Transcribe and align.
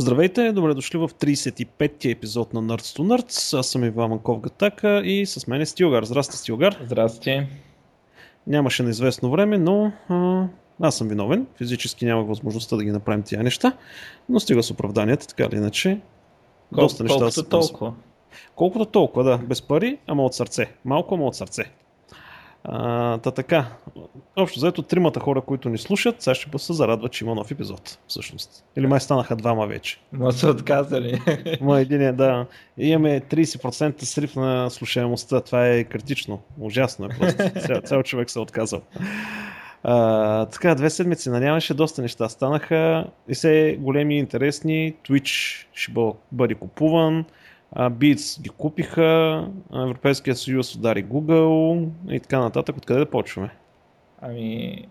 Здравейте, 0.00 0.52
добре 0.52 0.74
дошли 0.74 0.98
в 0.98 1.08
35-ти 1.08 2.10
епизод 2.10 2.54
на 2.54 2.62
Nerds 2.62 2.98
to 2.98 3.00
Nerds. 3.00 3.58
Аз 3.58 3.66
съм 3.66 3.84
Иван 3.84 4.10
Манков 4.10 4.40
Гатака 4.40 5.02
и 5.04 5.26
с 5.26 5.46
мен 5.46 5.60
е 5.60 5.66
Стилгар. 5.66 6.04
Здрасти, 6.04 6.36
Стилгар. 6.36 6.76
Здрасти. 6.84 7.46
Нямаше 8.46 8.82
на 8.82 8.90
известно 8.90 9.30
време, 9.30 9.58
но 9.58 9.92
а, 10.08 10.46
аз 10.80 10.96
съм 10.96 11.08
виновен. 11.08 11.46
Физически 11.56 12.04
нямах 12.04 12.26
възможността 12.26 12.76
да 12.76 12.84
ги 12.84 12.90
направим 12.90 13.22
тия 13.22 13.42
неща, 13.42 13.72
но 14.28 14.40
стига 14.40 14.62
с 14.62 14.70
оправданията, 14.70 15.26
така 15.26 15.44
или 15.44 15.56
иначе. 15.56 16.00
Кол, 16.74 16.82
доста 16.82 17.02
неща 17.02 17.18
колкото 17.18 17.42
да 17.42 17.48
толкова. 17.48 17.94
Колкото 18.54 18.84
толкова, 18.84 19.24
да. 19.24 19.38
Без 19.38 19.62
пари, 19.62 19.98
ама 20.06 20.24
от 20.24 20.34
сърце. 20.34 20.66
Малко, 20.84 21.14
ама 21.14 21.26
от 21.26 21.34
сърце. 21.34 21.64
А, 22.70 23.18
та 23.18 23.30
така, 23.30 23.66
общо 24.36 24.60
заето 24.60 24.82
тримата 24.82 25.20
хора, 25.20 25.40
които 25.40 25.68
ни 25.68 25.78
слушат, 25.78 26.22
сега 26.22 26.34
ще 26.34 26.58
се 26.58 26.72
зарадват, 26.72 27.12
че 27.12 27.24
има 27.24 27.34
нов 27.34 27.50
епизод, 27.50 27.98
всъщност. 28.08 28.64
Или 28.76 28.86
май 28.86 29.00
станаха 29.00 29.36
двама 29.36 29.66
вече. 29.66 29.98
Ма 30.12 30.32
са 30.32 30.50
отказали. 30.50 31.20
Ма 31.60 31.80
един 31.80 32.02
е, 32.02 32.12
да. 32.12 32.46
И 32.78 32.88
имаме 32.88 33.20
30% 33.20 34.02
срив 34.02 34.36
на 34.36 34.70
слушаемостта. 34.70 35.40
Това 35.40 35.68
е 35.68 35.84
критично. 35.84 36.40
Ужасно 36.60 37.06
е 37.06 37.08
просто. 37.08 37.60
Цял, 37.66 37.80
цял 37.80 38.02
човек 38.02 38.30
се 38.30 38.38
е 38.38 38.42
отказал. 38.42 38.80
А, 39.82 40.46
така, 40.46 40.74
две 40.74 40.90
седмици 40.90 41.30
нямаше 41.30 41.74
доста 41.74 42.02
неща 42.02 42.28
станаха 42.28 43.06
и 43.28 43.34
все 43.34 43.76
големи 43.80 44.16
и 44.16 44.18
интересни. 44.18 44.94
Twitch 45.08 45.66
ще 45.72 45.92
бъде 46.32 46.54
купуван. 46.54 47.24
Beats 47.76 48.42
ги 48.42 48.48
купиха, 48.48 49.48
Европейския 49.74 50.34
съюз 50.36 50.74
удари 50.74 51.04
Google 51.04 51.88
и 52.10 52.20
така 52.20 52.38
нататък. 52.40 52.76
Откъде 52.76 53.00
да 53.00 53.10
почваме? 53.10 53.50
Ами... 54.20 54.84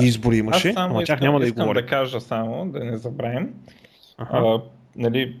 И 0.00 0.04
избори 0.04 0.36
имаше, 0.36 0.68
аз 0.68 0.74
само 0.74 0.94
ама 0.94 1.04
тях 1.04 1.20
няма 1.20 1.40
да 1.40 1.46
искам 1.46 1.62
говоря. 1.62 1.82
да 1.82 1.86
кажа 1.86 2.20
само, 2.20 2.66
да 2.66 2.84
не 2.84 2.96
забравим. 2.96 3.54
Ага. 4.18 4.30
А, 4.38 4.62
нали, 4.96 5.36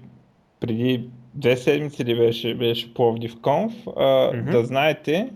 преди 0.60 1.08
две 1.34 1.56
седмици 1.56 2.04
ли 2.04 2.16
беше, 2.16 2.54
беше 2.54 2.94
Пловдив 2.94 3.40
Конф, 3.42 3.72
а, 3.96 4.30
Мгм. 4.34 4.50
да 4.50 4.64
знаете, 4.64 5.30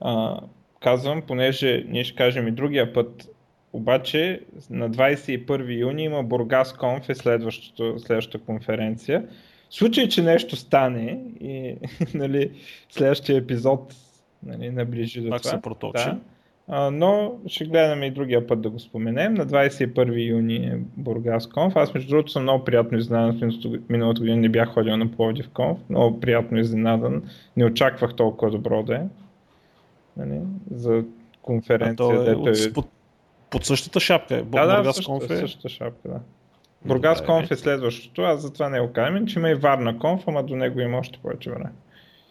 а, 0.00 0.40
казвам, 0.80 1.22
понеже 1.22 1.84
ние 1.88 2.04
ще 2.04 2.16
кажем 2.16 2.48
и 2.48 2.50
другия 2.50 2.92
път, 2.92 3.28
обаче 3.72 4.40
на 4.70 4.90
21 4.90 5.80
юни 5.80 6.04
има 6.04 6.22
Бургас 6.22 6.72
Конф 6.72 7.08
е 7.08 7.14
следващата 7.14 8.38
конференция. 8.46 9.24
В 9.70 9.74
случай, 9.74 10.08
че 10.08 10.22
нещо 10.22 10.56
стане 10.56 11.20
и 11.40 11.76
нали, 12.14 12.50
следващия 12.90 13.36
епизод 13.36 13.94
нали, 14.42 14.70
наближи 14.70 15.20
до 15.20 15.30
Пак 15.30 15.42
това. 15.42 15.50
се 15.50 15.62
проточи. 15.62 16.04
Да. 16.04 16.18
А, 16.68 16.90
но 16.90 17.34
ще 17.46 17.64
гледаме 17.64 18.06
и 18.06 18.10
другия 18.10 18.46
път 18.46 18.60
да 18.60 18.70
го 18.70 18.78
споменем. 18.78 19.34
На 19.34 19.46
21 19.46 20.28
юни 20.30 20.56
е 20.56 20.78
Бургас 20.96 21.46
Конф. 21.46 21.76
Аз 21.76 21.94
между 21.94 22.08
другото 22.10 22.32
съм 22.32 22.42
много 22.42 22.64
приятно 22.64 22.98
изненадан. 22.98 23.50
Миналата 23.88 24.20
година 24.20 24.36
не 24.36 24.48
бях 24.48 24.68
ходил 24.68 24.96
на 24.96 25.10
Пловдив 25.10 25.48
Конф. 25.48 25.78
Много 25.90 26.20
приятно 26.20 26.58
изненадан. 26.58 27.22
Не 27.56 27.64
очаквах 27.64 28.14
толкова 28.14 28.50
добро 28.50 28.82
да 28.82 28.94
е. 28.94 29.02
Нали, 30.16 30.40
за 30.74 30.92
А 30.98 31.04
конференция. 31.42 31.96
то 31.96 32.30
е 32.30 32.34
от, 32.34 32.74
под, 32.74 32.88
под 33.50 33.64
същата 33.64 34.00
шапка. 34.00 34.34
е. 34.34 34.42
да, 34.42 34.66
да, 34.66 34.76
Бургас 34.76 34.96
същата, 34.96 35.18
Конф 35.18 35.30
е- 35.30 35.36
същата 35.36 35.68
шапка, 35.68 36.08
да. 36.08 36.20
Бургас 36.86 37.18
Добре. 37.18 37.26
Конф 37.26 37.50
е 37.50 37.56
следващото, 37.56 38.22
аз 38.22 38.42
затова 38.42 38.68
не 38.68 38.80
го 38.80 38.92
казвам, 38.92 39.26
че 39.26 39.38
има 39.38 39.50
и 39.50 39.54
Варна 39.54 39.98
Конф, 39.98 40.22
ама 40.26 40.42
до 40.42 40.56
него 40.56 40.80
има 40.80 40.98
още 40.98 41.18
повече 41.18 41.50
време. 41.50 41.70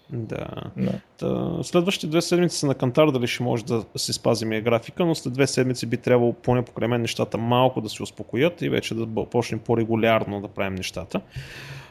Да. 0.10 0.48
Да. 0.78 0.92
Та, 1.18 1.64
следващите 1.64 2.08
две 2.08 2.22
седмици 2.22 2.58
са 2.58 2.68
на 2.68 2.76
Кантар, 2.76 3.12
дали 3.12 3.28
ще 3.28 3.44
може 3.44 3.66
да 3.66 3.84
си 3.96 4.14
спазим 4.14 4.52
и 4.54 4.62
графика, 4.62 5.06
но 5.06 5.16
след 5.16 5.34
две 5.34 5.48
седмици 5.48 5.86
би 5.86 5.98
трябвало 5.98 6.34
поне 6.34 6.66
покрай 6.66 6.88
мен 6.88 7.02
нещата 7.02 7.38
малко 7.38 7.82
да 7.82 7.90
се 7.90 8.04
успокоят 8.04 8.62
и 8.62 8.70
вече 8.70 8.96
да 8.96 9.26
почнем 9.26 9.60
по-регулярно 9.60 10.42
да 10.42 10.48
правим 10.48 10.76
нещата. 10.76 11.22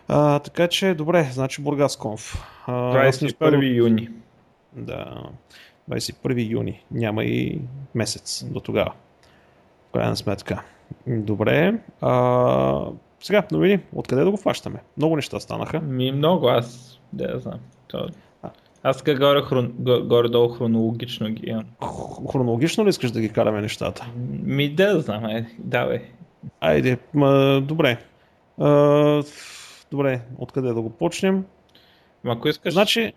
А, 0.08 0.38
така 0.38 0.68
че, 0.68 0.94
добре, 0.94 1.28
значи 1.32 1.62
Бургас 1.62 1.96
Конф. 1.96 2.46
А, 2.66 3.06
аз 3.08 3.20
не 3.20 3.26
успях 3.26 3.50
да- 3.50 3.56
21 3.56 3.76
юни. 3.76 4.08
Да, 4.72 5.22
21 5.90 6.50
юни. 6.50 6.84
Няма 6.90 7.24
и 7.24 7.60
месец 7.94 8.44
до 8.44 8.60
тогава. 8.60 8.92
В 9.88 9.92
крайна 9.92 10.16
сметка. 10.16 10.62
Добре. 11.06 11.74
А, 12.00 12.86
сега, 13.20 13.42
новини. 13.52 13.78
Откъде 13.94 14.24
да 14.24 14.30
го 14.30 14.36
фащаме? 14.36 14.82
Много 14.96 15.16
неща 15.16 15.40
станаха. 15.40 15.80
Ми 15.80 16.12
много, 16.12 16.48
аз 16.48 16.98
да 17.12 17.24
я 17.24 17.38
знам. 17.38 17.58
То... 17.88 18.08
Аз 18.82 18.96
така 19.02 19.18
горе, 19.18 19.42
хрон... 19.42 19.72
го- 19.78 20.04
горе-долу 20.04 20.48
хронологично 20.48 21.28
ги 21.28 21.46
имам. 21.46 21.64
Хронологично 22.32 22.84
ли 22.84 22.88
искаш 22.88 23.10
да 23.10 23.20
ги 23.20 23.28
караме 23.28 23.60
нещата? 23.60 24.06
Ми 24.42 24.74
да 24.74 25.00
знам, 25.00 25.24
е, 25.26 25.50
давай. 25.58 26.02
Айде, 26.60 26.98
ма, 27.14 27.60
добре. 27.64 27.98
А, 28.60 29.22
добре, 29.90 30.20
откъде 30.38 30.68
да 30.68 30.82
го 30.82 30.90
почнем? 30.90 31.44
Ма 32.24 32.32
ако 32.32 32.48
искаш... 32.48 32.72
Значи, 32.72 33.12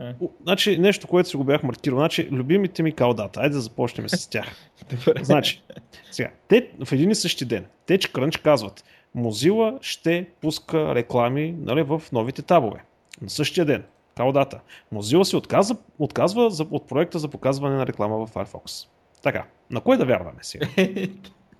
Е. 0.00 0.14
значи, 0.42 0.78
нещо, 0.78 1.06
което 1.06 1.28
си 1.28 1.36
го 1.36 1.44
бях 1.44 1.62
маркирал. 1.62 1.98
Значи, 1.98 2.28
любимите 2.32 2.82
ми 2.82 2.92
калдата. 2.92 3.40
Айде 3.40 3.54
да 3.54 3.60
започнем 3.60 4.08
с 4.08 4.30
тях. 4.30 4.46
Добре. 4.90 5.24
Значи, 5.24 5.62
сега, 6.10 6.30
те 6.48 6.70
в 6.84 6.92
един 6.92 7.10
и 7.10 7.14
същи 7.14 7.44
ден, 7.44 7.66
TechCrunch 7.86 8.42
казват, 8.42 8.84
Mozilla 9.16 9.78
ще 9.80 10.26
пуска 10.40 10.94
реклами 10.94 11.54
нали, 11.58 11.82
в 11.82 12.02
новите 12.12 12.42
табове. 12.42 12.84
На 13.22 13.30
същия 13.30 13.64
ден, 13.64 13.84
калдата. 14.16 14.60
Mozilla 14.94 15.22
се 15.22 15.36
отказва, 15.36 15.76
отказва 15.98 16.50
за, 16.50 16.66
от 16.70 16.88
проекта 16.88 17.18
за 17.18 17.28
показване 17.28 17.76
на 17.76 17.86
реклама 17.86 18.26
в 18.26 18.30
Firefox. 18.30 18.88
Така, 19.22 19.44
на 19.70 19.80
кой 19.80 19.96
да 19.96 20.04
вярваме 20.04 20.38
сега? 20.42 20.66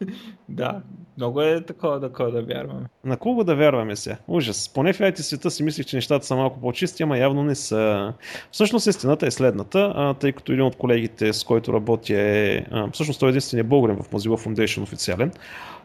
да, 0.49 0.83
много 1.17 1.43
е 1.43 1.61
такова, 1.61 2.01
такова 2.01 2.31
да 2.31 2.43
вярваме. 2.43 2.87
На 3.05 3.17
кого 3.17 3.45
да 3.45 3.57
вярваме 3.57 3.97
се? 3.97 4.19
Ужас. 4.29 4.69
Поне 4.69 4.93
в 4.93 4.99
IT 4.99 5.21
света 5.21 5.51
си 5.51 5.63
мислих, 5.63 5.87
че 5.87 5.97
нещата 5.97 6.27
са 6.27 6.37
малко 6.37 6.61
по-чисти, 6.61 7.03
ама 7.03 7.19
явно 7.19 7.45
не 7.45 7.55
са. 7.55 8.13
Всъщност 8.51 8.87
истината 8.87 9.27
е 9.27 9.31
следната, 9.31 9.93
а, 9.97 10.15
тъй 10.15 10.33
като 10.33 10.53
един 10.53 10.65
от 10.65 10.77
колегите, 10.77 11.33
с 11.33 11.45
който 11.45 11.73
работя 11.73 12.15
е... 12.19 12.67
А, 12.71 12.91
всъщност 12.91 13.21
той 13.21 13.29
е 13.29 13.31
единствения 13.31 13.65
българин 13.65 13.97
в 13.97 14.11
Mozilla 14.11 14.47
Foundation 14.47 14.83
официален, 14.83 15.33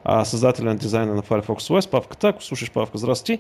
а, 0.04 0.26
създателен 0.26 0.68
на 0.68 0.76
дизайна 0.76 1.16
на 1.16 1.22
Firefox 1.22 1.58
OS, 1.58 1.92
Павката, 1.92 2.28
ако 2.28 2.44
слушаш 2.44 2.72
Павка, 2.72 2.98
здрасти. 2.98 3.40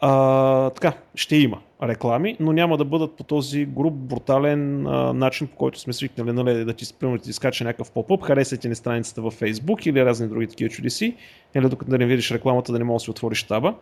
А, 0.00 0.70
така, 0.70 0.92
ще 1.14 1.36
има 1.36 1.58
реклами, 1.82 2.36
но 2.40 2.52
няма 2.52 2.76
да 2.76 2.84
бъдат 2.84 3.16
по 3.16 3.24
този 3.24 3.64
груб, 3.64 3.94
брутален 3.94 4.86
а, 4.86 5.12
начин, 5.12 5.46
по 5.46 5.56
който 5.56 5.80
сме 5.80 5.92
свикнали 5.92 6.32
нали, 6.32 6.64
да 6.64 6.72
ти, 6.72 6.94
примерно, 7.00 7.18
ти 7.18 7.30
изкача 7.30 7.64
някакъв 7.64 7.90
поп-ъп, 7.90 8.22
харесайте 8.22 8.68
ни 8.68 8.74
страницата 8.74 9.22
във 9.22 9.40
Facebook 9.40 9.88
или 9.88 10.04
разни 10.04 10.28
други 10.28 10.46
такива 10.46 10.70
чудеси, 10.70 11.16
или 11.54 11.68
докато 11.68 11.90
да 11.90 11.98
не 11.98 12.06
видиш 12.06 12.30
рекламата 12.30 12.72
да 12.72 12.78
не 12.78 12.84
можеш 12.84 13.02
да 13.02 13.04
си 13.04 13.10
отвориш 13.10 13.42
таба. 13.42 13.74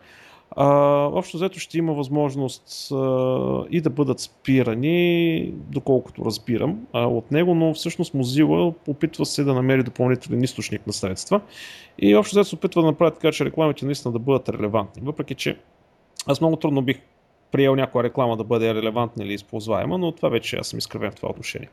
А, 0.57 0.69
общо 1.13 1.37
взето 1.37 1.59
ще 1.59 1.79
има 1.79 1.93
възможност 1.93 2.93
а, 2.93 2.97
и 3.71 3.81
да 3.81 3.91
бъдат 3.91 4.21
спирани, 4.21 5.53
доколкото 5.55 6.25
разбирам 6.25 6.87
а, 6.93 7.07
от 7.07 7.31
него, 7.31 7.55
но 7.55 7.75
всъщност 7.75 8.13
Mozilla 8.15 8.75
опитва 8.89 9.27
се 9.27 9.45
да 9.45 9.55
намери 9.55 9.83
допълнителен 9.83 10.45
източник 10.45 10.87
на 10.87 10.93
средства 10.93 11.41
и 11.99 12.17
общо 12.17 12.35
взето 12.35 12.49
се 12.49 12.55
опитва 12.55 12.83
да 12.83 12.87
направи 12.87 13.13
така, 13.13 13.33
че 13.33 13.45
рекламите 13.45 13.87
наистина 13.87 14.13
да 14.13 14.19
бъдат 14.19 14.49
релевантни. 14.49 15.03
Въпреки, 15.05 15.35
че 15.35 15.59
аз 16.27 16.41
много 16.41 16.57
трудно 16.57 16.83
бих 16.83 17.01
приел 17.53 17.77
някоя 17.77 18.05
реклама 18.05 18.37
да 18.37 18.45
бъде 18.45 18.75
релевантна 18.75 19.25
или 19.25 19.33
използваема, 19.35 19.99
но 19.99 20.13
това 20.13 20.29
вече 20.29 20.57
аз 20.57 20.67
съм 20.67 20.79
изкривен 20.79 21.11
в 21.11 21.15
това 21.15 21.29
отношение. 21.29 21.69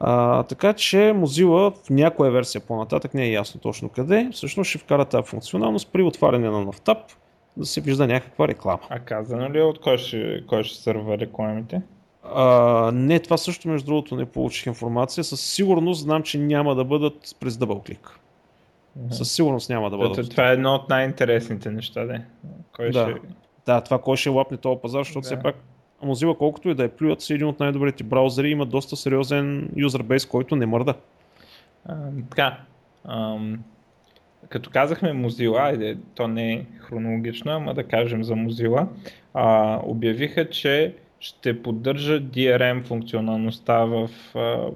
А, 0.00 0.42
така 0.42 0.72
че 0.72 0.96
Mozilla 0.96 1.84
в 1.86 1.90
някоя 1.90 2.30
версия 2.30 2.60
по-нататък, 2.60 3.14
не 3.14 3.24
е 3.24 3.30
ясно 3.30 3.60
точно 3.60 3.88
къде, 3.88 4.28
всъщност 4.32 4.70
ще 4.70 4.78
вкара 4.78 5.04
тази 5.04 5.26
функционалност 5.26 5.88
при 5.92 6.02
отваряне 6.02 6.50
на 6.50 6.72
таб, 6.72 6.98
да 7.56 7.66
се 7.66 7.80
вижда 7.80 8.06
някаква 8.06 8.48
реклама. 8.48 8.82
А 8.88 8.98
казано 8.98 9.50
ли 9.50 9.58
е 9.58 9.62
от 9.62 9.80
кой 9.80 9.98
ще, 9.98 10.44
кой 10.46 10.64
ще 10.64 10.82
сърва 10.82 11.18
рекламите? 11.18 11.82
А, 12.34 12.90
не, 12.94 13.18
това 13.18 13.36
също 13.36 13.68
между 13.68 13.86
другото 13.86 14.16
не 14.16 14.26
получих 14.26 14.66
информация. 14.66 15.24
Със 15.24 15.40
сигурност 15.40 16.00
знам, 16.00 16.22
че 16.22 16.38
няма 16.38 16.74
да 16.74 16.84
бъдат 16.84 17.36
през 17.40 17.56
дъбълклик. 17.56 18.18
Със 19.10 19.32
сигурност 19.32 19.70
няма 19.70 19.90
да 19.90 19.96
бъдат. 19.96 20.30
Това 20.30 20.50
е 20.50 20.52
едно 20.52 20.74
от 20.74 20.88
най-интересните 20.88 21.70
неща, 21.70 22.04
да. 22.04 22.20
Кой 22.76 22.90
Да. 22.90 23.10
ще... 23.10 23.20
Да, 23.66 23.80
това 23.80 23.98
кой 23.98 24.16
ще 24.16 24.28
лапне 24.28 24.56
този 24.56 24.80
пазар, 24.82 25.00
защото 25.00 25.20
Да. 25.20 25.26
все 25.26 25.42
пак 25.42 25.56
Mozilla, 26.02 26.36
колкото 26.38 26.68
и 26.68 26.74
да 26.74 26.84
е 26.84 26.88
плюят, 26.88 27.20
са 27.20 27.34
един 27.34 27.46
от 27.46 27.60
най-добрите 27.60 28.04
браузъри, 28.04 28.50
има 28.50 28.66
доста 28.66 28.96
сериозен 28.96 29.70
юзербейс, 29.76 30.26
който 30.26 30.56
не 30.56 30.66
мърда. 30.66 30.94
А, 31.86 31.96
така, 32.30 32.60
ам, 33.04 33.58
като 34.48 34.70
казахме 34.70 35.12
Mozilla, 35.12 35.58
айде, 35.58 35.98
то 36.14 36.28
не 36.28 36.52
е 36.52 36.64
хронологично, 36.78 37.52
ама 37.52 37.74
да 37.74 37.84
кажем 37.84 38.24
за 38.24 38.34
Mozilla, 38.34 38.86
а, 39.34 39.78
обявиха, 39.84 40.50
че 40.50 40.94
ще 41.20 41.62
поддържа 41.62 42.20
DRM 42.20 42.84
функционалността 42.84 43.84
в... 43.84 44.10
А, 44.34 44.66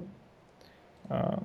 а, 1.09 1.37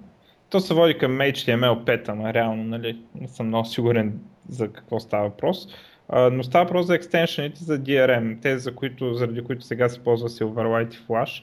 то 0.50 0.60
се 0.60 0.74
води 0.74 0.98
към 0.98 1.12
HTML5, 1.12 2.08
ама 2.08 2.34
реално, 2.34 2.64
нали, 2.64 2.98
не 3.20 3.28
съм 3.28 3.46
много 3.46 3.66
сигурен 3.66 4.20
за 4.48 4.72
какво 4.72 5.00
става 5.00 5.28
въпрос. 5.28 5.68
А, 6.08 6.30
но 6.30 6.42
става 6.42 6.64
въпрос 6.64 6.86
за 6.86 6.94
екстеншените 6.94 7.64
за 7.64 7.78
DRM, 7.78 8.42
тези, 8.42 8.62
за 8.62 8.74
които, 8.74 9.14
заради 9.14 9.44
които 9.44 9.64
сега 9.64 9.88
се 9.88 10.04
ползва 10.04 10.28
Silverlight 10.28 10.94
и 10.94 10.98
Flash 10.98 11.42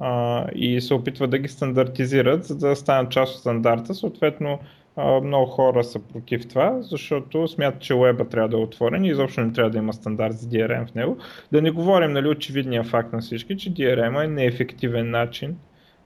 а, 0.00 0.46
и 0.54 0.80
се 0.80 0.94
опитват 0.94 1.30
да 1.30 1.38
ги 1.38 1.48
стандартизират, 1.48 2.44
за 2.44 2.56
да 2.56 2.76
станат 2.76 3.10
част 3.10 3.34
от 3.34 3.40
стандарта. 3.40 3.94
Съответно, 3.94 4.58
много 4.96 5.46
хора 5.46 5.84
са 5.84 5.98
против 5.98 6.48
това, 6.48 6.82
защото 6.82 7.48
смятат, 7.48 7.82
че 7.82 7.94
уеба 7.94 8.24
трябва 8.24 8.48
да 8.48 8.56
е 8.56 8.60
отворен 8.60 9.04
и 9.04 9.08
изобщо 9.08 9.40
не 9.40 9.52
трябва 9.52 9.70
да 9.70 9.78
има 9.78 9.92
стандарт 9.92 10.34
за 10.34 10.48
DRM 10.48 10.86
в 10.86 10.94
него. 10.94 11.16
Да 11.52 11.62
не 11.62 11.70
говорим 11.70 12.12
нали, 12.12 12.28
очевидния 12.28 12.84
факт 12.84 13.12
на 13.12 13.20
всички, 13.20 13.56
че 13.56 13.74
DRM 13.74 14.24
е 14.24 14.28
неефективен 14.28 15.10
начин 15.10 15.56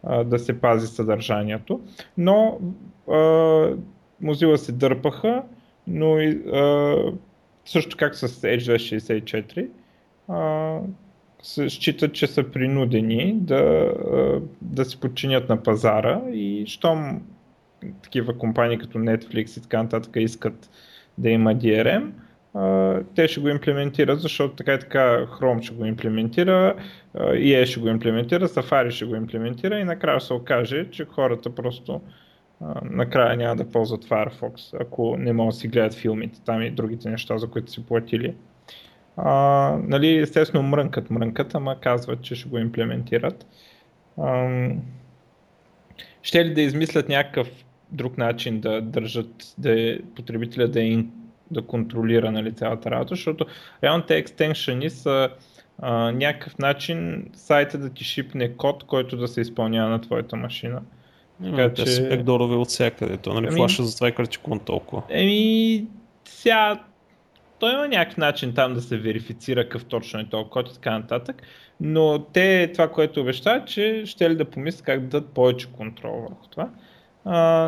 а, 0.03 0.25
да 0.25 0.39
се 0.39 0.61
пази 0.61 0.87
съдържанието. 0.87 1.81
Но 2.19 2.59
а, 3.09 3.13
Mozilla 4.23 4.57
се 4.57 4.73
дърпаха, 4.73 5.43
но 5.87 6.19
и, 6.21 6.43
а, 6.53 6.97
също 7.65 7.97
как 7.97 8.15
с 8.15 8.29
Edge 8.29 8.59
264 8.59 9.69
а, 10.29 10.79
считат, 11.69 12.13
че 12.13 12.27
са 12.27 12.51
принудени 12.51 13.35
да, 13.35 13.93
да 14.63 14.85
се 14.85 15.01
подчинят 15.01 15.49
на 15.49 15.63
пазара 15.63 16.23
и 16.33 16.65
щом 16.67 17.23
такива 18.03 18.39
компании 18.39 18.79
като 18.79 18.99
Netflix 18.99 19.59
и 19.59 19.63
така 19.63 19.83
нататък 19.83 20.17
искат 20.17 20.71
да 21.19 21.31
има 21.31 21.55
DRM, 21.55 22.11
те 23.15 23.29
ще 23.29 23.41
го 23.41 23.49
имплементират, 23.49 24.21
защото 24.21 24.55
така 24.55 24.75
и 24.75 24.79
така 24.79 25.27
Chrome 25.27 25.63
ще 25.63 25.75
го 25.75 25.85
имплементира, 25.85 26.77
EA 27.17 27.65
ще 27.65 27.81
го 27.81 27.89
имплементира, 27.89 28.49
Safari 28.49 28.91
ще 28.91 29.05
го 29.05 29.15
имплементира 29.15 29.79
и 29.79 29.85
накрая 29.85 30.21
се 30.21 30.33
окаже, 30.33 30.91
че 30.91 31.05
хората 31.05 31.55
просто 31.55 32.01
накрая 32.83 33.37
няма 33.37 33.57
да 33.57 33.71
ползват 33.71 34.05
Firefox, 34.05 34.81
ако 34.81 35.17
не 35.17 35.33
могат 35.33 35.55
да 35.55 35.59
си 35.59 35.69
гледат 35.69 35.95
филмите 35.95 36.41
там 36.45 36.63
и 36.63 36.71
другите 36.71 37.11
неща, 37.11 37.39
за 37.39 37.51
които 37.51 37.73
си 37.73 37.87
платили. 37.87 38.35
А, 39.17 39.79
нали, 39.83 40.19
естествено 40.19 40.69
мрънкат, 40.69 41.11
мрънкат, 41.11 41.55
ама 41.55 41.81
казват, 41.81 42.23
че 42.23 42.35
ще 42.35 42.49
го 42.49 42.59
имплементират. 42.59 43.47
А, 44.19 44.69
ще 46.23 46.45
ли 46.45 46.55
да 46.55 46.61
измислят 46.61 47.09
някакъв 47.09 47.49
друг 47.95 48.19
начин 48.19 48.61
да 48.61 48.81
държат 48.81 49.55
да 49.59 49.81
е, 49.81 49.99
потребителя 50.17 50.69
да, 50.69 50.85
е, 50.85 51.05
да 51.51 51.63
контролира 51.63 52.33
нали, 52.33 52.53
цялата 52.53 52.91
работа, 52.91 53.15
защото 53.15 53.47
реално 53.85 54.05
те 54.05 54.17
екстеншъни 54.17 54.91
са 54.91 55.29
а, 55.79 56.13
някакъв 56.13 56.59
начин 56.59 57.27
сайта 57.35 57.79
да 57.79 57.91
ти 57.91 58.05
шипне 58.05 58.49
код, 58.49 58.85
който 58.85 59.17
да 59.17 59.29
се 59.29 59.41
изпълнява 59.41 59.91
на 59.91 60.01
твоята 60.01 60.37
машина. 60.37 60.83
Така, 61.45 61.75
те 61.75 61.85
че... 61.85 61.91
са 61.91 62.09
бекдорове 62.09 62.55
от 62.55 62.69
всякъде. 62.69 63.17
То 63.17 63.35
нали 63.35 63.47
ами... 63.47 63.57
флаша 63.57 63.83
за 63.83 63.95
това 63.95 64.09
е 64.09 64.13
критикуван 64.13 64.61
толкова. 64.61 65.03
Еми, 65.09 65.87
сега 66.25 66.81
той 67.59 67.73
има 67.73 67.89
някакъв 67.89 68.17
начин 68.17 68.55
там 68.55 68.75
да 68.75 68.81
се 68.81 68.97
верифицира 68.97 69.65
какъв 69.65 69.85
точно 69.85 70.21
е 70.21 70.29
този 70.29 70.51
код 70.51 70.69
и 70.71 70.75
така 70.75 70.99
нататък, 70.99 71.43
но 71.81 72.19
те 72.33 72.73
това, 72.73 72.91
което 72.91 73.21
обещават, 73.21 73.69
че 73.69 74.03
ще 74.07 74.31
ли 74.31 74.37
да 74.37 74.45
помислят 74.45 74.83
как 74.83 75.01
да 75.01 75.07
дадат 75.07 75.35
повече 75.35 75.73
контрол 75.73 76.21
върху 76.21 76.49
това. 76.51 76.69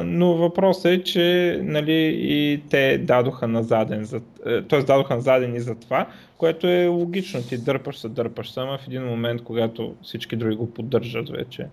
Но 0.05 0.35
въпросът 0.35 0.87
е, 0.87 1.03
че 1.03 1.59
нали, 1.63 2.17
и 2.19 2.63
те 2.71 2.99
дадоха 2.99 3.49
на 3.49 3.63
заден, 3.63 4.05
за, 4.05 4.21
т.е. 4.45 4.83
дадоха 4.83 5.15
на 5.15 5.21
заден 5.21 5.55
и 5.55 5.61
за 5.61 5.75
това, 5.75 6.07
което 6.39 6.67
е 6.67 6.87
логично. 6.87 7.43
Ти 7.43 7.59
дърпаш 7.59 7.99
се, 7.99 8.09
дърпаш 8.09 8.51
се, 8.51 8.61
в 8.61 8.79
един 8.87 9.05
момент, 9.05 9.43
когато 9.45 9.95
всички 10.03 10.37
други 10.37 10.57
го 10.57 10.71
поддържат 10.71 11.29
вече. 11.29 11.67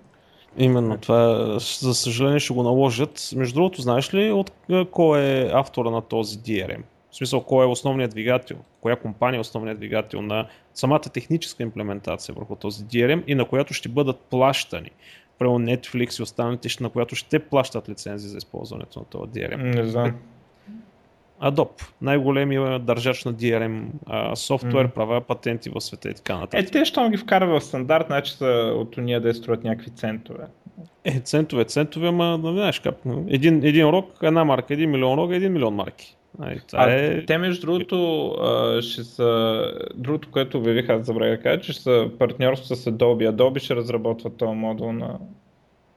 Именно 0.57 0.97
това, 0.97 1.56
за 1.59 1.94
съжаление 1.94 2.39
ще 2.39 2.53
го 2.53 2.63
наложат. 2.63 3.30
Между 3.35 3.56
другото, 3.56 3.81
знаеш 3.81 4.13
ли 4.13 4.31
от 4.31 4.51
е, 4.69 4.86
кой 4.86 5.21
е 5.21 5.50
автора 5.53 5.89
на 5.89 6.01
този 6.01 6.38
DRM? 6.38 6.81
В 7.12 7.15
смисъл, 7.15 7.41
кой 7.41 7.65
е 7.65 7.69
основният 7.69 8.12
двигател, 8.12 8.57
коя 8.81 8.95
компания 8.95 9.38
е 9.38 9.41
основният 9.41 9.77
двигател 9.77 10.21
на 10.21 10.47
самата 10.74 11.00
техническа 11.00 11.63
имплементация 11.63 12.36
върху 12.36 12.56
този 12.56 12.83
DRM 12.83 13.24
и 13.27 13.36
на 13.36 13.45
която 13.45 13.74
ще 13.74 13.89
бъдат 13.89 14.19
плащани. 14.19 14.89
Прямо 15.39 15.59
Netflix 15.59 16.19
и 16.19 16.24
останалите, 16.24 16.83
на 16.83 16.89
която 16.89 17.15
ще 17.15 17.39
плащат 17.39 17.89
лицензии 17.89 18.30
за 18.30 18.38
използването 18.38 19.00
на 19.00 19.06
този 19.06 19.31
DRM. 19.31 19.75
Не 19.75 19.88
знам. 19.88 20.13
Adobe, 21.44 21.91
най-големия 22.01 22.80
държач 22.80 23.25
на 23.25 23.33
DRM 23.33 23.85
а, 24.06 24.35
софтуер, 24.35 24.88
mm. 24.88 24.91
права, 24.91 25.21
патенти 25.21 25.69
в 25.69 25.81
света 25.81 26.09
и 26.09 26.13
така 26.13 26.38
нататък. 26.38 26.69
Е, 26.69 26.71
те, 26.71 26.85
щом 26.85 27.12
ги 27.12 27.18
вкарва 27.18 27.59
в 27.59 27.63
стандарт, 27.63 28.06
значи 28.07 28.31
са 28.31 28.74
от 28.75 28.97
уния 28.97 29.21
да 29.21 29.33
строят 29.33 29.63
някакви 29.63 29.91
центове. 29.91 30.44
Е, 31.03 31.19
центове, 31.19 31.65
центове, 31.65 32.07
ама 32.07 32.38
не 32.38 32.51
знаеш 32.51 32.79
как. 32.79 32.95
Един, 33.27 33.63
един 33.63 33.89
рок, 33.89 34.18
една 34.21 34.44
марка, 34.44 34.74
един 34.74 34.91
милион 34.91 35.19
рок, 35.19 35.31
един 35.31 35.53
милион 35.53 35.75
марки. 35.75 36.18
Ай, 36.39 36.59
а, 36.74 36.91
е... 36.91 37.25
Те 37.25 37.38
между 37.38 37.65
другото 37.65 38.35
ще 38.81 39.03
са, 39.03 39.63
другото, 39.95 40.31
което 40.31 40.57
обявих, 40.57 40.89
аз 40.89 41.06
забравя 41.06 41.31
да 41.31 41.41
кажа, 41.41 41.62
че 41.62 41.74
ще 41.74 41.81
са 41.81 42.09
партньорство 42.19 42.75
с 42.75 42.91
Adobe. 42.91 43.31
Adobe 43.31 43.59
ще 43.59 43.75
разработва 43.75 44.30
този 44.30 44.56
модул 44.56 44.94
на, 44.94 45.19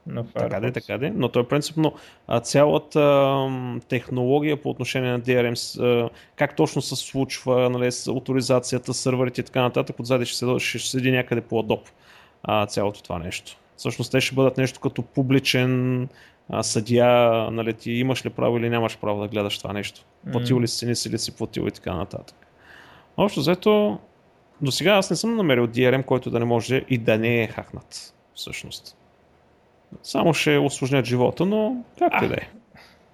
на 0.06 0.24
Firefox. 0.24 0.40
Така 0.40 0.60
де, 0.60 0.72
така 0.72 0.98
де, 0.98 1.10
но 1.10 1.28
той 1.28 1.42
е 1.42 1.46
принципно 1.46 1.94
цялата 2.42 3.80
технология 3.88 4.62
по 4.62 4.70
отношение 4.70 5.10
на 5.10 5.20
DRM, 5.20 6.10
как 6.36 6.56
точно 6.56 6.82
се 6.82 6.96
случва, 6.96 7.70
нали, 7.70 7.92
с 7.92 8.06
авторизацията, 8.06 8.94
сървърите 8.94 9.40
и 9.40 9.44
така 9.44 9.62
нататък, 9.62 10.00
отзади 10.00 10.24
ще, 10.24 10.36
седи, 10.36 10.60
ще 10.60 10.78
седи 10.78 11.10
някъде 11.10 11.40
по 11.40 11.62
Adobe 11.62 11.90
цялото 12.66 13.02
това 13.02 13.18
нещо. 13.18 13.56
Всъщност 13.76 14.12
те 14.12 14.20
ще 14.20 14.34
бъдат 14.34 14.58
нещо 14.58 14.80
като 14.80 15.02
публичен 15.02 16.08
а, 16.50 16.62
съдия, 16.62 17.06
нали, 17.50 17.74
ти 17.74 17.92
имаш 17.92 18.26
ли 18.26 18.30
право 18.30 18.58
или 18.58 18.70
нямаш 18.70 18.98
право 18.98 19.20
да 19.20 19.28
гледаш 19.28 19.58
това 19.58 19.72
нещо. 19.72 20.00
Платил 20.32 20.60
ли 20.60 20.68
си, 20.68 20.86
не 20.86 20.94
си 20.94 21.10
ли 21.10 21.18
си 21.18 21.36
платил 21.36 21.66
и 21.68 21.70
така 21.70 21.94
нататък. 21.94 22.36
Общо 23.16 23.40
взето, 23.40 23.98
до 24.60 24.70
сега 24.70 24.92
аз 24.92 25.10
не 25.10 25.16
съм 25.16 25.36
намерил 25.36 25.66
DRM, 25.66 26.04
който 26.04 26.30
да 26.30 26.38
не 26.38 26.44
може 26.44 26.84
и 26.88 26.98
да 26.98 27.18
не 27.18 27.42
е 27.42 27.46
хакнат, 27.46 28.14
всъщност. 28.34 28.96
Само 30.02 30.34
ще 30.34 30.58
осложнят 30.58 31.06
живота, 31.06 31.46
но 31.46 31.84
както 31.98 32.24
и 32.24 32.28
да 32.28 32.34
е. 32.34 32.48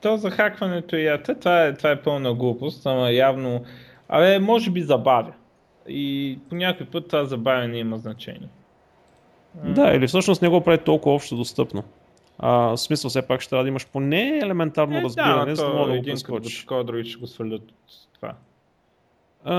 То 0.00 0.16
за 0.16 0.30
хакването 0.30 0.96
и 0.96 1.04
ята, 1.04 1.38
това 1.38 1.64
е, 1.64 1.74
това 1.74 1.90
е 1.90 2.02
пълна 2.02 2.34
глупост, 2.34 2.86
ама 2.86 3.10
явно, 3.10 3.64
абе, 4.08 4.38
може 4.38 4.70
би 4.70 4.82
забавя. 4.82 5.32
И 5.88 6.38
по 6.48 6.54
някой 6.54 6.86
път 6.86 7.08
това 7.08 7.24
забавяне 7.24 7.78
има 7.78 7.98
значение. 7.98 8.48
Да, 9.54 9.94
или 9.94 10.06
всъщност 10.06 10.42
не 10.42 10.48
го 10.48 10.60
прави 10.60 10.78
толкова 10.78 11.14
общо 11.14 11.36
достъпно. 11.36 11.84
А, 12.38 12.52
в 12.52 12.76
смисъл, 12.76 13.08
все 13.08 13.22
пак 13.22 13.40
ще 13.40 13.50
трябва 13.50 13.64
да 13.64 13.68
имаш 13.68 13.86
поне 13.86 14.38
елементарно 14.42 14.98
е, 14.98 15.02
разбиране, 15.02 15.50
да, 15.50 15.56
за 15.56 15.66
да 15.66 15.72
мога 15.72 15.92
да 15.92 15.98
го 15.98 16.04
прескочиш. 16.04 16.60
Такова, 16.60 16.84
други 16.84 17.10
ще 17.10 17.20
го 17.20 17.26
свалят 17.26 17.62
това. 18.14 18.34
А, 19.44 19.54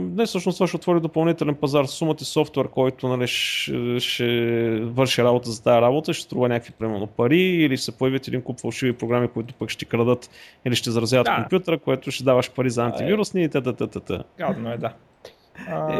не, 0.00 0.26
всъщност 0.26 0.56
това 0.56 0.66
ще 0.66 0.76
отвори 0.76 1.00
допълнителен 1.00 1.54
пазар. 1.54 1.84
Сумата 1.84 2.16
и 2.20 2.24
софтуер, 2.24 2.68
който 2.68 3.08
нали, 3.08 3.26
ще, 3.26 4.00
ще 4.00 4.80
върши 4.80 5.22
работа 5.24 5.50
за 5.50 5.62
тази 5.62 5.82
работа, 5.82 6.14
ще 6.14 6.24
струва 6.24 6.48
някакви 6.48 6.72
примерно 6.78 7.06
пари 7.06 7.40
или 7.40 7.76
ще 7.76 7.84
се 7.84 7.98
появят 7.98 8.28
един 8.28 8.42
куп 8.42 8.60
фалшиви 8.60 8.92
програми, 8.92 9.28
които 9.28 9.54
пък 9.54 9.70
ще 9.70 9.84
крадат 9.84 10.30
или 10.64 10.74
ще 10.74 10.90
заразяват 10.90 11.24
да. 11.24 11.36
компютъра, 11.36 11.78
което 11.78 12.10
ще 12.10 12.24
даваш 12.24 12.50
пари 12.50 12.70
за 12.70 12.84
антивирусни 12.84 13.44
и 13.44 13.48
т.т. 13.48 14.24
Гадно 14.38 14.70
е, 14.70 14.76
да. 14.76 14.92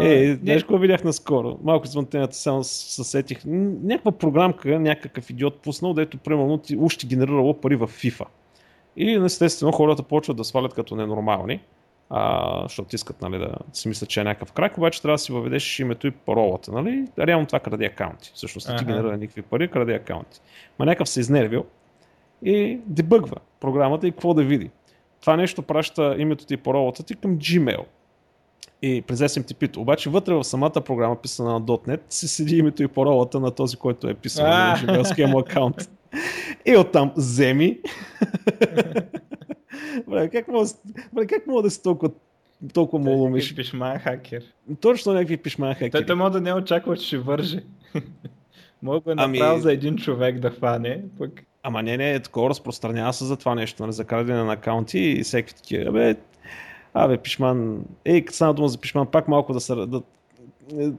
Е, 0.00 0.38
знаеш 0.42 0.62
какво 0.62 0.78
видях 0.78 1.04
наскоро? 1.04 1.58
Малко 1.62 1.86
извън 1.86 2.06
темата 2.06 2.36
само 2.36 2.64
съсетих. 2.64 3.38
Някаква 3.44 4.12
програмка, 4.12 4.80
някакъв 4.80 5.30
идиот 5.30 5.62
пуснал, 5.62 5.94
дето 5.94 6.18
примерно 6.18 6.58
ти 6.58 6.78
ти 6.98 7.06
генерирало 7.06 7.60
пари 7.60 7.76
в 7.76 7.88
FIFA. 7.88 8.26
И 8.96 9.12
естествено 9.24 9.72
хората 9.72 10.02
почват 10.02 10.36
да 10.36 10.44
свалят 10.44 10.74
като 10.74 10.96
ненормални, 10.96 11.60
а, 12.10 12.62
защото 12.62 12.96
искат 12.96 13.22
нали, 13.22 13.38
да 13.38 13.54
си 13.72 13.88
мислят, 13.88 14.08
че 14.08 14.20
е 14.20 14.24
някакъв 14.24 14.52
крак, 14.52 14.78
обаче 14.78 15.02
трябва 15.02 15.14
да 15.14 15.18
си 15.18 15.32
въведеш 15.32 15.78
името 15.78 16.06
и 16.06 16.10
паролата. 16.10 16.72
Нали? 16.72 17.04
Реално 17.18 17.46
това 17.46 17.60
краде 17.60 17.84
акаунти. 17.84 18.32
Всъщност 18.34 18.68
ага. 18.68 18.78
ти 18.78 18.84
генерира 18.84 19.16
никакви 19.16 19.42
пари, 19.42 19.68
краде 19.68 19.94
акаунти. 19.94 20.40
Ма 20.78 20.86
някакъв 20.86 21.08
се 21.08 21.20
изнервил 21.20 21.64
и 22.42 22.80
дебъгва 22.86 23.36
програмата 23.60 24.08
и 24.08 24.10
какво 24.10 24.34
да 24.34 24.44
види. 24.44 24.70
Това 25.20 25.36
нещо 25.36 25.62
праща 25.62 26.16
името 26.18 26.46
ти 26.46 26.54
и 26.54 26.56
паролата 26.56 27.02
ти 27.02 27.14
към 27.14 27.38
Gmail 27.38 27.84
и 28.82 29.02
през 29.02 29.18
SMTP. 29.18 29.76
Обаче 29.76 30.10
вътре 30.10 30.34
в 30.34 30.44
самата 30.44 30.70
програма, 30.70 31.16
писана 31.16 31.52
на 31.52 31.60
.NET, 31.60 32.00
си 32.08 32.28
седи 32.28 32.56
името 32.56 32.82
и 32.82 32.88
паролата 32.88 33.40
на 33.40 33.50
този, 33.50 33.76
който 33.76 34.08
е 34.08 34.14
писал 34.14 34.46
на 34.46 34.76
живелския 34.76 35.28
му 35.28 35.38
аккаунт. 35.38 35.90
И 36.66 36.76
оттам 36.76 37.12
вземи. 37.16 37.78
Бре, 40.08 40.28
как 40.28 40.48
мога, 40.48 40.66
бре, 41.12 41.26
как 41.26 41.46
мога 41.46 41.62
да 41.62 41.70
си 41.70 41.82
толкова 41.82 42.12
толкова 42.74 43.04
му 43.04 43.24
умиш. 43.24 43.54
Пишман 43.54 43.98
хакер. 43.98 44.42
Точно 44.80 45.12
някакви 45.12 45.36
пишман 45.36 45.74
хакер. 45.74 46.06
Той 46.06 46.16
може 46.16 46.32
да 46.32 46.40
не 46.40 46.54
очаква, 46.54 46.96
че 46.96 47.06
ще 47.06 47.18
върже. 47.18 47.60
Мога 48.82 49.14
да 49.14 49.22
ами... 49.22 49.38
направил 49.38 49.62
за 49.62 49.72
един 49.72 49.96
човек 49.96 50.38
да 50.38 50.50
хване, 50.50 51.02
пък... 51.18 51.42
Ама 51.62 51.82
не, 51.82 51.96
не, 51.96 52.20
такова 52.20 52.50
разпространява 52.50 53.12
се 53.12 53.24
за 53.24 53.36
това 53.36 53.54
нещо, 53.54 53.82
нали, 53.82 53.92
за 53.92 54.04
крадене 54.04 54.42
на 54.42 54.52
акаунти 54.52 54.98
и 54.98 55.22
всеки 55.22 55.54
такива. 55.54 55.88
Абе, 55.88 56.14
Абе, 56.94 57.18
пишман, 57.18 57.84
ей, 58.04 58.24
като 58.24 58.36
стана 58.36 58.54
дума 58.54 58.68
за 58.68 58.78
пишман, 58.78 59.06
пак 59.06 59.28
малко 59.28 59.52
да 59.52 59.60
се... 59.60 59.74
Да, 59.74 60.02
е, 60.78 60.90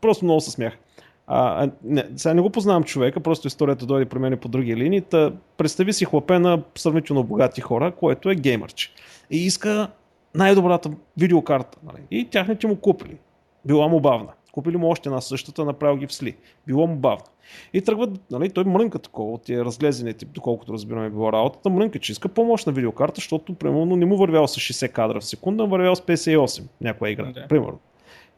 просто 0.00 0.24
много 0.24 0.40
се 0.40 0.50
смях. 0.50 0.78
А, 1.26 1.70
не, 1.84 2.04
сега 2.16 2.34
не 2.34 2.42
го 2.42 2.50
познавам 2.50 2.84
човека, 2.84 3.20
просто 3.20 3.46
историята 3.46 3.86
дойде 3.86 4.06
при 4.06 4.18
мен 4.18 4.38
по 4.38 4.48
други 4.48 4.76
линии. 4.76 5.00
Та, 5.00 5.32
представи 5.56 5.92
си 5.92 6.04
хлапе 6.04 6.38
на 6.38 6.62
сравнително 6.74 7.24
богати 7.24 7.60
хора, 7.60 7.92
което 7.92 8.30
е 8.30 8.34
геймърче. 8.34 8.90
И 9.30 9.46
иска 9.46 9.88
най-добрата 10.34 10.90
видеокарта. 11.16 11.78
Нали? 11.82 12.02
И 12.10 12.24
тяхните 12.30 12.66
му 12.66 12.76
купили. 12.76 13.16
Била 13.64 13.88
му 13.88 14.00
бавна. 14.00 14.32
Купили 14.52 14.76
му 14.76 14.88
още 14.88 15.08
една 15.08 15.20
същата, 15.20 15.64
направил 15.64 15.96
ги 15.96 16.06
в 16.06 16.12
сли. 16.12 16.36
Било 16.66 16.86
му 16.86 16.96
бавно. 16.96 17.24
И 17.72 17.80
тръгват, 17.80 18.30
нали, 18.30 18.50
той 18.50 18.64
мрънка 18.64 18.98
такова 18.98 19.32
от 19.32 19.42
тия 19.42 19.64
разглезени 19.64 20.14
тип, 20.14 20.28
доколкото 20.32 20.72
разбираме 20.72 21.10
било 21.10 21.32
работата, 21.32 21.70
мрънка, 21.70 21.98
че 21.98 22.12
иска 22.12 22.28
по-мощна 22.28 22.72
видеокарта, 22.72 23.14
защото 23.14 23.54
примерно 23.54 23.96
не 23.96 24.06
му 24.06 24.16
вървял 24.16 24.48
с 24.48 24.56
60 24.56 24.92
кадра 24.92 25.20
в 25.20 25.24
секунда, 25.24 25.66
вървял 25.66 25.96
с 25.96 26.00
58 26.00 26.62
някоя 26.80 27.10
игра, 27.12 27.32
да. 27.32 27.46
примерно. 27.48 27.78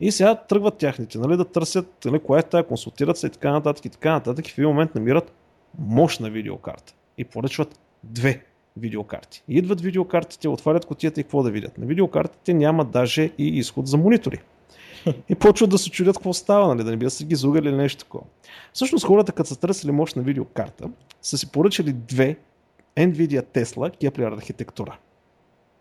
И 0.01 0.13
сега 0.13 0.35
тръгват 0.35 0.79
тяхните, 0.79 1.19
нали, 1.19 1.37
да 1.37 1.45
търсят 1.45 2.05
нали, 2.05 2.19
кое 2.19 2.39
е 2.39 2.43
тая, 2.43 2.67
консултират 2.67 3.19
се 3.19 3.27
и 3.27 3.31
така 3.31 3.53
нататък 3.53 3.85
и 3.85 3.89
така 3.89 4.13
нататък 4.13 4.49
и 4.49 4.53
в 4.53 4.59
един 4.59 4.69
момент 4.69 4.95
намират 4.95 5.33
мощна 5.79 6.31
видеокарта 6.31 6.95
и 7.19 7.25
поръчват 7.25 7.81
две 8.05 8.45
видеокарти. 8.77 9.43
И 9.49 9.57
идват 9.59 9.81
видеокартите, 9.81 10.49
отварят 10.49 10.87
котията 10.87 11.21
и 11.21 11.25
какво 11.25 11.43
да 11.43 11.51
видят. 11.51 11.79
На 11.79 11.87
видеокартите 11.87 12.55
няма 12.55 12.85
даже 12.85 13.31
и 13.39 13.49
изход 13.49 13.87
за 13.87 13.97
монитори. 13.97 14.39
И 15.29 15.35
почват 15.35 15.71
да 15.71 15.79
се 15.79 15.91
чудят 15.91 16.17
какво 16.17 16.33
става, 16.33 16.75
нали, 16.75 16.85
да 16.85 16.91
не 16.91 16.97
бият 16.97 17.13
се 17.13 17.25
ги 17.25 17.35
зугали 17.35 17.69
или 17.69 17.77
нещо 17.77 18.05
такова. 18.05 18.25
Всъщност 18.73 19.07
хората, 19.07 19.33
като 19.33 19.49
са 19.49 19.61
търсили 19.61 19.91
мощна 19.91 20.23
видеокарта, 20.23 20.89
са 21.23 21.39
си 21.39 21.51
поръчали 21.53 21.93
две 21.93 22.37
NVIDIA 22.97 23.45
Tesla 23.45 23.97
Kepler 23.97 24.37
архитектура. 24.37 24.99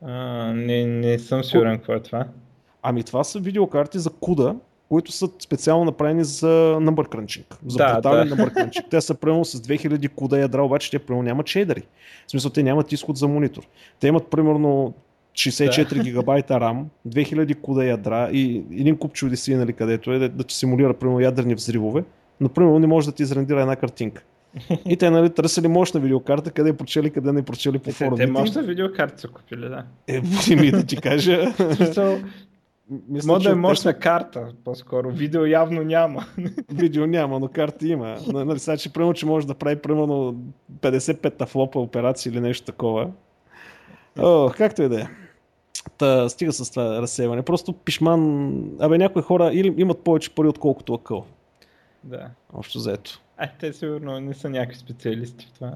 А, 0.06 0.14
не, 0.54 0.86
не 0.86 1.20
съм 1.20 1.44
сигурен 1.44 1.78
какво 1.78 1.94
е 1.94 2.00
това. 2.00 2.28
Ами 2.82 3.04
това 3.04 3.24
са 3.24 3.40
видеокарти 3.40 4.00
за 4.00 4.10
CUDA, 4.10 4.56
които 4.90 5.12
са 5.12 5.30
специално 5.40 5.86
направени 5.86 6.24
за 6.24 6.48
number 6.82 7.08
crunching. 7.08 7.56
За 7.68 7.78
да, 7.78 7.94
брутален 7.94 8.28
да. 8.28 8.36
number 8.36 8.54
crunching. 8.54 8.90
Те 8.90 9.02
са 9.02 9.16
примерно 9.16 9.46
с 9.46 9.62
2000 9.62 10.10
CUDA 10.10 10.40
ядра, 10.40 10.64
обаче 10.64 10.92
те 10.92 11.00
примерно 11.00 11.24
нямат 11.24 11.48
шейдери. 11.48 11.84
В 12.28 12.32
смисъл, 12.32 12.52
те 12.52 12.64
нямат 12.64 12.92
изход 12.92 13.18
за 13.18 13.28
монитор. 13.28 13.64
Те 14.00 14.08
имат 14.08 14.28
примерно 14.28 14.94
64 15.40 15.96
да. 15.96 16.04
гигабайта 16.04 16.54
RAM, 16.54 16.84
2000 17.08 17.56
CUDA 17.56 17.88
ядра 17.88 18.30
и 18.32 18.64
един 18.72 18.98
куп 18.98 19.14
чудеси, 19.14 19.56
нали, 19.56 19.74
където 19.74 20.12
е 20.12 20.20
да, 20.20 20.30
да 20.30 20.44
симулира 20.48 20.94
примерно 20.94 21.20
ядрени 21.20 21.56
взривове, 21.56 22.04
но 22.42 22.50
примерно 22.50 22.80
не 22.80 22.88
може 22.88 23.08
да 23.08 23.12
ти 23.12 23.24
изрендира 23.24 23.62
една 23.62 23.76
картинка. 23.76 24.24
И 24.86 24.98
те 24.98 25.10
нали, 25.10 25.30
търсили 25.30 25.68
мощна 25.68 26.00
видеокарта, 26.00 26.52
къде 26.52 26.70
е 26.70 26.74
прочели, 26.74 27.10
къде 27.10 27.32
не 27.32 27.40
е 27.40 27.44
прочели 27.44 27.80
по 27.80 27.92
форумите. 27.92 28.26
Те 28.26 28.32
мощна 28.32 28.64
видеокарта 28.64 29.22
са 29.22 29.28
купили, 29.28 29.70
да. 29.70 29.84
Е, 30.08 30.22
ми 30.56 30.72
да 30.72 30.86
ти 30.86 30.98
кажа. 30.98 31.54
Мисля, 33.10 33.34
Може 33.34 33.50
да 33.50 33.52
е 33.52 33.56
мощна 33.56 33.94
те... 33.94 34.00
карта, 34.00 34.48
по-скоро. 34.66 35.12
Видео 35.12 35.46
явно 35.46 35.84
няма. 35.84 36.26
Видео 36.74 37.08
няма, 37.08 37.40
но 37.40 37.48
карта 37.48 37.88
има. 37.88 38.18
Нали, 38.28 38.60
сега, 38.60 38.78
че 38.78 38.94
примерно, 38.94 39.14
че 39.14 39.26
може 39.26 39.48
да 39.48 39.54
прави 39.54 39.76
примерно 39.76 40.36
55 40.82 41.38
тафлопа 41.38 41.80
операции 41.80 42.30
или 42.30 42.40
нещо 42.40 42.66
такова. 42.66 43.10
О, 44.20 44.52
както 44.58 44.82
и 44.82 44.90
да 44.90 45.02
е. 45.02 45.08
Та, 45.98 46.30
стига 46.30 46.54
с 46.54 46.70
това 46.70 47.02
разсейване. 47.02 47.42
Просто 47.42 47.74
пишман... 47.74 48.64
Абе, 48.80 48.98
някои 48.98 49.22
хора 49.22 49.52
или 49.54 49.74
имат 49.78 50.04
повече 50.04 50.36
пари, 50.36 50.48
отколкото 50.48 50.94
акъл. 50.94 51.26
Да. 52.04 52.30
Общо 52.54 52.80
заето. 52.80 53.22
А, 53.38 53.50
те 53.60 53.74
сигурно 53.74 54.20
не 54.20 54.34
са 54.34 54.50
някакви 54.50 54.78
специалисти 54.78 55.46
в 55.46 55.54
това. 55.54 55.74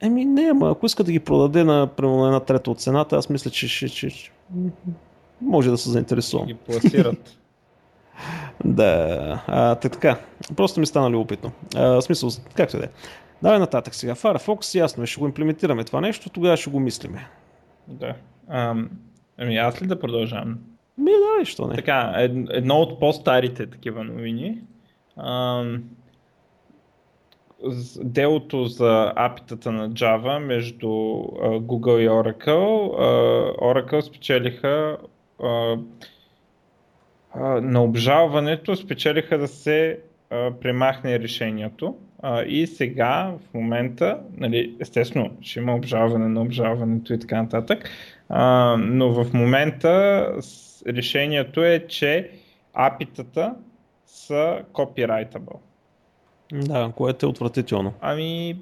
Еми 0.00 0.24
не, 0.24 0.42
ама 0.50 0.70
ако 0.70 0.86
иска 0.86 1.04
да 1.04 1.12
ги 1.12 1.20
продаде 1.20 1.64
на, 1.64 1.88
на 2.02 2.26
една 2.26 2.40
трета 2.40 2.70
от 2.70 2.80
цената, 2.80 3.16
аз 3.16 3.28
мисля, 3.28 3.50
че, 3.50 3.68
че, 3.68 3.88
че 3.88 4.32
може 5.40 5.70
да 5.70 5.78
се 5.78 5.90
заинтересувам. 5.90 6.46
Ги 6.46 6.54
пласират. 6.54 7.38
да, 8.64 9.42
а, 9.46 9.74
така. 9.74 10.20
Просто 10.56 10.80
ми 10.80 10.86
стана 10.86 11.10
любопитно. 11.10 11.52
А, 11.76 12.00
смисъл, 12.00 12.30
както 12.54 12.78
да 12.78 12.84
е. 12.84 12.88
Давай 13.42 13.58
нататък 13.58 13.94
сега. 13.94 14.14
Firefox, 14.14 14.74
ясно 14.74 15.02
е, 15.02 15.06
ще 15.06 15.20
го 15.20 15.26
имплементираме 15.26 15.84
това 15.84 16.00
нещо, 16.00 16.30
тогава 16.30 16.56
ще 16.56 16.70
го 16.70 16.80
мислиме. 16.80 17.28
Да. 17.88 18.14
Ам, 18.48 18.90
ами 19.38 19.56
аз 19.56 19.82
ли 19.82 19.86
да 19.86 20.00
продължавам? 20.00 20.58
Ми, 20.98 21.10
да, 21.10 21.44
що 21.44 21.66
не. 21.66 21.74
Така, 21.74 22.14
едно 22.50 22.74
от 22.74 23.00
по-старите 23.00 23.66
такива 23.66 24.04
новини. 24.04 24.58
Ам, 25.16 25.82
делото 28.02 28.64
за 28.64 29.12
апитата 29.16 29.72
на 29.72 29.90
Java 29.90 30.38
между 30.38 30.88
Google 30.88 31.98
и 31.98 32.08
Oracle. 32.08 32.90
Oracle 33.60 34.00
спечелиха 34.00 34.96
на 37.62 37.82
обжалването 37.82 38.76
спечелиха 38.76 39.38
да 39.38 39.48
се 39.48 40.00
премахне 40.60 41.20
решението 41.20 41.96
и 42.46 42.66
сега 42.66 43.34
в 43.40 43.54
момента, 43.54 44.20
нали, 44.36 44.76
естествено 44.80 45.30
ще 45.40 45.58
има 45.58 45.74
обжалване 45.74 46.28
на 46.28 46.42
обжалването 46.42 47.12
и 47.12 47.18
така 47.18 47.42
нататък, 47.42 47.90
но 48.78 49.12
в 49.12 49.32
момента 49.32 50.26
решението 50.86 51.64
е, 51.64 51.86
че 51.88 52.30
апитата 52.74 53.54
са 54.06 54.62
copyrightable. 54.72 55.56
Да, 56.52 56.92
което 56.96 57.26
е 57.26 57.28
отвратително. 57.28 57.92
Ами, 58.00 58.58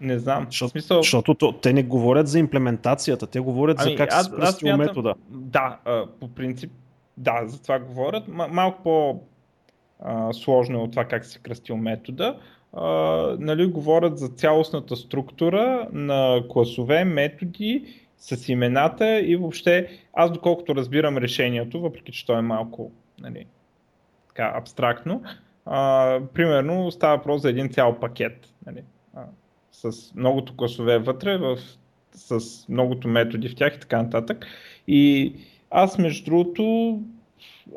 не 0.00 0.18
знам. 0.18 0.44
Защо, 0.44 0.68
смисъл... 0.68 1.02
Защото 1.02 1.34
то, 1.34 1.52
те 1.52 1.72
не 1.72 1.82
говорят 1.82 2.28
за 2.28 2.38
имплементацията, 2.38 3.26
те 3.26 3.40
говорят 3.40 3.76
ами, 3.80 3.90
за 3.90 3.96
как 3.96 4.12
аз, 4.12 4.26
се 4.26 4.32
спръстил 4.32 4.76
метода. 4.76 5.14
Да, 5.30 5.78
по 6.20 6.28
принцип, 6.28 6.72
да, 7.16 7.40
за 7.46 7.62
това 7.62 7.78
говорят. 7.78 8.28
М- 8.28 8.48
малко 8.48 8.82
по 8.82 9.20
сложно 10.32 10.78
е 10.78 10.82
от 10.82 10.90
това 10.90 11.04
как 11.04 11.24
се 11.24 11.38
кръстил 11.38 11.76
метода. 11.76 12.38
А, 12.76 12.86
нали, 13.40 13.66
говорят 13.66 14.18
за 14.18 14.28
цялостната 14.28 14.96
структура 14.96 15.88
на 15.92 16.42
класове, 16.48 17.04
методи 17.04 17.84
с 18.18 18.48
имената 18.48 19.20
и 19.20 19.36
въобще 19.36 19.88
аз 20.12 20.32
доколкото 20.32 20.74
разбирам 20.74 21.18
решението, 21.18 21.80
въпреки 21.80 22.12
че 22.12 22.26
то 22.26 22.38
е 22.38 22.42
малко 22.42 22.92
нали, 23.20 23.46
така, 24.28 24.52
абстрактно, 24.56 25.22
а, 25.66 26.20
примерно 26.34 26.90
става 26.90 27.16
въпрос 27.16 27.42
за 27.42 27.50
един 27.50 27.70
цял 27.70 28.00
пакет. 28.00 28.48
Нали, 28.66 28.82
с 29.72 30.14
многото 30.14 30.56
класове 30.56 30.98
вътре, 30.98 31.38
в, 31.38 31.58
с 32.12 32.40
многото 32.68 33.08
методи 33.08 33.48
в 33.48 33.56
тях 33.56 33.76
и 33.76 33.80
така 33.80 34.02
нататък. 34.02 34.46
И 34.88 35.34
аз, 35.70 35.98
между 35.98 36.24
другото, 36.24 37.00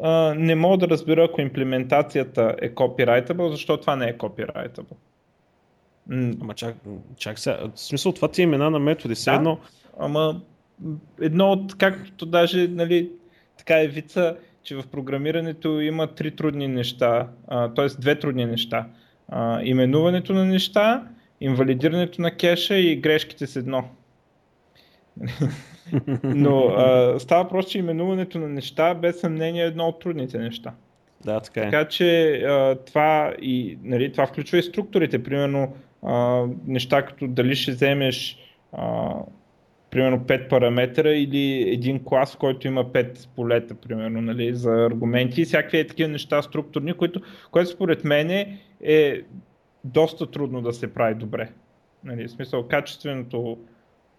а, 0.04 0.34
не 0.38 0.56
мога 0.56 0.78
да 0.78 0.88
разбера, 0.88 1.24
ако 1.24 1.42
имплементацията 1.42 2.56
е 2.62 2.70
copyrightable, 2.70 3.52
защо 3.52 3.78
това 3.78 3.96
не 3.96 4.06
е 4.06 4.18
copyrightable. 4.18 4.96
Ама 6.42 6.54
чак, 6.54 6.76
чак 7.18 7.40
сега, 7.40 7.60
в 7.76 7.80
смисъл 7.80 8.12
това 8.12 8.28
ти 8.28 8.42
е 8.42 8.44
имена 8.44 8.70
на 8.70 8.80
методи, 8.80 9.16
все 9.16 9.30
да, 9.30 9.36
едно. 9.36 9.60
Ама 10.00 10.42
едно 11.22 11.52
от, 11.52 11.78
както 11.78 12.26
даже, 12.26 12.68
нали, 12.68 13.12
така 13.58 13.82
е 13.82 13.88
вица, 13.88 14.38
че 14.64 14.76
в 14.76 14.84
програмирането 14.92 15.82
има 15.82 16.08
три 16.08 16.36
трудни 16.36 16.68
неща, 16.68 17.28
т.е. 17.76 17.88
две 18.00 18.20
трудни 18.20 18.46
неща. 18.46 18.88
А, 19.28 19.62
именуването 19.64 20.34
на 20.34 20.46
неща, 20.46 21.08
инвалидирането 21.42 22.22
на 22.22 22.36
кеша 22.36 22.76
и 22.76 22.96
грешките 22.96 23.48
с 23.48 23.56
едно. 23.56 23.84
Но 26.24 26.68
а, 26.68 27.16
става 27.20 27.50
просто, 27.50 27.72
че 27.72 27.80
именуването 27.80 28.40
на 28.40 28.50
неща 28.50 28.94
без 28.94 29.20
съмнение 29.20 29.64
е 29.64 29.68
едно 29.68 29.88
от 29.88 30.00
трудните 30.00 30.38
неща. 30.38 30.74
Да, 31.26 31.40
така 31.40 31.62
е. 31.62 31.64
Така 31.64 31.88
че 31.88 32.32
а, 32.32 32.76
това, 32.76 33.34
и, 33.42 33.78
нали, 33.84 34.12
това 34.12 34.28
включва 34.28 34.58
и 34.58 34.64
структурите. 34.64 35.24
Примерно 35.24 35.74
а, 36.04 36.46
неща 36.68 37.06
като 37.06 37.28
дали 37.28 37.56
ще 37.56 37.72
вземеш 37.72 38.38
а, 38.74 39.14
примерно 39.90 40.20
5 40.20 40.50
параметра 40.50 41.10
или 41.10 41.70
един 41.74 42.04
клас, 42.04 42.36
който 42.36 42.68
има 42.68 42.86
5 42.86 43.28
полета, 43.36 43.76
примерно, 43.76 44.22
нали, 44.22 44.56
за 44.56 44.72
аргументи 44.72 45.42
и 45.42 45.46
всякакви 45.46 45.80
е 45.80 45.88
такива 45.88 46.10
неща 46.10 46.42
структурни, 46.42 46.94
които, 46.94 47.22
което 47.52 47.70
според 47.70 48.04
мен 48.04 48.58
е 48.84 49.22
доста 49.84 50.32
трудно 50.32 50.62
да 50.62 50.74
се 50.74 50.94
прави 50.94 51.16
добре. 51.16 51.50
Нали, 52.04 52.28
в 52.28 52.32
смисъл, 52.32 52.68
качественото 52.68 53.58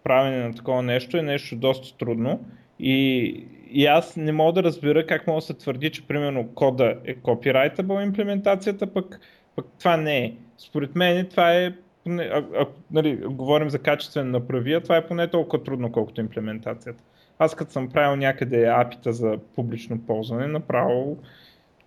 правене 0.09 0.43
на 0.47 0.53
такова 0.53 0.83
нещо 0.83 1.17
е 1.17 1.21
нещо 1.21 1.55
доста 1.55 1.97
трудно 1.97 2.39
и, 2.79 3.25
и 3.71 3.85
аз 3.85 4.15
не 4.15 4.31
мога 4.31 4.53
да 4.53 4.63
разбера 4.63 5.05
как 5.05 5.27
мога 5.27 5.37
да 5.37 5.41
се 5.41 5.53
твърди, 5.53 5.89
че 5.89 6.07
примерно 6.07 6.47
кода 6.55 6.95
е 7.05 7.15
copyrightable 7.15 8.03
имплементацията, 8.03 8.93
пък, 8.93 9.19
пък 9.55 9.65
това 9.79 9.97
не 9.97 10.17
е. 10.17 10.33
Според 10.57 10.95
мен 10.95 11.27
това 11.29 11.53
е, 11.53 11.73
а, 12.07 12.43
а, 12.55 12.65
нали, 12.91 13.15
говорим 13.15 13.69
за 13.69 13.79
качествен 13.79 14.31
направия, 14.31 14.81
това 14.81 14.97
е 14.97 15.07
поне 15.07 15.27
толкова 15.27 15.63
трудно, 15.63 15.91
колкото 15.91 16.21
имплементацията. 16.21 17.03
Аз 17.39 17.55
като 17.55 17.71
съм 17.71 17.89
правил 17.89 18.15
някъде 18.15 18.67
апита 18.67 19.13
за 19.13 19.37
публично 19.55 19.99
ползване, 20.07 20.47
направо 20.47 21.17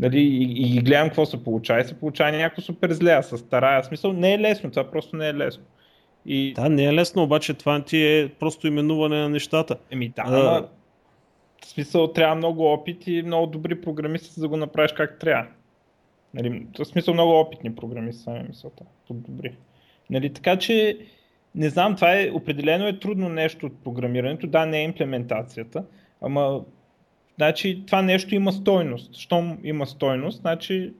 Нали, 0.00 0.20
и, 0.20 0.76
и 0.76 0.80
гледам 0.80 1.08
какво 1.08 1.26
се 1.26 1.44
получава 1.44 1.80
и 1.80 1.84
се 1.84 2.00
получава 2.00 2.32
някакво 2.32 2.62
супер 2.62 2.92
зле, 2.92 3.12
а 3.12 3.22
с 3.22 3.38
старая 3.38 3.84
смисъл 3.84 4.12
не 4.12 4.34
е 4.34 4.38
лесно, 4.38 4.70
това 4.70 4.90
просто 4.90 5.16
не 5.16 5.28
е 5.28 5.34
лесно. 5.34 5.64
И... 6.26 6.52
Да, 6.54 6.68
не 6.68 6.84
е 6.84 6.92
лесно, 6.92 7.22
обаче 7.22 7.54
това 7.54 7.84
ти 7.84 8.02
е 8.04 8.28
просто 8.28 8.66
именуване 8.66 9.16
на 9.16 9.28
нещата. 9.28 9.76
Еми 9.90 10.08
да, 10.08 10.22
а... 10.26 10.38
ама 10.38 10.68
в 11.64 11.66
смисъл 11.66 12.12
трябва 12.12 12.34
много 12.34 12.64
опит 12.64 13.06
и 13.06 13.22
много 13.22 13.46
добри 13.46 13.80
програмисти, 13.80 14.30
за 14.34 14.40
да 14.40 14.48
го 14.48 14.56
направиш 14.56 14.92
как 14.92 15.18
трябва. 15.18 15.46
Нали, 16.34 16.66
в 16.78 16.84
смисъл 16.84 17.14
много 17.14 17.40
опитни 17.40 17.74
програмисти, 17.74 18.22
сами 18.22 18.44
мисълта, 18.48 18.84
добри. 19.10 19.56
Нали, 20.10 20.32
така 20.32 20.58
че, 20.58 20.98
не 21.54 21.68
знам, 21.68 21.94
това 21.94 22.20
е 22.20 22.30
определено 22.30 22.86
е 22.86 22.98
трудно 22.98 23.28
нещо 23.28 23.66
от 23.66 23.84
програмирането. 23.84 24.46
Да, 24.46 24.66
не 24.66 24.80
е 24.80 24.84
имплементацията, 24.84 25.84
ама 26.20 26.60
значи 27.36 27.82
това 27.86 28.02
нещо 28.02 28.34
има 28.34 28.52
стойност. 28.52 29.16
Щом 29.16 29.58
има 29.64 29.86
стойност, 29.86 30.40
значи 30.40 30.92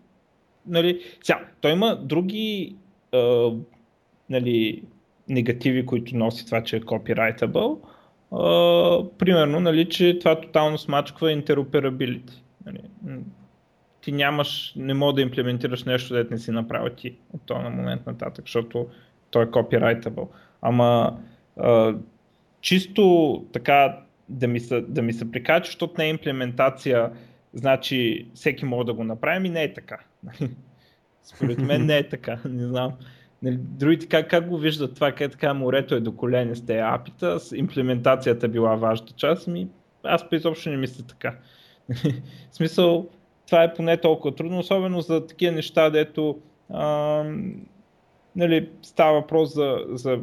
нали, 0.67 1.01
сега, 1.23 1.41
той 1.61 1.73
има 1.73 1.97
други 1.97 2.77
а, 3.13 3.51
нали, 4.31 4.83
негативи, 5.29 5.87
които 5.87 6.17
носи 6.17 6.47
това, 6.47 6.63
че 6.63 6.77
е 6.77 6.81
copyrightable. 6.81 7.79
А, 8.33 9.19
примерно, 9.19 9.61
нали, 9.61 9.89
че 9.89 10.19
това 10.19 10.41
тотално 10.41 10.79
смачква 10.79 11.33
интероперабилити. 11.33 12.43
Нали, 12.67 12.81
ти 14.01 14.13
нямаш, 14.13 14.73
не 14.77 14.95
мога 14.95 15.13
да 15.13 15.23
имплементираш 15.23 15.85
нещо, 15.85 16.15
дете 16.15 16.35
не 16.35 16.41
си 16.41 16.51
направил 16.51 16.95
ти 16.95 17.17
от 17.33 17.43
този 17.47 17.65
момент 17.65 18.07
нататък, 18.07 18.45
защото 18.47 18.87
той 19.31 19.45
е 19.45 19.47
copyrightable. 19.47 20.29
Ама 20.63 21.19
а, 21.57 21.95
чисто 22.61 23.45
така 23.53 23.99
да 24.29 24.49
ми 24.49 24.61
се, 24.61 24.81
да 24.81 25.03
ми 25.03 25.13
се 25.13 25.31
прикача, 25.31 25.67
защото 25.67 25.95
не 25.99 26.05
е 26.05 26.11
имплементация, 26.11 27.11
значи 27.55 28.27
всеки 28.35 28.65
може 28.65 28.87
да 28.87 28.95
го 28.95 29.05
направи, 29.05 29.47
и 29.47 29.51
не 29.51 29.63
е 29.63 29.75
така. 29.75 29.99
Според 31.23 31.59
мен 31.59 31.87
не 31.87 31.99
е 31.99 32.09
така, 32.09 32.39
не 32.49 32.67
знам. 32.67 32.93
Нали, 33.43 33.57
другите 33.59 34.07
как, 34.07 34.31
как 34.31 34.49
го 34.49 34.59
виждат 34.59 34.95
това, 34.95 35.13
как 35.13 35.33
така 35.33 35.55
морето 35.55 35.95
е 35.95 36.01
до 36.01 36.17
колене 36.17 36.55
с 36.55 36.67
тези 36.67 36.79
апита, 36.79 37.41
с 37.41 37.57
имплементацията 37.57 38.49
била 38.49 38.75
важната 38.75 39.13
част, 39.13 39.47
ми 39.47 39.69
аз 40.05 40.25
изобщо 40.33 40.71
не 40.71 40.77
мисля 40.77 41.05
така. 41.05 41.37
в 42.51 42.55
смисъл, 42.55 43.09
това 43.47 43.63
е 43.63 43.75
поне 43.75 43.97
толкова 43.97 44.35
трудно, 44.35 44.59
особено 44.59 45.01
за 45.01 45.27
такива 45.27 45.55
неща, 45.55 45.91
дето 45.91 46.39
а, 46.71 47.25
нали, 48.37 48.69
става 48.83 49.13
въпрос 49.13 49.55
за, 49.55 49.79
за 49.89 50.19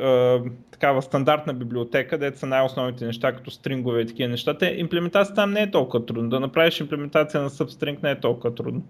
а, 0.00 0.42
такава 0.70 1.02
стандартна 1.02 1.54
библиотека, 1.54 2.18
дето 2.18 2.38
са 2.38 2.46
най-основните 2.46 3.06
неща, 3.06 3.32
като 3.32 3.50
стрингове 3.50 4.00
и 4.00 4.06
такива 4.06 4.28
неща. 4.28 4.58
Те, 4.58 4.66
имплементацията 4.66 5.34
там 5.34 5.52
не 5.52 5.62
е 5.62 5.70
толкова 5.70 6.06
трудно. 6.06 6.30
Да 6.30 6.40
направиш 6.40 6.80
имплементация 6.80 7.42
на 7.42 7.50
substring 7.50 8.02
не 8.02 8.10
е 8.10 8.20
толкова 8.20 8.54
трудно. 8.54 8.82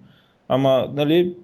Ама, 0.49 0.91
нали, 0.95 1.37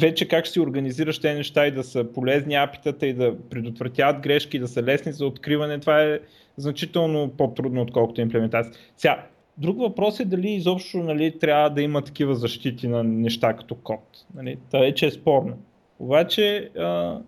вече 0.00 0.28
как 0.28 0.44
ще 0.44 0.52
си 0.52 0.60
организираш 0.60 1.18
тези 1.18 1.36
неща 1.36 1.66
и 1.66 1.70
да 1.70 1.84
са 1.84 2.04
полезни 2.04 2.54
апитата 2.54 3.06
и 3.06 3.12
да 3.12 3.36
предотвратяват 3.50 4.20
грешки, 4.20 4.58
да 4.58 4.68
са 4.68 4.82
лесни 4.82 5.12
за 5.12 5.26
откриване, 5.26 5.80
това 5.80 6.02
е 6.02 6.20
значително 6.56 7.30
по-трудно, 7.38 7.82
отколкото 7.82 8.20
имплементация. 8.20 8.74
Сега, 8.96 9.26
друг 9.58 9.78
въпрос 9.78 10.20
е 10.20 10.24
дали 10.24 10.50
изобщо 10.50 10.98
нали, 10.98 11.38
трябва 11.38 11.70
да 11.70 11.82
има 11.82 12.02
такива 12.02 12.34
защити 12.34 12.88
на 12.88 13.04
неща 13.04 13.56
като 13.56 13.74
код. 13.74 14.02
Нали? 14.34 14.58
Това 14.70 14.80
вече 14.80 15.06
е 15.06 15.10
спорно. 15.10 15.58
Обаче, 15.98 16.70
а, 16.78 17.18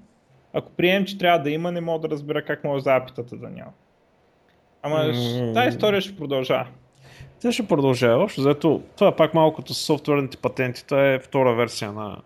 ако 0.52 0.70
приемем, 0.70 1.04
че 1.04 1.18
трябва 1.18 1.38
да 1.38 1.50
има, 1.50 1.72
не 1.72 1.80
мога 1.80 2.08
да 2.08 2.14
разбера 2.14 2.44
как 2.44 2.64
може 2.64 2.82
за 2.82 2.96
апитата 2.96 3.36
да 3.36 3.50
няма. 3.50 3.72
Ама 4.82 4.96
mm. 4.96 5.54
тази 5.54 5.68
история 5.68 6.00
ще 6.00 6.16
продължава. 6.16 6.66
Тя 7.40 7.52
ще 7.52 7.66
продължава. 7.66 8.24
Общо 8.24 8.42
заето, 8.42 8.82
това 8.96 9.08
е 9.08 9.16
пак 9.16 9.34
малко 9.34 9.56
като 9.56 9.74
софтуерните 9.74 10.36
патенти. 10.36 10.86
Това 10.86 11.12
е 11.12 11.18
втора 11.18 11.54
версия 11.54 11.92
на, 11.92 12.16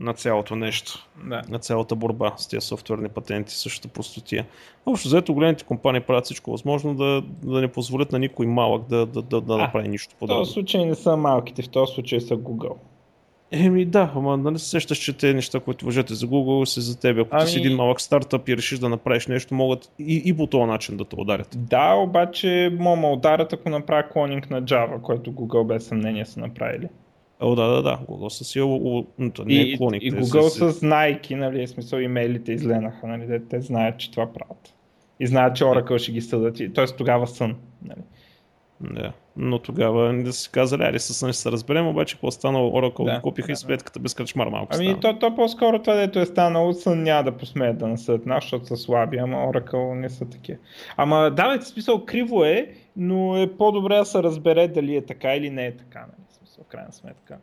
на 0.00 0.14
цялото 0.14 0.56
нещо. 0.56 1.08
Да. 1.24 1.42
На 1.48 1.58
цялата 1.58 1.96
борба 1.96 2.32
с 2.36 2.48
тези 2.48 2.66
софтуерни 2.66 3.08
патенти, 3.08 3.54
същата 3.54 3.88
простотия. 3.88 4.46
Общо 4.86 5.08
заето 5.08 5.34
големите 5.34 5.64
компании 5.64 6.00
правят 6.00 6.24
всичко 6.24 6.50
възможно 6.50 6.94
да, 6.94 7.22
да 7.42 7.60
не 7.60 7.68
позволят 7.68 8.12
на 8.12 8.18
никой 8.18 8.46
малък 8.46 8.88
да, 8.88 9.06
да, 9.06 9.22
да, 9.22 9.40
да 9.40 9.54
а, 9.54 9.56
направи 9.56 9.88
нищо 9.88 10.14
подобно. 10.18 10.44
В 10.44 10.46
този 10.46 10.52
случай 10.52 10.84
не 10.84 10.94
са 10.94 11.16
малките, 11.16 11.62
в 11.62 11.68
този 11.68 11.94
случай 11.94 12.20
са 12.20 12.36
Google. 12.36 12.76
Еми 13.52 13.84
да, 13.84 14.12
ама 14.14 14.36
нали 14.36 14.58
се 14.58 14.68
сещаш, 14.68 14.98
че 14.98 15.16
те 15.16 15.34
неща, 15.34 15.60
които 15.60 15.84
въжете 15.84 16.14
за 16.14 16.26
Google, 16.26 16.64
са 16.64 16.80
за 16.80 17.00
теб. 17.00 17.18
Ако 17.18 17.28
ами... 17.32 17.44
ти 17.44 17.50
си 17.50 17.58
един 17.58 17.76
малък 17.76 18.00
стартъп 18.00 18.48
и 18.48 18.56
решиш 18.56 18.78
да 18.78 18.88
направиш 18.88 19.26
нещо, 19.26 19.54
могат 19.54 19.92
и, 19.98 20.22
и 20.24 20.36
по 20.36 20.46
този 20.46 20.64
начин 20.64 20.96
да 20.96 21.04
те 21.04 21.16
ударят. 21.18 21.56
Да, 21.56 21.94
обаче 21.94 22.76
мога 22.78 23.06
ударят, 23.06 23.52
ако 23.52 23.70
направя 23.70 24.08
клонинг 24.12 24.50
на 24.50 24.62
Java, 24.62 25.00
който 25.00 25.32
Google 25.32 25.66
без 25.66 25.86
съмнение 25.86 26.26
са 26.26 26.40
направили. 26.40 26.88
О, 27.40 27.54
да, 27.54 27.66
да, 27.66 27.82
да. 27.82 27.98
Google 28.08 28.28
са 28.28 28.44
си 28.44 28.60
не 29.46 29.60
е 29.60 29.76
клоник. 29.76 30.02
И, 30.02 30.06
и 30.06 30.12
Google 30.12 30.48
са 30.48 30.70
знайки, 30.70 31.34
нали, 31.34 31.66
смисъл 31.66 31.98
имейлите 31.98 32.52
изленаха, 32.52 33.06
нали, 33.06 33.26
те, 33.26 33.40
те 33.48 33.60
знаят, 33.60 33.98
че 33.98 34.10
това 34.10 34.32
правят. 34.32 34.74
И 35.20 35.26
знаят, 35.26 35.56
че 35.56 35.64
Oracle 35.64 35.98
ще 35.98 36.12
ги 36.12 36.20
съдат. 36.20 36.74
Т.е. 36.74 36.86
тогава 36.86 37.26
сън. 37.26 37.56
Нали. 37.84 38.00
Да. 38.80 39.12
Но 39.36 39.58
тогава 39.58 40.22
да 40.22 40.32
си 40.32 40.50
казали, 40.52 40.82
али 40.82 40.98
с 40.98 41.14
ще 41.14 41.32
се 41.32 41.52
разберем, 41.52 41.88
обаче 41.88 42.14
какво 42.14 42.30
станало 42.30 42.70
Oracle 42.70 43.04
да, 43.04 43.20
купиха 43.20 43.46
да, 43.46 43.52
и 43.52 43.56
сметката 43.56 43.98
без 43.98 44.14
кръчмар 44.14 44.46
малко 44.46 44.72
Ами 44.74 45.00
то, 45.00 45.18
то 45.18 45.34
по-скоро 45.34 45.78
това, 45.78 45.94
дето 45.94 46.18
е 46.18 46.26
станало, 46.26 46.72
сън 46.72 47.02
няма 47.02 47.24
да 47.24 47.32
посмеят 47.32 47.78
да 47.78 47.88
насъдят 47.88 48.26
нас, 48.26 48.44
защото 48.44 48.66
са 48.66 48.76
слаби, 48.76 49.16
ама 49.16 49.36
Oracle 49.36 49.94
не 49.94 50.10
са 50.10 50.24
такива. 50.24 50.58
Ама 50.96 51.30
давайте 51.36 51.64
смисъл, 51.64 52.04
криво 52.04 52.44
е, 52.44 52.72
но 52.96 53.36
е 53.36 53.56
по-добре 53.56 53.96
да 53.96 54.04
се 54.04 54.22
разбере 54.22 54.68
дали 54.68 54.96
е 54.96 55.06
така 55.06 55.34
или 55.34 55.50
не 55.50 55.66
е 55.66 55.76
така, 55.76 55.98
нали? 55.98 56.29
В 56.64 56.66
крайна 56.68 56.92
сметка. 56.92 57.38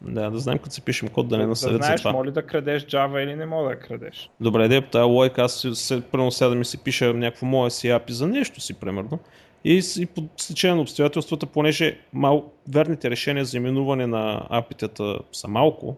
Да, 0.00 0.30
да 0.30 0.38
знаем 0.38 0.58
като 0.58 0.74
се 0.74 0.80
пишем 0.80 1.08
код 1.08 1.28
да 1.28 1.38
не 1.38 1.46
насъдят 1.46 1.80
да 1.80 1.84
знаеш, 1.84 2.00
за 2.00 2.02
това. 2.02 2.12
моли 2.12 2.32
да 2.32 2.46
крадеш 2.46 2.82
Java 2.82 3.24
или 3.24 3.36
не 3.36 3.46
мога 3.46 3.68
да 3.68 3.78
крадеш. 3.78 4.30
Добре, 4.40 4.68
де, 4.68 4.80
по 4.80 4.90
тази 4.90 5.02
лойка 5.02 5.42
аз 5.42 5.66
се, 5.74 6.00
примерно 6.00 6.30
сега 6.30 6.48
да 6.48 6.54
ми 6.54 6.64
се 6.64 6.78
пиша 6.78 7.14
някакво 7.14 7.46
мое 7.46 7.70
си 7.70 7.88
API 7.88 8.10
за 8.10 8.26
нещо 8.26 8.60
си, 8.60 8.74
примерно. 8.74 9.18
И, 9.64 9.82
и 9.98 10.06
по 10.06 10.22
стечение 10.36 10.74
на 10.74 10.82
обстоятелствата, 10.82 11.46
понеже 11.46 11.98
мал, 12.12 12.52
верните 12.68 13.10
решения 13.10 13.44
за 13.44 13.56
именуване 13.56 14.06
на 14.06 14.46
апитата 14.50 15.18
са 15.32 15.48
малко, 15.48 15.96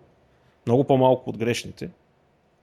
много 0.67 0.85
по-малко 0.85 1.31
от 1.31 1.38
грешните, 1.38 1.91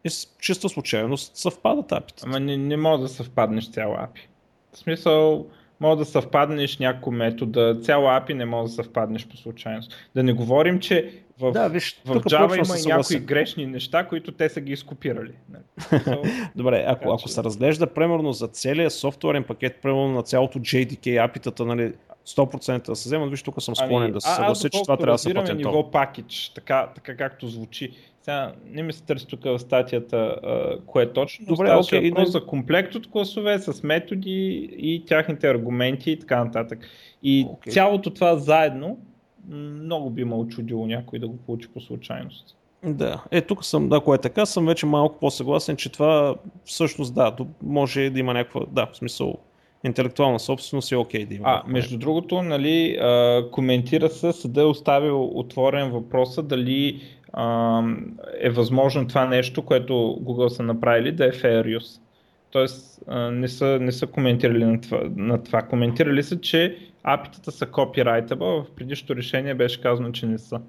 и 0.04 0.10
с 0.10 0.28
чиста 0.40 0.70
случайност 0.70 1.38
съвпадат 1.38 1.92
апитата. 1.92 2.24
Ама 2.26 2.40
не, 2.40 2.58
не 2.58 2.78
мога 2.78 2.98
да 2.98 3.08
съвпаднеш 3.08 3.72
цяла 3.72 3.98
апи. 4.04 4.28
В 4.74 4.78
смисъл, 4.78 5.48
мога 5.80 5.96
да 5.96 6.06
съвпаднеш 6.06 6.78
някой 6.78 7.16
метода, 7.16 7.80
цяла 7.82 8.22
API 8.22 8.34
не 8.34 8.46
може 8.46 8.70
да 8.70 8.76
съвпаднеш 8.76 9.28
по 9.28 9.38
случайност. 9.38 9.96
Да 10.16 10.24
не 10.24 10.34
говорим, 10.34 10.80
че 10.80 11.12
в, 11.40 11.52
да, 11.52 11.68
виж, 11.68 12.02
в 12.06 12.16
Java 12.16 12.56
има 12.56 12.80
и 12.80 12.98
някои 12.98 13.20
грешни 13.20 13.66
неща, 13.66 14.08
които 14.08 14.32
те 14.32 14.50
са 14.50 14.62
ги 14.62 14.72
изкопирали. 14.72 15.32
Добре, 16.56 16.84
ако, 16.88 17.12
ако 17.12 17.28
че... 17.28 17.34
се 17.34 17.44
разглежда 17.44 17.88
примерно 17.88 18.34
за 18.34 18.48
целият 18.48 18.94
софтуерен 18.94 19.44
пакет, 19.44 19.80
примерно 19.82 20.08
на 20.08 20.24
цялото 20.24 20.60
JDK 20.60 21.04
API-тата, 21.04 21.60
нали, 21.66 21.94
100% 22.30 22.86
да 22.86 22.96
се 22.96 23.10
вземат, 23.10 23.30
виж 23.30 23.44
тук 23.44 23.62
съм 23.62 23.76
склонен 23.76 24.04
ами, 24.04 24.12
да 24.12 24.22
се 24.22 24.36
съглася, 24.36 24.70
че 24.70 24.82
това 24.82 24.98
трябва 24.98 25.14
да 25.14 25.18
се 25.18 25.34
патентова. 25.34 25.72
ниво 25.72 25.92
пакетч, 25.92 26.52
така, 26.56 26.90
така 26.96 27.18
както 27.18 27.48
звучи. 27.48 27.92
Сега 28.22 28.54
не 28.66 28.84
ми 28.84 28.94
се 28.94 29.04
търси 29.04 29.28
тук 29.28 29.44
в 29.44 29.60
статията 29.60 30.36
кое 30.86 31.04
е 31.04 31.14
точно. 31.14 31.46
Добре, 31.46 31.76
окей, 31.76 32.10
въпрос 32.10 32.32
за 32.32 32.46
комплект 32.46 32.96
от 32.96 33.12
класове 33.12 33.60
с 33.60 33.84
методи 33.84 34.70
и 34.78 35.06
тяхните 35.06 35.50
аргументи 35.50 36.12
и 36.12 36.20
така 36.20 36.44
нататък. 36.44 36.80
И 37.24 37.46
okay. 37.46 37.72
цялото 37.72 38.10
това 38.10 38.38
заедно 38.38 38.98
много 39.50 40.10
би 40.10 40.26
ме 40.26 40.36
очудило 40.36 40.88
някой 40.88 41.20
да 41.20 41.28
го 41.28 41.38
получи 41.38 41.68
по 41.68 41.82
случайност. 41.82 42.56
Да, 42.84 43.24
е 43.32 43.42
тук 43.42 43.66
съм, 43.66 43.90
да, 43.90 44.00
кое 44.00 44.16
е 44.16 44.22
така, 44.22 44.46
съм 44.46 44.66
вече 44.66 44.86
малко 44.86 45.20
по-съгласен, 45.20 45.76
че 45.78 45.92
това 45.92 46.36
всъщност 46.66 47.16
да, 47.16 47.36
може 47.64 48.10
да 48.10 48.20
има 48.20 48.34
някаква, 48.34 48.62
да, 48.72 48.86
в 48.86 48.98
смисъл, 48.98 49.38
интелектуална 49.84 50.40
собственост 50.40 50.92
е 50.92 50.96
окей 50.96 51.22
okay 51.22 51.28
да 51.28 51.36
има. 51.36 51.44
А, 51.48 51.64
между 51.68 51.98
другото, 51.98 52.42
нали, 52.42 52.98
а, 53.02 53.44
коментира 53.52 54.10
се, 54.10 54.32
съда 54.32 54.62
е 54.62 54.66
оставил 54.66 55.32
отворен 55.34 55.92
въпроса 55.92 56.44
дали 56.44 57.02
а, 57.34 57.84
е 58.40 58.50
възможно 58.50 59.08
това 59.08 59.26
нещо, 59.26 59.62
което 59.62 59.94
Google 59.94 60.48
са 60.48 60.64
направили, 60.64 61.12
да 61.12 61.26
е 61.26 61.32
fair 61.32 61.78
use. 61.78 62.02
Тоест 62.52 63.02
а, 63.08 63.32
не, 63.32 63.48
са, 63.48 63.78
не 63.82 63.92
са 63.92 64.08
коментирали 64.08 64.66
на 64.66 64.82
това, 64.82 65.02
на 65.16 65.44
това. 65.44 65.62
Коментирали 65.62 66.24
са, 66.24 66.42
че 66.42 66.78
апитата 67.04 67.52
са 67.52 67.66
copyrightable, 67.66 68.64
в 68.64 68.72
предишното 68.76 69.16
решение 69.16 69.54
беше 69.54 69.82
казано, 69.82 70.12
че 70.12 70.26
не 70.26 70.38
са. 70.38 70.62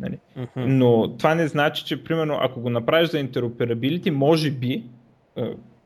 Нали? 0.00 0.18
Uh-huh. 0.38 0.48
Но 0.56 1.16
това 1.16 1.34
не 1.34 1.48
значи, 1.48 1.84
че 1.84 2.04
примерно 2.04 2.38
ако 2.40 2.60
го 2.60 2.70
направиш 2.70 3.10
за 3.10 3.18
interoperability, 3.18 4.10
може 4.10 4.50
би, 4.50 4.84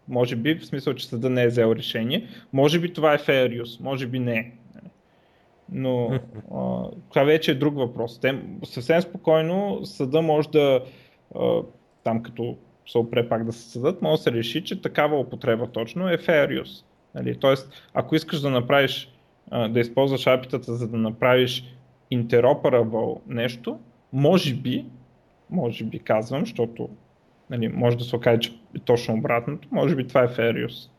може 0.08 0.36
би, 0.36 0.54
в 0.54 0.66
смисъл, 0.66 0.94
че 0.94 1.06
съда 1.06 1.30
не 1.30 1.42
е 1.42 1.48
взел 1.48 1.74
решение, 1.76 2.28
може 2.52 2.80
би 2.80 2.92
това 2.92 3.14
е 3.14 3.18
fair 3.18 3.62
use, 3.62 3.82
може 3.82 4.06
би 4.06 4.18
не. 4.18 4.52
Но 5.72 6.10
а, 6.54 6.84
това 7.08 7.24
вече 7.24 7.50
е 7.50 7.54
друг 7.54 7.76
въпрос. 7.76 8.20
Те, 8.20 8.42
съвсем 8.64 9.02
спокойно 9.02 9.80
съда 9.84 10.22
може 10.22 10.48
да, 10.48 10.80
а, 11.34 11.60
там 12.04 12.22
като 12.22 12.56
се 12.86 12.98
опре 12.98 13.28
пак 13.28 13.44
да 13.44 13.52
се 13.52 13.70
съдат, 13.70 14.02
може 14.02 14.18
да 14.18 14.22
се 14.22 14.32
реши, 14.32 14.64
че 14.64 14.82
такава 14.82 15.20
употреба 15.20 15.66
точно 15.66 16.08
е 16.08 16.18
fair 16.18 16.62
use. 16.62 16.84
Нали? 17.14 17.38
Тоест, 17.38 17.90
ако 17.94 18.14
искаш 18.14 18.40
да 18.40 18.50
направиш, 18.50 19.12
а, 19.50 19.68
да 19.68 19.80
използваш 19.80 20.26
апитата, 20.26 20.74
за 20.74 20.88
да 20.88 20.96
направиш 20.96 21.64
interoperable 22.12 23.20
нещо, 23.26 23.78
може 24.12 24.54
би, 24.54 24.84
може 25.50 25.84
би 25.84 25.98
казвам, 25.98 26.40
защото 26.40 26.88
нали, 27.50 27.68
може 27.68 27.98
да 27.98 28.04
се 28.04 28.16
окаже, 28.16 28.40
че 28.40 28.52
е 28.76 28.78
точно 28.78 29.14
обратното, 29.14 29.68
може 29.70 29.96
би 29.96 30.06
това 30.06 30.22
е 30.22 30.28
fair 30.28 30.66
use. 30.66 30.90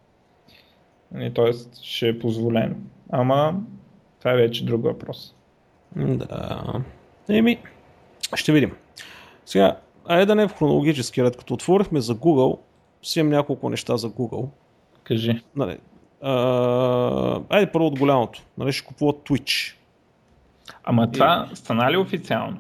Нали, 1.12 1.34
тоест 1.34 1.82
ще 1.82 2.08
е 2.08 2.20
позволено. 2.20 2.76
Ама 3.10 3.56
това 4.20 4.32
е 4.32 4.38
вече 4.38 4.66
друг 4.66 4.84
въпрос. 4.84 5.36
Да. 5.96 6.84
Еми, 7.30 7.60
ще 8.36 8.52
видим. 8.52 8.72
Сега, 9.46 9.78
айде 10.06 10.26
да 10.26 10.36
не 10.36 10.44
е 10.44 10.48
в 10.48 10.54
хронологически 10.54 11.24
ред. 11.24 11.38
Като 11.38 11.54
отворихме 11.54 12.02
за 12.02 12.16
Google, 12.16 12.60
си 13.04 13.20
имам 13.20 13.32
няколко 13.32 13.70
неща 13.70 13.98
за 13.98 14.10
Google. 14.10 14.50
Кажи. 15.04 15.42
Нали, 15.56 15.78
А, 16.22 17.42
айде 17.50 17.72
първо 17.72 17.88
от 17.88 18.00
голямото. 18.00 18.42
Нали, 18.58 18.72
ще 18.74 18.88
купуват 18.88 19.16
Twitch. 19.16 19.76
Ама 20.84 21.12
това 21.12 21.50
стана 21.54 21.92
ли 21.92 21.98
официално? 21.98 22.58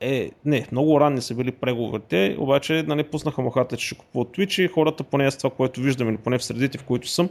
Е, 0.00 0.30
не, 0.44 0.66
много 0.72 1.00
ранни 1.00 1.20
са 1.20 1.34
били 1.34 1.52
преговорите, 1.52 2.36
обаче 2.38 2.84
нали, 2.86 3.02
пуснаха 3.02 3.42
мухата, 3.42 3.76
че 3.76 3.86
ще 3.86 3.94
купуват 3.96 4.28
Twitch 4.28 4.62
и 4.62 4.68
хората, 4.68 5.04
поне 5.04 5.30
с 5.30 5.36
това, 5.36 5.50
което 5.50 5.80
виждам 5.80 6.08
или 6.08 6.16
поне 6.16 6.38
в 6.38 6.44
средите, 6.44 6.78
в 6.78 6.84
които 6.84 7.08
съм, 7.08 7.28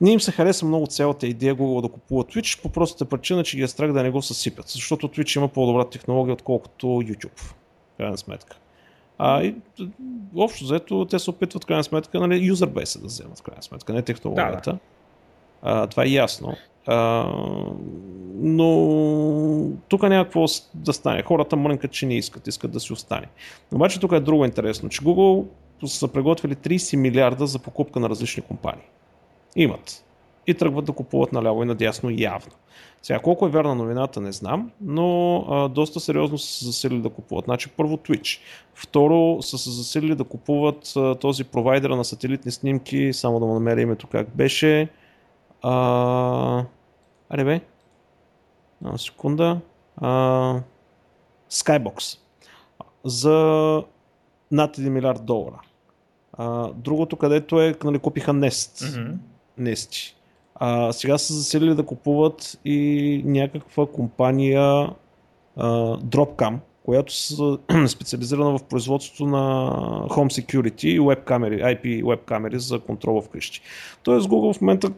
не 0.00 0.10
им 0.10 0.20
се 0.20 0.32
хареса 0.32 0.66
много 0.66 0.86
цялата 0.86 1.26
идея 1.26 1.56
Google 1.56 1.82
да 1.82 1.88
купува 1.88 2.24
Twitch 2.24 2.62
по 2.62 2.68
простата 2.68 3.04
причина, 3.04 3.44
че 3.44 3.56
ги 3.56 3.62
е 3.62 3.68
страх 3.68 3.92
да 3.92 4.02
не 4.02 4.10
го 4.10 4.22
съсипят, 4.22 4.68
защото 4.68 5.08
Twitch 5.08 5.36
има 5.36 5.48
по-добра 5.48 5.84
технология, 5.84 6.32
отколкото 6.32 6.86
YouTube, 6.86 7.38
в 7.38 7.54
крайна 7.96 8.18
сметка. 8.18 8.56
А, 9.18 9.42
и, 9.42 9.54
общо 10.36 10.64
заето 10.64 11.06
те 11.10 11.18
се 11.18 11.30
опитват 11.30 11.64
в 11.64 11.66
крайна 11.66 11.84
сметка, 11.84 12.20
нали, 12.20 12.46
юзербейса 12.46 13.00
да 13.00 13.06
вземат 13.06 13.38
в 13.38 13.42
крайна 13.42 13.62
сметка, 13.62 13.92
не 13.92 14.02
технологията. 14.02 14.70
Да, 14.70 14.72
да. 14.72 15.82
А, 15.82 15.86
това 15.86 16.04
е 16.04 16.08
ясно. 16.08 16.56
Но 18.38 19.68
тук 19.88 20.02
няма 20.02 20.24
какво 20.24 20.46
да 20.74 20.92
стане. 20.92 21.22
Хората 21.22 21.56
мрънкат, 21.56 21.92
че 21.92 22.06
не 22.06 22.16
искат, 22.16 22.46
искат 22.46 22.70
да 22.70 22.80
си 22.80 22.92
остане. 22.92 23.26
Обаче 23.74 24.00
тук 24.00 24.12
е 24.12 24.20
друго 24.20 24.44
интересно, 24.44 24.88
че 24.88 25.00
Google 25.00 25.46
са 25.86 26.08
приготвили 26.08 26.54
30 26.54 26.96
милиарда 26.96 27.46
за 27.46 27.58
покупка 27.58 28.00
на 28.00 28.08
различни 28.08 28.42
компании. 28.42 28.84
Имат. 29.56 30.04
И 30.46 30.54
тръгват 30.54 30.84
да 30.84 30.92
купуват 30.92 31.32
наляво 31.32 31.62
и 31.62 31.66
надясно 31.66 32.10
явно. 32.10 32.52
Сега, 33.02 33.18
колко 33.18 33.46
е 33.46 33.50
вярна 33.50 33.74
новината, 33.74 34.20
не 34.20 34.32
знам, 34.32 34.70
но 34.80 35.36
а, 35.48 35.68
доста 35.68 36.00
сериозно 36.00 36.38
са 36.38 36.58
се 36.58 36.64
засилили 36.64 37.00
да 37.00 37.08
купуват. 37.08 37.44
Значи, 37.44 37.68
първо 37.68 37.96
Twitch. 37.96 38.40
Второ, 38.74 39.42
са 39.42 39.58
се 39.58 39.70
засилили 39.70 40.14
да 40.14 40.24
купуват 40.24 40.92
а, 40.96 41.14
този 41.14 41.44
провайдер 41.44 41.90
на 41.90 42.04
сателитни 42.04 42.52
снимки, 42.52 43.12
само 43.12 43.40
да 43.40 43.46
му 43.46 43.54
намеря 43.54 43.80
името 43.80 44.06
как 44.06 44.36
беше. 44.36 44.88
А... 45.62 46.64
Аре 47.30 47.44
бе. 47.44 47.60
На 48.82 48.98
секунда. 48.98 49.60
А... 49.96 50.60
Skybox. 51.50 52.18
За 53.04 53.82
над 54.50 54.76
1 54.76 54.88
милиард 54.88 55.24
долара. 55.24 55.60
А, 56.32 56.72
другото, 56.72 57.16
където 57.16 57.60
е, 57.60 57.74
нали, 57.84 57.98
купиха 57.98 58.30
Nest. 58.30 58.84
Mm-hmm. 58.84 59.14
Nest. 59.60 60.14
А, 60.54 60.92
сега 60.92 61.18
са 61.18 61.34
засилили 61.34 61.74
да 61.74 61.86
купуват 61.86 62.58
и 62.64 63.22
някаква 63.26 63.86
компания 63.86 64.90
а, 65.56 65.68
Dropcam, 65.96 66.58
която 66.84 67.14
са 67.14 67.58
специализирана 67.88 68.58
в 68.58 68.64
производството 68.64 69.26
на 69.26 69.70
Home 70.08 70.42
Security 70.42 70.86
и 70.86 71.00
web 71.00 71.24
камери, 71.24 71.62
IP 71.62 72.02
web 72.02 72.20
камери 72.24 72.58
за 72.58 72.78
контрола 72.78 73.22
вкъщи. 73.22 73.62
Тоест 74.02 74.28
Google 74.28 74.58
в 74.58 74.60
момента 74.60 74.90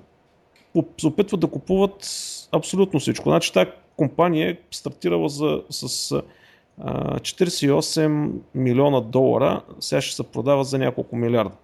се 1.00 1.06
опитват 1.06 1.40
да 1.40 1.46
купуват 1.46 2.06
абсолютно 2.52 3.00
всичко. 3.00 3.28
Значи 3.28 3.52
тази 3.52 3.70
компания 3.96 4.50
е 4.50 4.56
стартирала 4.70 5.28
за, 5.28 5.62
с 5.70 6.12
а, 6.12 7.18
48 7.18 8.30
милиона 8.54 9.00
долара, 9.00 9.62
сега 9.80 10.00
ще 10.00 10.16
се 10.16 10.22
продава 10.22 10.64
за 10.64 10.78
няколко 10.78 11.16
милиарда. 11.16 11.54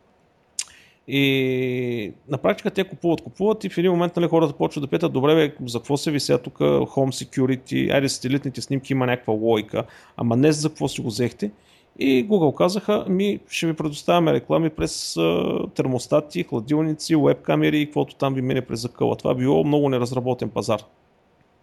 И 1.09 2.13
на 2.29 2.39
практика 2.39 2.71
те 2.71 2.85
купуват, 2.85 3.21
купуват 3.21 3.65
и 3.65 3.69
в 3.69 3.79
един 3.79 3.91
момент 3.91 4.17
нали, 4.17 4.29
хората 4.29 4.53
почват 4.53 4.83
да 4.83 4.89
питат, 4.89 5.13
добре, 5.13 5.35
бе, 5.35 5.55
за 5.67 5.79
какво 5.79 5.97
се 5.97 6.11
вися 6.11 6.39
тук 6.39 6.59
Home 6.59 7.25
Security, 7.25 7.95
айде 7.95 8.09
сателитните 8.09 8.61
снимки 8.61 8.93
има 8.93 9.07
някаква 9.07 9.35
лойка, 9.35 9.85
ама 10.17 10.37
не 10.37 10.53
за 10.53 10.69
какво 10.69 10.89
си 10.89 11.01
го 11.01 11.09
взехте. 11.09 11.51
И 12.01 12.29
Google 12.29 12.55
казаха, 12.55 13.05
ми 13.09 13.41
ще 13.49 13.67
ви 13.67 13.75
предоставяме 13.75 14.33
реклами 14.33 14.71
през 14.71 15.17
термостати, 15.75 16.43
хладилници, 16.43 17.17
веб-камери 17.17 17.77
и 17.77 17.87
каквото 17.87 18.15
там 18.15 18.35
ви 18.35 18.43
мине 18.43 18.61
през 18.61 18.81
закъла. 18.81 19.17
Това 19.17 19.35
било 19.35 19.65
много 19.65 19.89
неразработен 19.89 20.51
пазар. 20.51 20.83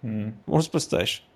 Mm. 0.05 0.31
Може 0.47 0.57
да 0.57 0.63
си 0.63 0.71
представиш. 0.71 1.27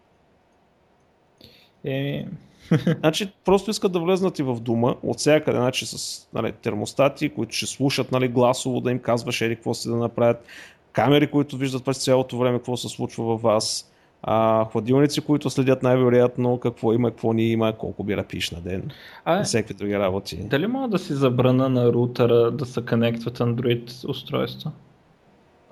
Е... 1.85 2.25
значи, 2.99 3.31
просто 3.45 3.71
искат 3.71 3.91
да 3.91 3.99
влезнат 3.99 4.39
и 4.39 4.43
в 4.43 4.59
дума 4.59 4.95
от 5.03 5.17
всякъде, 5.17 5.57
значи 5.57 5.85
с 5.85 6.27
нали, 6.33 6.51
термостати, 6.51 7.29
които 7.29 7.55
ще 7.55 7.65
слушат 7.65 8.11
нали, 8.11 8.27
гласово 8.27 8.81
да 8.81 8.91
им 8.91 8.99
казваш 8.99 9.41
еди 9.41 9.55
какво 9.55 9.73
си 9.73 9.89
да 9.89 9.95
направят, 9.95 10.45
камери, 10.91 11.31
които 11.31 11.57
виждат 11.57 11.85
през 11.85 12.03
цялото 12.03 12.37
време 12.37 12.57
какво 12.57 12.77
се 12.77 12.89
случва 12.89 13.23
във 13.23 13.41
вас, 13.41 13.90
а, 14.23 14.65
хладилници, 14.65 15.21
които 15.21 15.49
следят 15.49 15.83
най-вероятно 15.83 16.57
какво 16.57 16.93
има, 16.93 17.09
какво 17.09 17.33
не 17.33 17.43
има, 17.43 17.73
колко 17.73 18.03
бира 18.03 18.23
пиш 18.23 18.51
на 18.51 18.61
ден 18.61 18.91
а, 19.25 19.41
и 19.41 19.43
всеки 19.43 19.73
други 19.73 19.99
работи. 19.99 20.37
Дали 20.37 20.67
мога 20.67 20.87
да 20.87 20.99
си 20.99 21.13
забрана 21.13 21.69
на 21.69 21.93
рутера 21.93 22.51
да 22.51 22.65
се 22.65 22.85
конектват 22.85 23.37
Android 23.37 24.09
устройства? 24.09 24.71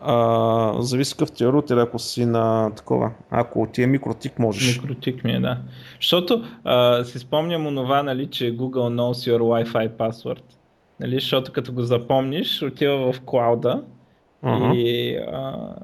А, 0.02 0.82
зависи 0.82 1.14
какъв 1.14 1.32
ти 1.32 1.44
е 1.44 1.48
рутер, 1.48 1.78
ако 1.78 2.00
си 2.00 2.26
на 2.26 2.72
такова. 2.76 3.12
Ако 3.30 3.68
ти 3.74 3.84
е 3.84 3.88
микротик, 3.88 4.40
можеш. 4.40 4.82
Микротик 4.82 5.24
ми 5.24 5.32
е, 5.32 5.40
да. 5.40 5.58
Защото 6.02 6.44
а, 6.64 7.04
си 7.04 7.20
спомням 7.20 7.68
онова, 7.68 8.04
нали, 8.04 8.28
че 8.28 8.58
Google 8.58 8.96
knows 8.96 9.32
your 9.32 9.40
Wi-Fi 9.40 9.90
password. 9.90 10.42
Нали, 11.00 11.16
защото 11.16 11.52
като 11.52 11.74
го 11.74 11.82
запомниш, 11.82 12.62
отива 12.62 13.14
в 13.14 13.22
клауда 13.22 13.84
uh-huh. 14.44 14.76
и 14.76 15.18
а, 15.18 15.76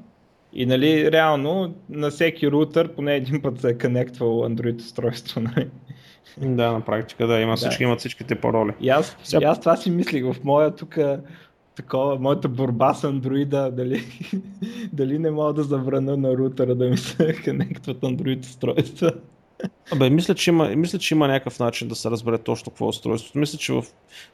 и 0.52 0.66
нали, 0.66 1.12
реално 1.12 1.74
на 1.90 2.10
всеки 2.10 2.50
рутер 2.50 2.88
поне 2.88 3.14
един 3.14 3.42
път 3.42 3.60
се 3.60 3.68
е 3.68 3.78
конектвал 3.78 4.30
Android 4.30 4.80
устройство. 4.80 5.40
Нали? 5.56 5.68
Да, 6.38 6.72
на 6.72 6.80
практика, 6.80 7.26
да, 7.26 7.40
има 7.40 7.56
всички, 7.56 7.78
да. 7.78 7.84
имат 7.84 7.98
всичките 7.98 8.34
пароли. 8.34 8.72
И 8.80 8.88
аз, 8.88 9.16
Сега... 9.22 9.42
и 9.42 9.44
аз 9.44 9.60
това 9.60 9.76
си 9.76 9.90
мислих 9.90 10.24
в 10.24 10.44
моя 10.44 10.74
тук 10.74 10.98
такова, 11.76 12.18
моята 12.18 12.48
борба 12.48 12.94
с 12.94 13.04
андроида, 13.04 13.70
дали, 13.70 14.04
дали 14.92 15.18
не 15.18 15.30
мога 15.30 15.52
да 15.52 15.62
забрана 15.62 16.16
на 16.16 16.36
рутера 16.36 16.74
да 16.74 16.88
ми 16.88 16.96
се 16.96 17.42
конектват 17.44 18.00
Android 18.00 18.40
устройства. 18.40 19.12
Абе, 19.92 20.10
мисля, 20.10 20.34
че 20.34 20.50
има, 20.50 20.68
мисля, 20.68 20.98
че 20.98 21.14
има 21.14 21.28
някакъв 21.28 21.58
начин 21.58 21.88
да 21.88 21.94
се 21.94 22.10
разбере 22.10 22.38
точно 22.38 22.70
какво 22.70 22.84
е 22.84 22.88
устройството. 22.88 23.38
Мисля, 23.38 23.58
че 23.58 23.72
в... 23.72 23.84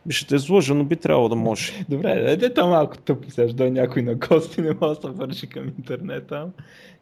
ще 0.09 0.27
те 0.27 0.35
излъжа, 0.35 0.75
но 0.75 0.85
би 0.85 0.97
трябвало 0.97 1.29
да 1.29 1.37
може. 1.37 1.85
Добре, 1.89 2.37
да 2.37 2.47
е 2.47 2.55
там 2.55 2.71
малко 2.71 2.99
тъпо, 2.99 3.31
сега 3.31 3.49
ще 3.49 3.71
някой 3.71 4.03
на 4.03 4.15
гости, 4.15 4.61
не 4.63 4.75
може 4.81 5.01
да 5.01 5.09
се 5.09 5.15
върши 5.15 5.47
към 5.47 5.69
интернета. 5.69 6.49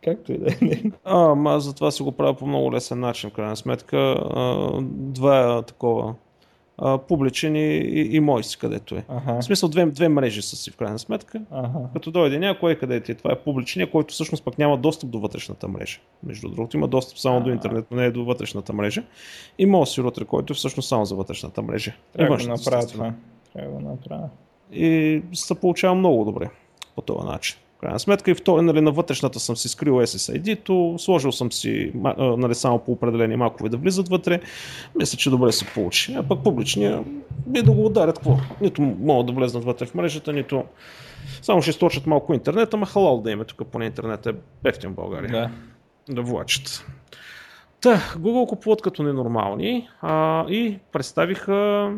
Както 0.05 0.33
и 0.33 0.39
да 0.39 0.47
е. 0.53 0.83
А, 1.05 1.35
ма, 1.35 1.61
затова 1.61 1.91
си 1.91 2.03
го 2.03 2.13
правя 2.13 2.35
по 2.35 2.47
много 2.47 2.73
лесен 2.73 3.01
начин, 3.01 3.31
в 3.31 3.33
крайна 3.33 3.57
сметка. 3.57 3.97
А, 3.97 4.71
два 4.91 5.59
е 5.59 5.63
такова 5.63 6.15
а, 6.81 6.99
публичен 6.99 7.57
и, 7.57 7.77
и, 7.77 8.17
и 8.17 8.21
мой 8.21 8.45
си, 8.45 8.59
където 8.59 8.95
е. 8.95 9.05
Ага. 9.09 9.41
В 9.41 9.45
смисъл 9.45 9.69
две, 9.69 9.87
две 9.87 10.09
мрежи 10.09 10.43
са 10.43 10.57
си 10.57 10.71
в 10.71 10.77
крайна 10.77 10.99
сметка. 10.99 11.43
Ага. 11.51 11.79
Като 11.93 12.11
дойде 12.11 12.39
някой 12.39 12.75
където 12.75 13.13
е, 13.13 13.15
това 13.15 13.33
е 13.33 13.39
публичния, 13.39 13.91
който 13.91 14.15
всъщност 14.15 14.45
пък 14.45 14.59
няма 14.59 14.79
достъп 14.79 15.11
до 15.11 15.21
вътрешната 15.21 15.69
мрежа. 15.69 16.01
Между 16.23 16.49
другото 16.49 16.77
има 16.77 16.89
достъп 16.89 17.19
само 17.19 17.37
ага. 17.37 17.45
до 17.45 17.51
интернет, 17.51 17.87
но 17.91 17.97
не 17.97 18.05
е 18.05 18.11
до 18.11 18.25
вътрешната 18.25 18.73
мрежа. 18.73 19.03
И 19.59 19.67
моят 19.67 19.89
си 19.89 20.03
рутер, 20.03 20.25
който 20.25 20.53
е 20.53 20.55
всъщност 20.55 20.89
само 20.89 21.05
за 21.05 21.15
вътрешната 21.15 21.63
мрежа. 21.63 21.93
Трябва 22.13 22.37
да 22.37 22.49
направя 22.49 22.87
това. 22.87 23.13
Трябва 23.53 23.81
да 23.81 23.89
направя. 23.89 24.29
И 24.73 25.23
се 25.33 25.55
получава 25.55 25.95
много 25.95 26.25
добре 26.25 26.51
по 26.95 27.03
този 27.03 27.27
начин 27.27 27.57
крайна 27.81 27.99
сметка 27.99 28.31
и 28.31 28.35
втори, 28.35 28.63
нали, 28.63 28.81
на 28.81 28.93
вътрешната 28.93 29.41
съм 29.41 29.57
си 29.57 29.69
скрил 29.69 29.93
SSID-то, 29.93 30.95
сложил 30.99 31.33
съм 31.33 31.53
си 31.53 31.93
нали, 32.19 32.55
само 32.55 32.79
по 32.79 32.93
определени 32.93 33.37
макове 33.37 33.69
да 33.69 33.77
влизат 33.77 34.09
вътре. 34.09 34.41
Мисля, 34.99 35.19
че 35.19 35.31
добре 35.31 35.53
се 35.53 35.67
получи. 35.75 36.15
А 36.15 36.23
пък 36.23 36.43
публичния 36.45 37.05
би 37.47 37.63
да 37.63 37.73
го 37.73 37.87
ударят 37.87 38.19
какво? 38.19 38.37
Нито 38.61 38.83
могат 38.83 39.27
да 39.27 39.33
влезнат 39.33 39.65
вътре 39.65 39.87
в 39.87 39.95
мрежата, 39.95 40.33
нито 40.33 40.65
само 41.43 41.63
ще 41.63 41.71
източат 41.71 42.07
малко 42.07 42.35
интернет, 42.35 42.75
ама 42.75 42.87
халал 42.87 43.21
да 43.21 43.31
има 43.31 43.45
тук 43.45 43.67
поне 43.67 43.85
интернет 43.85 44.27
е 44.27 44.35
ефтин 44.65 44.91
в 44.91 44.95
България. 44.95 45.31
Да. 45.31 45.51
Да 46.15 46.23
влачат. 46.23 46.87
Та, 47.81 47.97
Google 47.97 48.49
купуват 48.49 48.83
като 48.83 49.03
ненормални 49.03 49.89
а, 50.01 50.45
и 50.49 50.79
представиха 50.93 51.91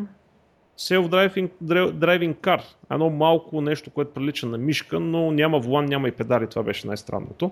Self-driving 0.79 1.49
driving 1.93 2.35
car. 2.35 2.61
Едно 2.91 3.09
малко 3.09 3.61
нещо, 3.61 3.91
което 3.91 4.13
прилича 4.13 4.45
на 4.45 4.57
мишка, 4.57 4.99
но 4.99 5.31
няма 5.31 5.59
волан, 5.59 5.85
няма 5.85 6.07
и 6.07 6.11
педали. 6.11 6.47
Това 6.47 6.63
беше 6.63 6.87
най-странното. 6.87 7.51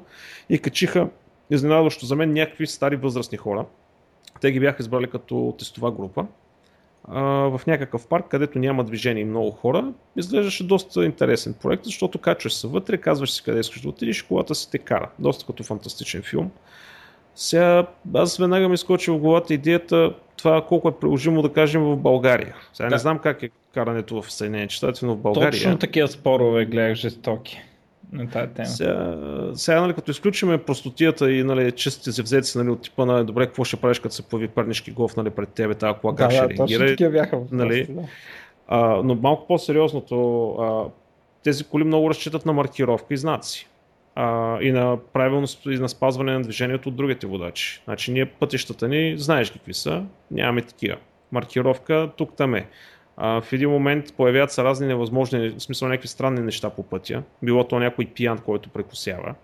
И 0.49 0.59
качиха, 0.59 1.07
изненадващо 1.49 2.05
за 2.05 2.15
мен, 2.15 2.33
някакви 2.33 2.67
стари 2.67 2.95
възрастни 2.95 3.37
хора. 3.37 3.65
Те 4.41 4.51
ги 4.51 4.59
бяха 4.59 4.83
избрали 4.83 5.07
като 5.07 5.55
тестова 5.59 5.91
група 5.91 6.25
в 7.07 7.61
някакъв 7.67 8.07
парк, 8.07 8.25
където 8.29 8.59
няма 8.59 8.83
движение 8.83 9.21
и 9.21 9.25
много 9.25 9.51
хора. 9.51 9.93
Изглеждаше 10.15 10.67
доста 10.67 11.05
интересен 11.05 11.55
проект, 11.61 11.85
защото 11.85 12.19
качваш 12.19 12.53
се 12.53 12.67
вътре, 12.67 12.97
казваш 12.97 13.31
си 13.31 13.43
къде 13.43 13.59
искаш 13.59 13.81
да 13.81 13.89
отидеш, 13.89 14.21
колата 14.21 14.55
си 14.55 14.71
те 14.71 14.77
кара. 14.77 15.09
Доста 15.19 15.45
като 15.45 15.63
фантастичен 15.63 16.21
филм. 16.21 16.51
Сега 17.35 17.87
аз 18.13 18.37
веднага 18.37 18.69
ми 18.69 18.77
скочи 18.77 19.11
в 19.11 19.17
главата 19.17 19.53
идеята 19.53 20.15
това 20.41 20.65
колко 20.65 20.89
е 20.89 20.99
приложимо 20.99 21.41
да 21.41 21.53
кажем 21.53 21.83
в 21.83 21.97
България. 21.97 22.55
Сега 22.73 22.89
да. 22.89 22.95
не 22.95 22.99
знам 22.99 23.19
как 23.19 23.43
е 23.43 23.49
карането 23.73 24.21
в 24.21 24.31
Съединените 24.31 24.75
щати, 24.75 25.05
но 25.05 25.13
в 25.13 25.17
България. 25.17 25.51
Точно 25.51 25.77
такива 25.77 26.07
спорове 26.07 26.65
гледах 26.65 26.95
жестоки 26.95 27.61
на 28.11 28.29
тази 28.29 28.53
тема. 28.53 28.67
Сега, 28.67 29.15
сега 29.53 29.81
нали, 29.81 29.93
като 29.93 30.11
изключиме 30.11 30.57
простотията 30.57 31.31
и 31.31 31.43
нали, 31.43 31.71
чистите 31.71 32.11
се 32.11 32.21
взети 32.21 32.57
нали, 32.57 32.69
от 32.69 32.81
типа 32.81 33.05
на 33.05 33.23
добре, 33.23 33.45
какво 33.45 33.63
ще 33.63 33.77
правиш, 33.77 33.99
като 33.99 34.15
се 34.15 34.23
появи 34.23 34.47
пърнишки 34.47 34.91
голф 34.91 35.17
нали, 35.17 35.29
пред 35.29 35.49
тебе, 35.49 35.73
тази 35.73 35.99
кола 35.99 36.15
как 36.15 36.29
да, 36.29 36.35
ще 36.35 36.47
да, 36.47 36.49
реагира. 36.49 36.87
Точно 36.87 37.11
бяха 37.11 37.37
въпроси, 37.37 37.55
нали, 37.55 37.87
да. 37.89 38.01
а, 38.67 39.01
но 39.03 39.15
малко 39.15 39.47
по-сериозното, 39.47 40.49
а, 40.51 40.83
тези 41.43 41.63
коли 41.63 41.83
много 41.83 42.09
разчитат 42.09 42.45
на 42.45 42.53
маркировка 42.53 43.13
и 43.13 43.17
знаци. 43.17 43.67
А, 44.15 44.57
и 44.61 44.71
на 44.71 44.97
правилност 45.13 45.65
и 45.65 45.69
на 45.69 45.89
спазване 45.89 46.33
на 46.33 46.41
движението 46.41 46.89
от 46.89 46.95
другите 46.95 47.27
водачи. 47.27 47.81
Значи 47.83 48.11
ние 48.11 48.25
пътищата 48.25 48.87
ни 48.87 49.17
знаеш 49.17 49.51
какви 49.51 49.73
са, 49.73 50.03
нямаме 50.31 50.61
такива. 50.61 50.97
Маркировка 51.31 52.11
тук 52.17 52.33
там 52.37 52.55
е. 52.55 52.67
А, 53.17 53.41
в 53.41 53.53
един 53.53 53.69
момент 53.69 54.13
появяват 54.17 54.51
се 54.51 54.63
разни 54.63 54.87
невъзможни, 54.87 55.49
в 55.49 55.59
смисъл 55.59 55.87
някакви 55.87 56.07
странни 56.07 56.41
неща 56.41 56.69
по 56.69 56.83
пътя. 56.83 57.23
Било 57.43 57.63
то 57.63 57.79
някой 57.79 58.05
пиян, 58.05 58.37
който 58.37 58.69
прекусява, 58.69 59.35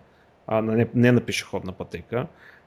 а, 0.46 0.62
не, 0.62 0.88
не 0.94 1.12
на 1.12 1.20
пешеходна 1.20 1.72
пътека. 1.72 2.26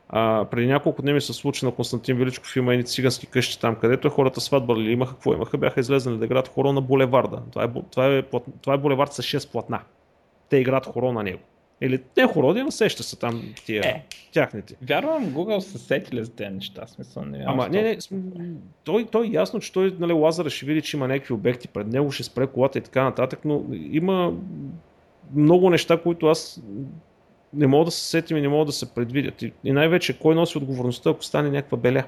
А, 0.09 0.45
преди 0.45 0.67
няколко 0.67 1.01
дни 1.01 1.13
ми 1.13 1.21
се 1.21 1.33
случи 1.33 1.65
на 1.65 1.71
Константин 1.71 2.17
Величков, 2.17 2.55
има 2.55 2.73
едни 2.73 2.85
цигански 2.85 3.27
къщи 3.27 3.61
там, 3.61 3.75
където 3.75 4.07
е 4.07 4.11
хората 4.11 4.41
сватба 4.41 4.73
или 4.73 4.91
имаха 4.91 5.13
какво 5.13 5.33
имаха, 5.33 5.57
бяха 5.57 5.79
излезнали 5.79 6.17
да 6.17 6.25
играят 6.25 6.47
хоро 6.47 6.73
на 6.73 6.81
булеварда. 6.81 7.41
Това 7.51 7.63
е, 7.63 7.67
това 7.91 8.07
е, 8.07 8.23
това 8.61 8.73
е 8.73 8.77
булевард 8.77 9.13
с 9.13 9.21
6 9.21 9.51
платна. 9.51 9.79
Те 10.49 10.57
играят 10.57 10.85
хоро 10.85 11.11
на 11.11 11.23
него. 11.23 11.39
Или 11.81 11.97
те 12.15 12.23
хороди, 12.23 12.63
но 12.63 12.71
сеща 12.71 13.03
се 13.03 13.19
там 13.19 13.43
тия, 13.65 13.81
е, 13.85 14.03
тяхните. 14.31 14.75
Вярвам, 14.81 15.25
Google 15.25 15.59
са 15.59 15.79
сетили 15.79 16.25
за 16.25 16.31
тези 16.31 16.49
неща, 16.49 16.87
смисъл 16.87 17.25
не 17.25 17.43
Ама 17.47 17.69
не, 17.69 17.81
не, 17.81 17.97
той, 18.83 19.05
той 19.05 19.27
ясно, 19.27 19.59
че 19.59 19.73
той, 19.73 19.95
нали, 19.99 20.13
Лазара 20.13 20.49
ще 20.49 20.65
види, 20.65 20.81
че 20.81 20.97
има 20.97 21.07
някакви 21.07 21.33
обекти 21.33 21.67
пред 21.67 21.87
него, 21.87 22.11
ще 22.11 22.23
спре 22.23 22.47
колата 22.47 22.77
и 22.77 22.81
така 22.81 23.03
нататък, 23.03 23.39
но 23.45 23.65
има 23.71 24.33
много 25.35 25.69
неща, 25.69 25.97
които 25.97 26.27
аз 26.27 26.61
не 27.53 27.67
мога 27.67 27.85
да 27.85 27.91
се 27.91 28.09
сетим 28.09 28.37
и 28.37 28.41
не 28.41 28.47
мога 28.47 28.65
да 28.65 28.71
се 28.71 28.93
предвидят. 28.93 29.41
И, 29.41 29.53
и 29.63 29.71
най-вече 29.71 30.19
кой 30.19 30.35
носи 30.35 30.57
отговорността, 30.57 31.09
ако 31.09 31.23
стане 31.23 31.49
някаква 31.49 31.77
беля. 31.77 32.03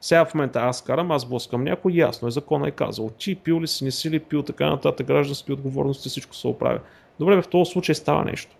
Сега 0.00 0.24
в 0.24 0.34
момента 0.34 0.60
аз 0.60 0.84
карам, 0.84 1.10
аз 1.10 1.24
блъскам 1.24 1.64
някой, 1.64 1.92
ясно 1.92 2.28
е, 2.28 2.30
закона 2.30 2.68
е 2.68 2.70
казал. 2.70 3.10
Ти 3.10 3.34
пил 3.34 3.60
ли 3.60 3.66
си, 3.66 3.84
не 3.84 3.90
си 3.90 4.10
ли 4.10 4.20
пил, 4.20 4.42
така 4.42 4.70
нататък, 4.70 5.06
граждански 5.06 5.52
отговорности, 5.52 6.08
всичко 6.08 6.34
се 6.34 6.48
оправя. 6.48 6.80
Добре, 7.18 7.42
в 7.42 7.48
този 7.48 7.70
случай 7.70 7.94
става 7.94 8.24
нещо. 8.24 8.56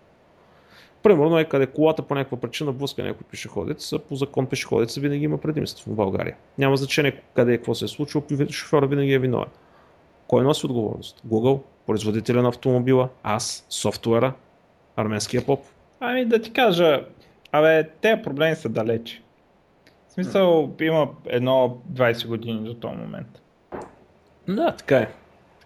Примерно 1.07 1.39
е 1.39 1.45
къде 1.45 1.67
колата 1.67 2.01
по 2.01 2.15
някаква 2.15 2.37
причина 2.37 2.71
блъска 2.71 3.03
някой 3.03 3.27
пешеходец, 3.31 3.93
по 4.09 4.15
закон 4.15 4.45
пешеходец 4.45 4.95
винаги 4.95 5.23
има 5.23 5.37
предимство 5.37 5.91
в 5.91 5.95
България. 5.95 6.35
Няма 6.57 6.77
значение 6.77 7.21
къде 7.35 7.53
и 7.53 7.57
какво 7.57 7.75
се 7.75 7.85
е 7.85 7.87
случило, 7.87 8.23
шофьора 8.51 8.87
винаги 8.87 9.13
е 9.13 9.19
виновен. 9.19 9.49
Кой 10.27 10.43
носи 10.43 10.65
отговорност? 10.65 11.21
Google, 11.27 11.61
производителя 11.85 12.41
на 12.41 12.49
автомобила, 12.49 13.09
аз, 13.23 13.65
софтуера, 13.69 14.33
арменския 14.95 15.45
поп. 15.45 15.65
Ами 15.99 16.25
да 16.25 16.41
ти 16.41 16.53
кажа, 16.53 17.05
абе, 17.51 17.89
те 18.01 18.21
проблеми 18.23 18.55
са 18.55 18.69
далече. 18.69 19.21
В 20.07 20.11
смисъл, 20.11 20.71
има 20.81 21.07
едно 21.25 21.77
20 21.93 22.27
години 22.27 22.63
до 22.63 22.73
този 22.73 22.95
момент. 22.95 23.41
Да, 24.47 24.71
така 24.71 24.97
е. 24.97 25.07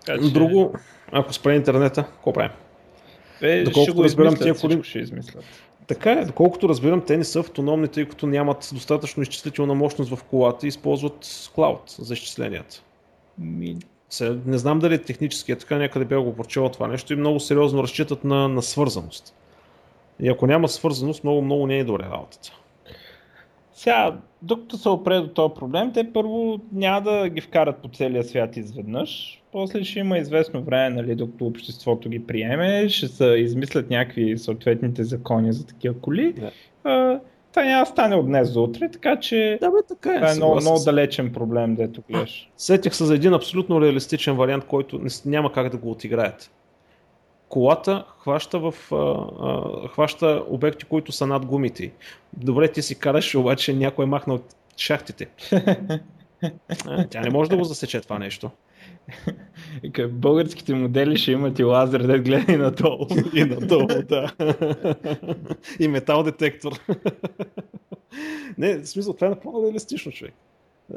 Така, 0.05 0.23
че... 0.23 0.33
Друго, 0.33 0.73
ако 1.11 1.33
спре 1.33 1.55
интернета, 1.55 2.03
какво 2.03 2.33
правим? 2.33 2.51
Е, 3.41 3.63
Доколкото 3.63 3.93
ще 3.93 4.03
разбирам, 4.03 4.35
тия 4.35 4.55
коли... 4.55 4.83
ще 4.83 4.99
измислят. 4.99 5.43
Така 5.87 6.11
е, 6.11 6.25
доколкото 6.25 6.69
разбирам, 6.69 7.01
те 7.01 7.17
не 7.17 7.23
са 7.23 7.39
автономни, 7.39 7.87
тъй 7.87 8.05
като 8.05 8.27
нямат 8.27 8.69
достатъчно 8.73 9.23
изчислителна 9.23 9.73
мощност 9.73 10.15
в 10.15 10.23
колата 10.23 10.65
и 10.65 10.69
използват 10.69 11.49
клауд 11.55 11.95
за 11.99 12.13
изчисленията. 12.13 12.83
Ми... 13.39 13.77
Се, 14.09 14.37
не 14.45 14.57
знам 14.57 14.79
дали 14.79 14.93
е 14.93 14.97
технически 14.97 15.51
е 15.51 15.55
така, 15.55 15.77
някъде 15.77 16.05
бях 16.05 16.21
го 16.21 16.35
прочел 16.35 16.69
това 16.69 16.87
нещо 16.87 17.13
и 17.13 17.15
много 17.15 17.39
сериозно 17.39 17.83
разчитат 17.83 18.23
на, 18.23 18.47
на 18.47 18.61
свързаност. 18.61 19.33
И 20.19 20.29
ако 20.29 20.47
няма 20.47 20.67
свързаност, 20.67 21.23
много, 21.23 21.41
много 21.41 21.67
не 21.67 21.79
е 21.79 21.83
добре 21.83 22.03
работата. 22.03 22.51
Сега, 23.73 24.17
докато 24.41 24.77
се 24.77 24.89
опре 24.89 25.19
до 25.19 25.27
този 25.27 25.53
проблем, 25.53 25.93
те 25.93 26.13
първо 26.13 26.59
няма 26.71 27.01
да 27.01 27.29
ги 27.29 27.41
вкарат 27.41 27.77
по 27.77 27.89
целия 27.89 28.23
свят 28.23 28.57
изведнъж. 28.57 29.40
После 29.51 29.83
ще 29.83 29.99
има 29.99 30.17
известно 30.17 30.63
време, 30.63 30.89
нали, 30.89 31.15
докато 31.15 31.45
обществото 31.45 32.09
ги 32.09 32.27
приеме, 32.27 32.89
ще 32.89 33.07
се 33.07 33.25
измислят 33.25 33.89
някакви 33.89 34.37
съответните 34.37 35.03
закони 35.03 35.53
за 35.53 35.65
такива 35.65 35.99
коли. 35.99 36.33
Да. 36.33 36.51
А, 36.83 37.19
това 37.51 37.65
няма 37.65 37.85
стане 37.85 38.15
от 38.15 38.25
днес 38.25 38.53
до 38.53 38.63
утре, 38.63 38.89
така 38.91 39.19
че 39.19 39.57
да, 39.61 39.71
бе, 39.71 39.77
така 39.87 40.13
е, 40.13 40.15
това 40.15 40.31
е 40.31 40.35
много, 40.35 40.55
много 40.55 40.79
далечен 40.85 41.33
проблем, 41.33 41.75
дето 41.75 42.01
гледаш. 42.09 42.49
Сетих 42.57 42.95
се 42.95 43.05
за 43.05 43.15
един 43.15 43.33
абсолютно 43.33 43.81
реалистичен 43.81 44.35
вариант, 44.35 44.65
който 44.65 45.01
няма 45.25 45.51
как 45.51 45.69
да 45.69 45.77
го 45.77 45.91
отиграят 45.91 46.51
колата 47.51 48.05
хваща, 48.19 48.59
в, 48.59 48.73
а, 48.91 48.95
а, 48.95 49.87
хваща 49.87 50.43
обекти, 50.47 50.85
които 50.85 51.11
са 51.11 51.27
над 51.27 51.45
гумите. 51.45 51.91
Добре, 52.33 52.67
ти 52.67 52.81
си 52.81 52.99
караш, 52.99 53.35
обаче 53.35 53.73
някой 53.73 54.05
е 54.05 54.07
махнал 54.07 54.39
шахтите. 54.77 55.27
Тя 57.09 57.21
не 57.21 57.29
може 57.29 57.49
да 57.49 57.57
го 57.57 57.63
засече 57.63 58.01
това 58.01 58.19
нещо. 58.19 58.51
Българските 60.09 60.73
модели 60.73 61.17
ще 61.17 61.31
имат 61.31 61.59
и 61.59 61.63
лазер, 61.63 62.01
да 62.01 62.19
гледа 62.19 62.53
и 62.53 62.57
надолу. 62.57 63.07
и 63.35 63.43
надолу, 63.43 63.87
да. 64.09 64.31
и 65.79 65.87
метал 65.87 66.23
детектор. 66.23 66.71
не, 68.57 68.77
в 68.77 68.87
смисъл, 68.87 69.13
това 69.13 69.27
е 69.27 69.29
напълно 69.29 69.63
реалистично, 69.63 70.11
човек. 70.11 70.33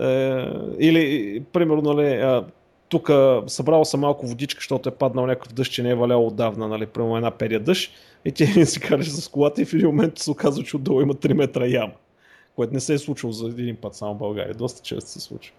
Е, 0.00 0.46
или, 0.78 1.42
примерно, 1.52 1.94
нали, 1.94 2.42
тук 2.88 3.10
събрал 3.46 3.84
съм 3.84 4.00
малко 4.00 4.26
водичка, 4.26 4.58
защото 4.58 4.88
е 4.88 4.94
паднал 4.94 5.26
някакъв 5.26 5.52
дъжд, 5.52 5.72
че 5.72 5.82
не 5.82 5.90
е 5.90 5.94
валял 5.94 6.26
отдавна, 6.26 6.68
нали, 6.68 6.86
прямо 6.86 7.16
една 7.16 7.30
перия 7.30 7.60
дъжд. 7.60 7.92
И 8.24 8.32
ти 8.32 8.46
си 8.66 8.80
караш 8.80 9.10
с 9.10 9.28
колата 9.28 9.62
и 9.62 9.64
в 9.64 9.74
един 9.74 9.86
момент 9.86 10.18
се 10.18 10.30
оказва, 10.30 10.64
че 10.64 10.76
отдолу 10.76 11.00
има 11.00 11.14
3 11.14 11.32
метра 11.32 11.66
яма. 11.66 11.92
Което 12.56 12.74
не 12.74 12.80
се 12.80 12.94
е 12.94 12.98
случило 12.98 13.32
за 13.32 13.48
един 13.48 13.76
път 13.76 13.94
само 13.94 14.14
в 14.14 14.18
България. 14.18 14.54
Доста 14.54 14.82
често 14.82 15.10
се 15.10 15.20
случва. 15.20 15.54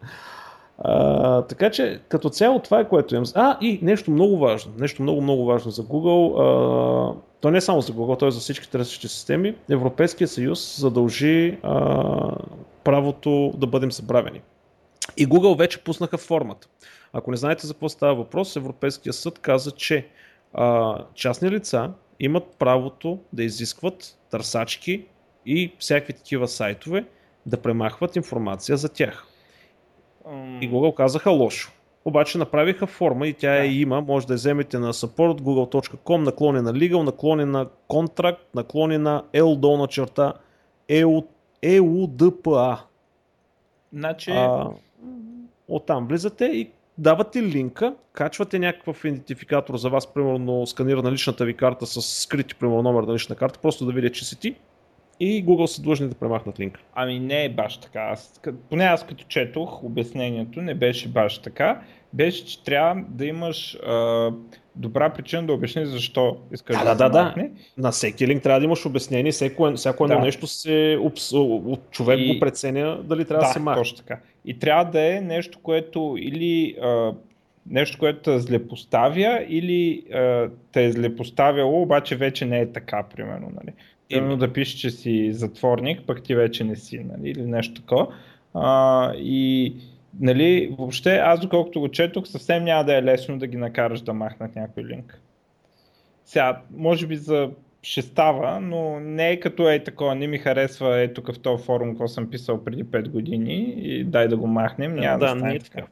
А, 0.77 1.41
така 1.41 1.71
че, 1.71 1.99
като 2.09 2.29
цяло, 2.29 2.59
това 2.59 2.79
е 2.79 2.88
което 2.88 3.15
имам. 3.15 3.25
А, 3.35 3.57
и 3.61 3.79
нещо 3.81 4.11
много 4.11 4.38
важно. 4.38 4.73
Нещо 4.77 5.01
много, 5.01 5.21
много 5.21 5.45
важно 5.45 5.71
за 5.71 5.83
Google. 5.83 6.39
А, 6.39 7.15
то 7.41 7.51
не 7.51 7.57
е 7.57 7.61
само 7.61 7.81
за 7.81 7.93
Google, 7.93 8.19
то 8.19 8.27
е 8.27 8.31
за 8.31 8.39
всички 8.39 8.69
търсещи 8.69 9.07
системи. 9.07 9.55
Европейския 9.69 10.27
съюз 10.27 10.79
задължи 10.79 11.57
а, 11.63 12.35
правото 12.83 13.53
да 13.57 13.67
бъдем 13.67 13.91
забравени. 13.91 14.41
И 15.17 15.27
Google 15.27 15.57
вече 15.57 15.83
пуснаха 15.83 16.17
формата. 16.17 16.67
Ако 17.13 17.31
не 17.31 17.38
знаете 17.38 17.67
за 17.67 17.73
какво 17.73 17.89
става 17.89 18.15
въпрос, 18.15 18.55
Европейския 18.55 19.13
съд 19.13 19.39
каза, 19.39 19.71
че 19.71 20.07
а, 20.53 20.97
частни 21.13 21.51
лица 21.51 21.91
имат 22.19 22.43
правото 22.59 23.19
да 23.33 23.43
изискват 23.43 24.17
търсачки 24.31 25.05
и 25.45 25.73
всякакви 25.79 26.13
такива 26.13 26.47
сайтове 26.47 27.05
да 27.45 27.57
премахват 27.57 28.15
информация 28.15 28.77
за 28.77 28.89
тях. 28.89 29.27
И 30.61 30.71
Google 30.71 30.95
казаха 30.95 31.31
лошо. 31.31 31.71
Обаче 32.05 32.38
направиха 32.38 32.88
форма 32.88 33.27
и 33.27 33.33
тя 33.33 33.51
да. 33.51 33.63
е 33.63 33.67
има, 33.67 34.01
може 34.01 34.27
да 34.27 34.33
я 34.33 34.35
вземете 34.35 34.79
на 34.79 34.93
support 34.93 35.41
google.com, 35.41 36.17
наклони 36.17 36.61
на 36.61 36.73
legal, 36.73 37.03
наклони 37.03 37.45
на 37.45 37.67
contract, 37.89 38.38
наклони 38.55 38.97
на 38.97 39.23
LDO 39.33 39.77
на 39.77 39.88
черта 39.88 40.33
EUDPA. 41.63 42.77
Значи... 43.93 44.31
А, 44.31 44.69
оттам 45.67 46.07
влизате 46.07 46.45
и 46.45 46.69
давате 46.97 47.43
линка, 47.43 47.95
качвате 48.13 48.59
някакъв 48.59 49.05
идентификатор 49.05 49.77
за 49.77 49.89
вас, 49.89 50.13
примерно 50.13 50.67
сканира 50.67 51.01
на 51.01 51.11
личната 51.11 51.45
ви 51.45 51.53
карта 51.53 51.85
с 51.85 52.01
скрити, 52.01 52.55
примерно 52.55 52.81
номер 52.81 53.03
на 53.03 53.13
лична 53.13 53.35
карта, 53.35 53.59
просто 53.59 53.85
да 53.85 53.91
видят, 53.91 54.13
че 54.13 54.25
си 54.25 54.39
ти 54.39 54.55
и 55.19 55.45
Google 55.45 55.65
са 55.65 55.82
длъжни 55.82 56.08
да 56.08 56.15
премахнат 56.15 56.60
линка. 56.60 56.80
Ами 56.95 57.19
не 57.19 57.45
е 57.45 57.49
баш 57.49 57.78
така. 57.78 57.99
Аз, 57.99 58.41
поне 58.69 58.84
аз 58.84 59.06
като 59.06 59.25
четох 59.28 59.84
обяснението, 59.84 60.62
не 60.62 60.73
беше 60.73 61.08
баш 61.08 61.38
така. 61.38 61.82
Беше, 62.13 62.45
че 62.45 62.63
трябва 62.63 63.04
да 63.10 63.25
имаш 63.25 63.78
а, 63.88 64.32
добра 64.75 65.10
причина 65.10 65.43
да 65.43 65.54
обясниш 65.54 65.88
защо 65.88 66.38
искаш 66.51 66.78
да, 66.78 66.84
да, 66.84 67.10
да, 67.10 67.10
да. 67.10 67.49
На 67.78 67.91
всеки 67.91 68.28
линк 68.28 68.43
трябва 68.43 68.60
да 68.60 68.65
имаш 68.65 68.86
обяснение, 68.86 69.32
всяко, 69.32 69.73
всяко 69.75 70.04
едно 70.04 70.15
да. 70.15 70.21
нещо 70.21 70.47
се, 70.47 70.97
от 71.01 71.91
човек 71.91 72.19
и... 72.19 72.34
го 72.34 72.39
преценя 72.39 73.04
дали 73.04 73.25
трябва 73.25 73.41
да, 73.41 73.47
да 73.47 73.54
се 73.54 73.60
маха. 73.60 73.80
точно 73.80 73.97
така. 73.97 74.19
И 74.45 74.60
трябва 74.60 74.91
да 74.91 75.15
е 75.15 75.21
нещо, 75.21 75.60
което 75.63 76.15
или 76.19 76.75
а, 76.82 77.13
нещо, 77.69 77.97
което 77.99 78.19
те 78.19 78.39
злепоставя 78.39 79.45
или 79.49 80.04
а, 80.13 80.49
те 80.71 80.86
е 80.86 80.91
злепоставяло, 80.91 81.82
обаче 81.82 82.15
вече 82.15 82.45
не 82.45 82.60
е 82.60 82.71
така, 82.71 83.04
примерно. 83.04 83.51
Нали. 83.56 83.73
Примерно 84.09 84.37
да 84.37 84.53
пишеш, 84.53 84.79
че 84.79 84.89
си 84.89 85.33
затворник, 85.33 86.01
пък 86.07 86.23
ти 86.23 86.35
вече 86.35 86.63
не 86.63 86.75
си, 86.75 86.99
нали, 86.99 87.29
или 87.29 87.45
нещо 87.45 87.81
такова. 87.81 88.07
А, 88.53 89.13
и 89.15 89.75
нали, 90.19 90.75
въобще 90.77 91.15
аз 91.15 91.39
доколкото 91.39 91.79
го 91.79 91.89
четох, 91.89 92.27
съвсем 92.27 92.63
няма 92.63 92.83
да 92.83 92.97
е 92.97 93.03
лесно 93.03 93.39
да 93.39 93.47
ги 93.47 93.57
накараш 93.57 94.01
да 94.01 94.13
махнат 94.13 94.55
някой 94.55 94.83
линк. 94.83 95.21
Сега, 96.25 96.61
може 96.71 97.07
би 97.07 97.15
за 97.15 97.49
ще 97.81 98.01
става, 98.01 98.59
но 98.59 98.99
не 98.99 99.31
е 99.31 99.39
като 99.39 99.69
е 99.69 99.83
такова, 99.83 100.15
не 100.15 100.27
ми 100.27 100.37
харесва 100.37 101.01
е 101.01 101.13
тук 101.13 101.33
в 101.33 101.39
този 101.39 101.63
форум, 101.63 101.89
какво 101.89 102.07
съм 102.07 102.29
писал 102.29 102.63
преди 102.63 102.85
5 102.85 103.09
години 103.09 103.73
и 103.77 104.03
дай 104.03 104.27
да 104.27 104.37
го 104.37 104.47
махнем, 104.47 104.95
няма 104.95 105.19
да, 105.19 105.25
да 105.25 105.39
стане 105.39 105.59
така. 105.59 105.75
така. 105.75 105.87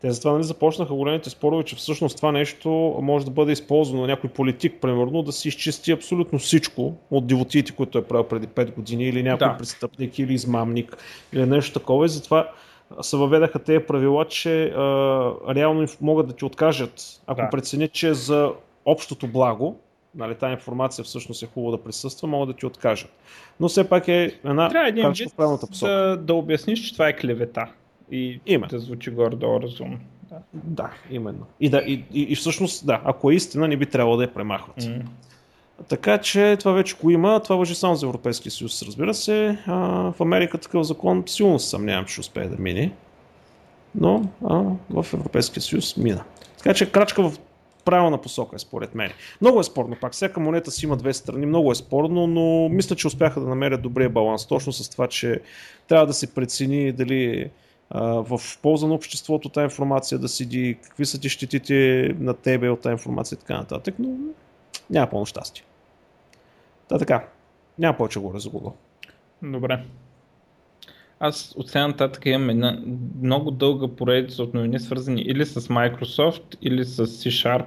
Те 0.00 0.10
затова 0.10 0.32
нали, 0.32 0.44
започнаха 0.44 0.94
големите 0.94 1.30
спорове, 1.30 1.64
че 1.64 1.76
всъщност 1.76 2.16
това 2.16 2.32
нещо 2.32 2.98
може 3.02 3.24
да 3.24 3.30
бъде 3.30 3.52
използвано 3.52 4.00
на 4.00 4.08
някой 4.08 4.30
политик, 4.30 4.74
примерно, 4.80 5.22
да 5.22 5.32
си 5.32 5.48
изчисти 5.48 5.92
абсолютно 5.92 6.38
всичко 6.38 6.94
от 7.10 7.26
дивотиите, 7.26 7.72
които 7.72 7.98
е 7.98 8.04
правил 8.04 8.24
преди 8.24 8.46
5 8.46 8.74
години, 8.74 9.04
или 9.04 9.22
някой 9.22 9.48
да. 9.48 9.56
престъпник, 9.56 10.18
или 10.18 10.34
измамник, 10.34 10.96
или 11.32 11.46
нещо 11.46 11.80
такова. 11.80 12.06
И 12.06 12.08
затова 12.08 12.50
се 13.00 13.16
въведаха 13.16 13.58
тези 13.58 13.84
правила, 13.86 14.24
че 14.24 14.64
а, 14.64 14.84
реално 15.54 15.86
могат 16.00 16.28
да 16.28 16.32
ти 16.32 16.44
откажат, 16.44 17.20
ако 17.26 17.40
да. 17.40 17.50
преценят, 17.50 17.92
че 17.92 18.14
за 18.14 18.52
общото 18.84 19.26
благо, 19.26 19.76
нали, 20.14 20.34
тази 20.34 20.52
информация 20.52 21.04
всъщност 21.04 21.42
е 21.42 21.46
хубаво 21.46 21.76
да 21.76 21.82
присъства, 21.82 22.28
могат 22.28 22.48
да 22.48 22.54
ти 22.54 22.66
откажат. 22.66 23.10
Но 23.60 23.68
все 23.68 23.88
пак 23.88 24.08
е 24.08 24.38
една 24.44 24.68
Трябва 24.68 24.88
един 24.88 25.12
вид 25.12 25.32
да, 25.80 26.16
да 26.16 26.34
обясниш, 26.34 26.80
че 26.80 26.92
това 26.92 27.08
е 27.08 27.16
клевета. 27.16 27.66
И 28.10 28.40
Именно. 28.46 28.68
да 28.68 28.78
звучи 28.78 29.10
горе-долу 29.10 29.60
разумно. 29.60 29.98
Да. 30.30 30.36
Да, 30.52 30.90
именно. 31.10 31.46
И, 31.60 31.70
да, 31.70 31.78
и, 31.78 32.04
и, 32.12 32.22
и 32.22 32.36
всъщност, 32.36 32.86
да, 32.86 33.00
ако 33.04 33.30
е 33.30 33.34
истина, 33.34 33.68
не 33.68 33.76
би 33.76 33.86
трябвало 33.86 34.16
да 34.16 34.22
я 34.22 34.34
премахват. 34.34 34.86
М. 34.86 34.94
Така 35.88 36.18
че 36.18 36.56
това 36.58 36.72
вече 36.72 36.96
го 37.02 37.10
има, 37.10 37.40
това 37.40 37.56
въжи 37.56 37.74
само 37.74 37.96
за 37.96 38.06
Европейския 38.06 38.52
съюз, 38.52 38.82
разбира 38.82 39.14
се. 39.14 39.58
А, 39.66 39.76
в 40.12 40.14
Америка 40.20 40.58
такъв 40.58 40.86
закон 40.86 41.24
силно 41.26 41.58
се 41.58 41.68
съмнявам, 41.68 42.04
че 42.04 42.20
успее 42.20 42.48
да 42.48 42.56
мине. 42.58 42.92
Но 43.94 44.24
а, 44.44 44.62
в 44.90 45.06
Европейския 45.14 45.62
съюз 45.62 45.96
мина. 45.96 46.24
Така 46.58 46.74
че 46.74 46.90
крачка 46.90 47.30
в 47.30 47.38
правилна 47.84 48.18
посока 48.18 48.56
е 48.56 48.58
според 48.58 48.94
мен. 48.94 49.10
Много 49.40 49.60
е 49.60 49.64
спорно 49.64 49.96
пак. 50.00 50.12
Всяка 50.12 50.40
монета 50.40 50.70
си 50.70 50.86
има 50.86 50.96
две 50.96 51.12
страни, 51.12 51.46
много 51.46 51.72
е 51.72 51.74
спорно, 51.74 52.26
но 52.26 52.68
мисля, 52.68 52.96
че 52.96 53.06
успяха 53.06 53.40
да 53.40 53.46
намерят 53.46 53.82
добрия 53.82 54.10
баланс. 54.10 54.46
Точно 54.46 54.72
с 54.72 54.88
това, 54.88 55.06
че 55.06 55.40
трябва 55.88 56.06
да 56.06 56.12
се 56.12 56.34
прецени 56.34 56.92
дали 56.92 57.50
в 57.90 58.40
полза 58.62 58.86
на 58.86 58.94
обществото 58.94 59.48
тази 59.48 59.64
информация 59.64 60.18
да 60.18 60.28
седи, 60.28 60.78
какви 60.82 61.06
са 61.06 61.20
ти 61.20 61.28
щетите 61.28 62.10
на 62.18 62.34
тебе 62.34 62.68
от 62.68 62.80
тази 62.80 62.92
информация 62.92 63.36
и 63.36 63.38
така 63.38 63.56
нататък, 63.56 63.94
но 63.98 64.16
няма 64.90 65.10
пълно 65.10 65.26
щастие. 65.26 65.64
Та 66.88 66.98
така, 66.98 67.28
няма 67.78 67.96
повече 67.96 68.18
говоря 68.18 68.38
за 68.38 68.50
Google. 68.50 68.72
Добре. 69.42 69.84
Аз 71.20 71.54
от 71.56 71.68
сега 71.68 71.88
нататък 71.88 72.26
имам 72.26 72.50
една 72.50 72.82
много 73.22 73.50
дълга 73.50 73.88
поредица 73.88 74.42
от 74.42 74.54
новини, 74.54 74.80
свързани 74.80 75.20
или 75.22 75.46
с 75.46 75.60
Microsoft, 75.60 76.56
или 76.62 76.84
с 76.84 77.06
C-Sharp. 77.06 77.66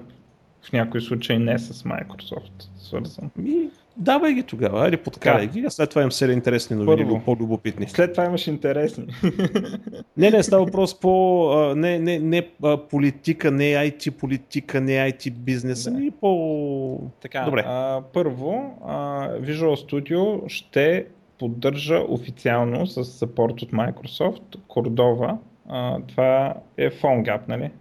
В 0.61 0.71
някои 0.71 1.01
случаи 1.01 1.37
не 1.37 1.59
с 1.59 1.83
Microsoft 1.83 2.69
свързан. 2.77 3.31
Ми, 3.35 3.69
давай 3.97 4.33
ги 4.33 4.43
тогава, 4.43 4.83
айде 4.83 4.97
подкарай 4.97 5.47
ги, 5.47 5.63
а 5.65 5.69
след 5.69 5.89
това 5.89 6.01
имам 6.01 6.11
серия 6.11 6.33
интересни 6.33 6.75
новини, 6.75 7.09
Първо. 7.09 7.21
по-любопитни. 7.25 7.89
След 7.89 8.13
това 8.13 8.25
имаш 8.25 8.47
интересни. 8.47 9.05
Не, 10.17 10.29
не, 10.29 10.43
става 10.43 10.65
въпрос 10.65 10.99
по 10.99 11.73
не, 11.75 11.99
не, 11.99 12.19
не 12.19 12.47
политика, 12.89 13.51
не 13.51 13.63
IT 13.63 14.11
политика, 14.11 14.81
не 14.81 14.91
IT 14.91 15.31
бизнес, 15.31 15.83
Да. 15.83 15.89
ами 15.89 16.11
по... 16.11 16.99
Така, 17.21 17.41
Добре. 17.45 17.63
А, 17.67 18.01
първо, 18.13 18.77
а, 18.85 19.27
Visual 19.29 19.91
Studio 19.91 20.47
ще 20.47 21.05
поддържа 21.39 21.99
официално 22.09 22.87
с 22.87 23.03
support 23.03 23.63
от 23.63 23.71
Microsoft 23.71 24.57
Cordova. 24.69 25.37
А, 25.69 25.99
това 26.07 26.53
е 26.77 26.89
PhoneGap, 26.91 27.39
нали? 27.47 27.71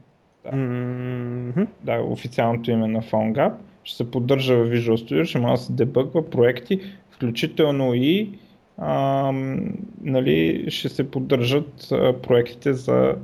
Да. 0.45 0.57
Мгм. 0.57 1.63
Да, 1.83 2.01
официалното 2.03 2.71
име 2.71 2.87
на 2.89 3.03
PhoneGap. 3.03 3.53
Ще 3.85 3.97
се 3.97 4.11
поддържа 4.11 4.57
в 4.57 4.71
Visual 4.71 4.97
Studio, 4.97 5.25
ще 5.25 5.39
може 5.39 5.61
да 5.61 5.67
се 5.67 5.73
дебъгва 5.73 6.31
проекти, 6.31 6.81
включително 7.11 7.95
и 7.95 8.39
ам, 8.79 9.75
нали, 10.03 10.67
ще 10.71 10.89
се 10.89 11.11
поддържат 11.11 11.89
а, 11.93 12.21
проектите 12.23 12.73
за 12.73 13.17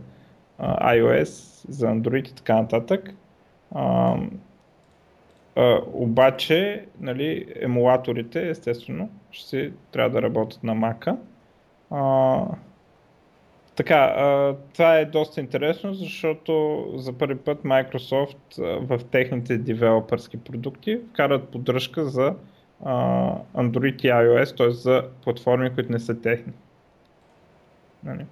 а, 0.58 0.94
iOS, 0.94 1.66
за 1.68 1.86
Android 1.86 2.30
и 2.30 2.34
така 2.34 2.54
нататък. 2.54 3.14
Ам, 3.74 4.30
а, 5.56 5.80
обаче, 5.92 6.86
нали, 7.00 7.46
емулаторите, 7.60 8.48
естествено, 8.48 9.10
ще 9.30 9.72
трябва 9.92 10.10
да 10.10 10.22
работят 10.22 10.64
на 10.64 10.74
Mac. 10.74 11.16
Така, 13.76 14.14
това 14.72 14.98
е 14.98 15.04
доста 15.04 15.40
интересно, 15.40 15.94
защото 15.94 16.84
за 16.96 17.12
първи 17.12 17.38
път 17.38 17.62
Microsoft 17.62 18.78
в 18.80 19.04
техните 19.04 19.58
девелопърски 19.58 20.36
продукти 20.36 20.98
вкарат 21.10 21.48
поддръжка 21.48 22.04
за 22.04 22.34
Android 23.54 24.04
и 24.04 24.08
iOS, 24.08 24.56
т.е. 24.56 24.70
за 24.70 25.02
платформи, 25.24 25.74
които 25.74 25.92
не 25.92 25.98
са 25.98 26.20
техни. 26.20 26.52
Нали? 28.04 28.24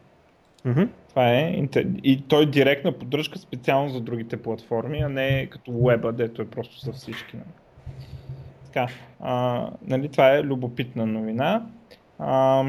Мгм. 0.65 0.83
Това 1.09 1.35
е 1.35 1.67
и 2.05 2.23
той 2.29 2.51
директна 2.51 2.93
поддръжка 2.93 3.39
специално 3.39 3.89
за 3.89 4.01
другите 4.01 4.43
платформи, 4.43 5.01
а 5.01 5.09
не 5.09 5.47
като 5.47 5.73
веба, 5.73 6.13
дето 6.13 6.43
е 6.43 6.47
просто 6.47 6.81
за 6.81 6.93
всички. 6.93 7.37
Нали? 7.37 7.49
Така, 8.65 8.93
а, 9.21 9.67
нали, 9.83 10.09
това 10.09 10.35
е 10.35 10.43
любопитна 10.43 11.07
новина. 11.07 11.67
А, 12.19 12.65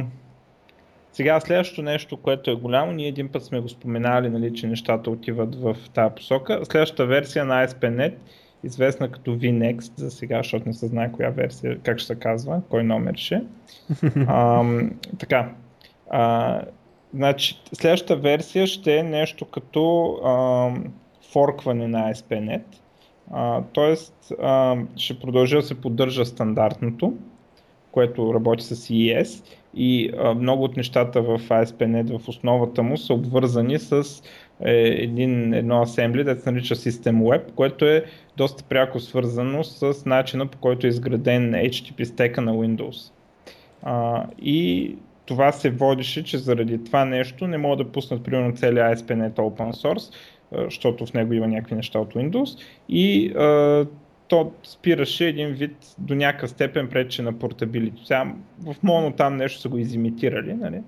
сега 1.16 1.40
следващото 1.40 1.82
нещо, 1.82 2.18
което 2.18 2.52
е 2.52 2.56
голямо, 2.56 2.92
ние 2.92 3.08
един 3.08 3.30
път 3.30 3.46
сме 3.46 3.60
го 3.60 3.70
споменали, 3.70 4.30
нали, 4.30 4.54
че 4.54 4.68
нещата 4.68 5.12
отиват 5.12 5.56
в 5.56 5.78
тази 5.94 6.16
посока. 6.16 6.60
Следващата 6.64 7.06
версия 7.06 7.46
на 7.46 7.68
ASP.NET, 7.68 8.14
известна 8.64 9.12
като 9.12 9.32
VNext, 9.32 9.92
за 9.98 10.12
сега, 10.12 10.38
защото 10.38 10.68
не 10.68 10.74
се 10.74 10.88
знае 10.88 11.12
коя 11.12 11.30
версия, 11.30 11.80
как 11.80 12.00
ще 12.00 12.08
се 12.08 12.16
казва, 12.16 12.62
кой 12.70 12.84
номер 12.84 13.16
ще. 13.16 13.42
Ам, 14.28 14.92
така, 15.20 15.52
а, 16.10 16.62
значи, 17.14 17.62
следващата 17.74 18.16
версия 18.16 18.68
ще 18.68 18.98
е 18.98 19.04
нещо 19.04 19.46
като 19.46 20.14
ам, 20.26 20.94
форкване 21.32 21.88
на 21.88 22.14
ASP.NET. 22.14 22.64
А, 23.32 23.62
тоест, 23.74 24.34
а, 24.42 24.78
ще 24.96 25.20
продължи 25.20 25.56
да 25.56 25.62
се 25.62 25.82
поддържа 25.82 26.26
стандартното, 26.26 27.14
което 27.96 28.34
работи 28.34 28.64
с 28.64 28.76
ES 28.76 29.44
и 29.76 30.12
а, 30.18 30.34
много 30.34 30.64
от 30.64 30.78
нещата 30.78 31.22
в 31.22 31.40
ASP.NET 31.40 32.18
в 32.18 32.30
основата 32.30 32.84
му 32.84 32.98
са 32.98 33.14
обвързани 33.14 33.80
с 33.80 34.04
е, 34.66 34.72
един, 34.78 35.54
едно 35.54 35.82
асембли, 35.82 36.24
да 36.24 36.36
се 36.36 36.52
нарича 36.52 36.76
System 36.76 37.22
Web, 37.22 37.52
което 37.52 37.86
е 37.86 38.06
доста 38.38 38.64
пряко 38.64 39.00
свързано 39.00 39.64
с 39.64 40.06
начина 40.06 40.48
по 40.48 40.58
който 40.58 40.88
е 40.88 40.90
изграден 40.90 41.52
HTTP 41.54 42.04
стека 42.04 42.42
на 42.42 42.54
Windows. 42.54 43.12
А, 43.84 44.26
и 44.42 44.96
това 45.26 45.52
се 45.52 45.70
водише, 45.70 46.24
че 46.24 46.38
заради 46.38 46.84
това 46.84 47.06
нещо 47.06 47.48
не 47.48 47.58
могат 47.58 47.88
да 47.88 47.92
пуснат 47.92 48.24
примерно 48.24 48.56
целият 48.56 49.00
ASP.NET 49.00 49.34
Open 49.34 49.72
Source, 49.72 50.14
защото 50.64 51.06
в 51.06 51.14
него 51.14 51.34
има 51.34 51.48
някакви 51.48 51.76
неща 51.76 52.00
от 52.00 52.14
Windows 52.14 52.60
и 52.90 53.30
а, 53.30 53.86
то 54.28 54.52
спираше 54.64 55.26
един 55.26 55.48
вид 55.48 55.96
до 55.98 56.16
някакъв 56.16 56.50
степен 56.50 56.90
прече 56.90 57.22
на 57.22 57.40
портабилити. 57.40 58.02
Сега 58.06 58.34
в 58.60 58.76
моно 58.84 59.12
там 59.12 59.38
нещо 59.38 59.60
са 59.60 59.70
го 59.70 59.78
изимитирали, 59.78 60.54
нали? 60.54 60.82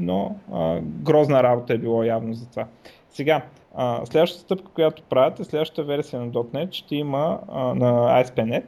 но 0.00 0.36
а, 0.52 0.80
грозна 0.80 1.42
работа 1.42 1.74
е 1.74 1.78
било 1.78 2.02
явно 2.02 2.34
за 2.34 2.50
това. 2.50 2.66
Сега, 3.10 3.42
а, 3.74 4.06
следващата 4.06 4.42
стъпка, 4.42 4.70
която 4.74 5.02
правят 5.02 5.40
е 5.40 5.44
следващата 5.44 5.82
версия 5.82 6.20
на 6.20 6.32
.NET 6.32 6.72
ще 6.72 6.96
има 6.96 7.40
а, 7.48 7.74
на 7.74 7.92
ASP.NET, 7.92 8.64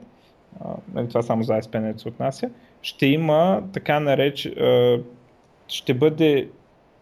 а, 0.60 0.74
нали, 0.94 1.08
това 1.08 1.22
само 1.22 1.42
за 1.42 1.52
ASP.NET 1.52 1.96
се 1.96 2.08
отнася, 2.08 2.50
ще 2.82 3.06
има 3.06 3.62
така 3.72 4.00
нареч, 4.00 4.46
а, 4.46 4.98
ще 5.68 5.94
бъде 5.94 6.48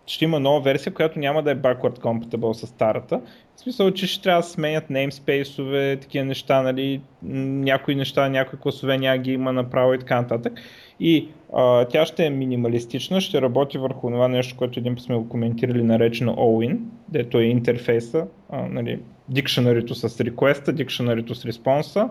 ще 0.07 0.25
има 0.25 0.41
нова 0.41 0.61
версия, 0.61 0.95
която 0.95 1.19
няма 1.19 1.43
да 1.43 1.51
е 1.51 1.57
backward 1.57 1.99
compatible 1.99 2.53
с 2.53 2.67
старата. 2.67 3.21
В 3.57 3.61
смисъл, 3.61 3.91
че 3.91 4.07
ще 4.07 4.23
трябва 4.23 4.43
да 4.43 4.49
сменят 4.49 4.89
namespace-ове, 4.89 6.01
такива 6.01 6.25
неща, 6.25 6.63
нали, 6.63 7.01
някои 7.23 7.95
неща, 7.95 8.29
някои 8.29 8.59
класове 8.59 8.99
няма 8.99 9.19
ги 9.19 9.33
има 9.33 9.53
направо 9.53 9.95
и 9.95 9.99
така 9.99 10.21
нататък. 10.21 10.53
И 11.01 11.29
а, 11.55 11.85
тя 11.85 12.07
ще 12.07 12.27
е 12.27 12.31
минималистична, 12.31 13.21
ще 13.21 13.43
работи 13.43 13.79
върху 13.79 14.11
това 14.11 14.29
нещо, 14.29 14.57
което 14.57 14.79
един 14.79 14.95
път 14.95 15.05
сме 15.05 15.17
го 15.17 15.29
коментирали, 15.29 15.83
наречено 15.83 16.33
OWIN, 16.33 16.79
дето 17.09 17.39
е 17.39 17.45
интерфейса, 17.45 18.27
а, 18.51 18.69
нали, 18.69 19.01
дикшенарито 19.29 19.95
с 19.95 20.09
request, 20.09 20.73
дикшенарито 20.73 21.35
с 21.35 21.45
response 21.45 22.09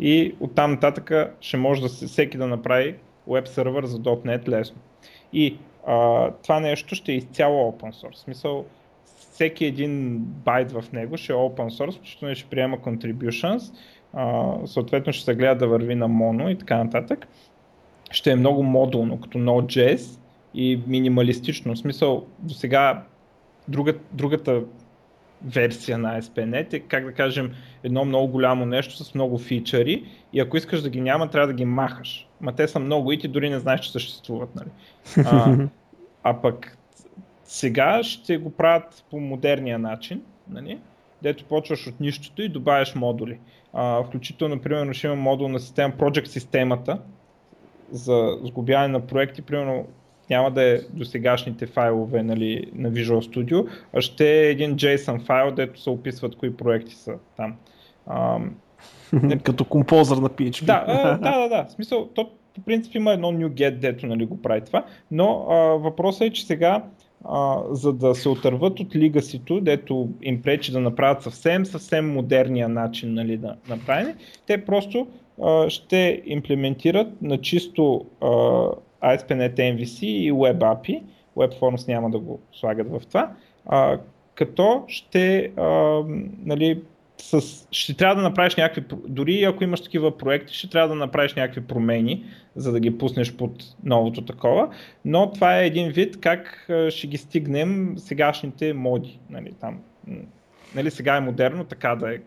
и 0.00 0.34
оттам 0.40 0.70
нататък 0.70 1.12
ще 1.40 1.56
може 1.56 1.82
да 1.82 1.88
се, 1.88 2.06
всеки 2.06 2.38
да 2.38 2.46
направи 2.46 2.94
веб 3.28 3.48
сервер 3.48 3.84
за 3.84 3.98
.NET 3.98 4.48
лесно. 4.48 4.76
И 5.32 5.56
а, 5.86 6.30
това 6.42 6.60
нещо 6.60 6.94
ще 6.94 7.12
е 7.12 7.16
изцяло 7.16 7.72
open 7.72 7.92
source. 7.92 8.14
В 8.14 8.18
смисъл, 8.18 8.64
всеки 9.38 9.64
един 9.64 10.18
байт 10.18 10.72
в 10.72 10.84
него 10.92 11.16
ще 11.16 11.32
е 11.32 11.36
open 11.36 11.68
source, 11.68 12.00
защото 12.00 12.34
ще 12.34 12.48
приема 12.48 12.78
contributions, 12.78 13.74
а, 14.12 14.52
съответно 14.66 15.12
ще 15.12 15.24
се 15.24 15.34
гледа 15.34 15.54
да 15.54 15.68
върви 15.68 15.94
на 15.94 16.08
моно 16.08 16.50
и 16.50 16.58
така 16.58 16.84
нататък. 16.84 17.26
Ще 18.10 18.30
е 18.30 18.36
много 18.36 18.62
модулно, 18.62 19.20
като 19.20 19.38
Node.js 19.38 20.20
и 20.54 20.80
минималистично. 20.86 21.74
В 21.74 21.78
смисъл, 21.78 22.26
до 22.38 22.54
сега 22.54 23.02
друга, 23.68 23.94
другата 24.12 24.62
версия 25.42 25.98
на 25.98 26.20
ASP.NET 26.20 26.72
е, 26.72 26.80
как 26.80 27.04
да 27.04 27.12
кажем, 27.12 27.50
едно 27.82 28.04
много 28.04 28.28
голямо 28.28 28.66
нещо 28.66 29.04
с 29.04 29.14
много 29.14 29.38
фичъри 29.38 30.04
и 30.32 30.40
ако 30.40 30.56
искаш 30.56 30.82
да 30.82 30.90
ги 30.90 31.00
няма, 31.00 31.30
трябва 31.30 31.46
да 31.46 31.54
ги 31.54 31.64
махаш. 31.64 32.28
Ма 32.40 32.52
те 32.52 32.68
са 32.68 32.78
много 32.78 33.12
и 33.12 33.18
ти 33.18 33.28
дори 33.28 33.50
не 33.50 33.58
знаеш, 33.58 33.80
че 33.80 33.92
съществуват. 33.92 34.50
Нали? 34.54 34.70
А, 35.26 35.56
а 36.22 36.40
пък 36.42 36.77
сега 37.48 38.02
ще 38.02 38.38
го 38.38 38.50
правят 38.50 39.04
по 39.10 39.20
модерния 39.20 39.78
начин, 39.78 40.22
нали? 40.50 40.78
дето 41.22 41.44
почваш 41.44 41.86
от 41.86 42.00
нищото 42.00 42.42
и 42.42 42.48
добавяш 42.48 42.94
модули. 42.94 43.38
А, 43.72 44.04
включително, 44.04 44.60
примерно, 44.60 44.94
ще 44.94 45.06
има 45.06 45.16
модул 45.16 45.48
на 45.48 45.60
система 45.60 45.94
Project 45.94 46.24
системата 46.24 46.98
за 47.90 48.38
сглобяване 48.42 48.88
на 48.88 49.06
проекти, 49.06 49.42
примерно 49.42 49.86
няма 50.30 50.50
да 50.50 50.62
е 50.62 50.78
до 50.78 51.04
сегашните 51.04 51.66
файлове 51.66 52.22
нали, 52.22 52.70
на 52.74 52.92
Visual 52.92 53.34
Studio, 53.34 53.68
а 53.92 54.00
ще 54.00 54.30
е 54.30 54.50
един 54.50 54.76
JSON 54.76 55.26
файл, 55.26 55.50
дето 55.50 55.80
се 55.80 55.90
описват 55.90 56.36
кои 56.36 56.56
проекти 56.56 56.94
са 56.94 57.14
там. 57.36 57.56
А, 58.06 58.38
Като 59.42 59.64
композър 59.64 60.16
на 60.16 60.28
PHP. 60.28 60.64
Да, 60.64 60.84
а, 60.86 61.18
да, 61.18 61.38
да, 61.38 61.48
да. 61.48 61.64
В 61.64 61.72
смисъл, 61.72 62.08
то 62.14 62.30
по 62.54 62.60
принцип 62.60 62.94
има 62.94 63.12
едно 63.12 63.32
NuGet, 63.32 63.78
дето 63.78 64.06
нали, 64.06 64.26
го 64.26 64.42
прави 64.42 64.64
това, 64.64 64.84
но 65.10 65.46
а, 65.50 65.54
въпросът 65.56 66.22
е, 66.22 66.30
че 66.30 66.46
сега 66.46 66.84
а, 67.24 67.62
за 67.70 67.92
да 67.92 68.14
се 68.14 68.28
отърват 68.28 68.80
от 68.80 68.96
лигасито, 68.96 69.60
дето 69.60 70.08
им 70.22 70.42
пречи 70.42 70.72
да 70.72 70.80
направят 70.80 71.22
съвсем, 71.22 71.66
съвсем 71.66 72.12
модерния 72.12 72.68
начин 72.68 73.14
нали, 73.14 73.36
да 73.36 73.56
направени, 73.68 74.14
те 74.46 74.64
просто 74.64 75.06
а, 75.42 75.70
ще 75.70 76.22
имплементират 76.26 77.22
на 77.22 77.40
чисто 77.40 78.06
а, 78.20 78.26
ASP.NET 79.02 79.54
MVC 79.54 80.06
и 80.06 80.32
Web 80.32 80.58
API, 80.58 81.02
WebForms 81.36 81.88
няма 81.88 82.10
да 82.10 82.18
го 82.18 82.40
слагат 82.52 82.90
в 82.90 83.02
това, 83.08 83.32
а, 83.66 83.98
като 84.34 84.84
ще 84.86 85.52
а, 85.56 86.02
нали, 86.44 86.82
с, 87.18 87.66
ще 87.70 87.94
трябва 87.94 88.14
да 88.14 88.22
направиш 88.22 88.56
някакви, 88.56 88.96
дори 89.08 89.44
ако 89.44 89.64
имаш 89.64 89.80
такива 89.80 90.18
проекти, 90.18 90.54
ще 90.54 90.70
трябва 90.70 90.88
да 90.88 90.94
направиш 90.94 91.34
някакви 91.34 91.60
промени, 91.60 92.24
за 92.56 92.72
да 92.72 92.80
ги 92.80 92.98
пуснеш 92.98 93.36
под 93.36 93.52
новото 93.84 94.24
такова, 94.24 94.68
но 95.04 95.32
това 95.32 95.58
е 95.58 95.66
един 95.66 95.90
вид 95.90 96.20
как 96.20 96.70
ще 96.88 97.06
ги 97.06 97.16
стигнем 97.16 97.94
сегашните 97.98 98.72
моди. 98.72 99.18
Нали, 99.30 99.52
там, 99.60 99.80
нали, 100.74 100.90
сега 100.90 101.16
е 101.16 101.20
модерно 101.20 101.64
така 101.64 101.96
да 101.96 102.14
е 102.14 102.18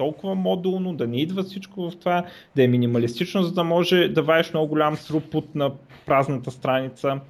толкова 0.00 0.34
модулно, 0.34 0.94
да 0.94 1.06
не 1.06 1.20
идва 1.20 1.42
всичко 1.42 1.90
в 1.90 1.96
това, 1.96 2.24
да 2.56 2.64
е 2.64 2.68
минималистично, 2.68 3.42
за 3.42 3.52
да 3.52 3.64
може 3.64 4.08
да 4.08 4.22
ваеш 4.22 4.52
много 4.52 4.68
голям 4.68 4.96
срупут 4.96 5.54
на 5.54 5.70
празната 6.06 6.50
страница. 6.50 7.20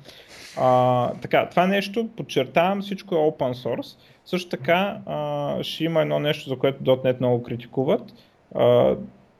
А, 0.56 1.12
така, 1.14 1.48
това 1.48 1.66
нещо, 1.66 2.08
подчертавам, 2.16 2.82
всичко 2.82 3.14
е 3.14 3.18
open 3.18 3.52
source. 3.52 3.98
Също 4.24 4.50
така 4.50 4.98
а, 5.06 5.62
ще 5.62 5.84
има 5.84 6.02
едно 6.02 6.18
нещо, 6.18 6.48
за 6.48 6.56
което 6.56 6.84
.NET 6.84 7.20
много 7.20 7.42
критикуват. 7.42 8.02
А, 8.54 8.96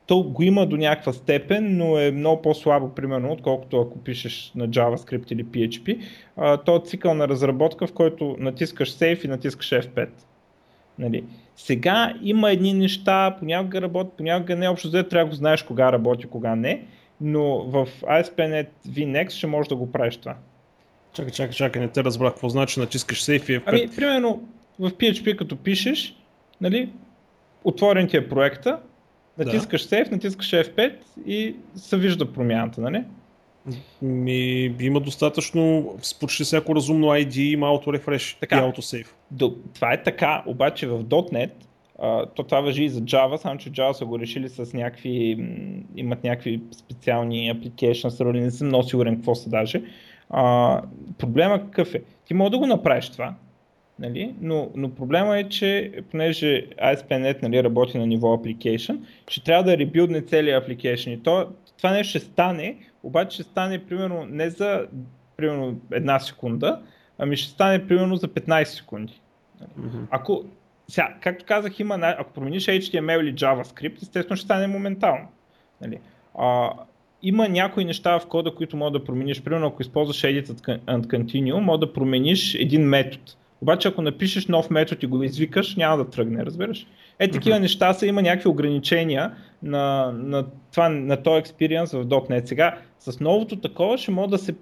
то 0.07 0.22
го 0.22 0.43
има 0.43 0.66
до 0.66 0.76
някаква 0.76 1.12
степен, 1.12 1.76
но 1.76 1.99
е 1.99 2.11
много 2.11 2.43
по-слабо, 2.43 2.95
примерно, 2.95 3.33
отколкото 3.33 3.81
ако 3.81 3.99
пишеш 3.99 4.53
на 4.55 4.68
JavaScript 4.68 5.33
или 5.33 5.45
PHP. 5.45 6.01
А, 6.37 6.57
то 6.57 6.76
е 6.76 6.81
цикъл 6.85 7.14
на 7.14 7.28
разработка, 7.28 7.87
в 7.87 7.93
който 7.93 8.37
натискаш 8.39 8.93
Save 8.93 9.24
и 9.24 9.28
натискаш 9.28 9.70
F5. 9.70 10.09
Нали. 11.01 11.24
Сега 11.57 12.14
има 12.22 12.51
едни 12.51 12.72
неща, 12.72 13.36
понякога 13.38 13.80
работят, 13.80 14.12
понякога 14.12 14.57
не, 14.57 14.68
общо 14.68 14.88
взето 14.88 15.09
трябва 15.09 15.24
да 15.24 15.30
го 15.30 15.36
знаеш 15.36 15.62
кога 15.62 15.92
работи, 15.92 16.26
кога 16.26 16.57
не, 16.57 16.82
но 17.20 17.59
в 17.59 17.88
ASP.NET 18.03 18.66
VNext 18.88 19.30
ще 19.30 19.46
можеш 19.46 19.68
да 19.68 19.76
го 19.76 19.92
правиш 19.92 20.16
това. 20.16 20.36
Чакай, 21.12 21.32
чакай, 21.32 21.55
чакай, 21.55 21.82
не 21.82 21.88
те 21.88 22.05
разбрах 22.05 22.32
какво 22.32 22.48
значи 22.48 22.80
натискаш 22.80 23.24
Save 23.24 23.51
и 23.51 23.61
F5. 23.61 23.62
Ами, 23.66 23.88
примерно, 23.96 24.48
в 24.78 24.90
PHP 24.90 25.36
като 25.36 25.57
пишеш, 25.57 26.16
нали, 26.61 26.88
отворен 27.64 28.09
ти 28.09 28.16
е 28.16 28.28
проекта, 28.28 28.78
натискаш 29.38 29.86
да. 29.86 29.96
Save, 29.96 30.11
натискаш 30.11 30.51
F5 30.51 30.92
и 31.26 31.57
се 31.76 31.96
вижда 31.96 32.32
промяната, 32.32 32.80
нали? 32.80 33.05
Ми, 34.03 34.74
има 34.80 35.01
достатъчно, 35.01 35.94
почти 36.20 36.44
всяко 36.44 36.74
разумно 36.74 37.07
ID 37.07 37.36
има 37.38 37.66
auto-refresh 37.66 38.40
така, 38.40 38.57
и 38.57 38.61
auto-save. 38.61 39.07
До, 39.07 39.20
това 39.74 39.93
е 39.93 40.03
така, 40.03 40.43
обаче 40.47 40.87
в 40.87 41.05
.NET, 41.05 41.51
то 42.35 42.43
това 42.43 42.61
въжи 42.61 42.85
и 42.85 42.89
за 42.89 43.01
Java, 43.01 43.37
само 43.37 43.59
че 43.59 43.70
Java 43.70 43.93
са 43.93 44.05
го 44.05 44.18
решили 44.18 44.49
с 44.49 44.72
някакви, 44.72 45.47
имат 45.97 46.24
някакви 46.24 46.61
специални 46.72 47.55
application 47.55 48.09
сервери, 48.09 48.41
не 48.41 48.51
съм 48.51 48.66
много 48.66 48.85
сигурен 48.85 49.16
какво 49.16 49.35
са 49.35 49.51
даже. 49.51 49.83
Проблема 51.18 51.61
какъв 51.61 51.95
е? 51.95 52.03
Ти 52.24 52.35
може 52.35 52.51
да 52.51 52.59
го 52.59 52.66
направиш 52.66 53.11
това, 53.11 53.35
Нали? 54.01 54.35
Но, 54.41 54.70
но 54.74 54.95
проблема 54.95 55.39
е, 55.39 55.49
че 55.49 55.93
понеже 56.11 56.66
ASP.NET 56.66 57.43
нали, 57.43 57.64
работи 57.64 57.99
на 57.99 58.07
ниво 58.07 58.37
application, 58.37 58.99
ще 59.28 59.45
трябва 59.45 59.64
да 59.64 59.78
ребилдне 59.78 60.22
целият 60.22 60.66
application. 60.66 61.11
И 61.11 61.22
то, 61.22 61.47
това 61.76 61.93
нещо 61.93 62.11
ще 62.11 62.18
стане, 62.18 62.76
обаче 63.03 63.35
ще 63.35 63.43
стане 63.43 63.85
примерно 63.85 64.26
не 64.31 64.51
за 64.51 64.87
примерно 65.37 65.81
една 65.93 66.18
секунда, 66.18 66.81
ами 67.21 67.37
ще 67.37 67.51
стане 67.51 67.87
примерно 67.87 68.16
за 68.16 68.29
15 68.29 68.64
секунди. 68.64 69.21
Mm-hmm. 69.62 70.07
Ако, 70.11 70.45
сега, 70.89 71.14
както 71.21 71.45
казах, 71.45 71.81
има, 71.81 71.99
ако 72.18 72.33
промениш 72.33 72.66
HTML 72.66 73.21
или 73.21 73.35
JavaScript, 73.35 74.03
естествено 74.03 74.37
ще 74.37 74.45
стане 74.45 74.66
моментално. 74.66 75.29
Нали? 75.81 75.99
А, 76.39 76.71
има 77.23 77.49
някои 77.49 77.85
неща 77.85 78.18
в 78.18 78.27
кода, 78.27 78.55
които 78.55 78.77
може 78.77 78.93
да 78.93 79.05
промениш. 79.05 79.43
Примерно, 79.43 79.66
ако 79.66 79.83
използваш 79.83 80.16
Edit 80.16 80.47
and 80.87 81.07
Continue, 81.07 81.61
може 81.61 81.81
да 81.81 81.93
промениш 81.93 82.55
един 82.55 82.83
метод. 82.83 83.23
Обаче 83.61 83.89
ако 83.89 84.03
напишеш 84.03 84.47
нов 84.47 84.71
метод 84.71 84.99
и 85.03 85.07
го 85.07 85.23
извикаш, 85.23 85.77
няма 85.77 85.97
да 85.97 86.11
тръгне, 86.11 86.47
разбираш. 86.47 86.87
Е, 87.21 87.31
такива 87.31 87.57
mm-hmm. 87.57 87.61
неща 87.61 87.93
са, 87.93 88.07
има 88.07 88.23
някакви 88.23 88.49
ограничения 88.49 89.33
на, 89.62 90.12
на, 90.12 90.45
това, 90.73 90.89
на 90.89 91.16
този 91.16 91.39
експириенс 91.39 91.93
в 91.93 92.07
.NET. 92.07 92.47
Сега 92.47 92.79
с 92.99 93.21
новото 93.21 93.57
такова 93.57 93.99
ще 93.99 94.11
може, 94.11 94.31
да 94.31 94.39
се, 94.39 94.55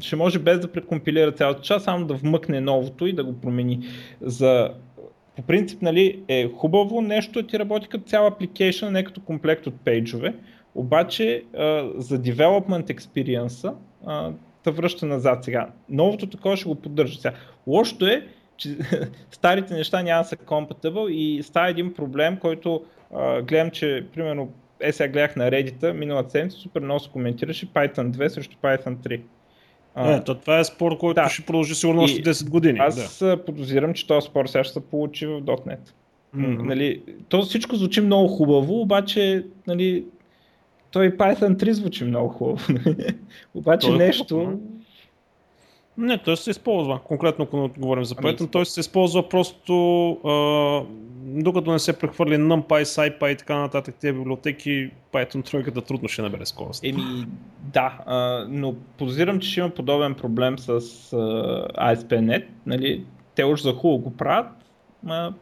ще 0.00 0.16
може 0.16 0.38
без 0.38 0.60
да 0.60 0.72
прекомпилира 0.72 1.32
цялата 1.32 1.62
част, 1.62 1.84
само 1.84 2.06
да 2.06 2.14
вмъкне 2.14 2.60
новото 2.60 3.06
и 3.06 3.12
да 3.12 3.24
го 3.24 3.40
промени. 3.40 3.88
За, 4.20 4.70
по 5.36 5.42
принцип 5.42 5.82
нали, 5.82 6.22
е 6.28 6.48
хубаво 6.48 7.00
нещо 7.00 7.42
да 7.42 7.48
ти 7.48 7.58
работи 7.58 7.88
като 7.88 8.04
цял 8.04 8.30
application, 8.30 8.88
не 8.88 9.04
като 9.04 9.20
комплект 9.20 9.66
от 9.66 9.74
пейджове, 9.84 10.34
обаче 10.74 11.42
а, 11.56 11.90
за 11.96 12.18
development 12.18 12.94
experience 12.94 13.72
те 14.64 14.70
връща 14.70 15.06
назад 15.06 15.44
сега. 15.44 15.68
Новото 15.88 16.26
такова 16.26 16.56
ще 16.56 16.68
го 16.68 16.74
поддържа 16.74 17.20
сега. 17.20 17.34
Лошото 17.66 18.06
е, 18.06 18.26
че 18.56 18.76
старите 19.30 19.74
неща 19.74 20.02
няма 20.02 20.22
да 20.22 20.28
са 20.28 20.36
compatible 20.36 21.08
и 21.08 21.42
става 21.42 21.68
един 21.68 21.94
проблем, 21.94 22.36
който 22.36 22.84
а, 23.14 23.42
гледам, 23.42 23.70
че 23.70 24.06
примерно 24.14 24.52
е 24.80 24.92
сега 24.92 25.12
гледах 25.12 25.36
на 25.36 25.50
Reddit 25.50 25.92
миналата 25.92 26.30
седмица, 26.30 26.58
супер 26.58 26.80
много 26.80 27.00
се 27.00 27.10
коментираше 27.10 27.66
Python 27.66 28.10
2 28.10 28.28
срещу 28.28 28.56
Python 28.62 28.96
3. 28.96 29.20
А, 29.94 30.12
е, 30.12 30.24
то 30.24 30.34
това 30.34 30.58
е 30.58 30.64
спор, 30.64 30.98
който 30.98 31.22
да. 31.22 31.28
ще 31.28 31.42
продължи 31.42 31.74
сигурно 31.74 32.02
още 32.02 32.22
10 32.22 32.48
години. 32.48 32.78
Аз 32.78 33.18
да. 33.18 33.44
подозирам, 33.44 33.94
че 33.94 34.06
този 34.06 34.26
спор 34.26 34.46
сега 34.46 34.64
ще 34.64 34.72
се 34.72 34.80
получи 34.80 35.26
в 35.26 35.40
.NET. 35.40 35.78
Mm-hmm. 36.36 36.62
Нали, 36.62 37.02
то 37.28 37.42
всичко 37.42 37.76
звучи 37.76 38.00
много 38.00 38.28
хубаво, 38.28 38.80
обаче 38.80 39.46
нали, 39.66 40.04
той 40.90 41.16
Python 41.16 41.56
3 41.56 41.70
звучи 41.70 42.04
много 42.04 42.28
хубаво. 42.28 42.58
Обаче 43.54 43.86
той 43.86 43.96
е 43.96 43.98
нещо... 43.98 44.38
Хубаво, 44.38 44.60
не, 45.98 46.18
той 46.18 46.36
се 46.36 46.50
използва. 46.50 47.00
Конкретно, 47.04 47.44
ако 47.44 47.70
говорим 47.78 48.04
за 48.04 48.14
ами, 48.18 48.28
Python, 48.28 48.40
ами, 48.40 48.50
той 48.50 48.66
се 48.66 48.80
използва 48.80 49.28
просто 49.28 50.10
а, 50.10 50.82
докато 51.42 51.72
не 51.72 51.78
се 51.78 51.98
прехвърли 51.98 52.36
NumPy, 52.36 52.82
SciPy 52.82 53.32
и 53.32 53.36
така 53.36 53.58
нататък 53.58 53.94
тези 54.00 54.12
библиотеки, 54.12 54.90
Python 55.12 55.50
тройката 55.50 55.82
трудно 55.82 56.08
ще 56.08 56.22
набере 56.22 56.46
скорост. 56.46 56.84
Еми, 56.84 57.26
да, 57.60 57.98
а, 58.06 58.46
но 58.48 58.74
подозирам, 58.98 59.40
че 59.40 59.50
ще 59.50 59.60
има 59.60 59.70
подобен 59.70 60.14
проблем 60.14 60.58
с 60.58 60.68
а, 60.68 60.76
ASP.NET. 61.94 62.44
Нали, 62.66 63.04
те 63.34 63.44
уж 63.44 63.62
за 63.62 63.72
хубаво 63.72 63.98
го 63.98 64.16
правят, 64.16 64.46
а, 65.06 65.32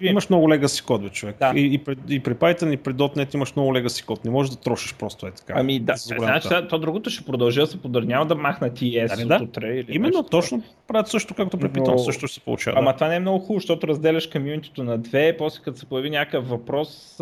имаш 0.00 0.28
много 0.28 0.48
legacy 0.48 0.84
код, 0.84 1.02
бе, 1.02 1.08
човек. 1.08 1.36
Да. 1.38 1.52
И, 1.56 1.74
и, 1.74 1.78
при, 1.78 1.96
и 2.08 2.20
при 2.20 2.34
Python, 2.34 2.72
и 2.72 2.76
при 2.76 2.94
.NET 2.94 3.34
имаш 3.34 3.56
много 3.56 3.74
legacy 3.74 4.04
код. 4.04 4.24
Не 4.24 4.30
можеш 4.30 4.50
да 4.50 4.56
трошиш 4.56 4.94
просто 4.94 5.26
е 5.26 5.30
така. 5.30 5.52
Ами 5.56 5.80
да, 5.80 5.94
значи, 5.96 6.48
то 6.68 6.78
другото 6.78 7.10
ще 7.10 7.24
продължи 7.24 7.60
да 7.60 7.66
се 7.66 7.82
подърнява 7.82 8.26
да 8.26 8.34
махнат 8.34 8.82
и 8.82 8.84
ES 8.84 9.26
да, 9.26 9.34
от 9.34 9.40
утре. 9.42 9.76
Или 9.76 9.86
Именно, 9.88 10.18
нещо, 10.18 10.30
точно 10.30 10.62
правят 10.88 11.08
също 11.08 11.34
както 11.34 11.58
при 11.58 11.68
Python, 11.68 11.92
Но... 11.92 11.98
също 11.98 12.26
ще 12.26 12.34
се 12.34 12.40
получава. 12.40 12.78
Ама 12.78 12.90
да. 12.90 12.94
това 12.94 13.08
не 13.08 13.16
е 13.16 13.20
много 13.20 13.38
хубаво, 13.38 13.60
защото 13.60 13.88
разделяш 13.88 14.26
комьюнитито 14.26 14.84
на 14.84 14.98
две, 14.98 15.36
после 15.36 15.62
като 15.62 15.78
се 15.78 15.86
появи 15.86 16.10
някакъв 16.10 16.48
въпрос, 16.48 17.14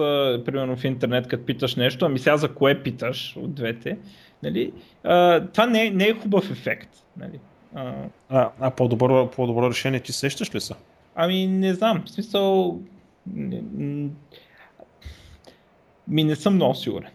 примерно 0.44 0.76
в 0.76 0.84
интернет, 0.84 1.28
като 1.28 1.44
питаш 1.44 1.76
нещо, 1.76 2.04
ами 2.04 2.18
сега 2.18 2.36
за 2.36 2.48
кое 2.48 2.82
питаш 2.82 3.36
от 3.36 3.54
двете, 3.54 3.98
нали? 4.42 4.72
а, 5.04 5.40
това 5.46 5.66
не 5.66 5.86
е, 5.86 5.90
не 5.90 6.04
е 6.04 6.14
хубав 6.14 6.50
ефект. 6.50 6.88
Нали? 7.16 7.40
А, 7.74 7.92
а, 8.28 8.50
а 8.60 8.70
по-добро, 8.70 9.30
по-добро 9.30 9.70
решение 9.70 10.00
ти 10.00 10.12
сещаш 10.12 10.54
ли 10.54 10.60
са? 10.60 10.74
Ами 11.20 11.46
не 11.46 11.74
знам, 11.74 12.02
в 12.06 12.10
смисъл... 12.10 12.78
Ми 16.08 16.24
не 16.24 16.36
съм 16.36 16.54
много 16.54 16.74
сигурен. 16.74 17.10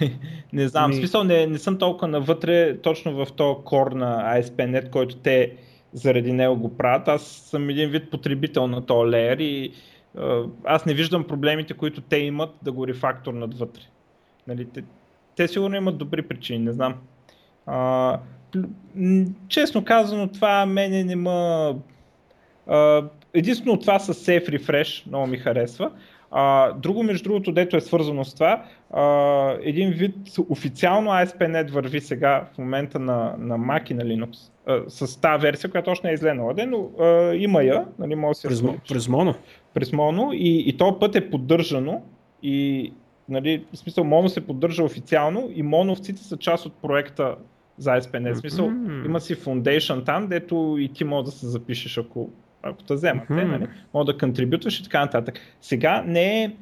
не 0.52 0.68
знам, 0.68 0.90
ми... 0.90 0.96
в 0.96 0.98
смисъл 0.98 1.24
не, 1.24 1.46
не 1.46 1.58
съм 1.58 1.78
толкова 1.78 2.08
навътре 2.08 2.78
точно 2.78 3.24
в 3.24 3.32
този 3.32 3.60
кор 3.64 3.92
на 3.92 4.38
ASP.NET, 4.38 4.90
който 4.90 5.16
те 5.16 5.56
заради 5.92 6.32
него 6.32 6.56
го 6.56 6.76
правят. 6.76 7.08
Аз 7.08 7.22
съм 7.22 7.70
един 7.70 7.90
вид 7.90 8.10
потребител 8.10 8.66
на 8.66 8.86
този 8.86 9.10
леер 9.10 9.38
и 9.38 9.72
аз 10.64 10.86
не 10.86 10.94
виждам 10.94 11.24
проблемите, 11.24 11.74
които 11.74 12.00
те 12.00 12.16
имат 12.16 12.50
да 12.62 12.72
го 12.72 12.86
рефакторнат 12.86 13.58
вътре. 13.58 13.82
Нали, 14.48 14.64
те, 14.64 14.84
те 15.36 15.48
сигурно 15.48 15.76
имат 15.76 15.98
добри 15.98 16.22
причини, 16.22 16.58
не 16.58 16.72
знам. 16.72 16.94
А, 17.66 18.18
честно 19.48 19.84
казано, 19.84 20.28
това 20.28 20.66
мене 20.66 21.04
не 21.04 21.16
ма 21.16 21.74
единствено 23.36 23.78
това 23.78 23.98
с 23.98 24.14
Safe 24.14 24.48
Refresh 24.48 25.06
много 25.06 25.26
ми 25.26 25.36
харесва. 25.36 25.90
А, 26.30 26.72
друго, 26.72 27.02
между 27.02 27.24
другото, 27.24 27.52
дето 27.52 27.76
е 27.76 27.80
свързано 27.80 28.24
с 28.24 28.34
това, 28.34 28.64
а, 28.90 29.56
един 29.62 29.90
вид 29.90 30.16
официално 30.48 31.10
ASP.NET 31.10 31.70
върви 31.70 32.00
сега 32.00 32.48
в 32.54 32.58
момента 32.58 32.98
на, 32.98 33.34
на 33.38 33.58
Mac 33.58 33.90
и 33.90 33.94
на 33.94 34.04
Linux. 34.04 34.36
А, 34.66 34.82
с 34.88 35.20
тази 35.20 35.42
версия, 35.42 35.70
която 35.70 35.90
още 35.90 36.06
не 36.06 36.10
е 36.10 36.14
излезнала, 36.14 36.54
но 36.68 36.90
а, 37.00 37.34
има 37.34 37.62
я, 37.62 37.86
нали, 37.98 38.14
може 38.14 38.30
да 38.30 38.40
се 38.40 38.48
през, 38.48 38.62
през 38.88 39.06
Mono. 39.06 39.34
През 39.74 39.90
Mono 39.90 40.34
и, 40.34 40.68
и 40.68 40.76
този 40.76 40.96
път 41.00 41.16
е 41.16 41.30
поддържано 41.30 42.02
и 42.42 42.92
нали, 43.28 43.64
в 43.72 43.78
смисъл 43.78 44.04
Моно 44.04 44.28
се 44.28 44.46
поддържа 44.46 44.84
официално 44.84 45.50
и 45.54 45.62
моновците 45.62 46.22
са 46.22 46.36
част 46.36 46.66
от 46.66 46.72
проекта 46.82 47.34
за 47.78 47.90
ASP.NET. 47.90 48.34
В 48.34 48.38
смисъл 48.38 48.66
mm-hmm. 48.68 49.06
има 49.06 49.20
си 49.20 49.36
foundation 49.36 50.04
там, 50.04 50.28
дето 50.28 50.76
и 50.78 50.88
ти 50.88 51.04
може 51.04 51.24
да 51.24 51.30
се 51.30 51.46
запишеш 51.46 51.98
ако, 51.98 52.30
ако 52.68 52.82
те 52.82 52.94
вземат. 52.94 53.28
Mm-hmm. 53.28 53.44
Нали? 53.44 53.66
Може 53.94 54.06
да 54.06 54.18
контрибютваш 54.18 54.80
и 54.80 54.82
така 54.82 55.00
нататък. 55.00 55.40
Сега 55.60 56.04
не 56.06 56.42
е 56.42 56.52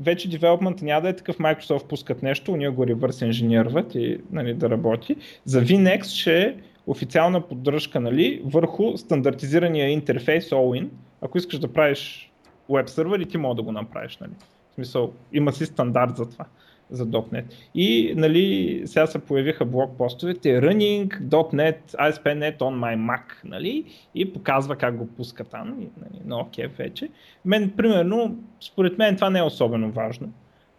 вече 0.00 0.30
девелопмент 0.30 0.82
няма 0.82 1.00
да 1.00 1.08
е 1.08 1.16
такъв 1.16 1.38
Microsoft 1.38 1.86
пускат 1.86 2.22
нещо, 2.22 2.56
ние 2.56 2.68
го 2.68 2.86
ревърс 2.86 3.20
инженерват 3.20 3.94
и 3.94 4.18
нали, 4.30 4.54
да 4.54 4.70
работи. 4.70 5.16
За 5.44 5.62
VNext 5.62 6.20
ще 6.20 6.42
е 6.42 6.54
официална 6.86 7.40
поддръжка 7.40 8.00
нали, 8.00 8.42
върху 8.44 8.96
стандартизирания 8.96 9.88
интерфейс 9.88 10.50
All-in. 10.50 10.88
Ако 11.20 11.38
искаш 11.38 11.58
да 11.58 11.72
правиш 11.72 12.32
веб 12.70 12.88
сервер 12.88 13.20
и 13.20 13.26
ти 13.26 13.38
мога 13.38 13.54
да 13.54 13.62
го 13.62 13.72
направиш. 13.72 14.18
Нали. 14.18 14.32
В 14.70 14.74
смисъл, 14.74 15.12
има 15.32 15.52
си 15.52 15.66
стандарт 15.66 16.16
за 16.16 16.30
това 16.30 16.44
за 16.92 17.06
.NET. 17.06 17.44
И 17.74 18.14
нали, 18.16 18.82
сега 18.86 19.06
се 19.06 19.18
появиха 19.18 19.64
блокпостовете 19.64 20.48
Running 20.48 21.20
.NET 21.28 21.78
ASP.NET 21.92 22.58
on 22.58 22.74
my 22.78 22.96
Mac 22.96 23.22
нали, 23.44 23.84
и 24.14 24.32
показва 24.32 24.76
как 24.76 24.96
го 24.96 25.06
пуска 25.06 25.44
там, 25.44 25.68
нали, 25.78 26.20
на 26.24 26.36
OK 26.36 26.76
вече. 26.76 27.08
Мен, 27.44 27.70
примерно, 27.76 28.36
според 28.60 28.98
мен 28.98 29.16
това 29.16 29.30
не 29.30 29.38
е 29.38 29.42
особено 29.42 29.90
важно. 29.90 30.32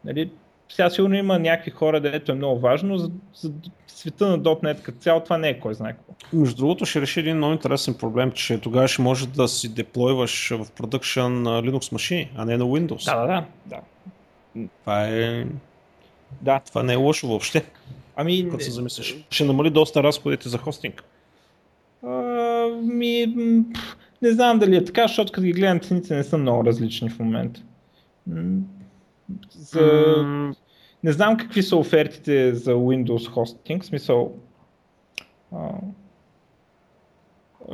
Нали, 0.06 0.30
сега 0.70 0.90
сигурно 0.90 1.16
има 1.16 1.40
някакви 1.40 1.72
хора, 1.72 2.02
където 2.02 2.32
е 2.32 2.36
много 2.36 2.60
важно, 2.60 2.98
за, 2.98 3.12
за 3.34 3.52
света 3.88 4.28
на 4.28 4.40
.NET 4.40 4.82
като 4.82 4.98
цяло 4.98 5.20
това 5.20 5.38
не 5.38 5.50
е 5.50 5.60
кой 5.60 5.74
знае 5.74 5.94
какво. 5.94 6.14
Между 6.34 6.56
другото 6.56 6.86
ще 6.86 7.02
реши 7.02 7.20
един 7.20 7.38
много 7.38 7.54
интересен 7.54 7.94
проблем, 7.94 8.32
че 8.32 8.58
тогава 8.58 8.88
ще 8.88 9.02
може 9.02 9.28
да 9.28 9.48
си 9.48 9.74
деплойваш 9.74 10.50
в 10.50 10.72
продъкшн 10.72 11.22
Linux 11.22 11.92
машини, 11.92 12.32
а 12.36 12.46
не 12.46 12.58
на 12.58 12.64
Windows. 12.64 13.06
Да, 13.06 13.28
да. 13.28 13.46
да. 13.66 13.82
Това 14.82 15.08
е... 15.08 15.46
Да. 16.42 16.60
Това 16.60 16.84
не 16.84 16.94
е 16.94 16.96
лошо 16.96 17.28
въобще. 17.28 17.66
Ами... 18.16 18.50
Като 18.52 18.64
се 18.64 18.72
замислиш. 18.72 19.18
Ще 19.30 19.46
намали 19.46 19.70
доста 19.70 20.04
разходите 20.04 20.50
за 20.50 20.58
хостинг. 20.58 21.04
А, 22.04 22.12
ми... 22.82 23.28
Не 24.22 24.32
знам 24.32 24.60
дали 24.60 24.76
е 24.76 24.86
така, 24.86 25.08
защото 25.08 25.32
като 25.32 25.46
ги 25.46 25.52
гледам 25.52 25.80
цените 25.80 26.16
не 26.16 26.24
са 26.24 26.38
много 26.38 26.66
различни 26.66 27.10
в 27.10 27.20
момента. 27.20 27.62
За... 29.52 29.80
Mm. 29.80 30.56
Не 31.04 31.12
знам 31.12 31.38
какви 31.38 31.64
са 31.64 31.76
офертите 31.76 32.56
за 32.56 32.74
Windows 32.74 33.30
хостинг, 33.30 33.84
в 33.84 33.86
смисъл 33.86 34.34
а, 35.52 35.70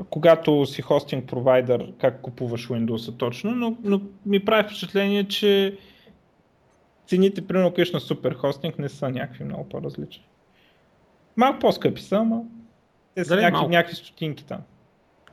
когато 0.09 0.65
си 0.65 0.81
хостинг 0.81 1.27
провайдер, 1.27 1.91
как 1.97 2.21
купуваш 2.21 2.67
Windows 2.67 3.17
точно, 3.17 3.51
но, 3.51 3.77
но 3.83 4.01
ми 4.25 4.45
прави 4.45 4.63
впечатление, 4.63 5.23
че 5.23 5.77
цените, 7.09 7.47
примерно, 7.47 7.71
къдеш 7.71 7.91
на 7.91 7.99
супер 7.99 8.33
хостинг 8.33 8.79
не 8.79 8.89
са 8.89 9.09
някакви 9.09 9.43
много 9.43 9.69
по-различни. 9.69 10.27
Малко 11.37 11.59
по-скъпи 11.59 12.01
са, 12.01 12.15
ама 12.15 12.41
те 13.15 13.25
са 13.25 13.35
някакви, 13.35 13.67
някакви 13.67 13.95
стотинки 13.95 14.45
там. 14.45 14.61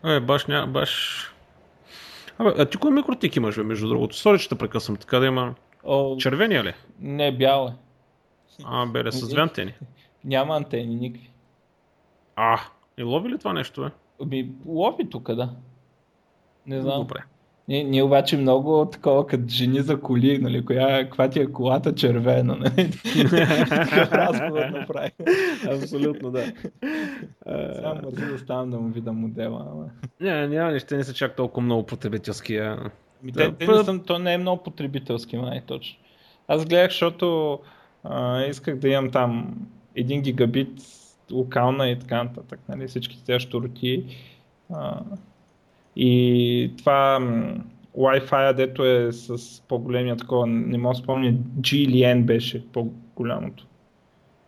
Е, 0.04 0.20
баш, 0.20 0.46
ня, 0.46 0.66
баш... 0.66 1.22
Абе, 2.38 2.50
а 2.58 2.66
ти 2.66 2.76
кой 2.76 2.90
микротик 2.90 3.36
имаш, 3.36 3.56
бе, 3.56 3.62
между 3.62 3.88
другото? 3.88 4.16
Сори, 4.16 4.38
че 4.38 4.48
те 4.48 4.54
прекъсвам, 4.54 4.96
така 4.96 5.18
да 5.18 5.26
има... 5.26 5.54
О, 5.84 6.16
Червения 6.16 6.64
ли? 6.64 6.74
Не, 7.00 7.36
бял 7.36 7.68
е. 7.68 7.74
А, 8.64 8.86
бе, 8.86 9.12
с 9.12 9.28
две 9.28 9.40
антени. 9.40 9.74
Няма 10.24 10.56
антени, 10.56 10.94
никакви. 10.94 11.30
А, 12.36 12.60
и 12.98 13.02
лови 13.02 13.28
ли 13.28 13.38
това 13.38 13.52
нещо, 13.52 13.80
бе? 13.80 13.90
Ами, 14.22 14.50
лови 14.66 15.10
тук, 15.10 15.34
да. 15.34 15.50
Не 16.66 16.80
знам. 16.80 16.98
Добре. 16.98 17.22
Ние, 17.68 17.84
ние 17.84 18.02
обаче 18.02 18.36
много 18.36 18.88
такова 18.92 19.26
като 19.26 19.44
жени 19.48 19.80
за 19.80 20.00
коли, 20.00 20.38
нали, 20.38 20.64
коя, 20.64 21.04
каква 21.04 21.30
ти 21.30 21.40
е 21.40 21.52
колата 21.52 21.94
червена, 21.94 22.56
нали? 22.56 22.90
разговор 24.12 24.64
направи. 24.64 25.10
Абсолютно, 25.70 26.30
да. 26.30 26.44
Само 27.82 28.00
мързи 28.02 28.26
да 28.32 28.38
ставам 28.38 28.70
да 28.70 28.80
му 28.80 28.88
видя 28.88 29.12
модела. 29.12 29.66
Ама... 29.72 29.84
Не, 30.20 30.48
няма 30.48 30.72
неща, 30.72 30.96
не 30.96 31.04
са 31.04 31.14
чак 31.14 31.36
толкова 31.36 31.62
много 31.62 31.86
потребителски. 31.86 32.56
А... 32.56 32.90
Ми, 33.22 33.32
те, 33.32 33.52
те 33.52 33.66
не 33.66 33.84
съм, 33.84 34.00
то 34.00 34.18
не 34.18 34.34
е 34.34 34.38
много 34.38 34.62
потребителски, 34.62 35.36
май 35.36 35.62
точно. 35.66 35.98
Аз 36.48 36.66
гледах, 36.66 36.90
защото 36.90 37.58
а, 38.04 38.44
исках 38.44 38.76
да 38.76 38.88
имам 38.88 39.10
там 39.10 39.56
1 39.96 40.20
гигабит 40.20 40.82
локална 41.32 41.88
и 41.88 41.98
така 41.98 42.24
нататък, 42.24 42.60
нали, 42.68 42.88
всички 42.88 43.24
тези 43.24 43.40
штороти. 43.40 44.04
А, 44.74 45.00
и 45.96 46.72
това 46.78 47.18
Wi-Fi, 47.96 48.52
дето 48.52 48.84
е 48.84 49.12
с 49.12 49.62
по-големия 49.68 50.16
такова, 50.16 50.46
не 50.46 50.78
мога 50.78 50.94
да 50.94 50.98
спомня, 50.98 51.32
G 51.60 51.76
или 51.76 51.96
N 51.96 52.24
беше 52.24 52.66
по-голямото. 52.72 53.66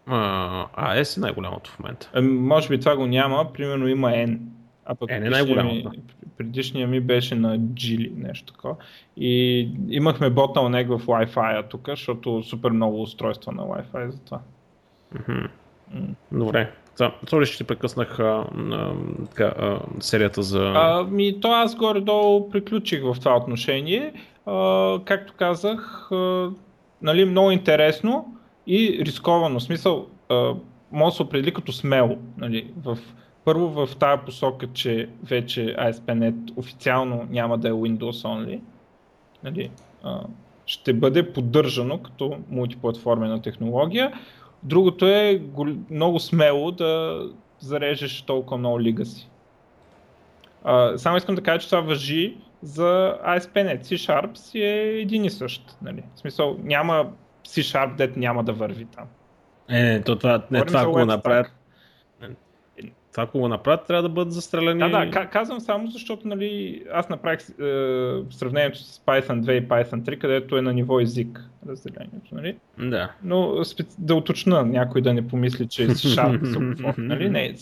А, 0.07 0.97
S 0.97 1.17
е 1.17 1.21
най-голямото 1.21 1.71
в 1.71 1.79
момента. 1.79 2.11
А, 2.15 2.23
може 2.23 2.69
би 2.69 2.81
това 2.81 2.97
го 2.97 3.07
няма, 3.07 3.53
примерно 3.53 3.89
има 3.89 4.11
N. 4.11 4.39
А 4.85 4.95
пък 4.95 5.11
N 5.11 5.27
е 5.27 5.31
най-голямото. 5.31 5.91
Предишния 6.39 6.89
ми 6.89 7.01
беше 7.01 7.35
на 7.35 7.59
G 7.59 7.95
или 7.95 8.13
нещо 8.17 8.53
такова. 8.53 8.77
И 9.17 9.61
имахме 9.89 10.31
bottleneck 10.31 10.99
в 10.99 11.07
Wi-Fi 11.07 11.69
тук, 11.69 11.89
защото 11.89 12.43
супер 12.43 12.71
много 12.71 13.03
устройства 13.03 13.53
на 13.53 13.63
Wi-Fi 13.63 14.09
за 14.09 14.19
това. 14.25 14.41
Mm-hmm. 15.15 15.49
Mm. 15.95 16.69
Добре. 16.99 17.15
Сори, 17.31 17.47
ще 17.47 17.65
прекъснах 17.65 18.21
а, 18.21 18.45
а, 18.73 18.93
така, 19.31 19.55
а, 19.59 19.81
серията 20.01 20.43
за... 20.43 20.73
А, 20.77 21.05
ми, 21.11 21.41
то 21.41 21.53
аз 21.53 21.77
горе-долу 21.77 22.51
приключих 22.51 23.03
в 23.03 23.17
това 23.21 23.37
отношение. 23.37 24.13
А, 24.47 24.99
както 25.05 25.33
казах, 25.37 26.09
а, 26.13 26.51
нали, 27.03 27.25
много 27.25 27.51
интересно 27.51 28.35
и 28.67 28.99
рисковано. 29.05 29.59
В 29.59 29.63
смисъл, 29.63 30.07
а, 30.29 30.55
може 30.93 31.13
да 31.13 31.17
се 31.17 31.23
определи 31.23 31.55
като 31.55 31.73
смело. 31.73 32.19
Нали, 32.39 32.71
в, 32.85 32.99
първо 33.45 33.69
в 33.69 33.97
тази 33.97 34.23
посока, 34.27 34.67
че 34.73 35.09
вече 35.25 35.61
ASP.NET 35.61 36.53
официално 36.57 37.27
няма 37.31 37.59
да 37.59 37.69
е 37.69 37.73
Windows 37.73 38.27
only. 38.27 38.61
Нали, 39.45 39.71
а, 40.03 40.21
ще 40.67 40.93
бъде 40.93 41.33
поддържано 41.33 41.99
като 41.99 42.37
мултиплатформена 42.51 43.43
технология. 43.43 44.13
Другото 44.63 45.07
е 45.07 45.43
много 45.91 46.21
смело 46.21 46.71
да 46.71 47.23
зарежеш 47.61 48.23
толкова 48.23 48.59
много 48.59 48.81
лига 48.81 49.05
си. 49.05 49.29
А, 50.65 50.99
само 50.99 51.17
искам 51.17 51.35
да 51.35 51.43
кажа, 51.43 51.59
че 51.59 51.69
това 51.69 51.81
въжи 51.81 52.37
за 52.63 53.19
ASP.NET. 53.27 53.83
C-Sharp 53.83 54.37
си 54.37 54.63
е 54.63 55.01
един 55.01 55.25
и 55.25 55.31
същ. 55.31 55.77
Нали? 55.83 56.03
В 56.15 56.19
смисъл, 56.19 56.57
няма 56.63 57.11
C-Sharp, 57.47 57.97
дет 57.97 58.17
няма 58.17 58.45
да 58.45 58.53
върви 58.53 58.85
там. 58.85 59.05
Е, 59.71 60.03
то 60.03 60.17
това, 60.17 60.43
не, 60.51 60.65
това 60.65 60.81
ако 60.81 60.93
го 60.93 61.05
направят, 61.05 61.47
това, 63.19 63.25
ако 63.25 63.39
го 63.39 63.49
направят, 63.49 63.87
трябва 63.87 64.03
да 64.03 64.09
бъдат 64.09 64.33
застреляни. 64.33 64.91
Да, 64.91 65.07
да, 65.07 65.27
казвам 65.27 65.61
само 65.61 65.87
защото 65.91 66.29
нали, 66.29 66.83
аз 66.93 67.09
направих 67.09 67.41
е, 67.41 67.53
сравнението 68.31 68.79
с 68.79 68.99
Python 69.07 69.41
2 69.41 69.53
и 69.53 69.69
Python 69.69 70.03
3, 70.03 70.19
където 70.19 70.57
е 70.57 70.63
на 70.63 70.73
ниво 70.73 71.01
език 71.01 71.45
разделението. 71.69 72.35
Нали? 72.35 72.57
Да. 72.79 73.13
Но 73.23 73.65
специ... 73.65 73.97
да 73.99 74.15
уточна 74.15 74.63
някой 74.63 75.01
да 75.01 75.15
не 75.15 75.29
помисли, 75.29 75.69
че 75.69 75.83
е 75.83 75.89
Sharp 75.89 76.99
нали? 76.99 77.31
Не, 77.31 77.55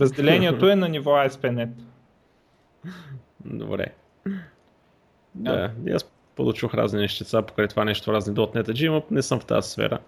разделението 0.00 0.68
е 0.68 0.76
на 0.76 0.88
ниво 0.88 1.10
ASP.NET. 1.10 1.70
Добре. 3.44 3.86
Да, 5.34 5.70
да. 5.78 5.92
аз 5.94 6.10
получих 6.36 6.74
разни 6.74 7.00
нещица 7.00 7.42
покрай 7.42 7.68
това 7.68 7.84
нещо, 7.84 8.12
разни 8.12 8.34
.NET, 8.34 8.88
но 8.88 9.02
не 9.10 9.22
съм 9.22 9.40
в 9.40 9.44
тази 9.44 9.70
сфера. 9.70 9.98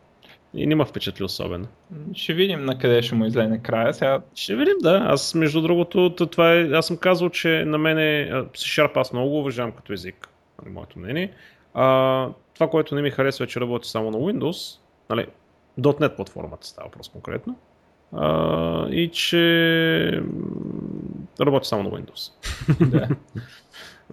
И 0.55 0.67
не 0.67 0.75
ме 0.75 0.85
впечатли 0.85 1.25
особено. 1.25 1.67
Ще 2.15 2.35
видим 2.35 2.65
на 2.65 2.79
къде 2.79 3.03
ще 3.03 3.15
му 3.15 3.25
излезе 3.25 3.59
края. 3.59 3.95
Сега... 3.95 4.21
Ще 4.35 4.57
видим, 4.57 4.75
да. 4.83 5.03
Аз, 5.09 5.35
между 5.35 5.61
другото, 5.61 6.11
това 6.17 6.53
е, 6.55 6.71
аз 6.71 6.87
съм 6.87 6.97
казал, 6.97 7.31
че 7.31 7.65
на 7.67 7.79
мен 7.79 7.97
C-Sharp 7.97 8.91
аз 8.95 9.13
много 9.13 9.31
го 9.31 9.39
уважавам 9.39 9.73
като 9.73 9.93
език, 9.93 10.29
нали, 10.63 10.75
моето 10.75 10.99
мнение. 10.99 11.33
А, 11.75 12.29
това, 12.55 12.71
което 12.71 12.95
не 12.95 13.03
ми 13.03 13.11
харесва 13.11 13.45
е, 13.45 13.49
че 13.49 13.61
работи 13.61 13.89
само 13.89 14.11
на 14.11 14.19
Windows, 14.19 14.79
нали, 15.11 15.27
.NET 15.81 16.17
платформата 16.17 16.67
става 16.67 16.91
просто 16.91 17.13
конкретно, 17.13 17.59
а, 18.13 18.89
и 18.91 19.09
че 19.09 20.23
работи 21.41 21.69
само 21.69 21.83
на 21.83 21.91
Windows. 21.91 22.33
Да. 22.91 23.09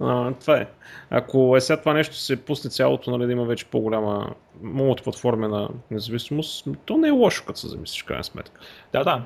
а, 0.02 0.34
това 0.34 0.58
е. 0.58 0.68
Ако 1.10 1.58
е 1.58 1.62
сега 1.62 1.80
това 1.80 1.94
нещо 1.94 2.16
се 2.16 2.46
пусне 2.46 2.70
цялото, 2.70 3.12
нали, 3.12 3.26
да 3.26 3.32
има 3.32 3.46
вече 3.46 3.66
по-голяма 3.66 4.34
мултиплатформена 4.62 5.70
независимост, 5.92 6.68
то 6.86 6.98
не 6.98 7.08
е 7.08 7.12
лошо, 7.12 7.44
като 7.46 7.60
се 7.60 7.68
замислиш, 7.68 8.04
крайна 8.04 8.24
сметка. 8.24 8.62
Да, 8.94 9.04
да. 9.04 9.22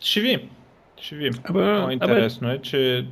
Ще 0.00 0.20
ви. 0.20 0.48
Ще 1.00 1.16
ви. 1.16 1.30
Абе, 1.44 1.92
интересно 1.92 2.48
абе... 2.48 2.56
е, 2.56 2.60
че 2.60 3.06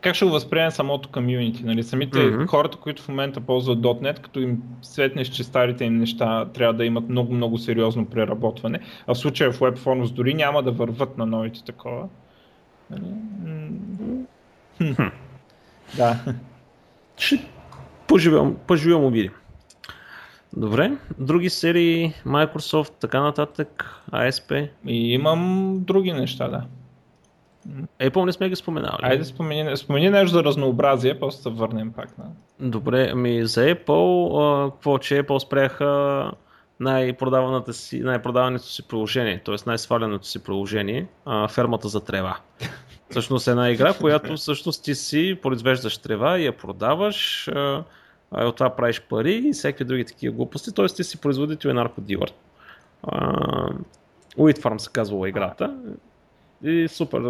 как 0.00 0.14
ще 0.14 0.24
го 0.24 0.30
възприеме 0.30 0.70
самото 0.70 1.08
комьюнити, 1.08 1.64
нали? 1.64 1.82
Самите 1.82 2.18
mm-hmm. 2.18 2.46
хората, 2.46 2.78
които 2.78 3.02
в 3.02 3.08
момента 3.08 3.40
ползват 3.40 3.78
.NET, 3.78 4.20
като 4.20 4.40
им 4.40 4.62
светнеш, 4.82 5.28
че 5.28 5.44
старите 5.44 5.84
им 5.84 5.98
неща 5.98 6.44
трябва 6.44 6.74
да 6.74 6.84
имат 6.84 7.08
много-много 7.08 7.58
сериозно 7.58 8.06
преработване, 8.06 8.80
а 9.06 9.14
в 9.14 9.18
случая 9.18 9.52
в 9.52 9.58
WebForms 9.58 10.12
дори 10.12 10.34
няма 10.34 10.62
да 10.62 10.72
върват 10.72 11.18
на 11.18 11.26
новите 11.26 11.64
такова. 11.64 12.08
Нали? 12.90 13.04
Хм. 14.78 15.02
Да. 15.96 16.16
Ще 17.16 17.48
поживем, 18.06 18.56
поживем 18.66 19.10
видим. 19.10 19.32
Добре, 20.56 20.92
други 21.18 21.50
серии, 21.50 22.14
Microsoft, 22.26 22.92
така 23.00 23.20
нататък, 23.20 24.00
ASP. 24.12 24.70
И 24.86 25.12
имам 25.12 25.72
други 25.80 26.12
неща, 26.12 26.48
да. 26.48 26.62
Apple 28.00 28.24
не 28.24 28.32
сме 28.32 28.48
ги 28.48 28.56
споменали. 28.56 28.98
Айде 29.02 29.24
спомени, 29.24 29.76
спомени 29.76 30.10
нещо 30.10 30.32
за 30.32 30.44
разнообразие, 30.44 31.18
после 31.18 31.42
се 31.42 31.50
върнем 31.50 31.92
пак 31.92 32.18
на... 32.18 32.24
Добре, 32.60 33.08
ами 33.12 33.46
за 33.46 33.60
Apple, 33.60 34.70
какво, 34.70 34.98
че 34.98 35.22
Apple 35.22 35.38
спряха 35.38 36.30
най-продаваното 36.80 37.72
си, 37.72 38.00
най-продаваното 38.00 38.64
си 38.64 38.88
приложение, 38.88 39.42
т.е. 39.44 39.54
най-сваленото 39.66 40.26
си 40.26 40.42
приложение, 40.42 41.06
а, 41.24 41.48
фермата 41.48 41.88
за 41.88 42.04
трева. 42.04 42.36
Всъщност 43.10 43.48
е 43.48 43.50
една 43.50 43.70
игра, 43.70 43.94
която 43.94 44.36
всъщност 44.36 44.84
ти 44.84 44.94
си 44.94 45.38
произвеждаш 45.42 45.98
трева 45.98 46.38
и 46.38 46.46
я 46.46 46.56
продаваш, 46.56 47.48
а, 47.48 47.84
а 48.30 48.46
от 48.46 48.56
това 48.56 48.76
правиш 48.76 49.00
пари 49.00 49.34
и 49.34 49.52
всеки 49.52 49.84
други 49.84 50.04
такива 50.04 50.34
глупости, 50.36 50.74
т.е. 50.74 50.86
ти 50.86 51.04
си 51.04 51.20
производител 51.20 51.68
и 51.68 51.72
наркодилър. 51.72 52.32
Уит 54.36 54.58
Farm 54.58 54.78
се 54.78 54.90
казва 54.92 55.28
играта. 55.28 55.76
И 56.64 56.88
супер. 56.88 57.20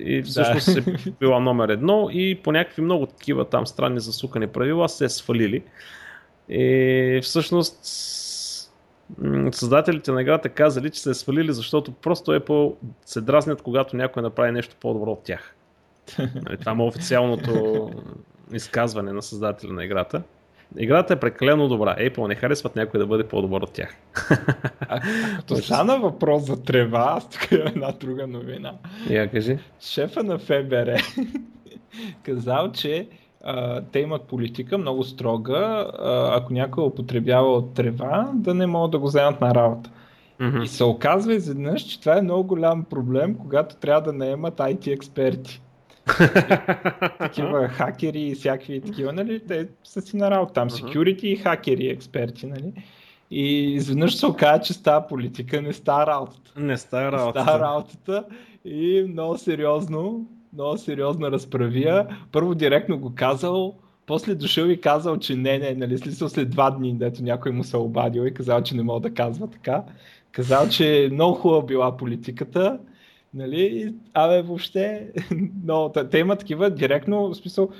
И 0.00 0.22
всъщност 0.22 0.84
да. 0.84 0.90
е 0.90 1.12
била 1.20 1.40
номер 1.40 1.68
едно 1.68 2.08
и 2.12 2.34
по 2.42 2.52
някакви 2.52 2.82
много 2.82 3.06
такива 3.06 3.44
там 3.44 3.66
странни 3.66 4.00
засукани 4.00 4.46
правила 4.46 4.88
се 4.88 5.04
е 5.04 5.08
свалили. 5.08 5.62
И 6.48 7.20
всъщност 7.22 7.78
създателите 9.52 10.12
на 10.12 10.22
играта 10.22 10.48
казали, 10.48 10.90
че 10.90 11.00
се 11.00 11.10
е 11.10 11.14
свалили, 11.14 11.52
защото 11.52 11.92
просто 11.92 12.30
Apple 12.30 12.74
се 13.06 13.20
дразнят, 13.20 13.62
когато 13.62 13.96
някой 13.96 14.22
направи 14.22 14.52
нещо 14.52 14.76
по-добро 14.80 15.10
от 15.10 15.22
тях. 15.24 15.54
Нали, 16.18 16.56
това 16.60 16.72
е 16.72 16.74
официалното 16.74 17.90
изказване 18.52 19.12
на 19.12 19.22
създателя 19.22 19.72
на 19.72 19.84
играта. 19.84 20.22
Играта 20.78 21.12
е 21.12 21.20
прекалено 21.20 21.68
добра. 21.68 21.96
Apple 21.96 22.28
не 22.28 22.34
харесват 22.34 22.76
някой 22.76 23.00
да 23.00 23.06
бъде 23.06 23.28
по-добър 23.28 23.60
от 23.60 23.72
тях. 23.72 23.96
А, 24.80 25.00
като 25.36 25.56
стана 25.56 25.98
въпрос 25.98 26.42
за 26.42 26.62
трева, 26.62 27.14
аз 27.16 27.30
тук 27.30 27.52
имам 27.52 27.66
една 27.66 27.92
друга 27.92 28.26
новина. 28.26 28.74
Я 29.10 29.30
кажи. 29.30 29.58
Шефа 29.80 30.22
на 30.22 30.38
ФБР 30.38 30.96
казал, 32.22 32.72
че 32.72 33.08
а, 33.44 33.82
те 33.92 34.00
имат 34.00 34.22
политика 34.22 34.78
много 34.78 35.04
строга, 35.04 35.86
а, 35.98 36.36
ако 36.36 36.52
някой 36.52 36.84
употребява 36.84 37.52
от 37.52 37.74
трева, 37.74 38.30
да 38.34 38.54
не 38.54 38.66
могат 38.66 38.90
да 38.90 38.98
го 38.98 39.06
вземат 39.06 39.40
на 39.40 39.54
работа. 39.54 39.90
Mm-hmm. 40.40 40.62
И 40.62 40.68
се 40.68 40.84
оказва 40.84 41.34
изведнъж, 41.34 41.82
че 41.82 42.00
това 42.00 42.18
е 42.18 42.22
много 42.22 42.44
голям 42.44 42.84
проблем, 42.84 43.34
когато 43.34 43.76
трябва 43.76 44.02
да 44.02 44.12
наемат 44.12 44.54
IT 44.54 44.92
експерти. 44.92 45.62
такива 47.18 47.68
хакери 47.68 48.20
и 48.20 48.34
всякакви 48.34 48.80
такива, 48.80 49.12
нали, 49.12 49.40
те 49.48 49.68
са 49.84 50.02
си 50.02 50.16
на 50.16 50.30
работа 50.30 50.52
там, 50.52 50.70
security 50.70 51.24
и 51.24 51.36
хакери 51.36 51.88
експерти, 51.88 52.46
нали. 52.46 52.72
И 53.30 53.74
изведнъж 53.74 54.16
се 54.16 54.26
оказа, 54.26 54.62
че 54.62 54.72
става 54.72 55.06
политика 55.06 55.62
не 55.62 55.72
става 55.72 56.06
работата. 56.06 56.52
Не 56.56 56.76
става 56.76 57.12
работата. 57.12 57.42
Става 57.42 57.58
работата 57.58 58.24
и 58.64 59.04
много 59.08 59.38
сериозно, 59.38 60.26
много 60.52 60.78
сериозна 60.78 61.30
разправия. 61.30 62.18
Първо 62.32 62.54
директно 62.54 62.98
го 62.98 63.12
казал, 63.14 63.74
после 64.06 64.34
дошъл 64.34 64.66
и 64.66 64.80
казал, 64.80 65.18
че 65.18 65.36
не, 65.36 65.58
не, 65.58 65.74
нали, 65.74 65.98
след, 65.98 66.30
след 66.30 66.50
два 66.50 66.70
дни, 66.70 66.94
дето 66.94 67.22
някой 67.22 67.52
му 67.52 67.64
се 67.64 67.76
обадил 67.76 68.22
и 68.26 68.34
казал, 68.34 68.62
че 68.62 68.76
не 68.76 68.82
мога 68.82 69.00
да 69.00 69.14
казва 69.14 69.50
така. 69.50 69.82
Казал, 70.32 70.68
че 70.68 71.08
много 71.12 71.34
хубава 71.34 71.62
била 71.62 71.96
политиката, 71.96 72.78
Нали? 73.34 73.94
Абе, 74.14 74.42
въобще, 74.42 75.12
но 75.64 75.92
те 76.10 76.18
има 76.18 76.36
такива 76.36 76.70
директно, 76.70 77.28
в 77.28 77.34
смисъл, 77.34 77.70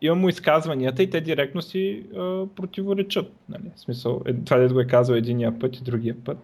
имам 0.00 0.20
му 0.20 0.28
изказванията 0.28 1.02
и 1.02 1.10
те 1.10 1.20
директно 1.20 1.62
си 1.62 2.06
а, 2.16 2.46
противоречат. 2.46 3.32
Нали? 3.48 3.70
В 3.76 3.80
смисъл, 3.80 4.20
е, 4.26 4.34
това 4.34 4.56
да 4.56 4.74
го 4.74 4.80
е 4.80 4.86
казал 4.86 5.14
единия 5.14 5.58
път 5.58 5.76
и 5.76 5.82
другия 5.82 6.16
път. 6.24 6.38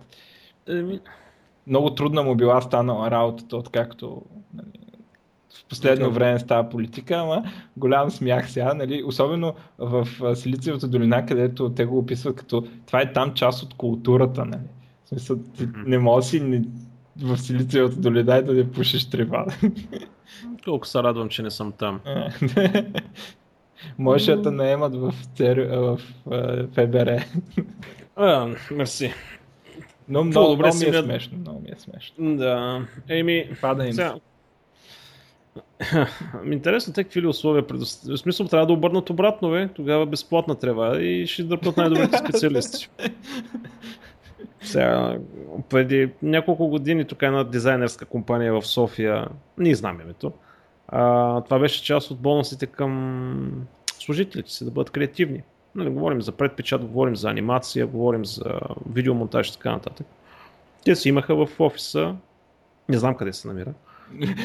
Еми, 0.68 1.00
много 1.66 1.94
трудна 1.94 2.22
му 2.22 2.34
била 2.34 2.60
станала 2.60 3.10
работата, 3.10 3.56
откакто 3.56 4.22
нали, 4.54 4.89
в 5.54 5.64
последно 5.68 6.06
okay. 6.06 6.12
време 6.12 6.38
става 6.38 6.68
политика, 6.68 7.14
ама 7.14 7.44
голям 7.76 8.10
смях 8.10 8.50
сега, 8.50 8.74
нали? 8.74 9.02
особено 9.06 9.54
в 9.78 10.06
Силициевата 10.34 10.88
долина, 10.88 11.26
където 11.26 11.70
те 11.70 11.84
го 11.84 11.98
описват 11.98 12.36
като 12.36 12.64
това 12.86 13.00
е 13.00 13.12
там 13.12 13.34
част 13.34 13.62
от 13.62 13.74
културата. 13.74 14.44
Нали? 14.44 14.62
В 15.04 15.08
смисъл, 15.08 15.36
ти 15.58 15.68
не 15.86 15.98
може 15.98 16.26
си 16.26 16.62
в 17.22 17.38
Силициевата 17.38 17.96
долина 17.96 18.38
и 18.38 18.42
да 18.42 18.52
не 18.52 18.70
пушиш 18.70 19.10
трева. 19.10 19.46
Колко 20.64 20.86
се 20.86 20.98
радвам, 20.98 21.28
че 21.28 21.42
не 21.42 21.50
съм 21.50 21.72
там. 21.72 22.00
Може 23.98 24.36
да 24.36 24.42
те 24.42 24.50
наемат 24.50 24.94
в, 24.94 25.14
цер... 25.34 25.58
в 25.58 26.00
ФБР. 26.72 27.24
А, 28.16 28.54
мерси. 28.70 29.12
Но 30.08 30.24
много, 30.24 30.48
добре 30.48 30.70
много 30.74 30.90
ми 30.90 30.96
е 30.96 31.02
смешно. 31.02 31.38
Много 31.38 31.60
ми 31.60 31.68
е 31.68 31.74
смешно. 31.78 32.36
Да. 32.36 32.86
Еми, 33.08 33.50
Пада 33.60 33.86
им 33.86 33.92
сега... 33.92 34.14
Интересно, 36.52 36.92
те 36.92 37.04
какви 37.04 37.22
ли 37.22 37.26
условия 37.26 37.66
предоставят. 37.66 38.18
В 38.18 38.22
смисъл, 38.22 38.46
трябва 38.46 38.66
да 38.66 38.72
обърнат 38.72 39.10
обратно, 39.10 39.50
бе. 39.50 39.68
Тогава 39.68 40.06
безплатна 40.06 40.54
трева 40.54 41.02
и 41.02 41.26
ще 41.26 41.44
дърпат 41.44 41.76
най-добрите 41.76 42.18
специалисти. 42.18 42.90
Сега, 44.62 45.18
преди 45.68 46.10
няколко 46.22 46.68
години 46.68 47.04
тук 47.04 47.22
една 47.22 47.44
дизайнерска 47.44 48.04
компания 48.04 48.60
в 48.60 48.66
София, 48.66 49.28
не 49.58 49.74
знам 49.74 50.00
името, 50.00 50.32
а, 50.88 51.40
това 51.40 51.58
беше 51.58 51.84
част 51.84 52.10
от 52.10 52.18
бонусите 52.18 52.66
към 52.66 53.66
служителите 53.98 54.50
си 54.50 54.64
да 54.64 54.70
бъдат 54.70 54.90
креативни. 54.90 55.42
Нали, 55.74 55.90
говорим 55.90 56.22
за 56.22 56.32
предпечат, 56.32 56.84
говорим 56.84 57.16
за 57.16 57.30
анимация, 57.30 57.86
говорим 57.86 58.24
за 58.24 58.60
видеомонтаж 58.92 59.48
и 59.48 59.52
така 59.52 59.72
нататък. 59.72 60.06
Те 60.84 60.96
си 60.96 61.08
имаха 61.08 61.46
в 61.46 61.60
офиса, 61.60 62.14
не 62.88 62.98
знам 62.98 63.14
къде 63.14 63.32
се 63.32 63.48
намира, 63.48 63.72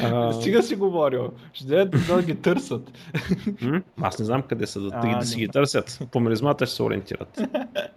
а... 0.02 0.32
Стига 0.40 0.62
си 0.62 0.76
говорил. 0.76 1.30
Ще 1.52 1.66
да, 1.66 1.86
да 1.86 2.22
ги 2.22 2.34
търсят. 2.34 2.92
Аз 4.00 4.18
не 4.18 4.24
знам 4.24 4.42
къде 4.42 4.66
са, 4.66 4.80
да, 4.80 4.90
а, 4.92 5.18
да 5.18 5.26
си 5.26 5.38
ги 5.38 5.48
търсят. 5.48 6.00
По 6.12 6.20
миризмата 6.20 6.66
ще 6.66 6.76
се 6.76 6.82
ориентират. 6.82 7.40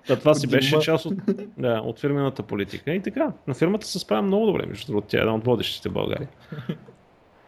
Та, 0.08 0.16
това 0.20 0.34
си 0.34 0.48
беше 0.48 0.80
част 0.80 1.06
от, 1.06 1.14
да, 1.58 1.82
от 1.86 2.00
фирмената 2.00 2.44
политика. 2.44 2.92
И 2.92 3.02
така, 3.02 3.32
на 3.48 3.54
фирмата 3.54 3.88
се 3.88 4.00
справя 4.00 4.22
много 4.22 4.46
добре, 4.46 4.66
между 4.66 4.88
другото. 4.88 5.08
Тя 5.08 5.18
е 5.18 5.22
една 5.22 5.36
от 5.36 5.46
водещите 5.46 5.90
в 5.90 5.94
България. 5.94 6.28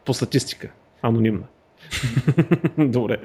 По 0.05 0.13
статистика. 0.13 0.71
Анонимна. 1.01 1.43
Добре. 2.77 3.17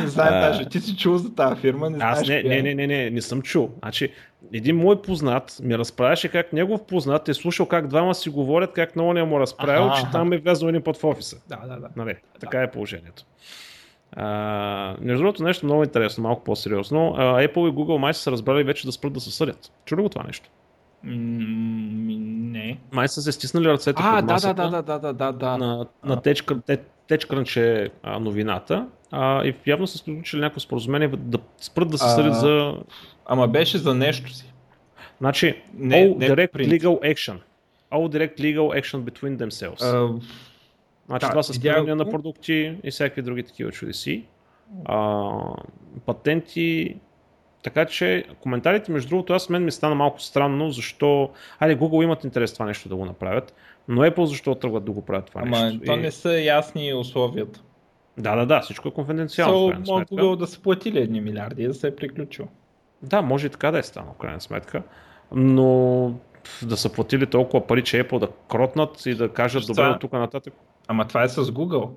Не 0.00 0.08
знам 0.08 0.28
даже, 0.28 0.68
ти 0.68 0.80
си 0.80 0.96
чул 0.96 1.16
за 1.16 1.34
тази 1.34 1.60
фирма, 1.60 1.90
не 1.90 1.98
Аз 2.00 2.28
не, 2.28 2.42
не, 2.42 2.62
не, 2.62 2.74
не, 2.74 2.86
не, 2.86 3.10
не 3.10 3.22
съм 3.22 3.42
чул. 3.42 3.70
Значи, 3.78 4.12
един 4.52 4.76
мой 4.76 5.02
познат 5.02 5.56
ми 5.62 5.78
разправяше 5.78 6.28
как 6.28 6.52
негов 6.52 6.86
познат 6.86 7.28
е 7.28 7.34
слушал 7.34 7.66
как 7.66 7.86
двама 7.86 8.14
си 8.14 8.30
говорят, 8.30 8.72
как 8.72 8.96
на 8.96 9.04
ония 9.04 9.26
му 9.26 9.40
разправил, 9.40 9.84
ага, 9.84 9.94
че 9.94 10.02
ага. 10.02 10.12
там 10.12 10.32
е 10.32 10.38
влязъл 10.38 10.68
един 10.68 10.82
път 10.82 10.96
в 10.96 11.04
офиса. 11.04 11.36
Да, 11.48 11.56
да, 11.56 11.80
да. 11.80 11.88
Нали, 11.96 12.14
така 12.40 12.62
е 12.62 12.70
положението. 12.70 13.24
А, 14.12 14.96
между 15.00 15.22
другото, 15.22 15.42
нещо 15.42 15.66
много 15.66 15.84
интересно, 15.84 16.22
малко 16.22 16.44
по-сериозно. 16.44 17.14
А, 17.16 17.22
Apple 17.22 17.68
и 17.68 17.72
Google 17.72 17.98
май 17.98 18.14
са 18.14 18.20
се 18.20 18.30
разбрали 18.30 18.64
вече 18.64 18.86
да 18.86 18.92
спрат 18.92 19.12
да 19.12 19.20
се 19.20 19.30
съдят. 19.30 19.72
Чули 19.84 20.02
го 20.02 20.08
това 20.08 20.22
нещо? 20.24 20.50
не. 21.04 22.78
Май 22.92 23.08
са 23.08 23.22
се 23.22 23.32
стиснали 23.32 23.68
ръцете 23.68 24.02
а, 24.04 24.20
под 24.20 24.30
масата 24.30 24.70
да, 24.70 24.82
да, 24.82 24.82
да, 24.82 24.98
да, 24.98 25.12
да, 25.12 25.32
да. 25.32 25.58
на, 25.58 25.86
на 26.04 26.22
течка, 26.22 26.60
те, 26.66 26.78
TechCrunch 27.08 27.56
е 27.60 27.90
а, 28.02 28.18
новината 28.20 28.86
а, 29.10 29.44
и 29.44 29.54
явно 29.66 29.86
са 29.86 29.98
сключили 29.98 30.40
някакво 30.40 30.60
споразумение 30.60 31.08
да 31.08 31.38
спрат 31.60 31.90
да 31.90 31.98
се 31.98 32.08
съдят 32.08 32.34
за... 32.34 32.74
Ама 33.26 33.48
беше 33.48 33.78
за 33.78 33.94
нещо 33.94 34.34
си. 34.34 34.52
Значи, 35.18 35.62
не, 35.74 35.96
all 35.96 36.18
не 36.18 36.28
direct 36.28 36.52
print. 36.52 36.80
legal 36.80 37.14
action. 37.14 37.36
All 37.92 38.08
direct 38.08 38.40
legal 38.40 38.82
action 38.82 39.02
between 39.02 39.36
themselves. 39.36 39.80
Uh, 39.80 40.22
значи 41.06 41.26
да, 41.26 41.30
това 41.30 41.42
са 41.42 41.54
спирания 41.54 41.96
на 41.96 42.10
продукти 42.10 42.76
и 42.84 42.90
всякакви 42.90 43.22
други 43.22 43.42
такива 43.42 43.72
чудеси. 43.72 44.24
А, 44.84 45.30
патенти, 46.06 46.96
така 47.62 47.84
че 47.84 48.24
коментарите, 48.40 48.92
между 48.92 49.08
другото, 49.08 49.32
аз 49.32 49.48
мен 49.48 49.64
ми 49.64 49.70
стана 49.70 49.94
малко 49.94 50.20
странно, 50.20 50.70
защо... 50.70 51.30
Айде, 51.58 51.78
Google 51.80 52.04
имат 52.04 52.24
интерес 52.24 52.52
това 52.52 52.66
нещо 52.66 52.88
да 52.88 52.96
го 52.96 53.04
направят, 53.04 53.54
но 53.88 54.02
Apple 54.02 54.24
защо 54.24 54.54
тръгват 54.54 54.84
да 54.84 54.92
го 54.92 55.04
правят 55.04 55.26
това 55.26 55.40
Ама, 55.44 55.64
нещо? 55.64 55.80
то 55.86 55.96
не 55.96 56.10
са 56.10 56.40
ясни 56.40 56.94
условията. 56.94 57.60
Да, 58.18 58.36
да, 58.36 58.46
да, 58.46 58.60
всичко 58.60 58.88
е 58.88 58.90
конфиденциално. 58.90 59.56
So, 59.56 60.08
Google 60.08 60.36
да 60.36 60.46
са 60.46 60.60
платили 60.60 60.98
едни 60.98 61.20
милиарди 61.20 61.62
и 61.62 61.66
да 61.66 61.74
се 61.74 61.88
е 61.88 61.96
приключил. 61.96 62.48
Да, 63.02 63.22
може 63.22 63.46
и 63.46 63.50
така 63.50 63.70
да 63.70 63.78
е 63.78 63.82
станало, 63.82 64.12
в 64.14 64.18
крайна 64.18 64.40
сметка. 64.40 64.82
Но 65.32 66.12
да 66.62 66.76
са 66.76 66.92
платили 66.92 67.26
толкова 67.26 67.66
пари, 67.66 67.84
че 67.84 68.04
Apple 68.04 68.18
да 68.18 68.28
кротнат 68.48 69.06
и 69.06 69.14
да 69.14 69.32
кажат 69.32 69.66
добре 69.66 69.86
от 69.86 70.00
тук 70.00 70.12
нататък. 70.12 70.54
Ама 70.88 71.08
това 71.08 71.22
е 71.22 71.28
с 71.28 71.44
Google. 71.44 71.90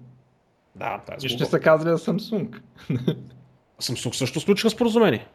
Да, 0.76 1.02
това 1.06 1.16
е 1.16 1.20
с 1.20 1.24
Google. 1.24 1.26
И 1.26 1.30
ще 1.30 1.46
са 1.46 1.60
казали 1.60 1.90
за 1.90 1.98
Samsung. 1.98 2.60
Samsung 3.82 4.14
също 4.14 4.40
случиха 4.40 4.70
споразумение. 4.70 5.28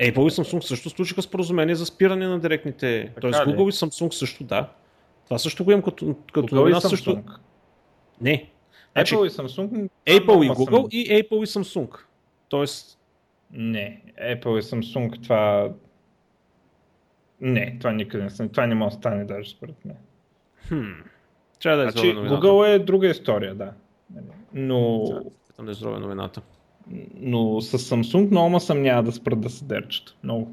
Apple 0.00 0.26
и 0.26 0.30
Samsung 0.30 0.60
също 0.60 0.90
случиха 0.90 1.22
споразумение 1.22 1.74
за 1.74 1.86
спиране 1.86 2.28
на 2.28 2.40
директните. 2.40 3.12
Тоест 3.20 3.38
Google 3.38 3.68
и 3.68 3.72
Samsung 3.72 4.10
също, 4.10 4.44
да. 4.44 4.68
Това 5.24 5.38
също 5.38 5.64
го 5.64 5.70
имам 5.70 5.82
като, 5.82 6.16
като 6.32 6.48
Google 6.48 6.52
новина 6.52 6.80
също. 6.80 7.22
Не. 8.20 8.50
Значи, 8.92 9.14
Apple 9.14 9.26
и 9.26 9.30
Samsung. 9.30 9.88
Apple 10.06 10.44
и 10.44 10.50
Google 10.50 10.80
съм... 10.80 10.88
и 10.90 11.08
Apple 11.10 11.42
и 11.42 11.46
Samsung. 11.46 11.98
Тоест, 12.48 12.98
Не, 13.52 14.02
Apple 14.20 14.58
и 14.58 14.62
Samsung 14.62 15.22
това... 15.22 15.70
Не, 17.40 17.76
това 17.78 17.92
никъде 17.92 18.24
не 18.24 18.30
стане. 18.30 18.48
Това 18.48 18.66
не 18.66 18.74
може 18.74 18.94
да 18.94 19.00
стане 19.00 19.24
даже 19.24 19.50
според 19.50 19.84
мен. 19.84 19.96
Хм. 20.68 20.92
Трябва 21.62 21.82
да 21.82 21.88
е 21.88 21.90
Значи, 21.90 22.14
Google 22.16 22.74
е 22.74 22.78
друга 22.78 23.08
история, 23.08 23.54
да. 23.54 23.72
Но... 24.52 25.04
Там 25.56 25.66
да 25.66 25.72
е 25.72 26.00
новината. 26.00 26.42
Но 27.20 27.60
с 27.60 27.78
Samsung 27.78 28.30
много 28.30 28.48
ма 28.48 28.60
съмнява 28.60 29.02
да 29.02 29.12
спрат 29.12 29.40
да 29.40 29.50
се 29.50 29.64
дърчат. 29.64 30.14
Много. 30.24 30.50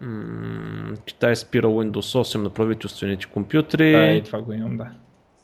М- 0.00 0.94
Китай 1.06 1.36
спира 1.36 1.66
Windows 1.66 2.18
8 2.22 2.36
на 2.36 2.50
правителствените 2.50 3.26
компютри. 3.26 3.92
Да, 3.92 4.06
и 4.06 4.22
това 4.22 4.40
го 4.42 4.52
имам, 4.52 4.76
да. 4.76 4.86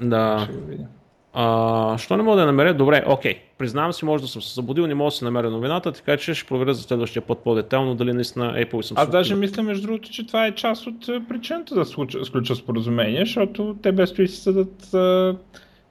Да. 0.01 0.41
Ще 0.45 0.53
го 0.53 0.67
видя. 0.67 0.85
А, 1.33 1.99
що 1.99 2.17
не 2.17 2.23
мога 2.23 2.37
да 2.37 2.47
намеря? 2.47 2.75
Добре, 2.75 3.05
окей. 3.07 3.39
Признавам 3.59 3.93
си, 3.93 4.05
може 4.05 4.23
да 4.23 4.29
съм 4.29 4.43
се 4.43 4.55
забудил, 4.55 4.87
не 4.87 4.95
мога 4.95 5.07
да 5.07 5.17
се 5.17 5.25
намеря 5.25 5.51
новината, 5.51 5.93
така 5.93 6.17
че 6.17 6.35
ще 6.35 6.49
проверя 6.49 6.75
за 6.75 6.83
следващия 6.83 7.23
път 7.23 7.39
по-детайлно 7.39 7.95
дали 7.95 8.13
наистина 8.13 8.53
Apple 8.55 8.81
и 8.81 8.83
Samsung. 8.83 8.93
Аз 8.97 9.11
даже 9.11 9.35
мисля, 9.35 9.63
между 9.63 9.87
другото, 9.87 10.11
че 10.11 10.27
това 10.27 10.47
е 10.47 10.55
част 10.55 10.87
от 10.87 11.09
е, 11.09 11.23
причината 11.29 11.75
да 11.75 11.85
случа- 11.85 12.25
сключа 12.25 12.55
споразумение, 12.55 13.21
защото 13.21 13.77
те 13.83 13.93
без 13.93 14.13
това 14.13 14.27
си 14.27 14.37
съдят, 14.37 14.95
а, 14.95 15.37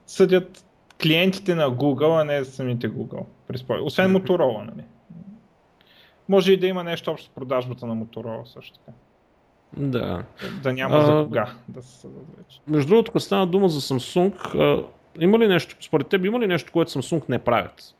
съдят 0.07 0.65
клиентите 1.01 1.55
на 1.55 1.71
Google, 1.71 2.21
а 2.21 2.23
не 2.23 2.45
самите 2.45 2.89
Google. 2.89 3.25
Освен 3.83 4.13
Motorola, 4.13 4.65
нали? 4.65 4.83
Може 6.29 6.53
и 6.53 6.57
да 6.57 6.67
има 6.67 6.83
нещо 6.83 7.11
общо 7.11 7.27
с 7.27 7.35
продажбата 7.35 7.85
на 7.85 7.95
Motorola 7.95 8.43
също 8.43 8.79
така. 8.79 8.91
Да. 9.77 10.23
Да 10.63 10.73
няма 10.73 10.97
А, 10.97 11.01
за 11.01 11.23
кога 11.23 11.53
да 11.67 11.81
се 11.81 11.99
съдат 11.99 12.25
вече. 12.37 12.59
Между 12.67 12.89
другото, 12.89 13.11
като 13.11 13.19
стана 13.19 13.47
дума 13.47 13.69
за 13.69 13.81
Samsung, 13.81 14.55
а, 14.55 14.85
има 15.19 15.39
ли 15.39 15.47
нещо, 15.47 15.75
според 15.81 16.07
теб 16.07 16.25
има 16.25 16.39
ли 16.39 16.47
нещо, 16.47 16.71
което 16.71 16.91
Samsung 16.91 17.29
не 17.29 17.39
правят? 17.39 17.95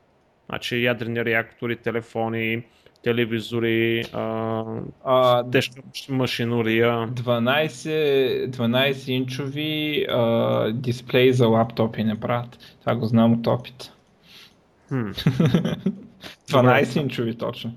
Значи 0.49 0.83
ядрени 0.83 1.25
реактори, 1.25 1.75
телефони, 1.75 2.63
телевизори, 3.03 4.03
а, 4.13 4.63
А, 5.03 5.43
тежка 5.43 5.81
машинория. 6.09 7.07
12, 7.07 8.47
12 8.47 9.09
инчови 9.09 10.05
а, 10.09 10.71
дисплеи 10.71 11.33
за 11.33 11.47
лаптопи 11.47 12.03
не 12.03 12.19
правят. 12.19 12.59
Това 12.79 12.95
го 12.95 13.05
знам 13.05 13.33
от 13.33 13.47
опит. 13.47 13.91
Хм, 14.89 15.11
12 16.49 17.01
инчови 17.01 17.35
точно. 17.37 17.73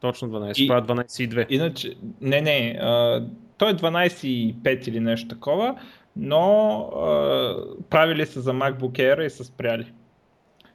точно 0.00 0.28
12. 0.28 0.52
И- 0.56 0.68
Правят 0.68 0.86
12,2. 0.88 1.46
Иначе, 1.48 1.94
не, 2.20 2.40
не, 2.40 2.78
а, 2.80 3.22
той 3.58 3.70
е 3.70 3.74
12,5 3.74 4.88
или 4.88 5.00
нещо 5.00 5.28
такова, 5.28 5.74
но 6.16 6.78
а, 6.96 7.56
правили 7.90 8.26
се 8.26 8.40
за 8.40 8.52
MacBook 8.52 8.92
Air 8.92 9.26
и 9.26 9.30
са 9.30 9.44
спряли. 9.44 9.92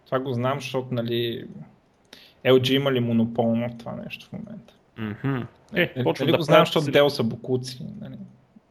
Това 0.06 0.20
го 0.20 0.34
знам, 0.34 0.60
защото 0.60 0.88
нали, 0.92 1.46
LG 2.46 2.72
има 2.72 2.92
ли 2.92 3.00
монопол 3.00 3.56
на 3.56 3.78
това 3.78 3.96
нещо 3.96 4.28
в 4.28 4.34
момента. 4.34 4.74
Мгм. 4.98 5.38
Е, 5.76 5.94
Нали, 5.96 6.04
почват 6.04 6.26
нали 6.26 6.32
да 6.32 6.38
го 6.38 6.44
знам, 6.44 6.66
защото 6.66 6.86
Dell 6.86 7.08
са 7.08 7.24
букуци. 7.24 7.86
Нали. 8.02 8.16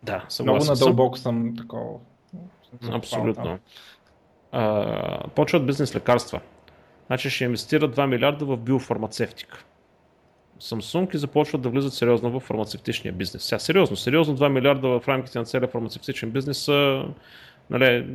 Да, 0.03 0.27
Много 0.43 0.65
надълбоко 0.65 1.19
съм 1.19 1.57
такова. 1.57 1.99
Абсолютно. 2.91 3.59
А, 4.53 5.29
почват 5.29 5.67
бизнес 5.67 5.95
лекарства. 5.95 6.41
Значи 7.07 7.31
ще 7.31 7.45
инвестират 7.45 7.97
2 7.97 8.07
милиарда 8.07 8.45
в 8.45 8.57
биофармацевтика. 8.57 9.65
Samsung 10.61 11.15
и 11.15 11.19
започват 11.19 11.63
да 11.63 11.69
влизат 11.69 11.95
сериозно 11.95 12.31
в 12.31 12.41
фармацевтичния 12.41 13.13
бизнес. 13.13 13.43
Сега 13.43 13.59
сериозно, 13.59 13.97
сериозно 13.97 14.37
2 14.37 14.49
милиарда 14.49 14.89
в 15.01 15.09
рамките 15.09 15.39
на 15.39 15.45
целия 15.45 15.69
фармацевтичен 15.69 16.31
бизнес 16.31 16.59
са 16.59 17.05
нали, 17.71 18.07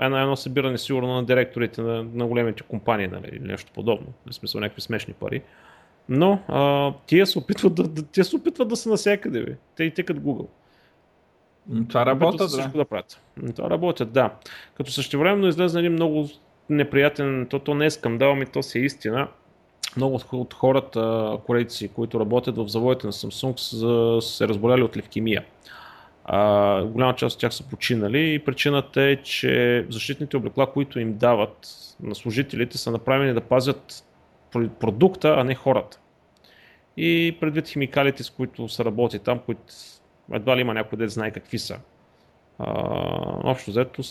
едно, 0.00 0.18
едно 0.18 0.36
събиране 0.36 0.78
сигурно 0.78 1.14
на 1.14 1.24
директорите 1.24 1.82
на, 1.82 2.06
на 2.14 2.26
големите 2.26 2.62
компании 2.62 3.06
нали, 3.06 3.28
или 3.32 3.40
нещо 3.40 3.72
подобно. 3.74 4.06
В 4.30 4.34
смисъл 4.34 4.60
някакви 4.60 4.80
смешни 4.80 5.14
пари. 5.14 5.42
Но 6.08 6.38
а, 6.48 6.92
тия, 7.06 7.26
се 7.26 7.38
опитват 7.38 7.74
да, 7.74 7.82
да, 7.82 8.02
тия 8.02 8.24
се 8.24 8.36
опитват 8.36 8.68
да 8.68 8.76
са 8.76 8.88
навсякъде. 8.88 9.44
Бе. 9.44 9.56
Те 9.76 9.84
и 9.84 9.90
те 9.90 10.02
като 10.02 10.20
Google. 10.20 10.46
Това 11.88 12.04
се 12.48 12.56
да. 12.56 12.60
всичко 12.60 12.78
да 12.78 12.84
правят. 12.84 13.20
Това 13.56 13.70
работят, 13.70 14.12
да. 14.12 14.30
Като 14.74 14.90
същевременно 14.90 15.48
излезе 15.48 15.78
един 15.78 15.92
много 15.92 16.28
неприятен, 16.70 17.46
то, 17.50 17.58
то 17.58 17.74
не 17.74 17.86
е 17.86 17.90
скандал, 17.90 18.34
ми 18.34 18.46
то 18.46 18.62
си 18.62 18.78
е 18.78 18.82
истина. 18.82 19.28
Много 19.96 20.14
от- 20.14 20.32
от 20.32 20.54
хората, 20.54 21.32
корейци, 21.46 21.88
които 21.88 22.20
работят 22.20 22.56
в 22.56 22.68
заводите 22.68 23.06
на 23.06 23.12
Samsung, 23.12 23.56
са 23.56 24.28
се 24.28 24.48
разболяли 24.48 24.82
от 24.82 24.96
левкемия. 24.96 25.44
А, 26.24 26.82
голяма 26.84 27.14
част 27.14 27.34
от 27.34 27.40
тях 27.40 27.54
са 27.54 27.68
починали 27.68 28.34
и 28.34 28.38
причината 28.38 29.02
е, 29.02 29.16
че 29.16 29.86
защитните 29.90 30.36
облекла, 30.36 30.72
които 30.72 31.00
им 31.00 31.14
дават 31.14 31.68
на 32.02 32.14
служителите, 32.14 32.78
са 32.78 32.90
направени 32.90 33.32
да 33.34 33.40
пазят 33.40 34.04
про- 34.52 34.68
продукта, 34.68 35.34
а 35.38 35.44
не 35.44 35.54
хората. 35.54 36.00
И 36.96 37.36
предвид 37.40 37.68
химикалите, 37.68 38.22
с 38.22 38.30
които 38.30 38.68
се 38.68 38.84
работи 38.84 39.18
там, 39.18 39.38
които 39.38 39.62
едва 40.32 40.56
ли 40.56 40.60
има 40.60 40.74
някой 40.74 40.98
да 40.98 41.08
знае 41.08 41.30
какви 41.30 41.58
са. 41.58 41.78
А, 42.58 42.64
общо 43.44 43.70
взето 43.70 44.02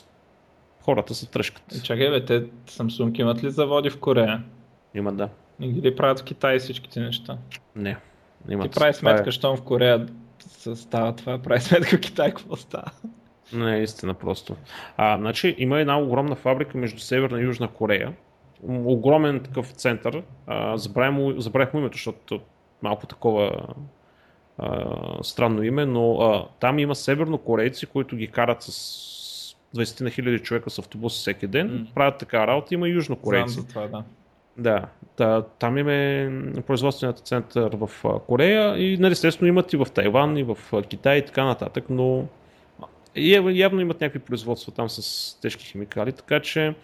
хората 0.82 1.14
са 1.16 1.32
тръжкат. 1.32 1.84
Чакай 1.84 2.10
бе, 2.10 2.26
те 2.26 2.46
Samsung 2.68 3.20
имат 3.20 3.44
ли 3.44 3.52
заводи 3.52 3.90
в 3.90 4.00
Корея? 4.00 4.44
Има 4.96 5.14
да. 5.14 5.30
Не 5.60 5.68
ги 5.68 5.82
ли 5.82 5.96
правят 5.96 6.20
в 6.20 6.24
Китай 6.24 6.60
всичките 6.60 7.00
неща? 7.00 7.38
Не. 7.76 7.98
Ти 8.48 8.54
Имат. 8.54 8.64
прави 8.64 8.74
Това 8.74 8.88
е- 8.88 8.94
сметка, 8.94 9.32
щом 9.32 9.58
в 9.58 9.62
Корея 9.62 10.08
става 10.76 11.16
това, 11.16 11.40
прави 11.40 11.62
сметка 11.62 12.00
Китай 12.02 12.30
какво 12.34 12.56
става. 12.56 12.92
Не, 13.54 13.78
истина 13.78 14.14
просто. 14.14 14.56
А, 14.98 15.18
значи 15.18 15.56
има 15.58 15.80
една 15.80 16.00
огромна 16.00 16.36
фабрика 16.36 16.78
между 16.78 17.00
Северна 17.00 17.40
и 17.40 17.44
Южна 17.44 17.68
Корея. 17.68 18.14
Огромен 18.68 19.40
такъв 19.40 19.72
център. 19.72 20.24
А, 20.48 20.78
забравих, 20.78 21.14
му, 21.16 21.40
забравих 21.42 21.74
му 21.74 21.80
името, 21.80 21.98
защото 21.98 22.40
малко 22.82 23.08
такова 23.08 23.68
а, 24.58 24.86
странно 25.24 25.64
име, 25.64 25.86
но 25.86 26.14
а, 26.22 26.48
там 26.60 26.80
има 26.80 26.96
севернокорейци, 26.96 27.86
които 27.86 28.16
ги 28.16 28.28
карат 28.28 28.62
с 28.64 28.72
20 29.76 30.02
на 30.02 30.10
хиляди 30.10 30.40
човека 30.40 30.70
с 30.70 30.80
автобус 30.80 31.14
всеки 31.14 31.48
ден, 31.48 31.68
М. 31.68 31.86
правят 31.96 32.18
така 32.18 32.48
работа, 32.48 32.74
има 32.74 32.88
и 32.88 32.92
Знам 32.92 32.98
южнокорейци. 32.98 33.60
за 33.60 33.68
това, 33.68 33.88
да. 33.88 34.04
Да, 34.58 34.86
та, 35.16 35.42
там 35.42 35.78
им 35.78 35.90
е 35.90 36.32
производственият 36.68 37.20
център 37.20 37.72
в 37.76 37.90
Корея 38.28 38.78
и 38.78 38.98
нали, 38.98 39.12
естествено 39.12 39.50
имат 39.50 39.74
и 39.74 39.78
в 39.78 39.88
Тайван, 39.94 40.38
и 40.38 40.44
в 40.44 40.58
Китай 40.90 41.18
и 41.18 41.26
така 41.26 41.46
нататък, 41.46 41.86
но 41.90 42.26
явно 43.16 43.82
имат 43.82 44.02
някакви 44.02 44.20
производства 44.20 44.72
там 44.72 44.90
с 44.90 45.42
тежки 45.42 45.66
химикали, 45.66 46.12
така 46.12 46.40
че 46.40 46.76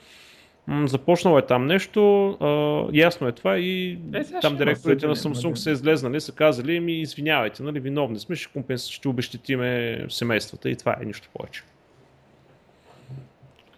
м- 0.67 0.88
започнало 0.88 1.38
е 1.38 1.45
там 1.45 1.65
нещо, 1.65 2.30
а, 2.30 2.89
ясно 2.93 3.27
е 3.27 3.32
това 3.32 3.57
и 3.57 3.99
Е, 4.13 4.23
там 4.41 4.57
директорите 4.57 5.07
на 5.07 5.15
Samsung 5.15 5.53
са 5.53 5.71
излезнали, 5.71 6.21
са 6.21 6.32
казали 6.32 6.80
ми 6.80 7.01
извинявайте, 7.01 7.63
нали, 7.63 7.80
виновни 7.80 8.19
сме, 8.19 8.36
ще, 8.36 8.53
компенс... 8.53 8.88
ще 8.88 9.07
обещетиме 9.07 9.99
семействата 10.09 10.69
и 10.69 10.75
това 10.75 10.97
е 11.01 11.05
нищо 11.05 11.30
повече. 11.34 11.63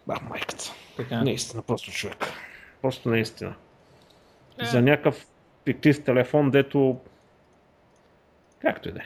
Да, 0.08 0.18
майката. 0.30 0.74
Така. 0.98 1.24
Наистина, 1.24 1.62
просто 1.62 1.92
човек. 1.92 2.34
Просто 2.82 3.10
наистина. 3.10 3.54
Е. 4.62 4.66
За 4.66 4.82
някакъв 4.82 5.28
фиктив 5.66 6.04
телефон, 6.04 6.52
дето... 6.52 6.98
Както 8.60 8.90
и 8.90 8.92
да 8.92 9.00
е. 9.00 9.06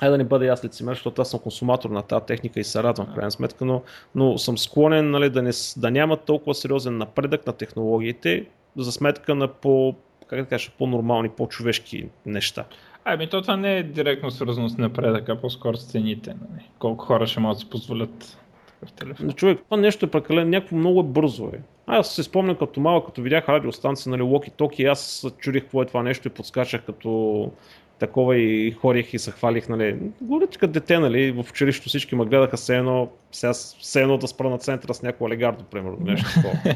Айде 0.00 0.10
да 0.10 0.18
не 0.18 0.24
бъда 0.24 0.44
и 0.44 0.48
аз 0.48 0.64
лицемер, 0.64 0.94
защото 0.94 1.22
аз 1.22 1.30
съм 1.30 1.40
консуматор 1.40 1.90
на 1.90 2.02
тази 2.02 2.24
техника 2.26 2.60
и 2.60 2.64
се 2.64 2.82
радвам 2.82 3.06
в 3.06 3.14
крайна 3.14 3.30
сметка, 3.30 3.64
но, 3.64 3.82
но 4.14 4.38
съм 4.38 4.58
склонен 4.58 5.10
нали, 5.10 5.30
да, 5.30 5.42
не, 5.42 5.50
да 5.76 5.90
няма 5.90 6.16
толкова 6.16 6.54
сериозен 6.54 6.98
напредък 6.98 7.46
на 7.46 7.52
технологиите 7.52 8.46
за 8.76 8.92
сметка 8.92 9.34
на 9.34 9.48
по, 9.48 9.94
как 10.26 10.40
да 10.40 10.46
кажа, 10.46 10.70
по-нормални, 10.78 11.28
по-човешки 11.28 12.08
неща. 12.26 12.64
Ами 13.04 13.28
то 13.28 13.42
това 13.42 13.56
не 13.56 13.76
е 13.76 13.82
директно 13.82 14.30
свързано 14.30 14.68
с 14.68 14.78
напредъка, 14.78 15.40
по-скоро 15.40 15.76
с 15.76 15.86
цените. 15.86 16.30
Нали? 16.30 16.68
Колко 16.78 17.04
хора 17.04 17.26
ще 17.26 17.40
могат 17.40 17.56
да 17.56 17.60
си 17.60 17.70
позволят 17.70 18.38
такъв 18.82 18.92
телефон. 18.92 19.26
Но 19.26 19.32
човек, 19.32 19.58
това 19.60 19.76
нещо 19.76 20.06
е 20.06 20.10
прекалено, 20.10 20.50
някакво 20.50 20.76
много 20.76 21.00
е 21.00 21.04
бързо 21.04 21.46
е. 21.46 21.58
Аз 21.86 22.08
се 22.08 22.22
спомням 22.22 22.56
като 22.56 22.80
малък, 22.80 23.06
като 23.06 23.22
видях 23.22 23.48
радиостанция, 23.48 24.10
нали, 24.10 24.22
Локи 24.22 24.50
Токи, 24.50 24.84
аз 24.84 25.26
чудих 25.38 25.62
какво 25.62 25.82
е 25.82 25.86
това 25.86 26.02
нещо 26.02 26.28
и 26.28 26.32
подскачах 26.32 26.82
като 26.82 27.50
такова 27.98 28.36
и 28.36 28.70
ходих 28.72 29.14
и 29.14 29.18
се 29.18 29.30
хвалих, 29.30 29.68
нали. 29.68 29.96
Говоря, 30.20 30.46
че 30.46 30.58
като 30.58 30.72
дете, 30.72 30.98
нали, 30.98 31.32
в 31.32 31.46
училището 31.50 31.88
всички 31.88 32.14
ме 32.14 32.24
гледаха 32.24 32.56
все 32.56 32.76
едно, 32.76 33.08
сега 33.32 33.52
все 33.52 34.02
едно 34.02 34.18
да 34.18 34.28
спра 34.28 34.50
на 34.50 34.58
центъра 34.58 34.94
с 34.94 35.02
някой 35.02 35.26
олигард, 35.26 35.66
примерно, 35.66 35.96
нещо 36.00 36.26
такова. 36.34 36.74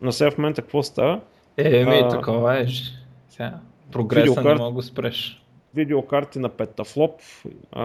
Но 0.00 0.12
сега 0.12 0.30
в 0.30 0.38
момента 0.38 0.62
какво 0.62 0.82
става? 0.82 1.20
Еми, 1.56 1.94
А, 1.94 2.08
такова 2.08 2.58
е. 2.58 2.66
Сега, 3.28 3.54
прогреса 3.92 4.24
не 4.24 4.30
видеокарт- 4.32 4.58
мога 4.58 4.64
да 4.64 4.74
го 4.74 4.82
спреш. 4.82 5.42
видеокарти 5.74 6.38
на 6.38 6.48
петафлоп, 6.48 7.20
а, 7.72 7.82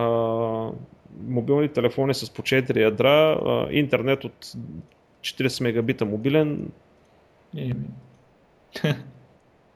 мобилни 1.27 1.67
телефони 1.69 2.13
с 2.13 2.33
по 2.33 2.41
4 2.41 2.81
ядра, 2.81 3.39
интернет 3.71 4.23
от 4.23 4.45
40 5.21 5.63
мегабита 5.63 6.05
мобилен. 6.05 6.71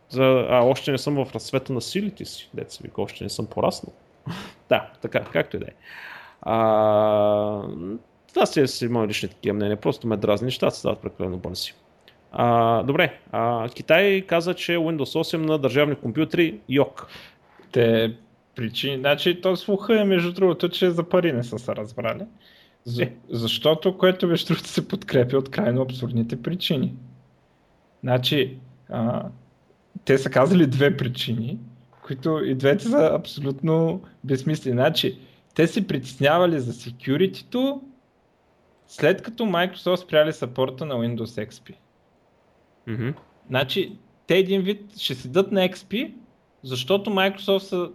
За, 0.09 0.47
а, 0.49 0.63
още 0.63 0.91
не 0.91 0.97
съм 0.97 1.25
в 1.25 1.35
разцвета 1.35 1.73
на 1.73 1.81
силите 1.81 2.25
си, 2.25 2.49
деца 2.53 2.79
вика, 2.83 3.01
още 3.01 3.23
не 3.23 3.29
съм 3.29 3.45
пораснал. 3.45 3.93
да, 4.69 4.91
така, 5.01 5.23
както 5.23 5.55
и 5.55 5.59
да 5.59 5.65
е. 5.65 5.73
Това 8.29 8.45
си 8.45 8.67
си 8.67 8.87
мои 8.87 9.07
лични 9.07 9.29
такива 9.29 9.53
мнения, 9.53 9.77
просто 9.77 10.07
ме 10.07 10.17
дразни, 10.17 10.45
нещата 10.45 10.75
стават 10.75 10.99
прекалено 10.99 11.37
бързи. 11.37 11.73
А, 12.31 12.83
добре, 12.83 13.19
а, 13.31 13.69
Китай 13.69 14.21
каза, 14.21 14.53
че 14.53 14.77
Windows 14.77 15.37
8 15.37 15.37
на 15.37 15.57
държавни 15.57 15.95
компютри 15.95 16.59
йок. 16.69 17.07
Те 17.71 18.15
причини, 18.55 18.97
значи 18.97 19.41
то 19.41 19.55
слуха 19.55 20.01
е 20.01 20.03
между 20.03 20.33
другото, 20.33 20.69
че 20.69 20.91
за 20.91 21.03
пари 21.03 21.31
не 21.33 21.43
са 21.43 21.59
се 21.59 21.75
разбрали. 21.75 22.23
За, 22.85 23.03
е. 23.03 23.13
Защото, 23.29 23.97
което 23.97 24.27
между 24.27 24.47
другото 24.47 24.69
се 24.69 24.87
подкрепя 24.87 25.37
от 25.37 25.49
крайно 25.49 25.81
абсурдните 25.81 26.41
причини. 26.41 26.93
Значи, 28.03 28.57
а, 28.89 29.25
те 30.05 30.17
са 30.17 30.29
казали 30.29 30.67
две 30.67 30.97
причини, 30.97 31.57
които 32.01 32.41
и 32.45 32.55
двете 32.55 32.83
са 32.83 33.11
абсолютно 33.13 34.01
безсмислени. 34.23 34.75
Значи, 34.75 35.19
те 35.55 35.67
се 35.67 35.87
притеснявали 35.87 36.59
за 36.59 36.73
security 36.73 37.79
след 38.87 39.21
като 39.21 39.43
Microsoft 39.43 39.95
спряли 39.95 40.33
сапорта 40.33 40.85
на 40.85 40.95
Windows 40.95 41.49
XP. 41.49 41.75
Mm-hmm. 42.87 43.13
Значи, 43.49 43.97
те 44.27 44.37
един 44.37 44.61
вид 44.61 44.97
ще 44.97 45.15
седат 45.15 45.51
на 45.51 45.69
XP, 45.69 46.13
защото 46.63 47.09
Microsoft 47.09 47.59
са, 47.59 47.89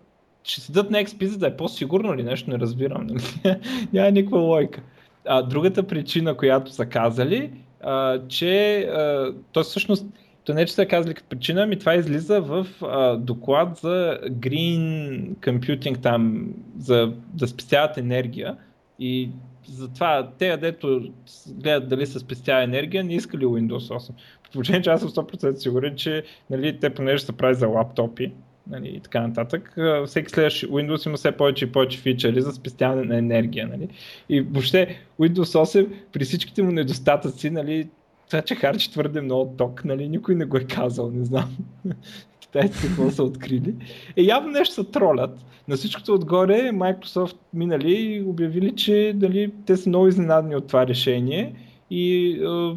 ще 0.48 0.60
седат 0.60 0.90
на 0.90 1.04
за 1.22 1.38
да 1.38 1.46
е 1.46 1.56
по-сигурно 1.56 2.14
или 2.14 2.22
нещо, 2.22 2.50
не 2.50 2.58
разбирам. 2.58 3.06
Нали? 3.06 3.56
Няма 3.92 4.10
никаква 4.10 4.38
лойка. 4.38 4.82
А, 5.26 5.42
другата 5.42 5.82
причина, 5.82 6.36
която 6.36 6.72
са 6.72 6.86
казали, 6.86 7.50
а, 7.80 8.20
че 8.28 8.78
а, 8.78 9.32
то 9.52 9.62
всъщност 9.62 10.06
то 10.44 10.54
не, 10.54 10.66
че 10.66 10.72
са 10.72 10.86
казали 10.86 11.14
като 11.14 11.28
причина, 11.28 11.66
ми 11.66 11.78
това 11.78 11.94
излиза 11.94 12.40
в 12.40 12.66
а, 12.82 13.16
доклад 13.16 13.76
за 13.76 14.18
Green 14.24 15.34
Computing 15.34 16.02
там, 16.02 16.48
за 16.78 17.12
да 17.34 17.48
спестяват 17.48 17.98
енергия 17.98 18.56
и 18.98 19.30
затова 19.68 20.30
те, 20.38 20.56
дето 20.56 21.12
гледат 21.48 21.88
дали 21.88 22.06
се 22.06 22.18
спестява 22.18 22.62
енергия, 22.62 23.04
не 23.04 23.14
искали 23.14 23.44
Windows 23.44 23.98
8. 23.98 24.10
По 24.44 24.50
положение, 24.52 24.82
че 24.82 24.90
аз 24.90 25.00
съм 25.00 25.10
100% 25.10 25.54
сигурен, 25.54 25.96
че 25.96 26.24
нали, 26.50 26.78
те 26.80 26.90
понеже 26.90 27.24
се 27.24 27.32
прави 27.32 27.54
за 27.54 27.66
лаптопи, 27.66 28.32
нали, 28.70 28.88
и 28.88 29.00
така 29.00 29.26
нататък. 29.26 29.76
Всеки 30.06 30.30
следващ 30.30 30.62
Windows 30.62 31.06
има 31.06 31.16
все 31.16 31.32
повече 31.32 31.64
и 31.64 31.72
повече 31.72 31.98
фичери 31.98 32.42
за 32.42 32.52
спестяване 32.52 33.04
на 33.04 33.18
енергия. 33.18 33.68
Нали. 33.68 33.88
И 34.28 34.40
въобще 34.40 34.98
Windows 35.20 35.80
8 35.80 35.88
при 36.12 36.24
всичките 36.24 36.62
му 36.62 36.72
недостатъци, 36.72 37.50
нали, 37.50 37.88
това, 38.30 38.42
че 38.42 38.54
харчи 38.54 38.90
твърде 38.92 39.20
много 39.20 39.54
ток, 39.58 39.84
нали, 39.84 40.08
никой 40.08 40.34
не 40.34 40.44
го 40.44 40.56
е 40.56 40.64
казал, 40.64 41.10
не 41.10 41.24
знам. 41.24 41.56
Китайците 42.40 42.86
какво 42.86 43.10
са 43.10 43.22
открили. 43.22 43.74
Е, 44.16 44.22
явно 44.22 44.50
нещо 44.50 44.74
са 44.74 44.90
тролят. 44.90 45.44
На 45.68 45.76
всичкото 45.76 46.14
отгоре 46.14 46.70
Microsoft 46.70 47.36
минали 47.54 47.92
и 47.92 48.22
обявили, 48.22 48.76
че 48.76 49.12
дали, 49.16 49.52
те 49.66 49.76
са 49.76 49.88
много 49.88 50.08
изненадни 50.08 50.56
от 50.56 50.66
това 50.66 50.86
решение 50.86 51.54
и 51.90 52.32
е, 52.32 52.76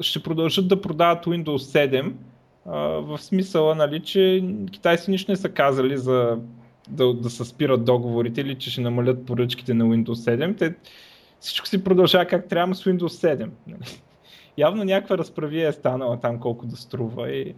ще 0.00 0.22
продължат 0.22 0.68
да 0.68 0.80
продават 0.80 1.24
Windows 1.24 1.88
7 1.88 2.12
в 3.02 3.18
смисъла, 3.18 3.74
нали, 3.74 4.00
че 4.00 4.44
китайци 4.72 5.10
нищо 5.10 5.32
не 5.32 5.36
са 5.36 5.48
казали 5.48 5.98
за 5.98 6.38
да, 6.88 7.14
да 7.14 7.30
се 7.30 7.44
спират 7.44 7.84
договорите 7.84 8.40
или 8.40 8.54
че 8.54 8.70
ще 8.70 8.80
намалят 8.80 9.26
поръчките 9.26 9.74
на 9.74 9.84
Windows 9.84 10.36
7. 10.36 10.58
Те, 10.58 10.74
всичко 11.40 11.66
си 11.66 11.84
продължава 11.84 12.26
как 12.26 12.48
трябва 12.48 12.74
с 12.74 12.84
Windows 12.84 13.36
7. 13.36 13.50
Нали. 13.66 14.00
Явно 14.58 14.84
някаква 14.84 15.18
разправия 15.18 15.68
е 15.68 15.72
станала 15.72 16.20
там 16.20 16.40
колко 16.40 16.66
да 16.66 16.76
струва 16.76 17.30
и... 17.30 17.54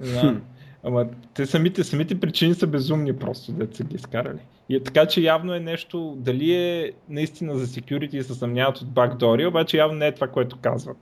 Да. 0.00 0.40
Ама 0.82 1.06
те 1.34 1.46
самите, 1.46 1.84
самите 1.84 2.20
причини 2.20 2.54
са 2.54 2.66
безумни 2.66 3.16
просто, 3.16 3.52
да 3.52 3.76
са 3.76 3.84
ги 3.84 3.94
изкарали. 3.94 4.38
И 4.68 4.76
е 4.76 4.82
така, 4.82 5.06
че 5.06 5.20
явно 5.20 5.54
е 5.54 5.60
нещо, 5.60 6.14
дали 6.18 6.54
е 6.54 6.92
наистина 7.08 7.58
за 7.58 7.66
security 7.66 8.14
и 8.14 8.22
се 8.22 8.34
съмняват 8.34 8.76
от 8.76 8.90
бакдори, 8.90 9.46
обаче 9.46 9.76
явно 9.76 9.98
не 9.98 10.06
е 10.06 10.14
това, 10.14 10.28
което 10.28 10.58
казват. 10.60 10.96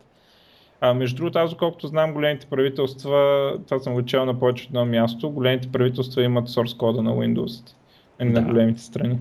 А, 0.85 0.95
между 0.95 1.17
другото, 1.17 1.39
аз 1.39 1.55
колкото 1.55 1.87
знам, 1.87 2.13
големите 2.13 2.47
правителства, 2.47 3.53
това 3.67 3.79
съм 3.79 3.97
учил 3.97 4.25
на 4.25 4.39
повече 4.39 4.65
от 4.65 4.69
едно 4.69 4.85
място, 4.85 5.31
големите 5.31 5.69
правителства 5.69 6.23
имат 6.23 6.49
source 6.49 6.77
кода 6.77 7.03
на 7.03 7.11
Windows, 7.11 7.75
а 8.19 8.25
не 8.25 8.33
да. 8.33 8.41
на 8.41 8.47
големите 8.47 8.81
страни. 8.81 9.19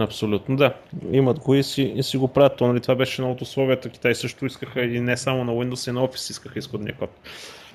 Абсолютно, 0.00 0.56
да. 0.56 0.74
Имат 1.12 1.38
го 1.38 1.54
и 1.54 1.62
си, 1.62 1.82
и 1.82 2.02
си 2.02 2.16
го 2.16 2.28
правят. 2.28 2.56
То, 2.56 2.66
нали, 2.66 2.80
това 2.80 2.94
беше 2.94 3.22
едно 3.22 3.32
от 3.32 3.40
условията. 3.40 3.88
Китай 3.88 4.14
също 4.14 4.46
искаха 4.46 4.84
и 4.84 5.00
не 5.00 5.16
само 5.16 5.44
на 5.44 5.52
Windows, 5.52 5.90
и 5.90 5.92
на 5.92 6.00
Office 6.00 6.30
искаха 6.30 6.58
изходния 6.58 6.94
код. 6.96 7.10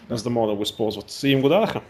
За 0.09 0.23
да 0.23 0.29
могат 0.29 0.51
да 0.51 0.55
го 0.55 0.63
използват. 0.63 1.23
И 1.23 1.29
им 1.29 1.41
го 1.41 1.49
дадаха. 1.49 1.81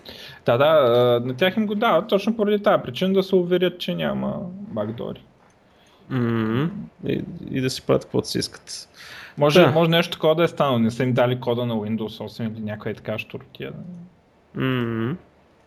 Да, 0.46 0.58
да, 0.58 1.22
на 1.26 1.38
тях 1.38 1.58
им 1.58 1.66
го 1.66 1.76
дават, 1.76 2.08
точно 2.08 2.36
поради 2.36 2.64
тази 2.64 2.84
причина 2.84 3.14
да 3.14 3.24
се 3.24 3.36
уверят, 3.36 3.80
че 3.80 3.96
няма 3.96 4.40
бакдори. 4.50 5.22
Mm-hmm. 6.14 6.70
И, 7.08 7.24
и 7.52 7.62
да 7.62 7.70
си 7.70 7.82
правят 7.82 8.04
каквото 8.04 8.28
си 8.28 8.40
искат. 8.40 8.90
Може, 9.38 9.62
да. 9.62 9.72
може 9.72 9.90
нещо 9.90 10.12
такова 10.12 10.36
да 10.36 10.44
е 10.44 10.48
станало. 10.48 10.80
Не 10.80 10.92
са 10.92 11.04
им 11.04 11.14
дали 11.14 11.40
кода 11.40 11.66
на 11.66 11.74
Windows 11.74 12.28
8 12.28 12.54
или 12.54 12.62
някаква 12.62 12.94
така 12.94 13.18
штуртия. 13.18 13.74
Mm-hmm. 14.58 15.16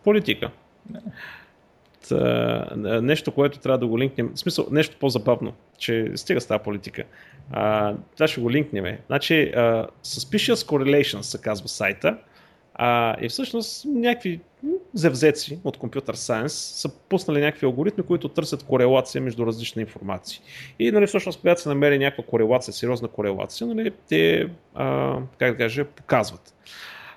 Политика. 0.03 0.51
Не. 0.91 0.99
Та, 2.09 2.65
нещо, 3.01 3.31
което 3.31 3.59
трябва 3.59 3.77
да 3.77 3.87
го 3.87 3.99
линкнем. 3.99 4.31
В 4.35 4.39
смисъл, 4.39 4.67
нещо 4.71 4.95
по-забавно, 4.99 5.53
че 5.77 6.11
стига 6.15 6.41
с 6.41 6.47
тази 6.47 6.63
политика. 6.63 7.03
А, 7.51 7.93
това 8.13 8.27
ще 8.27 8.41
го 8.41 8.51
линкнем. 8.51 8.97
Значи, 9.07 9.33
uh, 9.33 9.87
Suspicious 10.03 10.69
Correlations 10.69 11.21
се 11.21 11.41
казва 11.41 11.67
сайта. 11.67 12.17
А, 12.73 13.15
и 13.21 13.29
всъщност 13.29 13.85
някакви 13.85 14.39
завзеци 14.97 15.59
от 15.63 15.77
Computer 15.77 16.13
Science 16.13 16.47
са 16.47 16.89
пуснали 16.89 17.41
някакви 17.41 17.65
алгоритми, 17.65 18.03
които 18.03 18.29
търсят 18.29 18.63
корелация 18.63 19.21
между 19.21 19.45
различни 19.45 19.81
информации. 19.81 20.41
И 20.79 20.91
нали, 20.91 21.07
всъщност, 21.07 21.39
когато 21.39 21.61
се 21.61 21.69
намери 21.69 21.99
някаква 21.99 22.23
корелация, 22.23 22.73
сериозна 22.73 23.07
корелация, 23.07 23.67
нали, 23.67 23.91
те, 24.09 24.49
а, 24.75 25.17
как 25.39 25.51
да 25.51 25.57
кажа, 25.57 25.85
показват. 25.85 26.53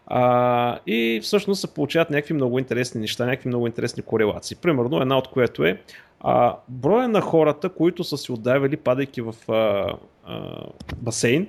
А, 0.07 0.79
и 0.87 1.21
всъщност 1.23 1.61
се 1.61 1.75
получават 1.75 2.11
някакви 2.11 2.35
много 2.35 2.59
интересни 2.59 3.01
неща, 3.01 3.27
някакви 3.27 3.49
много 3.49 3.67
интересни 3.67 4.03
корелации. 4.03 4.57
Примерно 4.57 5.03
една 5.03 5.19
от 5.19 5.29
което 5.29 5.65
е 5.65 5.81
а, 6.21 6.57
броя 6.69 7.09
на 7.09 7.21
хората, 7.21 7.69
които 7.69 8.05
са 8.05 8.19
си 8.19 8.33
отдавали 8.33 8.77
падайки 8.77 9.21
в 9.21 9.35
а, 9.49 9.93
а, 10.25 10.67
басейн, 10.97 11.47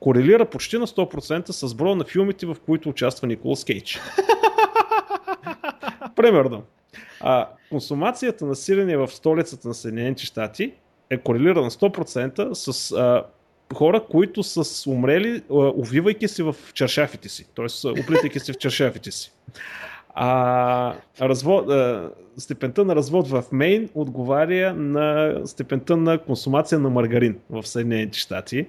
корелира 0.00 0.44
почти 0.44 0.78
на 0.78 0.86
100% 0.86 1.50
с 1.50 1.74
броя 1.74 1.96
на 1.96 2.04
филмите, 2.04 2.46
в 2.46 2.56
които 2.66 2.88
участва 2.88 3.26
Николас 3.26 3.64
Кейдж. 3.64 4.00
Примерно. 6.16 6.62
А, 7.20 7.48
консумацията 7.70 8.44
на 8.44 8.56
сирене 8.56 8.96
в 8.96 9.08
столицата 9.08 9.68
на 9.68 9.74
Съединените 9.74 10.24
щати 10.24 10.72
е 11.10 11.18
корелирана 11.18 11.70
100% 11.70 12.52
с 12.52 12.92
а, 12.92 13.24
хора, 13.74 14.00
които 14.10 14.42
са 14.42 14.90
умрели, 14.90 15.42
увивайки 15.50 16.28
се 16.28 16.42
в 16.42 16.56
чершафите 16.74 17.28
си, 17.28 17.46
т.е. 17.56 17.88
оплитайки 17.88 18.40
се 18.40 18.52
в 18.52 18.58
чершафите 18.58 19.10
си. 19.10 19.32
А, 20.14 20.94
развод, 21.20 21.70
а, 21.70 22.10
степента 22.38 22.84
на 22.84 22.96
развод 22.96 23.28
в 23.28 23.44
Мейн 23.52 23.88
отговаря 23.94 24.74
на 24.74 25.36
степента 25.46 25.96
на 25.96 26.18
консумация 26.18 26.78
на 26.78 26.90
маргарин 26.90 27.38
в 27.50 27.66
Съединените 27.66 28.18
щати. 28.18 28.66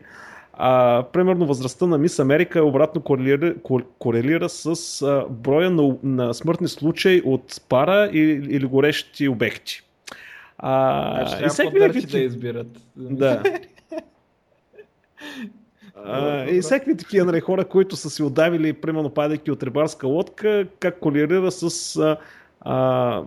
А, 0.53 1.03
примерно 1.13 1.45
възрастта 1.45 1.85
на 1.85 1.97
Мис 1.97 2.19
Америка 2.19 2.59
е 2.59 2.61
обратно 2.61 3.01
корелира, 3.01 3.55
корелира 3.99 4.49
с 4.49 5.01
а, 5.01 5.25
броя 5.29 5.69
на, 5.69 5.95
на 6.03 6.33
смъртни 6.33 6.67
случаи 6.67 7.21
от 7.25 7.61
пара 7.69 8.09
или, 8.13 8.55
или 8.55 8.65
горещи 8.65 9.27
обекти. 9.27 9.81
А, 10.57 11.25
значи, 11.27 11.45
и 11.45 11.49
всеки 11.49 12.07
да 12.07 12.19
избират. 12.19 12.67
Да. 12.95 13.43
А, 16.05 16.45
и 16.45 16.61
всякакви 16.61 16.97
такива 16.97 17.25
нали, 17.25 17.39
хора, 17.39 17.65
които 17.65 17.95
са 17.95 18.09
си 18.09 18.23
отдавили, 18.23 18.73
примерно 18.73 19.09
падайки 19.09 19.51
от 19.51 19.63
рибарска 19.63 20.07
лодка, 20.07 20.67
как 20.79 20.99
колерира 20.99 21.51
с 21.51 21.95
а, 21.95 22.17
а, 22.61 23.23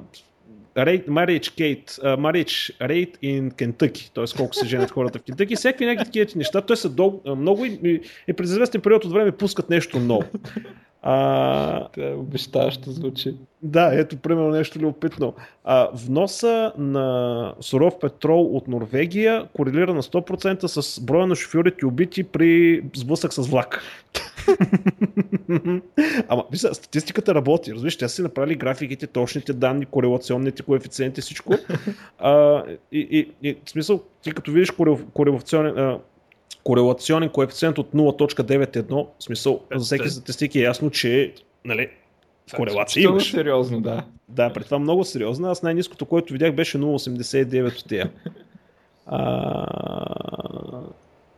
rate, 0.76 1.08
marriage, 1.08 1.50
Kate, 1.56 1.90
uh, 2.02 2.16
marriage 2.16 2.72
rate 2.80 3.14
in 3.22 3.52
Kentucky, 3.52 4.14
т.е. 4.14 4.36
колко 4.36 4.54
се 4.54 4.66
женят 4.66 4.90
хората 4.90 5.18
в 5.18 5.22
Кентъки, 5.22 5.56
всякакви 5.56 5.86
някакви 5.86 6.04
такива 6.04 6.26
неща, 6.36 6.60
той 6.60 6.76
са 6.76 6.88
дол, 6.88 7.20
много 7.36 7.64
и, 7.64 8.00
и 8.28 8.32
през 8.32 8.50
известен 8.50 8.80
период 8.80 9.04
от 9.04 9.12
време 9.12 9.32
пускат 9.32 9.70
нещо 9.70 9.98
ново. 9.98 10.24
А, 11.08 11.88
Това 11.88 12.06
е 12.06 12.12
обещаващо 12.12 12.90
звучи. 12.90 13.34
Да, 13.62 13.90
ето 13.92 14.16
примерно 14.16 14.50
нещо 14.50 14.78
любопитно. 14.78 15.34
А, 15.64 15.88
вноса 15.94 16.72
на 16.78 17.54
суров 17.60 17.98
петрол 18.00 18.56
от 18.56 18.68
Норвегия 18.68 19.48
корелира 19.52 19.94
на 19.94 20.02
100% 20.02 20.66
с 20.66 21.00
броя 21.00 21.26
на 21.26 21.36
шофьорите 21.36 21.86
убити 21.86 22.24
при 22.24 22.82
сблъсък 22.96 23.32
с 23.32 23.48
влак. 23.48 23.82
Ама, 26.28 26.44
вижте, 26.50 26.74
статистиката 26.74 27.34
работи. 27.34 27.72
Разбираш, 27.72 27.96
те 27.96 28.08
са 28.08 28.14
си 28.14 28.22
направили 28.22 28.54
графиките, 28.54 29.06
точните 29.06 29.52
данни, 29.52 29.86
корелационните 29.86 30.62
коефициенти, 30.62 31.20
всичко. 31.20 31.54
А, 32.18 32.62
и, 32.92 32.98
и, 33.10 33.48
и, 33.48 33.56
в 33.64 33.70
смисъл, 33.70 34.02
ти 34.22 34.32
като 34.32 34.52
видиш 34.52 34.70
корелационен, 35.14 35.98
корелационен 36.64 37.28
коефициент 37.28 37.78
от 37.78 37.92
0.91, 37.92 39.06
в 39.18 39.24
смисъл, 39.24 39.60
за 39.74 39.84
всеки 39.84 40.10
статистики 40.10 40.58
е 40.58 40.62
ясно, 40.62 40.90
че 40.90 41.34
нали, 41.64 41.88
корелация 42.56 43.02
имаш. 43.02 43.30
сериозно, 43.30 43.80
да. 43.80 44.04
Да, 44.28 44.52
при 44.52 44.64
това 44.64 44.78
много 44.78 45.04
сериозно. 45.04 45.48
Аз 45.48 45.62
най-низкото, 45.62 46.06
което 46.06 46.32
видях, 46.32 46.54
беше 46.54 46.78
0.89 46.78 47.78
от 47.78 47.88
тия. 47.88 48.10
А, 49.06 49.66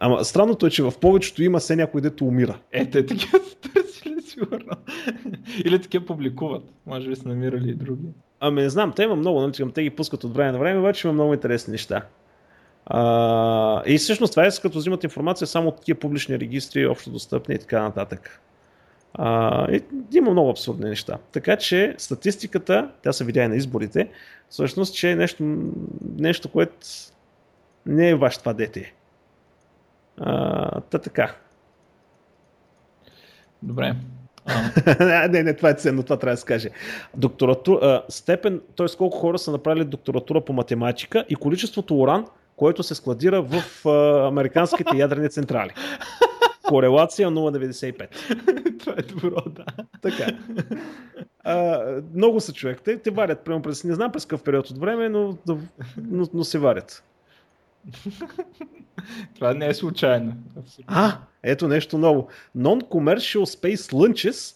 Ама 0.01 0.24
странното 0.24 0.66
е, 0.66 0.70
че 0.70 0.82
в 0.82 0.92
повечето 1.01 1.42
има 1.42 1.61
се 1.61 1.76
някой, 1.76 2.01
дето 2.01 2.24
умира. 2.24 2.59
Е, 2.72 2.90
те 2.90 3.07
такива 3.07 3.38
са 3.38 3.57
търсили 3.57 4.22
сигурно. 4.22 4.72
Или 5.64 5.82
такива 5.82 6.07
публикуват. 6.07 6.62
Може 6.86 7.09
би 7.09 7.16
са 7.16 7.28
намирали 7.28 7.70
и 7.70 7.74
други. 7.74 8.09
Ами 8.40 8.62
не 8.62 8.68
знам, 8.68 8.92
те 8.96 9.03
има 9.03 9.16
много, 9.16 9.40
нали, 9.40 9.72
те 9.74 9.82
ги 9.82 9.90
пускат 9.90 10.24
от 10.24 10.34
време 10.34 10.53
на 10.53 10.59
време, 10.59 10.80
обаче 10.80 11.09
има 11.09 11.14
много 11.14 11.34
интересни 11.34 11.72
неща. 11.72 12.03
А, 12.86 13.82
и 13.86 13.99
всъщност 13.99 14.32
това 14.32 14.46
е 14.46 14.51
като 14.62 14.78
взимат 14.78 15.05
информация 15.05 15.46
само 15.46 15.68
от 15.68 15.80
тия 15.80 15.94
публични 15.94 16.40
регистри, 16.40 16.86
общо 16.86 17.11
достъпни 17.11 17.55
и 17.55 17.59
така 17.59 17.82
нататък. 17.82 18.40
А, 19.14 19.66
и, 19.72 19.82
има 20.12 20.30
много 20.30 20.51
абсурдни 20.51 20.88
неща. 20.88 21.18
Така 21.32 21.57
че 21.57 21.94
статистиката, 21.99 22.90
тя 23.03 23.12
се 23.12 23.24
видя 23.24 23.44
и 23.44 23.49
на 23.49 23.57
изборите, 23.57 24.09
всъщност, 24.49 24.94
че 24.94 25.11
е 25.11 25.16
нещо, 25.16 25.42
нещо 26.18 26.49
което 26.49 26.76
не 27.86 28.09
е 28.09 28.14
ваш 28.14 28.38
това 28.38 28.53
дете. 28.53 28.94
А, 30.21 30.81
та 30.81 30.99
така. 30.99 31.35
Добре. 33.62 33.97
не, 35.31 35.43
не, 35.43 35.55
това 35.55 35.71
е 35.71 35.75
ценно, 35.75 36.03
това 36.03 36.16
трябва 36.16 36.33
да 36.35 36.41
се 36.41 36.47
каже. 36.47 36.69
Докторатура, 37.16 38.03
степен, 38.09 38.61
т.е. 38.77 38.87
колко 38.99 39.19
хора 39.19 39.39
са 39.39 39.51
направили 39.51 39.85
докторатура 39.85 40.41
по 40.41 40.53
математика 40.53 41.25
и 41.29 41.35
количеството 41.35 42.01
уран, 42.01 42.27
което 42.57 42.83
се 42.83 42.95
складира 42.95 43.43
в 43.43 43.87
а, 43.87 44.27
американските 44.29 44.97
ядрени 44.97 45.31
централи. 45.31 45.71
Корелация 46.69 47.29
0,95. 47.29 48.79
Това 48.79 48.95
е 48.99 49.03
добро, 49.03 49.43
да. 49.51 49.64
Така. 50.03 50.27
А, 51.45 51.83
много 52.14 52.41
са 52.41 52.53
човек. 52.53 52.81
Те, 52.85 52.99
те 52.99 53.11
варят, 53.11 53.41
прямо 53.41 53.62
през, 53.62 53.85
не 53.85 53.95
знам 53.95 54.12
през 54.12 54.25
какъв 54.27 54.43
период 54.43 54.71
от 54.71 54.79
време, 54.79 55.09
но, 55.09 55.37
но, 55.97 56.27
но 56.35 56.45
се 56.45 56.59
варят. 56.59 57.05
Това 59.35 59.55
не 59.55 59.66
е 59.66 59.74
случайно. 59.74 60.33
А, 60.87 61.18
ето 61.43 61.68
нещо 61.68 61.99
ново. 61.99 62.29
Non-commercial 62.57 63.45
space 63.45 63.93
launches 63.93 64.55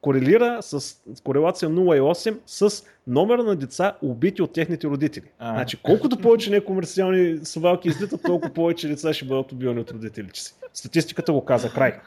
корелира 0.00 0.58
с 0.62 1.02
корелация 1.24 1.68
0,8 1.68 2.38
с 2.46 2.84
номер 3.06 3.38
на 3.38 3.56
деца 3.56 3.96
убити 4.02 4.42
от 4.42 4.52
техните 4.52 4.86
родители. 4.86 5.24
А. 5.38 5.54
Значи, 5.54 5.76
колкото 5.82 6.18
повече 6.18 6.50
некомерциални 6.50 7.38
свалки 7.42 7.88
излитат, 7.88 8.22
толкова 8.22 8.54
повече 8.54 8.88
деца 8.88 9.12
ще 9.12 9.24
бъдат 9.24 9.52
убивани 9.52 9.80
от 9.80 9.90
родителите 9.90 10.40
си. 10.40 10.54
Статистиката 10.74 11.32
го 11.32 11.44
каза 11.44 11.70
край. 11.70 12.00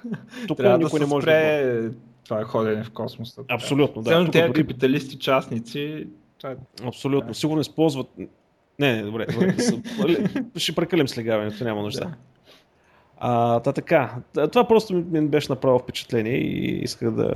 Тук 0.48 0.58
Трябва 0.58 0.78
никой 0.78 1.00
да 1.00 1.06
не 1.06 1.10
може 1.10 1.24
спре... 1.24 1.64
да 1.64 1.92
това 2.24 2.42
е 2.42 2.44
ходене 2.44 2.84
в 2.84 2.92
космоса. 2.92 3.42
Абсолютно, 3.50 4.02
да. 4.02 4.12
Само 4.12 4.32
тези 4.32 4.48
дори... 4.48 4.62
капиталисти 4.62 5.20
частници. 5.20 6.08
Това 6.38 6.52
е... 6.52 6.56
Абсолютно. 6.84 7.28
Да. 7.28 7.34
Сигурно 7.34 7.62
използват. 7.62 8.08
Не, 8.80 8.96
не, 8.96 9.02
добре. 9.02 9.26
добре. 9.26 9.56
ще 10.58 10.76
прекалим 10.76 11.08
с 11.08 11.18
легаването, 11.18 11.64
няма 11.64 11.82
нужда. 11.82 12.06
Да. 12.06 12.14
А, 13.18 13.60
та 13.60 13.74
така, 13.74 14.16
това 14.52 14.68
просто 14.68 14.94
ми 14.94 15.28
беше 15.28 15.52
направо 15.52 15.80
впечатление 15.80 16.38
и 16.38 16.84
исках 16.84 17.12
да, 17.12 17.36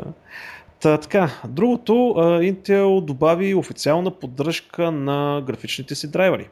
Та, 0.79 0.97
така, 0.97 1.29
другото, 1.47 1.93
Intel 2.17 3.01
добави 3.01 3.55
официална 3.55 4.11
поддръжка 4.11 4.91
на 4.91 5.43
графичните 5.45 5.95
си 5.95 6.11
драйвери. 6.11 6.49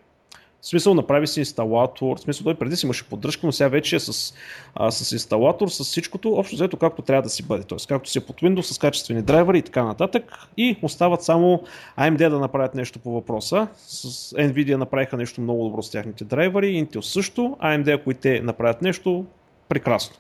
В 0.66 0.68
смисъл, 0.68 0.93
направи 0.93 1.28
си 1.28 1.39
инсталатор, 1.39 2.18
в 2.18 2.22
смисъл, 2.22 2.43
той 2.43 2.55
преди 2.55 2.76
си 2.76 2.86
имаше 2.86 3.09
поддръжка, 3.09 3.45
но 3.45 3.51
сега 3.51 3.68
вече 3.68 3.95
е 3.95 3.99
с, 3.99 4.34
а, 4.76 4.91
с 4.91 5.11
инсталатор, 5.11 5.68
с 5.68 5.84
всичкото, 5.84 6.34
общо 6.34 6.55
взето 6.55 6.78
както 6.78 7.01
трябва 7.01 7.22
да 7.22 7.30
си 7.30 7.43
бъде. 7.43 7.63
Т.е. 7.63 7.78
както 7.88 8.09
си 8.09 8.18
е 8.18 8.22
под 8.22 8.41
Windows, 8.41 8.61
с 8.61 8.78
качествени 8.78 9.22
драйвери 9.22 9.57
и 9.57 9.61
така 9.61 9.84
нататък. 9.84 10.34
И 10.57 10.78
остават 10.82 11.24
само 11.24 11.63
AMD 11.97 12.30
да 12.30 12.39
направят 12.39 12.76
нещо 12.76 12.99
по 12.99 13.11
въпроса. 13.11 13.68
С 13.78 14.34
Nvidia 14.36 14.76
направиха 14.76 15.18
нещо 15.18 15.41
много 15.41 15.63
добро 15.63 15.82
с 15.82 15.91
тяхните 15.91 16.24
драйвери, 16.24 16.86
Intel 16.86 17.01
също. 17.01 17.57
AMD, 17.63 17.95
ако 17.95 18.11
и 18.11 18.13
те 18.13 18.41
направят 18.41 18.82
нещо, 18.82 19.26
прекрасно. 19.70 20.16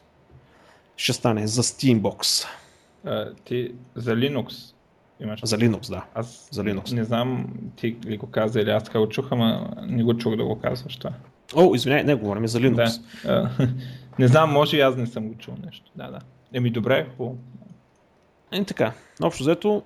Ще 0.97 1.13
стане 1.13 1.47
за 1.47 1.63
Steambox. 1.63 2.47
А, 3.05 3.33
ти 3.45 3.71
за 3.95 4.15
Linux 4.15 4.74
имаш. 5.19 5.39
За 5.43 5.57
Linux, 5.57 5.89
да. 5.89 6.05
Аз 6.13 6.49
за 6.51 6.63
Linux. 6.63 6.93
не 6.93 7.03
знам 7.03 7.47
ти 7.75 7.97
ли 8.05 8.17
го 8.17 8.27
каза 8.27 8.61
или 8.61 8.69
аз 8.69 8.83
така 8.83 8.99
го 8.99 9.09
чух, 9.09 9.27
ама 9.31 9.73
не 9.81 10.03
го 10.03 10.17
чух 10.17 10.35
да 10.35 10.45
го 10.45 10.59
казваш 10.59 10.97
това. 10.97 11.11
О, 11.55 11.75
извиняй, 11.75 12.03
не 12.03 12.15
говорим 12.15 12.47
за 12.47 12.59
Linux. 12.59 13.01
Да. 13.23 13.51
не 14.19 14.27
знам, 14.27 14.51
може 14.51 14.77
и 14.77 14.81
аз 14.81 14.95
не 14.95 15.07
съм 15.07 15.27
го 15.27 15.35
чул 15.35 15.53
нещо. 15.65 15.91
Да, 15.95 16.11
да. 16.11 16.19
Еми 16.53 16.69
добре, 16.69 17.07
по... 17.17 17.35
Е, 18.51 18.63
така. 18.63 18.93
Общо 19.21 19.43
взето, 19.43 19.83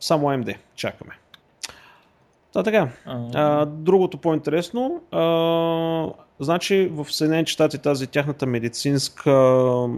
само 0.00 0.26
AMD. 0.26 0.56
Чакаме. 0.74 1.12
Да, 2.52 2.62
така. 2.62 2.88
А, 3.06 3.66
другото 3.66 4.18
по-интересно. 4.18 5.02
А, 5.10 6.24
значи 6.40 6.86
в 6.92 7.06
Съединените 7.12 7.52
щати 7.52 7.78
тази 7.78 8.06
тяхната 8.06 8.46
медицинска 8.46 9.32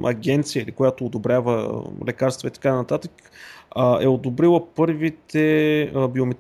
агенция, 0.05 0.62
или 0.62 0.72
която 0.72 1.07
одобрява 1.07 1.83
лекарства 2.07 2.49
и 2.49 2.53
така 2.53 2.74
нататък, 2.74 3.12
а, 3.77 4.05
е 4.05 4.09
одобрила 4.09 4.66
първите 4.75 5.83
а, 5.83 6.09
биомет... 6.09 6.39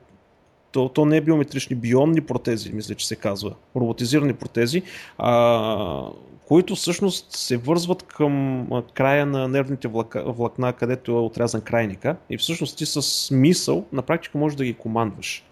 то, 0.72 0.88
то 0.88 1.04
не 1.04 1.16
е 1.16 1.20
биометрични, 1.20 1.76
бионни 1.76 2.20
протези, 2.20 2.72
мисля, 2.72 2.94
че 2.94 3.06
се 3.06 3.16
казва, 3.16 3.54
роботизирани 3.76 4.32
протези, 4.32 4.82
а, 5.18 6.08
които 6.48 6.74
всъщност 6.74 7.32
се 7.32 7.56
вързват 7.56 8.02
към 8.02 8.66
края 8.94 9.26
на 9.26 9.48
нервните 9.48 9.88
влакна, 10.14 10.72
където 10.72 11.12
е 11.12 11.20
отрязан 11.20 11.60
крайника 11.60 12.16
и 12.30 12.38
всъщност 12.38 12.78
ти 12.78 12.86
с 12.86 13.30
мисъл 13.34 13.84
на 13.92 14.02
практика 14.02 14.38
можеш 14.38 14.56
да 14.56 14.64
ги 14.64 14.74
командваш. 14.74 15.44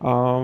А, 0.00 0.42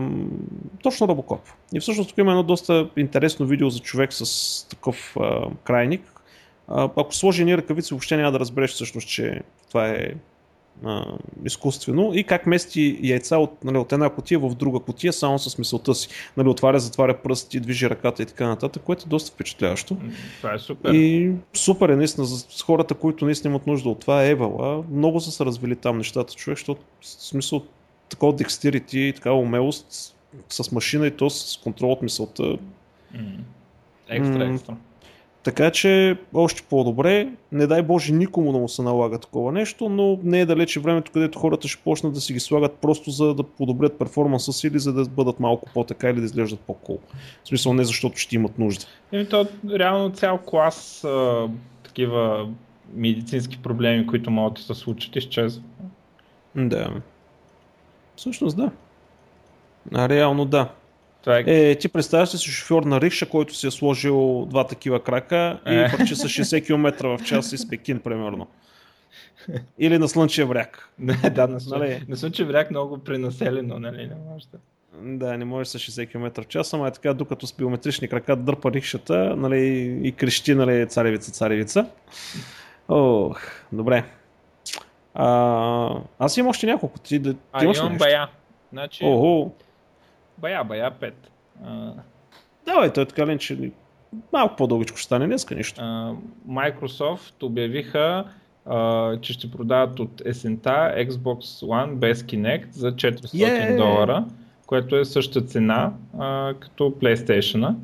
точно 0.82 1.08
Робокоп. 1.08 1.40
И 1.74 1.80
всъщност 1.80 2.08
тук 2.08 2.18
има 2.18 2.30
едно 2.30 2.42
доста 2.42 2.90
интересно 2.96 3.46
видео 3.46 3.70
за 3.70 3.80
човек 3.80 4.12
с 4.12 4.68
такъв 4.68 5.16
а, 5.20 5.48
крайник. 5.64 6.20
А, 6.68 6.84
ако 6.84 7.14
сложи 7.14 7.44
ни 7.44 7.56
ръкавици, 7.56 7.94
въобще 7.94 8.16
няма 8.16 8.32
да 8.32 8.40
разбереш 8.40 8.70
всъщност, 8.70 9.08
че 9.08 9.42
това 9.68 9.88
е 9.88 10.14
а, 10.84 11.04
изкуствено 11.44 12.10
и 12.14 12.24
как 12.24 12.46
мести 12.46 12.98
яйца 13.02 13.38
от, 13.38 13.64
нали, 13.64 13.78
от 13.78 13.92
една 13.92 14.10
котия 14.10 14.38
в 14.38 14.54
друга 14.54 14.80
котия 14.80 15.12
само 15.12 15.38
с 15.38 15.58
мисълта 15.58 15.94
си. 15.94 16.08
Нали, 16.36 16.48
отваря, 16.48 16.80
затваря 16.80 17.18
пръсти, 17.22 17.60
движи 17.60 17.90
ръката 17.90 18.22
и 18.22 18.26
така 18.26 18.48
нататък, 18.48 18.82
което 18.82 19.04
е 19.06 19.08
доста 19.08 19.32
впечатляващо. 19.32 19.96
Това 20.38 20.54
е 20.54 20.58
супер. 20.58 20.94
И 20.94 21.32
супер 21.52 21.88
е 21.88 21.96
наистина 21.96 22.26
за 22.26 22.44
хората, 22.64 22.94
които 22.94 23.24
наистина 23.24 23.52
имат 23.52 23.66
нужда 23.66 23.88
от 23.88 24.00
това. 24.00 24.24
Евала, 24.24 24.84
много 24.90 25.20
са 25.20 25.30
се 25.30 25.44
развили 25.44 25.76
там 25.76 25.98
нещата, 25.98 26.34
човек, 26.34 26.58
защото 26.58 26.80
в 27.00 27.06
смисъл 27.06 27.62
такова 28.08 28.32
декстерити 28.32 29.00
и 29.00 29.12
такава 29.12 29.38
умелост 29.38 30.14
с 30.48 30.72
машина 30.72 31.06
и 31.06 31.10
то 31.10 31.30
с 31.30 31.60
контрол 31.62 31.92
от 31.92 32.02
мисълта. 32.02 32.42
Mm. 32.42 32.58
Екстра, 34.08 34.44
екстра. 34.44 34.76
Така 35.46 35.70
че 35.70 36.16
още 36.34 36.62
по-добре, 36.62 37.28
не 37.52 37.66
дай 37.66 37.82
Боже 37.82 38.12
никому 38.12 38.52
да 38.52 38.58
му 38.58 38.68
се 38.68 38.82
налага 38.82 39.18
такова 39.18 39.52
нещо, 39.52 39.88
но 39.88 40.18
не 40.22 40.40
е 40.40 40.46
далече 40.46 40.80
времето, 40.80 41.12
където 41.12 41.38
хората 41.38 41.68
ще 41.68 41.82
почнат 41.82 42.14
да 42.14 42.20
си 42.20 42.32
ги 42.32 42.40
слагат 42.40 42.74
просто 42.74 43.10
за 43.10 43.34
да 43.34 43.42
подобрят 43.42 43.98
перформанса 43.98 44.52
си 44.52 44.66
или 44.66 44.78
за 44.78 44.92
да 44.92 45.04
бъдат 45.04 45.40
малко 45.40 45.70
по-така 45.74 46.10
или 46.10 46.18
да 46.18 46.24
изглеждат 46.24 46.60
по-кул. 46.60 46.98
В 47.44 47.48
смисъл 47.48 47.74
не 47.74 47.84
защото 47.84 48.16
ще 48.16 48.36
имат 48.36 48.58
нужда. 48.58 48.84
Еми 49.12 49.28
то 49.28 49.46
реално 49.70 50.10
цял 50.10 50.38
клас 50.38 51.04
а, 51.04 51.48
такива 51.82 52.48
медицински 52.94 53.58
проблеми, 53.62 54.06
които 54.06 54.30
могат 54.30 54.54
да 54.54 54.62
се 54.62 54.74
случат, 54.74 55.16
изчезват. 55.16 55.64
Да. 56.56 56.90
Всъщност 58.16 58.56
да. 58.56 58.70
А, 59.94 60.08
реално 60.08 60.44
да. 60.44 60.68
Това 61.26 61.38
е... 61.38 61.44
е, 61.46 61.74
ти 61.74 61.88
представяш 61.88 62.28
си 62.28 62.50
шофьор 62.50 62.82
на 62.82 63.00
рикша, 63.00 63.28
който 63.28 63.54
си 63.54 63.66
е 63.66 63.70
сложил 63.70 64.46
два 64.50 64.66
такива 64.66 65.02
крака 65.02 65.60
и 65.66 65.74
е. 65.74 65.88
върчи 65.88 66.14
с 66.14 66.22
60 66.22 66.66
км 66.66 67.18
в 67.18 67.24
час 67.24 67.52
из 67.52 67.68
Пекин, 67.68 68.00
примерно. 68.00 68.46
Или 69.78 69.98
на 69.98 70.08
слънчев 70.08 70.48
бряг. 70.48 70.90
Не, 70.98 71.14
да, 71.30 71.48
на, 71.48 71.58
нали? 71.66 72.04
на 72.08 72.16
слънчев 72.16 72.48
бряг 72.48 72.70
много 72.70 72.98
пренаселено, 72.98 73.78
нали? 73.78 74.06
Не 74.06 74.14
може 74.28 74.46
да. 74.52 74.58
Да, 75.02 75.38
не 75.38 75.44
може 75.44 75.70
с 75.70 75.78
60 75.78 76.10
км 76.10 76.42
в 76.42 76.46
час, 76.46 76.74
ама 76.74 76.88
е 76.88 76.90
така, 76.90 77.14
докато 77.14 77.46
с 77.46 77.52
биометрични 77.52 78.08
крака 78.08 78.36
дърпа 78.36 78.72
рикшата 78.72 79.36
нали, 79.36 79.60
и 80.02 80.12
крещи 80.12 80.54
нали, 80.54 80.88
царевица, 80.88 81.32
царевица. 81.32 81.86
Ох, 82.88 83.40
добре. 83.72 84.04
А, 85.14 85.98
аз 86.18 86.36
имам 86.36 86.50
още 86.50 86.66
няколко. 86.66 86.98
Ти, 86.98 87.18
да, 87.18 87.32
ти 87.32 87.38
а, 87.52 87.64
имаш 87.64 87.78
имам 87.78 87.98
бая. 87.98 88.28
Значи, 88.72 89.04
Охо. 89.04 89.52
Бая, 90.38 90.64
бая 90.64 90.90
5. 90.90 91.12
А... 91.64 91.92
Давай, 92.66 92.92
той 92.92 93.02
е 93.02 93.06
така 93.06 93.38
че 93.38 93.70
малко 94.32 94.56
по-дългичко 94.56 94.96
ще 94.96 95.04
стане 95.04 95.26
днеска 95.26 95.54
нищо. 95.54 95.80
А, 95.84 96.14
Microsoft 96.48 97.42
обявиха, 97.42 98.24
а, 98.66 99.16
че 99.20 99.32
ще 99.32 99.50
продават 99.50 100.00
от 100.00 100.22
есента 100.24 100.94
Xbox 100.96 101.66
One 101.66 101.94
без 101.94 102.22
Kinect 102.22 102.70
за 102.70 102.92
400 102.92 103.16
yeah! 103.16 103.76
долара, 103.76 104.24
което 104.66 104.96
е 104.96 105.04
същата 105.04 105.46
цена 105.46 105.92
а, 106.18 106.54
като 106.60 106.84
PlayStation, 106.84 107.74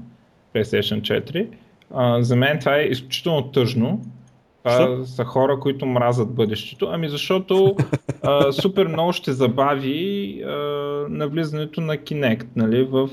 PlayStation 0.55 1.01
4. 1.01 1.49
А, 1.95 2.23
за 2.23 2.37
мен 2.37 2.59
това 2.59 2.77
е 2.77 2.83
изключително 2.83 3.43
тъжно, 3.43 4.01
Това 4.65 5.05
са 5.05 5.25
хора, 5.25 5.59
които 5.61 5.87
мразят 5.87 6.35
бъдещето. 6.35 6.89
Ами 6.93 7.09
защото 7.09 7.77
а, 8.23 8.53
супер 8.53 8.87
много 8.87 9.13
ще 9.13 9.33
забави 9.33 10.43
а, 10.43 10.53
навлизането 11.09 11.81
на 11.81 11.97
Kinect 11.97 12.47
нали, 12.57 12.83
в 12.83 13.09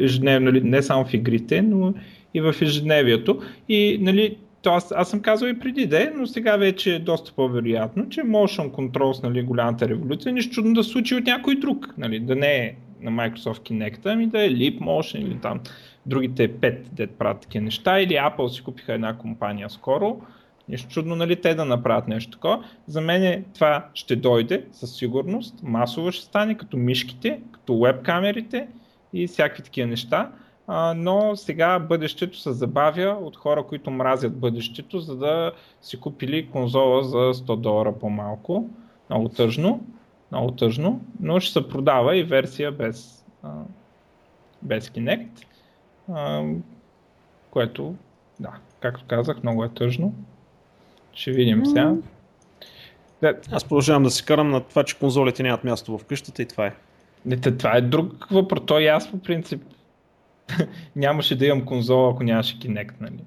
ежедневно, 0.00 0.44
нали, 0.44 0.60
не 0.60 0.82
само 0.82 1.04
в 1.04 1.14
игрите, 1.14 1.62
но 1.62 1.94
и 2.34 2.40
в 2.40 2.54
ежедневието. 2.62 3.40
И 3.68 3.98
нали, 4.00 4.36
то 4.62 4.70
аз, 4.70 4.92
аз 4.96 5.10
съм 5.10 5.20
казал 5.20 5.46
и 5.48 5.58
преди 5.58 5.86
де, 5.86 6.12
но 6.16 6.26
сега 6.26 6.56
вече 6.56 6.94
е 6.94 6.98
доста 6.98 7.32
по-вероятно, 7.36 8.08
че 8.08 8.20
Motion 8.20 8.70
Control 8.70 9.12
с 9.12 9.22
нали, 9.22 9.42
голямата 9.42 9.88
революция, 9.88 10.32
нищо 10.32 10.54
чудно 10.54 10.74
да 10.74 10.84
случи 10.84 11.14
от 11.14 11.24
някой 11.24 11.54
друг. 11.54 11.94
Нали, 11.98 12.20
да 12.20 12.36
не 12.36 12.56
е 12.56 12.74
на 13.00 13.10
Microsoft 13.10 13.70
Kinect, 13.70 14.00
ами 14.04 14.26
да 14.26 14.44
е 14.44 14.50
Leap 14.50 14.78
Motion 14.78 15.18
или 15.18 15.38
там 15.42 15.60
другите 16.06 16.48
пет 16.48 16.88
дет 16.92 17.10
правят 17.10 17.40
такива 17.40 17.64
неща, 17.64 18.00
или 18.00 18.12
Apple 18.12 18.48
си 18.48 18.62
купиха 18.62 18.92
една 18.92 19.16
компания 19.16 19.70
скоро. 19.70 20.20
Нищо 20.68 20.88
чудно, 20.88 21.16
нали, 21.16 21.40
те 21.40 21.54
да 21.54 21.64
направят 21.64 22.08
нещо 22.08 22.30
такова. 22.30 22.64
За 22.86 23.00
мен 23.00 23.44
това 23.54 23.88
ще 23.94 24.16
дойде 24.16 24.66
със 24.72 24.96
сигурност, 24.96 25.62
масово 25.62 26.12
ще 26.12 26.24
стане, 26.24 26.56
като 26.56 26.76
мишките, 26.76 27.40
като 27.52 27.80
веб 27.80 28.02
камерите 28.02 28.68
и 29.12 29.26
всякакви 29.26 29.62
такива 29.62 29.88
неща. 29.88 30.30
А, 30.66 30.94
но 30.96 31.36
сега 31.36 31.78
бъдещето 31.78 32.38
се 32.38 32.52
забавя 32.52 33.18
от 33.22 33.36
хора, 33.36 33.66
които 33.66 33.90
мразят 33.90 34.38
бъдещето, 34.38 35.00
за 35.00 35.16
да 35.16 35.52
си 35.82 36.00
купили 36.00 36.50
конзола 36.50 37.02
за 37.04 37.16
100 37.16 37.56
долара 37.56 37.98
по-малко. 37.98 38.68
Много 39.10 39.28
тъжно, 39.28 39.86
много 40.32 40.50
тъжно, 40.50 41.00
но 41.20 41.40
ще 41.40 41.52
се 41.52 41.68
продава 41.68 42.16
и 42.16 42.22
версия 42.22 42.72
без, 42.72 43.24
а, 43.42 43.52
без 44.62 44.90
Kinect, 44.90 45.44
а, 46.12 46.44
което, 47.50 47.94
да, 48.40 48.52
както 48.80 49.04
казах, 49.08 49.42
много 49.42 49.64
е 49.64 49.68
тъжно. 49.68 50.14
Ще 51.14 51.32
видим 51.32 51.66
сега. 51.66 51.94
Да. 53.22 53.34
Аз 53.52 53.64
продължавам 53.64 54.02
да 54.02 54.10
се 54.10 54.24
карам 54.24 54.50
на 54.50 54.60
това, 54.60 54.84
че 54.84 54.98
конзолите 54.98 55.42
нямат 55.42 55.64
място 55.64 55.98
в 55.98 56.04
къщата 56.04 56.42
и 56.42 56.46
това 56.46 56.66
е. 56.66 56.74
Не, 57.26 57.36
това 57.36 57.76
е 57.76 57.80
друг 57.80 58.26
въпрос. 58.30 58.60
Той 58.66 58.90
аз 58.90 59.10
по 59.10 59.18
принцип 59.18 59.62
нямаше 60.96 61.38
да 61.38 61.46
имам 61.46 61.64
конзола, 61.64 62.10
ако 62.10 62.22
нямаше 62.22 62.58
Kinect, 62.58 62.92
нали? 63.00 63.24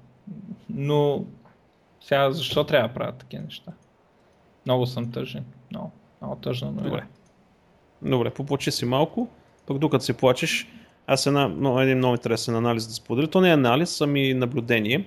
Но 0.70 1.24
сега 2.00 2.30
защо 2.30 2.64
трябва 2.64 2.88
да 2.88 2.94
правя 2.94 3.12
такива 3.12 3.42
неща? 3.42 3.72
Много 4.66 4.86
съм 4.86 5.12
тъжен. 5.12 5.44
Много, 5.70 5.92
много 6.22 6.36
тъжно. 6.36 6.72
Но 6.76 6.82
Добре. 6.82 7.02
Добре, 8.02 8.30
поплачи 8.30 8.70
си 8.70 8.84
малко, 8.84 9.28
пък 9.66 9.78
докато 9.78 10.04
се 10.04 10.12
плачеш, 10.12 10.68
аз 11.06 11.26
една, 11.26 11.48
но, 11.48 11.80
един 11.80 11.98
много 11.98 12.14
интересен 12.14 12.56
анализ 12.56 12.86
да 12.86 12.92
споделя. 12.92 13.26
То 13.26 13.40
не 13.40 13.50
е 13.50 13.54
анализ, 13.54 14.00
ами 14.00 14.34
наблюдение. 14.34 15.04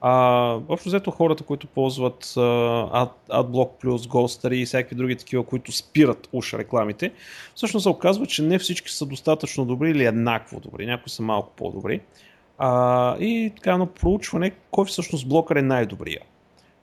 А, 0.00 0.60
общо 0.68 0.88
взето 0.88 1.10
хората, 1.10 1.44
които 1.44 1.66
ползват 1.66 2.24
uh, 2.24 3.08
AdBlock 3.30 3.84
Plus, 3.84 3.96
Ghoster 3.96 4.54
и 4.54 4.66
всякакви 4.66 4.96
други 4.96 5.16
такива, 5.16 5.44
които 5.44 5.72
спират 5.72 6.28
уж 6.32 6.54
рекламите, 6.54 7.12
всъщност 7.54 7.82
се 7.82 7.88
оказва, 7.88 8.26
че 8.26 8.42
не 8.42 8.58
всички 8.58 8.90
са 8.90 9.06
достатъчно 9.06 9.64
добри 9.64 9.90
или 9.90 10.04
еднакво 10.04 10.60
добри, 10.60 10.86
някои 10.86 11.10
са 11.10 11.22
малко 11.22 11.52
по-добри. 11.56 12.00
А, 12.58 13.16
и 13.18 13.52
така 13.56 13.72
едно 13.72 13.86
проучване, 13.86 14.52
кой 14.70 14.84
всъщност 14.84 15.28
блокър 15.28 15.56
е 15.56 15.62
най-добрия. 15.62 16.20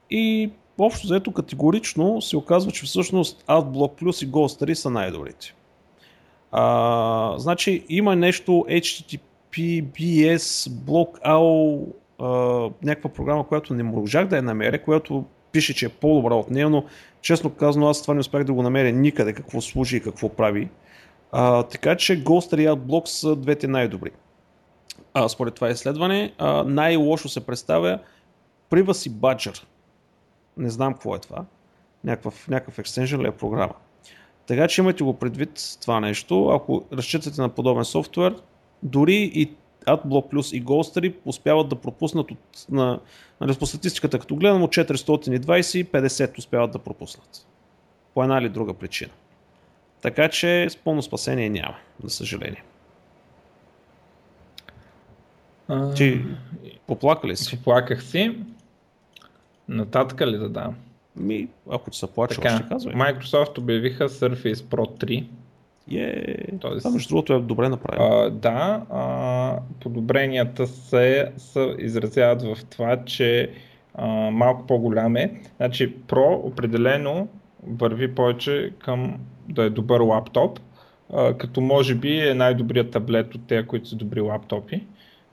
И 0.10 0.52
общо 0.80 1.08
взето 1.08 1.32
категорично 1.32 2.22
се 2.22 2.38
оказва, 2.38 2.72
че 2.72 2.86
всъщност 2.86 3.44
AdBlock 3.48 4.02
Plus 4.02 4.26
и 4.26 4.32
Ghoster 4.32 4.74
са 4.74 4.90
най-добрите. 4.90 5.54
А, 6.52 7.36
значи 7.38 7.86
има 7.90 8.16
нещо 8.16 8.66
HTTPS, 8.70 10.70
BlockAll, 12.22 12.74
някаква 12.84 13.10
програма, 13.10 13.48
която 13.48 13.74
не 13.74 13.84
можах 13.84 14.28
да 14.28 14.36
я 14.36 14.42
намеря, 14.42 14.84
която 14.84 15.26
пише, 15.52 15.74
че 15.74 15.86
е 15.86 15.90
по-добра 15.90 16.36
от 16.36 16.50
нея, 16.50 16.70
но 16.70 16.84
честно 17.22 17.50
казано 17.50 17.90
аз 17.90 18.02
това 18.02 18.14
не 18.14 18.20
успях 18.20 18.44
да 18.44 18.54
го 18.54 18.64
намеря 18.64 18.92
никъде, 18.92 19.34
какво 19.34 19.62
служи 19.62 19.98
и 19.98 20.02
какво 20.02 20.30
прави. 20.30 20.70
А, 21.32 21.64
така 21.64 21.98
че 21.98 22.24
Ghost 22.24 22.58
и 22.58 22.68
AdBlock 22.68 23.06
са 23.06 23.36
двете 23.36 23.68
най-добри. 23.68 24.12
А, 25.14 25.30
според 25.30 25.56
това 25.56 25.70
изследване, 25.70 26.34
а, 26.38 26.64
най-лошо 26.64 27.30
се 27.30 27.46
представя 27.46 28.00
Privacy 28.70 29.10
Badger. 29.10 29.64
Не 30.58 30.70
знам 30.70 30.94
какво 30.94 31.16
е 31.16 31.20
това. 31.20 31.46
Някакъв, 32.04 32.48
някакъв 32.48 32.80
екстенжен 32.80 33.22
ли 33.22 33.28
е 33.28 33.32
програма. 33.32 33.74
Така 34.48 34.68
че 34.68 34.82
имайте 34.82 35.04
го 35.04 35.14
предвид 35.14 35.78
това 35.82 36.00
нещо. 36.00 36.50
Ако 36.50 36.86
разчитате 36.94 37.42
на 37.42 37.50
подобен 37.50 37.86
софтуер, 37.86 38.36
дори 38.84 39.32
и 39.34 39.52
AdBlock 39.86 40.34
Plus 40.34 40.56
и 40.58 40.66
Ghostery 40.66 41.16
успяват 41.26 41.70
да 41.70 41.76
пропуснат 41.76 42.32
от, 42.32 42.38
на, 42.70 43.00
нали, 43.42 43.56
по 43.56 43.66
статистиката, 43.66 44.20
като 44.20 44.36
гледам 44.36 44.64
от 44.64 44.72
420 44.72 45.78
и 45.78 45.86
50 45.86 46.38
успяват 46.38 46.72
да 46.72 46.80
пропуснат. 46.80 47.48
По 48.14 48.24
една 48.24 48.38
или 48.38 48.50
друга 48.50 48.74
причина. 48.74 49.12
Така 50.02 50.30
че 50.30 50.68
с 50.70 50.78
пълно 50.78 51.02
спасение 51.02 51.50
няма, 51.50 51.76
за 52.04 52.10
съжаление. 52.10 52.64
А... 55.68 55.94
Ти 55.94 56.22
поплака 56.88 57.28
ли 57.28 57.36
си? 57.36 57.58
Поплаках 57.58 58.04
си. 58.04 58.38
Нататък 59.68 60.22
ли 60.22 60.38
да 60.38 60.50
дам? 60.50 60.76
Ми, 61.16 61.48
ако 61.72 61.94
се 61.94 62.08
плача, 62.08 62.34
ще 62.34 62.70
казвай. 62.70 62.96
Microsoft 62.96 63.58
обявиха 63.58 64.10
Surface 64.10 64.54
Pro 64.54 65.06
3 65.06 65.26
е, 65.92 66.36
Тоест, 66.60 66.84
това 66.84 66.94
между 66.94 67.10
другото 67.10 67.34
е 67.34 67.40
добре 67.40 67.70
направено. 67.70 68.06
А, 68.06 68.30
да, 68.30 68.86
а, 68.90 69.60
подобренията 69.80 70.68
се, 70.68 71.32
се 71.38 71.76
изразяват 71.80 72.42
в 72.42 72.66
това, 72.66 73.06
че 73.06 73.52
а, 73.96 74.08
малко 74.32 74.68
по-голям 74.68 75.16
е. 75.16 75.42
Значи 75.58 75.96
Pro 75.98 76.46
определено 76.46 77.28
върви 77.68 78.16
повече 78.16 78.74
към 78.80 79.20
да 79.50 79.64
е 79.64 79.70
добър 79.70 80.02
лаптоп, 80.02 80.60
а, 81.14 81.34
като 81.34 81.62
може 81.62 81.96
би 81.96 82.20
е 82.20 82.34
най-добрият 82.34 82.92
таблет 82.92 83.36
от 83.36 83.48
тези, 83.48 83.68
които 83.68 83.88
са 83.88 83.96
добри 83.96 84.22
лаптопи. 84.22 84.88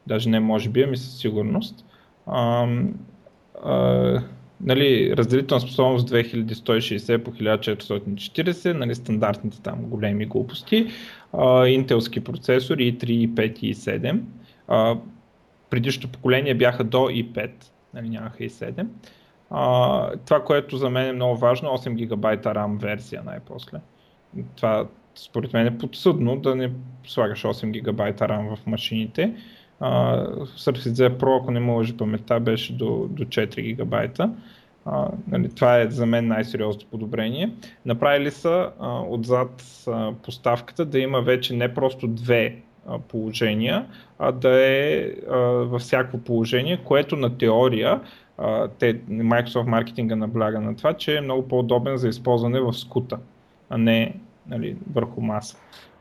Даже 0.07 0.30
не 0.30 0.40
може 0.40 0.68
би, 0.68 0.82
ами 0.82 0.96
със 0.96 1.18
сигурност. 1.18 1.84
А, 2.26 2.68
а, 3.64 4.22
нали, 4.61 5.16
разделителна 5.16 5.61
способност 5.61 6.11
2160 6.11 7.18
по 7.18 7.32
1440, 7.32 8.72
нали, 8.72 8.94
стандартните 8.94 9.62
там 9.62 9.78
големи 9.82 10.26
глупости, 10.26 10.86
а, 11.32 11.66
интелски 11.66 12.20
процесори 12.20 12.92
i3, 12.92 13.28
i5 13.28 13.59
и 13.59 13.74
i7. 13.74 14.20
А, 14.68 14.96
предишното 15.70 16.09
поколение 16.09 16.54
бяха 16.54 16.84
до 16.84 16.98
i5, 16.98 17.50
нали, 17.94 18.09
нямаха 18.09 18.38
i7. 18.38 18.86
А, 19.50 20.11
това, 20.26 20.44
което 20.44 20.76
за 20.76 20.90
мен 20.90 21.09
е 21.09 21.12
много 21.12 21.36
важно, 21.36 21.68
8 21.68 22.06
ГБ 22.06 22.24
RAM 22.24 22.80
версия 22.80 23.22
най-после. 23.22 23.78
Това 24.56 24.86
според 25.14 25.52
мен 25.52 25.66
е 25.66 25.78
подсъдно 25.78 26.36
да 26.36 26.56
не 26.56 26.72
слагаш 27.06 27.42
8 27.42 27.82
ГБ 27.82 28.00
RAM 28.00 28.56
в 28.56 28.66
машините. 28.66 29.34
Uh, 29.83 30.45
Surface 30.57 30.93
Z 30.93 31.18
Pro, 31.18 31.41
ако 31.41 31.51
не 31.51 31.61
може 31.61 31.97
паметта, 31.97 32.41
беше 32.41 32.72
до, 32.72 33.07
до 33.11 33.24
4 33.24 33.62
гигабайта. 33.62 34.31
Uh, 34.87 35.11
нали, 35.29 35.49
това 35.55 35.79
е 35.81 35.91
за 35.91 36.07
мен 36.07 36.26
най-сериозното 36.26 36.87
подобрение. 36.87 37.53
Направили 37.87 38.31
са 38.31 38.70
uh, 38.81 39.14
отзад 39.14 39.62
uh, 39.62 40.14
поставката 40.14 40.85
да 40.85 40.99
има 40.99 41.22
вече 41.22 41.55
не 41.55 41.74
просто 41.74 42.09
две 42.09 42.57
uh, 42.89 42.99
положения, 42.99 43.87
а 44.18 44.33
да 44.33 44.66
е 44.66 45.12
uh, 45.12 45.64
във 45.64 45.83
всяко 45.83 46.18
положение, 46.18 46.81
което 46.85 47.17
на 47.17 47.38
теория 47.38 48.00
uh, 48.38 48.71
те, 48.79 49.00
Microsoft 49.00 49.67
маркетинга 49.67 50.17
набляга 50.17 50.61
на 50.61 50.76
това, 50.76 50.95
че 50.95 51.17
е 51.17 51.21
много 51.21 51.49
по-удобен 51.49 51.96
за 51.96 52.09
използване 52.09 52.61
в 52.61 52.72
скута, 52.72 53.18
а 53.71 53.79
не 53.79 54.14
нали, 54.46 54.76
върху 54.92 55.21
маса. 55.21 55.57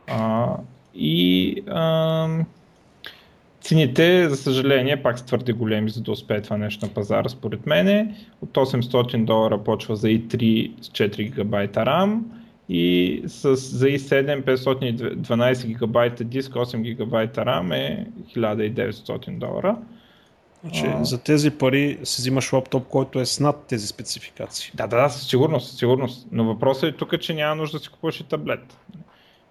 Uh, 0.08 0.58
и 0.96 1.64
uh, 1.66 2.46
Цените, 3.62 4.30
за 4.30 4.38
съжаление, 4.38 5.04
пак 5.04 5.20
са 5.20 5.26
твърде 5.26 5.54
големи, 5.54 5.90
за 5.90 6.02
да 6.02 6.12
успее 6.12 6.42
това 6.42 6.58
нещо 6.58 6.86
на 6.86 6.94
пазара, 6.94 7.30
според 7.30 7.66
мен. 7.66 8.16
От 8.42 8.50
800 8.50 9.26
долара 9.26 9.64
почва 9.64 9.96
за 9.96 10.08
i3 10.08 10.72
с 10.82 10.90
4 10.90 11.30
ГБ 11.30 11.54
RAM 11.74 12.20
и 12.70 13.22
с, 13.28 13.56
за 13.56 13.86
i7 13.86 14.44
512 14.44 15.78
ГБ 15.78 16.24
диск, 16.24 16.52
8 16.52 16.96
ГБ 16.96 17.14
RAM 17.36 17.76
е 17.76 18.06
1900 18.36 19.40
долара. 19.40 19.78
Значи, 20.62 20.86
а... 20.88 21.04
За 21.04 21.24
тези 21.24 21.52
пари 21.52 22.00
си 22.04 22.22
взимаш 22.22 22.54
лаптоп, 22.54 22.88
който 22.88 23.20
е 23.20 23.26
с 23.26 23.40
над 23.40 23.66
тези 23.68 23.88
спецификации. 23.88 24.72
Да, 24.76 24.88
да, 24.88 25.02
да, 25.02 25.10
със 25.10 25.30
сигурност, 25.30 25.68
със 25.68 25.78
сигурност. 25.78 26.28
Но 26.32 26.46
въпросът 26.46 26.84
е 26.84 26.98
тук, 26.98 27.20
че 27.20 27.34
няма 27.34 27.56
нужда 27.56 27.78
да 27.78 27.84
си 27.84 27.90
купуваш 27.90 28.20
и 28.20 28.24
таблет. 28.24 28.78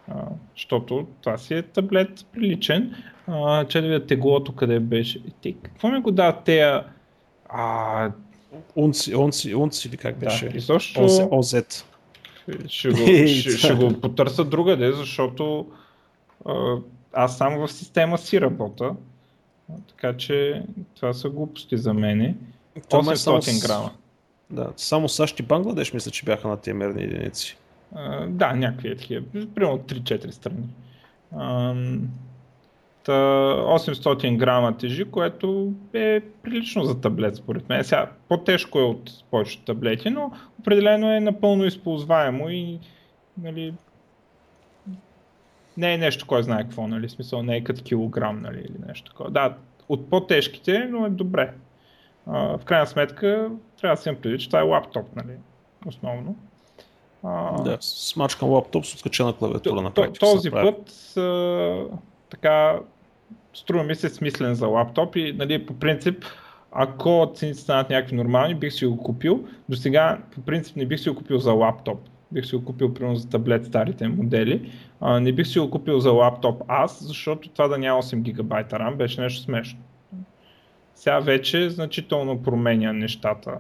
А, 0.09 0.23
защото 0.57 1.07
това 1.21 1.39
си 1.39 1.55
е 1.55 1.63
таблет 1.63 2.27
приличен. 2.33 2.95
А, 3.27 3.65
че 3.65 3.81
да 3.81 3.89
видя 3.89 4.07
теглото 4.07 4.55
къде 4.55 4.81
беше. 4.81 5.23
Те, 5.43 5.53
какво 5.53 5.89
ми 5.89 6.01
го 6.01 6.11
дават 6.11 6.45
тея? 6.45 6.85
А... 7.49 8.11
Унци, 8.77 9.17
унци, 9.17 9.55
унци 9.55 9.89
или 9.89 9.97
как 9.97 10.19
беше? 10.19 10.49
Да, 10.49 10.57
изобщо... 10.57 11.29
ОЗ. 11.31 11.55
Ще 12.69 12.89
го, 12.89 12.97
ще, 13.27 13.51
ще 13.51 13.75
го 13.75 14.01
потърся 14.01 14.45
другаде, 14.45 14.93
защото 14.93 15.67
а, 16.47 16.77
аз 17.13 17.37
сам 17.39 17.59
в 17.59 17.69
система 17.69 18.19
си 18.19 18.41
работя. 18.41 18.95
Така 19.89 20.17
че 20.17 20.63
това 20.95 21.13
са 21.13 21.29
глупости 21.29 21.77
за 21.77 21.95
мене. 21.95 22.35
800 22.81 23.67
грама. 23.67 23.91
Да, 24.51 24.73
само 24.77 25.09
САЩ 25.09 25.41
и 25.41 25.43
Бангладеш 25.43 25.93
мисля, 25.93 26.11
че 26.11 26.25
бяха 26.25 26.49
на 26.49 26.57
тези 26.57 26.75
мерни 26.75 27.03
единици. 27.03 27.57
А, 27.95 28.27
да, 28.27 28.53
някакви 28.53 28.89
е 28.89 28.97
такива. 28.97 29.27
Примерно 29.55 29.79
3-4 29.79 30.31
страни. 30.31 30.69
А, 31.37 31.75
800 33.13 34.37
грама 34.37 34.77
тежи, 34.77 35.05
което 35.05 35.73
е 35.95 36.21
прилично 36.21 36.85
за 36.85 37.01
таблет, 37.01 37.37
според 37.37 37.69
мен. 37.69 37.85
Сега, 37.85 38.11
по-тежко 38.29 38.79
е 38.79 38.83
от 38.83 39.11
повечето 39.31 39.65
таблети, 39.65 40.11
но 40.11 40.33
определено 40.61 41.13
е 41.13 41.21
напълно 41.21 41.65
използваемо 41.65 42.51
и 42.51 42.79
нали, 43.43 43.75
не 45.77 45.95
е 45.95 45.99
нещо, 45.99 46.27
кой 46.27 46.43
знае 46.43 46.63
какво, 46.63 46.89
нали, 46.89 47.09
смисъл 47.09 47.43
не 47.43 47.57
е 47.57 47.65
като 47.65 47.83
килограм, 47.83 48.43
нали, 48.43 48.59
или 48.59 48.87
нещо 48.87 49.11
такова. 49.11 49.31
Да, 49.31 49.55
от 49.89 50.11
по-тежките, 50.11 50.89
но 50.91 51.07
е 51.07 51.11
добре. 51.11 51.53
А, 52.27 52.59
в 52.59 52.65
крайна 52.65 52.87
сметка, 52.87 53.51
трябва 53.81 53.97
да 53.97 54.03
си 54.03 54.09
имам 54.09 54.21
предвид, 54.21 54.41
че 54.41 54.49
това 54.49 54.61
е 54.61 54.63
лаптоп, 54.63 55.17
нали, 55.17 55.37
основно. 55.87 56.37
А, 57.25 57.63
да, 57.63 57.79
смачкан 57.81 58.49
лаптоп 58.49 58.87
с 58.87 58.95
откачена 58.95 59.37
клавиатура 59.37 59.83
на 59.83 59.91
практика. 59.91 60.27
Този 60.27 60.51
път 60.51 61.17
а, 61.17 61.85
така 62.31 62.79
струва 63.57 63.85
ми 63.85 63.95
се 63.95 64.09
смислен 64.09 64.55
за 64.55 64.67
лаптоп 64.67 65.17
и 65.17 65.33
нали, 65.33 65.67
по 65.67 65.75
принцип 65.75 66.25
ако 66.79 67.33
цените 67.35 67.59
станат 67.59 67.91
някакви 67.91 68.17
нормални, 68.17 68.55
бих 68.55 68.73
си 68.73 68.87
го 68.87 68.97
купил. 68.97 69.45
До 69.69 69.77
сега 69.77 70.19
по 70.35 70.41
принцип 70.41 70.77
не 70.77 70.87
бих 70.87 71.01
си 71.01 71.11
го 71.11 71.17
купил 71.17 71.39
за 71.39 71.53
лаптоп. 71.53 72.01
Бих 72.33 72.47
си 72.47 72.57
го 72.57 72.65
купил 72.65 72.95
примерно 72.95 73.17
за 73.17 73.29
таблет 73.29 73.67
старите 73.67 74.09
модели. 74.09 74.73
А, 75.01 75.21
не 75.21 75.33
бих 75.33 75.47
си 75.47 75.59
го 75.59 75.71
купил 75.71 76.01
за 76.01 76.11
лаптоп 76.11 76.63
аз, 76.69 77.05
защото 77.07 77.49
това 77.49 77.69
да 77.69 77.79
няма 77.79 78.03
8 78.03 78.21
гигабайта 78.21 78.77
RAM 78.77 78.97
беше 78.97 79.21
нещо 79.21 79.43
смешно. 79.43 79.81
Сега 80.95 81.19
вече 81.19 81.71
значително 81.71 82.43
променя 82.43 82.93
нещата. 82.93 83.59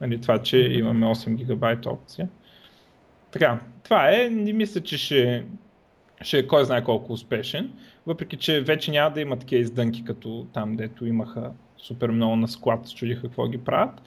Нали, 0.00 0.20
това, 0.20 0.38
че 0.38 0.58
имаме 0.58 1.06
8 1.06 1.34
гигабайта 1.34 1.90
опция. 1.90 2.28
Така, 3.30 3.60
това 3.82 4.10
е. 4.10 4.30
Не 4.30 4.52
мисля, 4.52 4.80
че 4.80 4.98
ще 4.98 5.44
ще 6.22 6.38
е 6.38 6.46
кой 6.46 6.64
знае 6.64 6.84
колко 6.84 7.12
успешен, 7.12 7.72
въпреки 8.06 8.36
че 8.36 8.60
вече 8.60 8.90
няма 8.90 9.14
да 9.14 9.20
има 9.20 9.36
такива 9.36 9.62
издънки, 9.62 10.04
като 10.04 10.46
там, 10.52 10.76
дето 10.76 11.06
имаха 11.06 11.50
супер 11.76 12.08
много 12.10 12.36
на 12.36 12.48
склад, 12.48 12.94
чудиха 12.94 13.22
какво 13.22 13.48
ги 13.48 13.58
правят. 13.58 14.02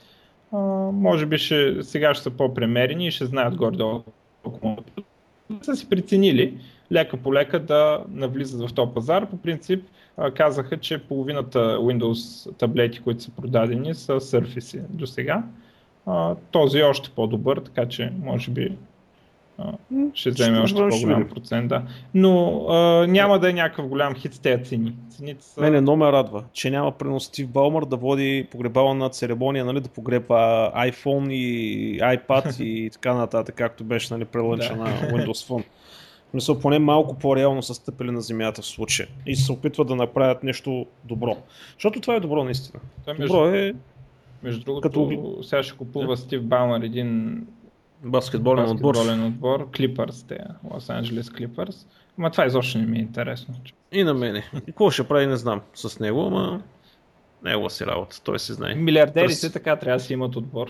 А, 0.52 0.58
може 0.92 1.26
би 1.26 1.38
ще, 1.38 1.82
сега 1.82 2.14
ще 2.14 2.22
са 2.22 2.30
по-премерени 2.30 3.06
и 3.06 3.10
ще 3.10 3.26
знаят 3.26 3.56
горе-долу 3.56 4.02
колко 4.42 4.84
са 5.62 5.76
си 5.76 5.88
преценили 5.88 6.58
лека 6.92 7.16
по 7.16 7.34
лека 7.34 7.60
да 7.60 8.04
навлизат 8.08 8.70
в 8.70 8.74
този 8.74 8.92
пазар. 8.94 9.30
По 9.30 9.36
принцип 9.36 9.84
казаха, 10.34 10.76
че 10.76 10.98
половината 10.98 11.58
Windows 11.58 12.56
таблети, 12.58 13.00
които 13.00 13.22
са 13.22 13.30
продадени 13.30 13.94
са 13.94 14.12
Surface 14.12 14.80
до 14.88 15.06
сега. 15.06 15.44
Този 16.50 16.78
е 16.78 16.84
още 16.84 17.10
по-добър, 17.10 17.58
така 17.58 17.88
че 17.88 18.12
може 18.22 18.50
би 18.50 18.76
ще 20.14 20.30
вземе 20.30 20.58
още 20.58 20.88
по-голям 20.88 21.28
процент, 21.28 21.68
да. 21.68 21.82
Но 22.14 22.64
а, 22.68 23.06
няма 23.06 23.38
да 23.38 23.50
е 23.50 23.52
някакъв 23.52 23.88
голям 23.88 24.14
хит 24.14 24.34
с 24.34 24.38
тези 24.38 24.64
цени. 24.64 24.94
Цените 25.10 25.44
са... 25.44 25.60
Мене 25.60 25.80
много 25.80 25.96
ме 25.96 26.12
радва, 26.12 26.44
че 26.52 26.70
няма 26.70 26.92
пренос 26.92 27.24
Стив 27.24 27.48
Балмър 27.48 27.84
да 27.84 27.96
води 27.96 28.46
погребална 28.50 29.08
церемония, 29.08 29.64
нали, 29.64 29.80
да 29.80 29.88
погреба 29.88 30.72
iPhone 30.76 31.32
и 31.32 31.98
iPad 32.00 32.60
и 32.62 32.90
така 32.90 33.14
нататък, 33.14 33.54
както 33.54 33.84
беше 33.84 34.14
нали, 34.14 34.24
прелънча 34.24 34.76
на 34.76 34.86
Windows 34.86 35.48
Phone. 35.48 35.64
Мисля, 36.34 36.60
поне 36.60 36.78
малко 36.78 37.18
по-реално 37.18 37.62
са 37.62 37.74
стъпили 37.74 38.10
на 38.10 38.20
земята 38.20 38.62
в 38.62 38.66
случая 38.66 39.08
и 39.26 39.36
се 39.36 39.52
опитват 39.52 39.88
да 39.88 39.96
направят 39.96 40.42
нещо 40.42 40.86
добро. 41.04 41.36
Защото 41.74 42.00
това 42.00 42.14
е 42.14 42.20
добро 42.20 42.44
наистина. 42.44 42.80
Между, 43.06 43.26
добро 43.26 43.46
е... 43.46 43.74
Между 44.42 44.64
другото, 44.64 44.80
като... 44.80 45.38
сега 45.42 45.62
ще 45.62 45.76
купува 45.76 46.16
Стив 46.16 46.42
Балмър 46.42 46.80
един 46.80 47.40
Баскетболен, 48.04 48.64
баскетболен 48.64 49.24
отбор. 49.24 49.60
отбор. 49.60 49.70
Клипърс 49.76 50.22
те, 50.22 50.38
Лос 50.70 50.90
Анджелес 50.90 51.30
Клипърс. 51.30 51.86
Ама 52.18 52.30
това 52.30 52.46
изобщо 52.46 52.78
не 52.78 52.86
ми 52.86 52.98
е 52.98 53.00
интересно. 53.00 53.54
И 53.92 54.04
на 54.04 54.14
мене. 54.14 54.42
Какво 54.66 54.90
ще 54.90 55.08
прави, 55.08 55.26
не 55.26 55.36
знам 55.36 55.60
с 55.74 56.00
него, 56.00 56.26
ама 56.26 56.62
него 57.44 57.70
си 57.70 57.86
работа, 57.86 58.22
той 58.22 58.38
си 58.38 58.52
знае. 58.52 58.74
Милиардерите 58.74 59.40
Пръс... 59.40 59.52
така 59.52 59.76
трябва 59.76 59.98
да 59.98 60.04
си 60.04 60.12
имат 60.12 60.36
отбор. 60.36 60.68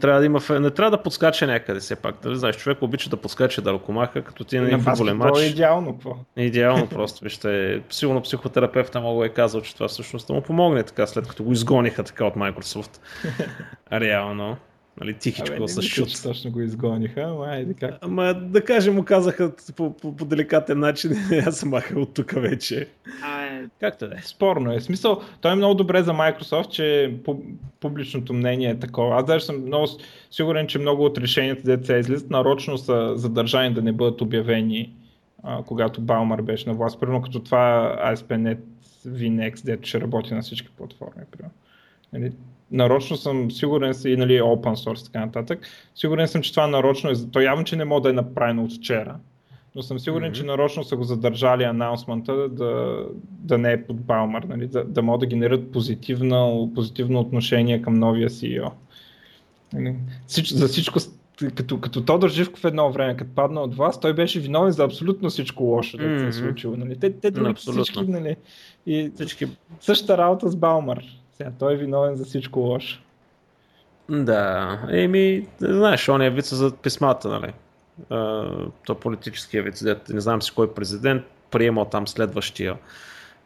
трябва 0.00 0.20
да 0.20 0.26
има, 0.26 0.40
не 0.50 0.70
трябва 0.70 0.90
да 0.90 1.02
подскача 1.02 1.46
някъде 1.46 1.80
все 1.80 1.96
пак. 1.96 2.22
Дали, 2.22 2.36
знаеш, 2.36 2.56
човек 2.56 2.82
обича 2.82 3.10
да 3.10 3.16
подскача 3.16 3.62
да 3.62 3.72
ръкомаха, 3.72 4.22
като 4.22 4.44
ти 4.44 4.58
на 4.58 4.78
футболен 4.78 5.16
матч. 5.16 5.40
е 5.40 5.44
идеално, 5.44 5.92
какво? 5.92 6.16
Идеално 6.36 6.86
просто, 6.90 7.24
вижте. 7.24 7.82
Сигурно 7.90 8.22
психотерапевта 8.22 9.00
много 9.00 9.24
е 9.24 9.28
казал, 9.28 9.60
че 9.60 9.74
това 9.74 9.88
всъщност 9.88 10.26
да 10.26 10.32
му 10.32 10.42
помогне 10.42 10.82
така, 10.82 11.06
след 11.06 11.28
като 11.28 11.44
го 11.44 11.52
изгониха 11.52 12.04
така 12.04 12.24
от 12.24 12.34
Microsoft. 12.34 12.98
Реално. 13.92 14.56
Нали, 15.00 15.14
тихичко 15.14 15.56
Абе, 15.56 15.68
с 15.68 15.82
шут. 15.82 16.22
точно 16.22 16.50
го 16.50 16.60
изгониха, 16.60 17.20
ама 17.20 17.46
айде 17.46 17.74
как. 17.74 17.98
Ама 18.00 18.34
да 18.34 18.64
кажем 18.64 18.94
му 18.94 19.04
казаха 19.04 19.52
по, 19.76 19.96
по, 19.96 20.16
по 20.16 20.24
деликатен 20.24 20.78
начин, 20.78 21.12
аз 21.46 21.56
съм 21.56 21.68
махал 21.68 22.02
от 22.02 22.14
тук 22.14 22.30
вече. 22.30 22.88
А, 23.22 23.44
е... 23.44 23.64
Както 23.80 24.08
да 24.08 24.14
е. 24.14 24.18
Спорно 24.22 24.72
е. 24.72 24.80
Смисъл, 24.80 25.22
той 25.40 25.52
е 25.52 25.54
много 25.54 25.74
добре 25.74 26.02
за 26.02 26.12
Microsoft, 26.12 26.68
че 26.68 27.14
публичното 27.80 28.34
мнение 28.34 28.70
е 28.70 28.78
такова. 28.78 29.16
Аз 29.16 29.24
даже 29.24 29.44
съм 29.44 29.64
много 29.64 29.86
сигурен, 30.30 30.66
че 30.66 30.78
много 30.78 31.04
от 31.04 31.18
решенията, 31.18 31.62
деца 31.62 31.98
излизат, 31.98 32.30
нарочно 32.30 32.78
са 32.78 33.12
задържани 33.16 33.74
да 33.74 33.82
не 33.82 33.92
бъдат 33.92 34.20
обявени, 34.20 34.92
а, 35.42 35.62
когато 35.62 36.00
Балмар 36.00 36.42
беше 36.42 36.68
на 36.68 36.74
власт. 36.74 37.00
Примерно 37.00 37.22
като 37.22 37.40
това 37.40 37.96
ASP.NET 38.06 38.58
VNext, 39.06 39.64
дето 39.64 39.88
ще 39.88 40.00
работи 40.00 40.34
на 40.34 40.42
всички 40.42 40.68
платформи. 40.76 41.22
Примерно. 41.30 41.54
Нали, 42.12 42.32
нарочно 42.70 43.16
съм 43.16 43.50
сигурен 43.50 43.94
и 44.04 44.16
нали, 44.16 44.40
open 44.40 44.74
source 44.74 45.04
така 45.04 45.20
нататък. 45.20 45.66
Сигурен 45.94 46.28
съм, 46.28 46.42
че 46.42 46.52
това 46.52 46.66
нарочно 46.66 47.10
е. 47.10 47.14
То 47.32 47.40
явно, 47.40 47.64
че 47.64 47.76
не 47.76 47.84
мога 47.84 48.00
да 48.00 48.10
е 48.10 48.12
направено 48.12 48.64
от 48.64 48.72
вчера. 48.72 49.16
Но 49.74 49.82
съм 49.82 49.98
сигурен, 49.98 50.32
mm-hmm. 50.32 50.36
че 50.36 50.44
нарочно 50.44 50.84
са 50.84 50.96
го 50.96 51.04
задържали 51.04 51.64
анаунсмента 51.64 52.48
да, 52.48 53.04
да 53.20 53.58
не 53.58 53.72
е 53.72 53.84
под 53.84 54.00
Балмар, 54.00 54.42
нали, 54.42 54.66
да, 54.66 54.84
да 54.84 55.02
могат 55.02 55.20
да 55.20 55.26
генерират 55.26 55.72
позитивно, 55.72 56.72
позитивно 56.74 57.20
отношение 57.20 57.82
към 57.82 57.94
новия 57.94 58.30
CEO. 58.30 58.70
Нали, 59.72 59.94
за 60.54 60.68
всичко, 60.68 60.98
като, 61.54 61.80
като 61.80 62.04
Тодор 62.04 62.28
Живков 62.28 62.64
едно 62.64 62.92
време, 62.92 63.16
като 63.16 63.30
падна 63.34 63.60
от 63.60 63.76
вас, 63.76 64.00
той 64.00 64.14
беше 64.14 64.40
виновен 64.40 64.72
за 64.72 64.84
абсолютно 64.84 65.28
всичко 65.28 65.64
лошо, 65.64 65.96
да 65.96 66.02
mm-hmm. 66.02 66.30
се 66.30 66.38
е 66.38 66.42
случило. 66.42 66.76
Нали. 66.76 66.98
Те, 66.98 67.12
те 67.12 67.30
дори 67.30 67.54
всички, 67.54 68.02
нали, 68.02 68.36
и 68.86 69.10
всички... 69.14 69.46
същата 69.80 70.18
работа 70.18 70.48
с 70.48 70.56
Балмар. 70.56 71.02
Сега 71.38 71.50
той 71.58 71.72
е 71.72 71.76
виновен 71.76 72.16
за 72.16 72.24
всичко 72.24 72.60
лошо. 72.60 73.00
Да, 74.08 74.78
еми, 74.90 75.46
знаеш, 75.60 76.08
он 76.08 76.22
е 76.22 76.30
вица 76.30 76.56
за 76.56 76.76
писмата, 76.76 77.28
нали? 77.28 77.52
Uh, 78.10 78.70
то 78.86 78.94
политическия 78.94 79.62
виц, 79.62 79.84
не 80.08 80.20
знам 80.20 80.42
си 80.42 80.52
кой 80.54 80.74
президент, 80.74 81.22
приемал 81.50 81.84
там 81.84 82.08
следващия 82.08 82.76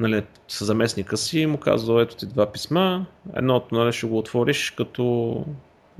нали, 0.00 0.24
с 0.48 0.64
заместника 0.64 1.16
си 1.16 1.40
и 1.40 1.46
му 1.46 1.58
казал, 1.58 2.00
ето 2.00 2.16
ти 2.16 2.26
два 2.26 2.52
писма, 2.52 3.06
едното 3.34 3.74
нали, 3.74 3.92
ще 3.92 4.06
го 4.06 4.18
отвориш 4.18 4.70
като 4.70 5.02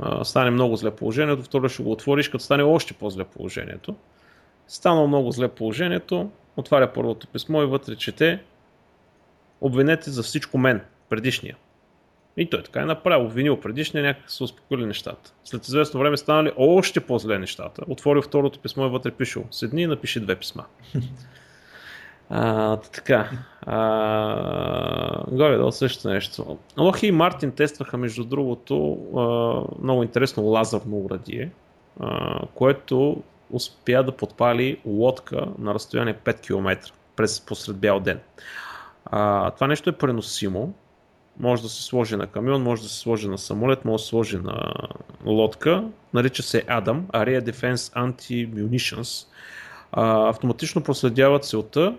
uh, 0.01 0.23
стане 0.23 0.51
много 0.51 0.77
зле 0.77 0.91
положението, 0.91 1.43
второ 1.43 1.69
ще 1.69 1.83
го 1.83 1.93
отвориш 1.93 2.29
като 2.29 2.45
стане 2.45 2.63
още 2.63 2.95
по-зле 2.95 3.25
положението. 3.25 3.95
Станало 4.69 5.09
много 5.09 5.31
зле 5.31 5.49
положението, 5.49 6.31
отваря 6.57 6.93
първото 6.93 7.27
писмо 7.27 7.63
и 7.63 7.67
вътре 7.67 7.97
чете 7.97 8.43
обвинете 9.61 10.11
за 10.11 10.23
всичко 10.23 10.59
мен, 10.59 10.81
предишния. 11.09 11.57
И 12.37 12.51
той 12.51 12.63
така 12.63 12.81
е 12.81 12.85
направил. 12.85 13.29
Винил 13.29 13.61
предишния, 13.61 14.05
някак 14.05 14.31
са 14.31 14.45
успокоили 14.45 14.87
нещата. 14.87 15.33
След 15.45 15.65
известно 15.65 16.01
време 16.01 16.17
станали 16.17 16.53
още 16.57 17.01
по-зле 17.01 17.39
нещата. 17.39 17.83
Отворил 17.89 18.23
второто 18.23 18.59
писмо 18.59 18.87
и 18.87 18.91
вътре 18.91 19.11
пишел. 19.11 19.45
Седни 19.51 19.83
и 19.83 19.87
напиши 19.87 20.21
две 20.21 20.37
писма. 20.37 20.65
А, 22.35 22.77
така. 22.77 23.31
А, 23.67 25.25
горе 25.31 25.57
да 25.57 25.73
също 25.73 26.09
нещо. 26.09 26.59
Лохи 26.79 27.07
и 27.07 27.13
Мартин 27.13 27.53
тестваха, 27.53 27.99
между 27.99 28.25
другото, 28.25 28.99
а, 29.17 29.83
много 29.83 30.03
интересно 30.03 30.43
лазерно 30.43 30.97
урадие, 30.97 31.51
а, 32.01 32.41
което 32.55 33.23
успя 33.51 34.03
да 34.03 34.13
подпали 34.13 34.81
лодка 34.87 35.47
на 35.59 35.75
разстояние 35.75 36.15
5 36.15 36.41
км 36.41 36.93
през 37.17 37.41
посред 37.41 37.77
бял 37.77 38.01
ден. 38.01 38.21
А, 39.05 39.51
това 39.51 39.67
нещо 39.67 39.91
е 39.91 39.93
преносимо, 39.99 40.75
може 41.41 41.63
да 41.63 41.69
се 41.69 41.83
сложи 41.83 42.17
на 42.17 42.27
камион, 42.27 42.63
може 42.63 42.83
да 42.83 42.89
се 42.89 42.99
сложи 42.99 43.29
на 43.29 43.39
самолет, 43.39 43.85
може 43.85 44.01
да 44.01 44.05
се 44.05 44.09
сложи 44.09 44.39
на 44.39 44.73
лодка. 45.27 45.85
Нарича 46.15 46.43
се 46.43 46.63
ADAM, 46.63 47.03
Area 47.03 47.51
Defense 47.51 47.75
Anti-Munitions. 47.77 49.27
А, 49.93 50.29
автоматично 50.29 50.83
проследява 50.83 51.39
целта, 51.39 51.95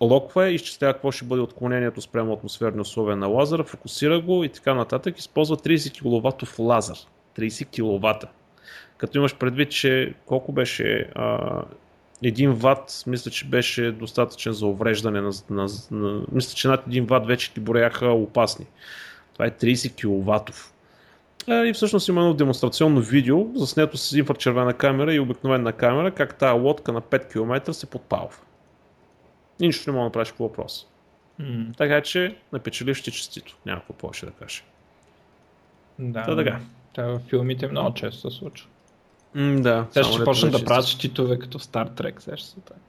локва 0.00 0.46
е, 0.46 0.50
изчислява 0.50 0.94
какво 0.94 1.10
ще 1.10 1.24
бъде 1.24 1.42
отклонението 1.42 2.00
спрямо 2.00 2.32
атмосферни 2.32 2.80
условия 2.80 3.16
на 3.16 3.26
лазера, 3.26 3.64
фокусира 3.64 4.20
го 4.20 4.44
и 4.44 4.48
така 4.48 4.74
нататък. 4.74 5.18
Използва 5.18 5.56
30 5.56 5.98
кВт 5.98 6.58
лазер. 6.58 6.96
30 7.38 7.66
кВт. 7.66 8.24
Като 8.96 9.18
имаш 9.18 9.36
предвид, 9.36 9.70
че 9.70 10.14
колко 10.26 10.52
беше 10.52 11.10
а, 11.14 11.62
един 12.22 12.52
ват, 12.52 13.04
мисля, 13.06 13.30
че 13.30 13.44
беше 13.44 13.92
достатъчен 13.92 14.52
за 14.52 14.66
увреждане 14.66 15.20
на, 15.20 15.30
на, 15.50 15.68
на 15.90 16.22
мисля, 16.32 16.54
че 16.54 16.68
над 16.68 16.86
един 16.86 17.06
ват 17.06 17.26
вече 17.26 17.52
ти 17.52 17.60
брояха 17.60 18.06
опасни. 18.06 18.66
Това 19.32 19.46
е 19.46 19.50
30 19.50 19.96
киловатов. 19.96 20.72
И 21.48 21.72
всъщност 21.74 22.08
има 22.08 22.20
едно 22.20 22.34
демонстрационно 22.34 23.00
видео, 23.00 23.46
заснето 23.54 23.96
с 23.96 24.12
инфрачервена 24.12 24.74
камера 24.74 25.14
и 25.14 25.20
обикновена 25.20 25.72
камера, 25.72 26.10
как 26.10 26.34
тази 26.34 26.60
лодка 26.60 26.92
на 26.92 27.02
5 27.02 27.32
км 27.32 27.74
се 27.74 27.86
подпалва. 27.86 28.36
И 29.60 29.66
нищо 29.66 29.90
не 29.90 29.96
мога 29.96 30.02
да 30.02 30.04
направиш 30.04 30.32
по 30.32 30.42
въпрос. 30.42 30.86
Mm. 31.40 31.76
Така 31.76 32.00
че 32.00 32.36
напечелиш 32.52 32.98
ще 32.98 33.10
честито. 33.10 33.56
Няма 33.66 33.80
какво 33.80 33.92
повече 33.92 34.26
да 34.26 34.32
кажа. 34.32 34.62
Да, 35.98 36.22
Та, 36.22 36.36
така. 36.36 36.60
Това 36.92 37.08
в 37.08 37.20
филмите 37.28 37.68
много 37.68 37.94
често 37.94 38.30
се 38.30 38.38
случва. 38.38 38.68
Mm, 39.36 39.60
да. 39.60 39.86
Те 39.94 40.02
ще 40.02 40.24
почнат 40.24 40.52
да 40.52 40.64
правят 40.64 40.86
щитове 40.86 41.38
като 41.38 41.58
в 41.58 41.62
Star 41.62 41.90
Trek, 41.90 42.20
сега 42.20 42.36
ще 42.36 42.48
се 42.48 42.60
така. 42.60 42.80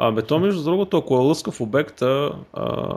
Абе, 0.00 0.22
то 0.22 0.38
между 0.38 0.62
другото, 0.62 0.96
ако 0.96 1.14
е 1.14 1.18
лъскав 1.18 1.60
обекта, 1.60 2.32
а, 2.52 2.88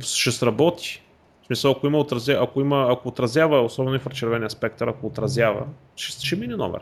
ще 0.00 0.30
сработи. 0.30 1.02
В 1.42 1.46
смисъл, 1.46 1.70
ако 1.70 1.86
има, 1.86 1.98
отразя, 1.98 2.38
ако 2.42 2.60
има, 2.60 2.86
ако 2.90 3.08
отразява, 3.08 3.60
особено 3.60 3.94
инфрачервения 3.94 4.50
спектър, 4.50 4.88
ако 4.88 5.06
отразява, 5.06 5.66
ще, 5.96 6.26
ще 6.26 6.36
мине 6.36 6.56
номер. 6.56 6.80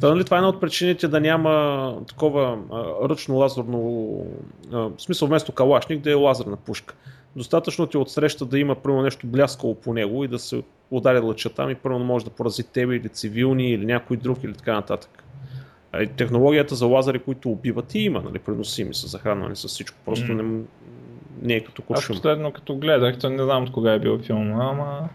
Та, 0.00 0.08
нали, 0.08 0.24
това 0.24 0.36
е 0.36 0.38
една 0.38 0.48
от 0.48 0.60
причините 0.60 1.08
да 1.08 1.20
няма 1.20 1.94
такова 2.08 2.58
а, 2.72 3.08
ръчно 3.08 3.36
лазерно, 3.36 4.26
а, 4.72 4.78
в 4.78 4.92
смисъл 4.98 5.28
вместо 5.28 5.52
калашник 5.52 6.00
да 6.00 6.10
е 6.10 6.14
лазерна 6.14 6.56
пушка. 6.56 6.94
Достатъчно 7.36 7.86
ти 7.86 7.96
отсреща 7.96 8.44
да 8.44 8.58
има 8.58 8.74
първо 8.74 9.02
нещо 9.02 9.26
бляскало 9.26 9.74
по 9.74 9.94
него 9.94 10.24
и 10.24 10.28
да 10.28 10.38
се 10.38 10.62
удари 10.90 11.18
лъчата 11.18 11.70
и 11.70 11.74
първо 11.74 11.98
може 11.98 12.24
да 12.24 12.30
порази 12.30 12.62
тебе 12.62 12.96
или 12.96 13.08
цивилни 13.08 13.70
или 13.70 13.86
някой 13.86 14.16
друг 14.16 14.44
или 14.44 14.54
така 14.54 14.72
нататък. 14.72 15.24
А 15.92 16.06
технологията 16.06 16.74
за 16.74 16.86
лазери, 16.86 17.18
които 17.18 17.50
убиват 17.50 17.94
и 17.94 17.98
има, 17.98 18.22
нали, 18.22 18.38
преносими 18.38 18.94
са 18.94 19.06
захранвани 19.06 19.56
с 19.56 19.68
всичко. 19.68 19.98
Просто 20.04 20.26
mm. 20.26 20.42
не, 20.42 20.62
не 21.42 21.54
е 21.54 21.64
като 21.64 21.82
куршум. 21.82 22.14
Аз 22.14 22.20
последно 22.20 22.52
като 22.52 22.76
гледах, 22.76 23.18
то 23.18 23.30
не 23.30 23.42
знам 23.42 23.62
от 23.62 23.72
кога 23.72 23.92
е 23.92 23.98
бил 23.98 24.18
филм, 24.18 24.60
ама 24.60 25.08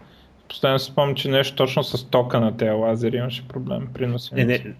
постоянно 0.48 0.78
си 0.78 0.90
спомням, 0.90 1.16
че 1.16 1.28
нещо 1.28 1.56
точно 1.56 1.84
с 1.84 2.04
тока 2.04 2.40
на 2.40 2.56
тези 2.56 2.70
лазери 2.70 3.16
имаше 3.16 3.48
проблем 3.48 3.88
при 3.94 4.06
носенето. 4.06 4.46
Не, 4.48 4.58
не, 4.58 4.74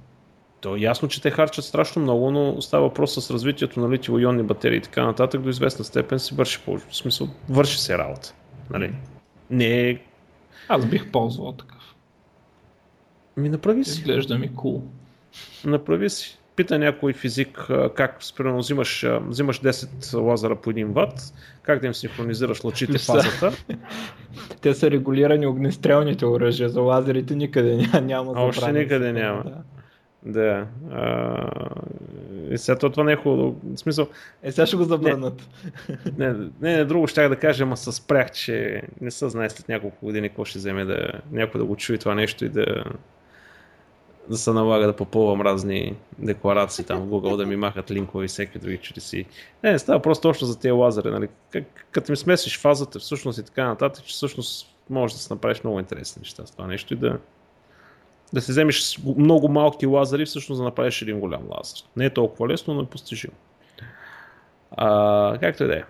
то 0.62 0.76
е 0.76 0.80
ясно, 0.80 1.08
че 1.08 1.22
те 1.22 1.30
харчат 1.30 1.64
страшно 1.64 2.02
много, 2.02 2.30
но 2.30 2.62
става 2.62 2.88
въпрос 2.88 3.14
с 3.14 3.30
развитието 3.30 3.80
на 3.80 3.88
литио-ионни 3.88 4.42
батерии 4.42 4.76
и 4.76 4.80
така 4.80 5.04
нататък 5.06 5.40
до 5.40 5.48
известна 5.48 5.84
степен 5.84 6.18
си 6.18 6.34
върши 6.34 6.60
по 6.64 6.78
в 6.78 6.96
смисъл, 6.96 7.28
върши 7.48 7.78
се 7.78 7.98
работа. 7.98 8.34
Нали? 8.70 8.94
Не 9.50 9.90
е... 9.90 9.98
Аз 10.68 10.86
бих 10.86 11.10
ползвал 11.10 11.52
такъв. 11.52 11.94
Ми 13.36 13.48
направи 13.48 13.84
си. 13.84 13.90
Изглежда 13.90 14.38
ми 14.38 14.50
cool. 14.50 14.80
Направи 15.64 16.10
си 16.10 16.38
пита 16.56 16.78
някой 16.78 17.12
физик 17.12 17.70
как 17.94 18.16
спрямо 18.20 18.58
взимаш, 18.58 19.06
взимаш 19.20 19.60
10 19.60 20.20
лазера 20.22 20.56
по 20.56 20.72
1 20.72 20.92
ватт, 20.92 21.20
как 21.62 21.80
да 21.80 21.86
им 21.86 21.94
синхронизираш 21.94 22.64
лъчите 22.64 22.98
в 22.98 23.02
фазата. 23.02 23.52
Те 24.60 24.74
са 24.74 24.90
регулирани 24.90 25.46
огнестрелните 25.46 26.26
оръжия, 26.26 26.68
за 26.68 26.80
лазерите 26.80 27.34
никъде 27.34 27.76
няма. 27.76 28.00
няма 28.00 28.32
Още 28.32 28.72
никъде 28.72 29.12
няма. 29.12 29.42
Да. 29.44 29.56
Да. 30.26 30.66
А, 30.90 31.48
и 32.50 32.58
сега 32.58 32.78
това 32.78 33.04
не 33.04 33.12
е 33.12 33.16
хубаво. 33.16 33.56
В 33.64 33.78
смисъл. 33.78 34.06
Е, 34.42 34.52
сега 34.52 34.66
ще 34.66 34.76
го 34.76 34.84
забранат. 34.84 35.48
Не, 36.18 36.32
не, 36.32 36.48
не, 36.60 36.76
не 36.76 36.84
друго 36.84 37.06
ще 37.06 37.28
да 37.28 37.36
кажа, 37.36 37.62
ама 37.62 37.76
се 37.76 37.92
спрях, 37.92 38.30
че 38.30 38.82
не 39.00 39.10
се 39.10 39.28
знае 39.28 39.50
след 39.50 39.68
няколко 39.68 40.06
години 40.06 40.28
какво 40.28 40.44
ще 40.44 40.58
вземе 40.58 40.84
да 40.84 41.12
някой 41.32 41.60
да 41.60 41.64
го 41.64 41.76
чуе 41.76 41.98
това 41.98 42.14
нещо 42.14 42.44
и 42.44 42.48
да, 42.48 42.84
да 44.28 44.36
се 44.36 44.52
налага 44.52 44.86
да 44.86 44.96
попълвам 44.96 45.40
разни 45.40 45.96
декларации 46.18 46.84
там 46.84 47.00
в 47.00 47.06
Google, 47.06 47.36
да 47.36 47.46
ми 47.46 47.56
махат 47.56 47.90
линкове 47.90 48.24
и 48.24 48.28
всеки 48.28 48.58
други 48.58 48.78
чудеси. 48.78 49.26
Не, 49.62 49.72
не 49.72 49.78
става 49.78 50.02
просто 50.02 50.22
точно 50.22 50.46
за 50.46 50.58
тези 50.58 50.72
лазери. 50.72 51.10
Нали? 51.10 51.28
Като 51.90 52.12
ми 52.12 52.16
смесиш 52.16 52.58
фазата 52.58 52.98
всъщност 52.98 53.38
и 53.38 53.42
така 53.42 53.64
нататък, 53.64 54.04
че 54.04 54.14
всъщност 54.14 54.76
можеш 54.90 55.16
да 55.16 55.22
се 55.22 55.34
направиш 55.34 55.64
много 55.64 55.78
интересни 55.78 56.20
неща 56.20 56.46
с 56.46 56.50
това 56.50 56.66
нещо 56.66 56.94
и 56.94 56.96
да, 56.96 57.18
да 58.32 58.40
си 58.40 58.50
вземеш 58.50 58.98
много 59.16 59.48
малки 59.48 59.86
лазери, 59.86 60.26
всъщност 60.26 60.58
да 60.58 60.64
направиш 60.64 61.02
един 61.02 61.20
голям 61.20 61.42
лазер. 61.50 61.84
Не 61.96 62.04
е 62.04 62.10
толкова 62.10 62.48
лесно, 62.48 62.74
но 62.74 62.82
е 62.82 62.86
постижимо. 62.86 63.34
А, 64.70 65.38
както 65.40 65.64
и 65.64 65.66
да 65.66 65.76
е. 65.76 65.82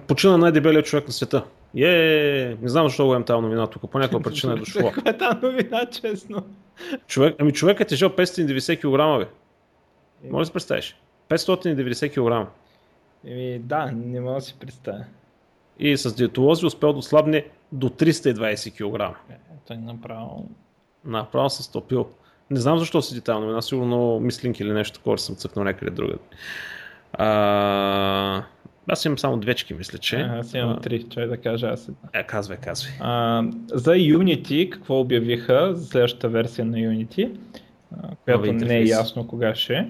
почина 0.00 0.36
най-дебелият 0.36 0.86
човек 0.86 1.06
на 1.06 1.12
света. 1.12 1.44
Е, 1.76 2.56
не 2.62 2.68
знам 2.68 2.86
защо 2.86 3.06
го 3.06 3.12
имам 3.12 3.24
тази 3.24 3.40
новина 3.40 3.66
тук, 3.66 3.90
по 3.90 3.98
някаква 3.98 4.20
причина 4.20 4.52
е 4.52 4.56
дошло. 4.56 4.90
Каква 4.94 5.10
е 5.10 5.18
тази 5.18 5.38
новина, 5.42 5.86
честно? 5.86 6.46
Човек, 7.06 7.36
ами 7.38 7.52
човек 7.52 7.80
е 7.80 7.84
тежал 7.84 8.10
590 8.10 8.78
кг, 8.78 9.18
бе. 9.18 9.28
Може 10.30 10.42
да 10.42 10.46
си 10.46 10.52
представиш? 10.52 10.96
590 11.28 12.10
кг. 12.44 12.50
Еми 13.26 13.58
да, 13.58 13.92
не 13.94 14.20
мога 14.20 14.34
да 14.34 14.40
си 14.40 14.56
представя. 14.60 15.04
И 15.78 15.96
с 15.96 16.14
диетолози 16.14 16.66
успел 16.66 16.92
да 16.92 16.98
ослабне 16.98 17.44
до 17.72 17.88
320 17.88 18.72
кг. 18.72 19.16
Е, 19.30 19.34
той 19.66 19.76
направо... 19.76 20.48
Направо 21.04 21.50
се 21.50 21.62
стопил. 21.62 22.08
Не 22.50 22.60
знам 22.60 22.78
защо 22.78 23.02
седи 23.02 23.20
тази 23.20 23.40
новина, 23.40 23.62
сигурно 23.62 24.20
мислинки 24.20 24.62
или 24.62 24.72
нещо 24.72 24.98
такова 24.98 25.18
съм 25.18 25.36
цъкнал 25.36 25.64
някъде 25.64 25.90
другаде. 25.90 26.18
А... 27.12 28.42
Аз 28.88 29.04
имам 29.04 29.18
само 29.18 29.36
двечки, 29.36 29.74
мисля, 29.74 29.98
че. 29.98 30.16
А, 30.16 30.38
аз 30.38 30.54
имам 30.54 30.80
три, 30.80 31.02
чай 31.02 31.26
да 31.26 31.36
кажа 31.36 31.66
аз. 31.66 31.90
Е, 32.12 32.24
казвай, 32.26 32.56
казвай. 32.56 32.92
А, 33.00 33.42
за 33.72 33.90
Unity, 33.90 34.70
какво 34.70 35.00
обявиха 35.00 35.74
за 35.74 35.86
следващата 35.86 36.28
версия 36.28 36.64
на 36.64 36.76
Unity, 36.76 37.30
която 38.24 38.52
не 38.52 38.76
е 38.76 38.84
ясно 38.84 39.26
кога 39.26 39.54
ще 39.54 39.74
е. 39.74 39.88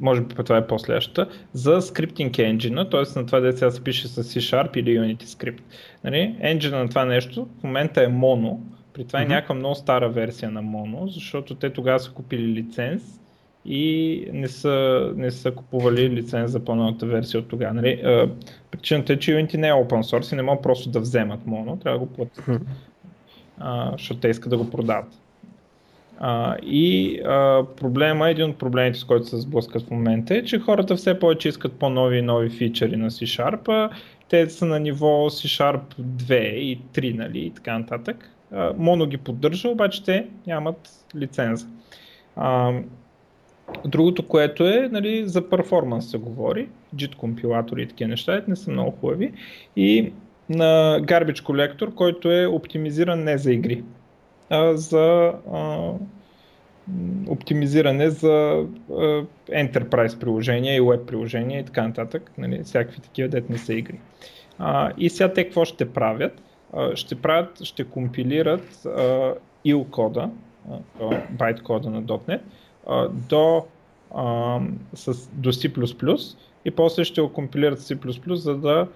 Може 0.00 0.20
би 0.20 0.34
това 0.34 0.56
е 0.56 0.66
последващата, 0.66 1.28
за 1.52 1.80
скриптинг 1.80 2.38
енджина, 2.38 2.90
т.е. 2.90 3.18
на 3.18 3.26
това 3.26 3.40
да 3.40 3.52
сега 3.52 3.70
се 3.70 3.84
пише 3.84 4.08
с 4.08 4.24
C-Sharp 4.24 4.76
или 4.76 4.98
Unity 4.98 5.24
Script. 5.24 5.60
Нали? 6.04 6.36
Енджина 6.40 6.78
на 6.78 6.88
това 6.88 7.04
нещо 7.04 7.48
в 7.60 7.62
момента 7.62 8.02
е 8.02 8.06
Mono, 8.06 8.56
при 8.92 9.04
това 9.04 9.20
е 9.20 9.24
mm-hmm. 9.24 9.28
някаква 9.28 9.54
много 9.54 9.74
стара 9.74 10.08
версия 10.08 10.50
на 10.50 10.62
Mono, 10.62 11.06
защото 11.06 11.54
те 11.54 11.70
тогава 11.70 12.00
са 12.00 12.10
купили 12.10 12.46
лиценз 12.46 13.02
и 13.64 14.26
не 14.32 14.48
са, 14.48 15.06
не 15.16 15.30
са 15.30 15.50
купували 15.50 16.10
лиценз 16.10 16.50
за 16.50 16.64
пълната 16.64 17.06
версия 17.06 17.40
от 17.40 17.48
тогава. 17.48 17.74
Нали? 17.74 18.02
причината 18.70 19.12
е, 19.12 19.18
че 19.18 19.32
Unity 19.32 19.56
не 19.56 19.68
е 19.68 19.72
open 19.72 20.02
source 20.02 20.32
и 20.32 20.36
не 20.36 20.42
могат 20.42 20.62
просто 20.62 20.90
да 20.90 21.00
вземат 21.00 21.46
моно, 21.46 21.76
трябва 21.76 21.98
да 21.98 22.06
го 22.06 22.12
платят, 22.12 22.60
а, 23.58 23.92
защото 23.92 24.20
те 24.20 24.28
искат 24.28 24.50
да 24.50 24.58
го 24.58 24.70
продават. 24.70 25.20
А, 26.22 26.56
и 26.62 27.18
а, 27.24 27.64
проблема, 27.76 28.30
един 28.30 28.50
от 28.50 28.58
проблемите, 28.58 28.98
с 28.98 29.04
който 29.04 29.26
се 29.26 29.40
сблъскат 29.40 29.82
в 29.82 29.90
момента 29.90 30.36
е, 30.36 30.44
че 30.44 30.58
хората 30.58 30.96
все 30.96 31.18
повече 31.18 31.48
искат 31.48 31.72
по-нови 31.72 32.18
и 32.18 32.22
нови 32.22 32.50
фичери 32.50 32.96
на 32.96 33.10
C-Sharp. 33.10 33.90
Те 34.28 34.50
са 34.50 34.66
на 34.66 34.80
ниво 34.80 35.30
C-Sharp 35.30 35.80
2 36.00 36.34
и 36.40 36.80
3 36.94 37.16
нали, 37.16 37.38
и 37.38 37.50
така 37.50 37.78
нататък. 37.78 38.30
А, 38.52 39.06
ги 39.06 39.16
поддържа, 39.16 39.68
обаче 39.68 40.04
те 40.04 40.26
нямат 40.46 40.90
лиценза. 41.16 41.66
А, 42.36 42.72
Другото, 43.84 44.28
което 44.28 44.64
е, 44.64 44.88
нали, 44.92 45.28
за 45.28 45.48
перформанс 45.48 46.10
се 46.10 46.18
говори, 46.18 46.68
JIT 46.96 47.14
компилатори 47.14 47.82
и 47.82 47.86
такива 47.86 48.08
неща, 48.08 48.42
не 48.48 48.56
са 48.56 48.70
много 48.70 48.90
хубави. 48.90 49.32
И 49.76 50.12
на 50.48 51.00
Garbage 51.00 51.42
Collector, 51.42 51.94
който 51.94 52.32
е 52.32 52.46
оптимизиран 52.46 53.24
не 53.24 53.38
за 53.38 53.52
игри, 53.52 53.82
за 54.74 55.32
оптимизиране 57.28 58.10
за 58.10 58.66
Enterprise 59.48 60.20
приложения 60.20 60.76
и 60.76 60.80
Web 60.80 61.04
приложения 61.04 61.60
и 61.60 61.64
така 61.64 61.86
нататък, 61.86 62.32
нали, 62.38 62.62
всякакви 62.64 63.00
такива, 63.00 63.28
дет 63.28 63.50
не 63.50 63.58
са 63.58 63.74
игри. 63.74 64.00
И 64.98 65.10
сега 65.10 65.32
те 65.32 65.44
какво 65.44 65.64
ще 65.64 65.92
правят? 65.92 66.42
Ще 66.94 67.14
правят, 67.14 67.64
ще 67.64 67.84
компилират 67.84 68.86
а, 68.86 69.34
IL 69.66 69.90
кода, 69.90 70.30
байт 71.30 71.62
кода 71.62 71.90
на 71.90 72.02
.NET, 72.02 72.40
до, 73.28 73.64
а, 74.14 74.60
с, 74.94 75.28
до 75.32 75.52
C++ 75.52 76.36
и 76.64 76.70
после 76.70 77.04
ще 77.04 77.20
го 77.20 77.32
компилират 77.32 77.78
C++, 77.78 78.34
за 78.34 78.56
да, 78.56 78.88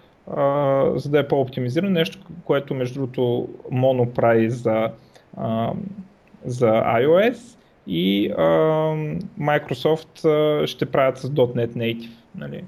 за 0.98 1.10
да 1.10 1.18
е 1.18 1.28
по-оптимизирано. 1.28 1.90
Нещо, 1.90 2.18
което 2.44 2.74
между 2.74 2.94
другото 2.94 3.48
Mono 3.72 4.12
прави 4.12 4.50
за, 4.50 4.90
а, 5.36 5.72
за 6.44 6.66
iOS 6.70 7.58
и 7.86 8.30
а, 8.30 8.42
Microsoft 9.40 10.24
а, 10.24 10.66
ще 10.66 10.86
правят 10.86 11.18
с 11.18 11.30
.NET 11.30 11.72
Native. 11.76 12.10
Нали? 12.34 12.64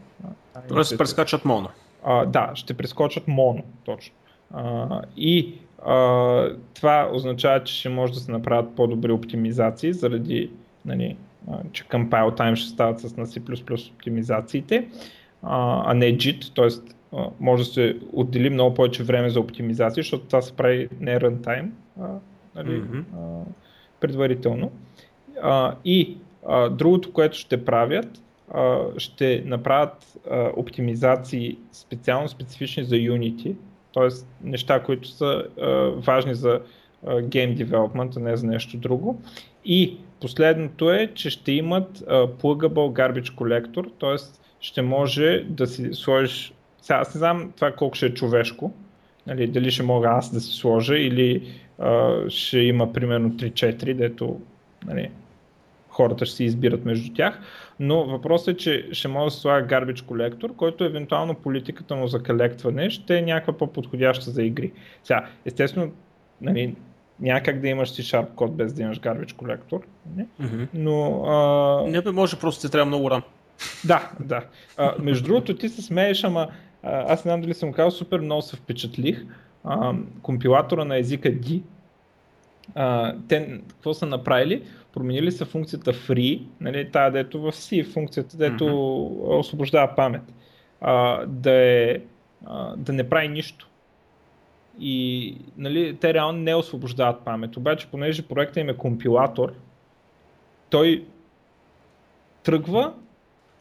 Тоест 0.68 0.98
прескачат 0.98 1.42
Mono. 1.42 1.68
А, 2.04 2.26
да, 2.26 2.50
ще 2.54 2.74
прескочат 2.74 3.26
Mono, 3.26 3.62
точно. 3.84 4.14
А, 4.54 5.02
и 5.16 5.54
а, 5.84 6.48
това 6.74 7.10
означава, 7.12 7.64
че 7.64 7.74
ще 7.74 7.88
може 7.88 8.12
да 8.12 8.20
се 8.20 8.32
направят 8.32 8.76
по-добри 8.76 9.12
оптимизации 9.12 9.92
заради 9.92 10.50
нали, 10.84 11.16
че 11.72 11.84
compile 11.84 12.38
time 12.38 12.54
ще 12.54 12.68
стават 12.68 13.00
с 13.00 13.16
на 13.16 13.26
C++ 13.26 13.92
оптимизациите, 13.92 14.88
а 15.42 15.94
не 15.94 16.16
JIT, 16.16 16.54
т.е. 16.54 17.18
може 17.40 17.64
да 17.64 17.70
се 17.70 17.96
отдели 18.12 18.50
много 18.50 18.74
повече 18.74 19.04
време 19.04 19.30
за 19.30 19.40
оптимизация, 19.40 20.02
защото 20.02 20.26
това 20.26 20.42
се 20.42 20.56
прави 20.56 20.88
не 21.00 21.20
runtime, 21.20 21.68
нали, 22.56 22.82
mm-hmm. 22.82 23.02
а, 23.16 23.44
предварително. 24.00 24.72
а, 25.42 25.74
и 25.84 26.16
а, 26.48 26.68
другото, 26.68 27.12
което 27.12 27.38
ще 27.38 27.64
правят, 27.64 28.22
а, 28.54 28.78
ще 28.98 29.42
направят 29.46 30.18
а, 30.30 30.50
оптимизации 30.56 31.58
специално 31.72 32.28
специфични 32.28 32.84
за 32.84 32.94
Unity, 32.94 33.54
т.е. 33.94 34.08
неща, 34.48 34.82
които 34.82 35.08
са 35.08 35.44
а, 35.60 35.68
важни 35.90 36.34
за 36.34 36.60
а, 37.06 37.14
Game 37.14 37.66
Development, 37.66 38.16
а 38.16 38.20
не 38.20 38.36
за 38.36 38.46
нещо 38.46 38.76
друго. 38.76 39.20
И 39.64 39.96
последното 40.20 40.90
е, 40.90 41.10
че 41.14 41.30
ще 41.30 41.52
имат 41.52 42.04
а, 42.08 42.26
Pluggable 42.26 42.92
Garbage 42.92 43.34
Collector, 43.34 43.90
т.е. 44.00 44.40
ще 44.60 44.82
може 44.82 45.46
да 45.48 45.66
си 45.66 45.88
сложиш 45.92 46.52
сега 46.86 46.98
аз 46.98 47.14
не 47.14 47.18
знам 47.18 47.52
това 47.56 47.72
колко 47.72 47.94
ще 47.94 48.06
е 48.06 48.14
човешко, 48.14 48.72
нали, 49.26 49.46
дали 49.46 49.70
ще 49.70 49.82
мога 49.82 50.08
аз 50.08 50.32
да 50.32 50.40
си 50.40 50.52
сложа 50.52 50.98
или 50.98 51.52
а, 51.78 52.20
ще 52.30 52.58
има 52.58 52.92
примерно 52.92 53.30
3-4, 53.30 53.94
дето 53.94 54.40
нали, 54.86 55.10
хората 55.88 56.26
ще 56.26 56.36
си 56.36 56.44
избират 56.44 56.84
между 56.84 57.14
тях, 57.14 57.40
но 57.80 58.04
въпросът 58.04 58.48
е, 58.54 58.56
че 58.56 58.88
ще 58.92 59.08
може 59.08 59.24
да 59.24 59.30
се 59.30 59.40
слага 59.40 59.66
garbage 59.66 60.04
колектор, 60.04 60.56
който 60.56 60.84
евентуално 60.84 61.34
политиката 61.34 61.96
му 61.96 62.06
за 62.06 62.22
колектване 62.22 62.90
ще 62.90 63.18
е 63.18 63.22
някаква 63.22 63.58
по-подходяща 63.58 64.30
за 64.30 64.42
игри. 64.42 64.72
Сега, 65.04 65.26
естествено, 65.44 65.92
нали, 66.40 66.74
няма 67.20 67.40
как 67.40 67.60
да 67.60 67.68
имаш 67.68 67.88
C-Sharp 67.88 68.34
код 68.34 68.56
без 68.56 68.72
да 68.72 68.82
имаш 68.82 69.00
garbage 69.00 69.36
колектор, 69.36 69.80
не? 70.16 70.26
Mm-hmm. 70.40 70.68
но... 70.74 71.24
А... 71.26 71.90
Не 71.90 72.00
бе, 72.00 72.10
може 72.12 72.38
просто 72.38 72.66
ти 72.66 72.72
трябва 72.72 72.86
много 72.86 73.10
рам. 73.10 73.22
Да, 73.84 74.10
да. 74.20 74.44
А, 74.76 74.94
между 74.98 75.24
другото, 75.24 75.56
ти 75.56 75.68
се 75.68 75.82
смееш, 75.82 76.24
ама 76.24 76.48
аз 76.82 77.24
не 77.24 77.30
знам 77.30 77.40
дали 77.40 77.54
съм 77.54 77.72
казал, 77.72 77.90
супер 77.90 78.20
много 78.20 78.42
се 78.42 78.56
впечатлих. 78.56 79.24
А, 79.66 79.94
компилатора 80.22 80.84
на 80.84 80.98
езика 80.98 81.28
D, 81.28 81.62
а, 82.74 83.14
те 83.28 83.60
какво 83.68 83.94
са 83.94 84.06
направили? 84.06 84.62
Променили 84.92 85.32
са 85.32 85.44
функцията 85.44 85.92
free, 85.92 86.42
нали, 86.60 86.90
тая 86.90 87.10
дето 87.10 87.40
в 87.40 87.52
C, 87.52 87.92
функцията 87.92 88.36
дето 88.36 88.64
mm-hmm. 88.64 89.38
освобождава 89.38 89.94
памет, 89.96 90.22
а, 90.80 91.26
да, 91.26 91.52
е, 91.52 92.00
а, 92.46 92.76
да 92.76 92.92
не 92.92 93.08
прави 93.08 93.28
нищо. 93.28 93.68
И 94.80 95.36
нали, 95.56 95.96
те 95.96 96.14
реално 96.14 96.38
не 96.38 96.54
освобождават 96.54 97.24
памет. 97.24 97.56
Обаче, 97.56 97.86
понеже 97.90 98.28
проектът 98.28 98.56
им 98.56 98.68
е 98.68 98.76
компилатор, 98.76 99.52
той 100.70 101.04
тръгва, 102.42 102.92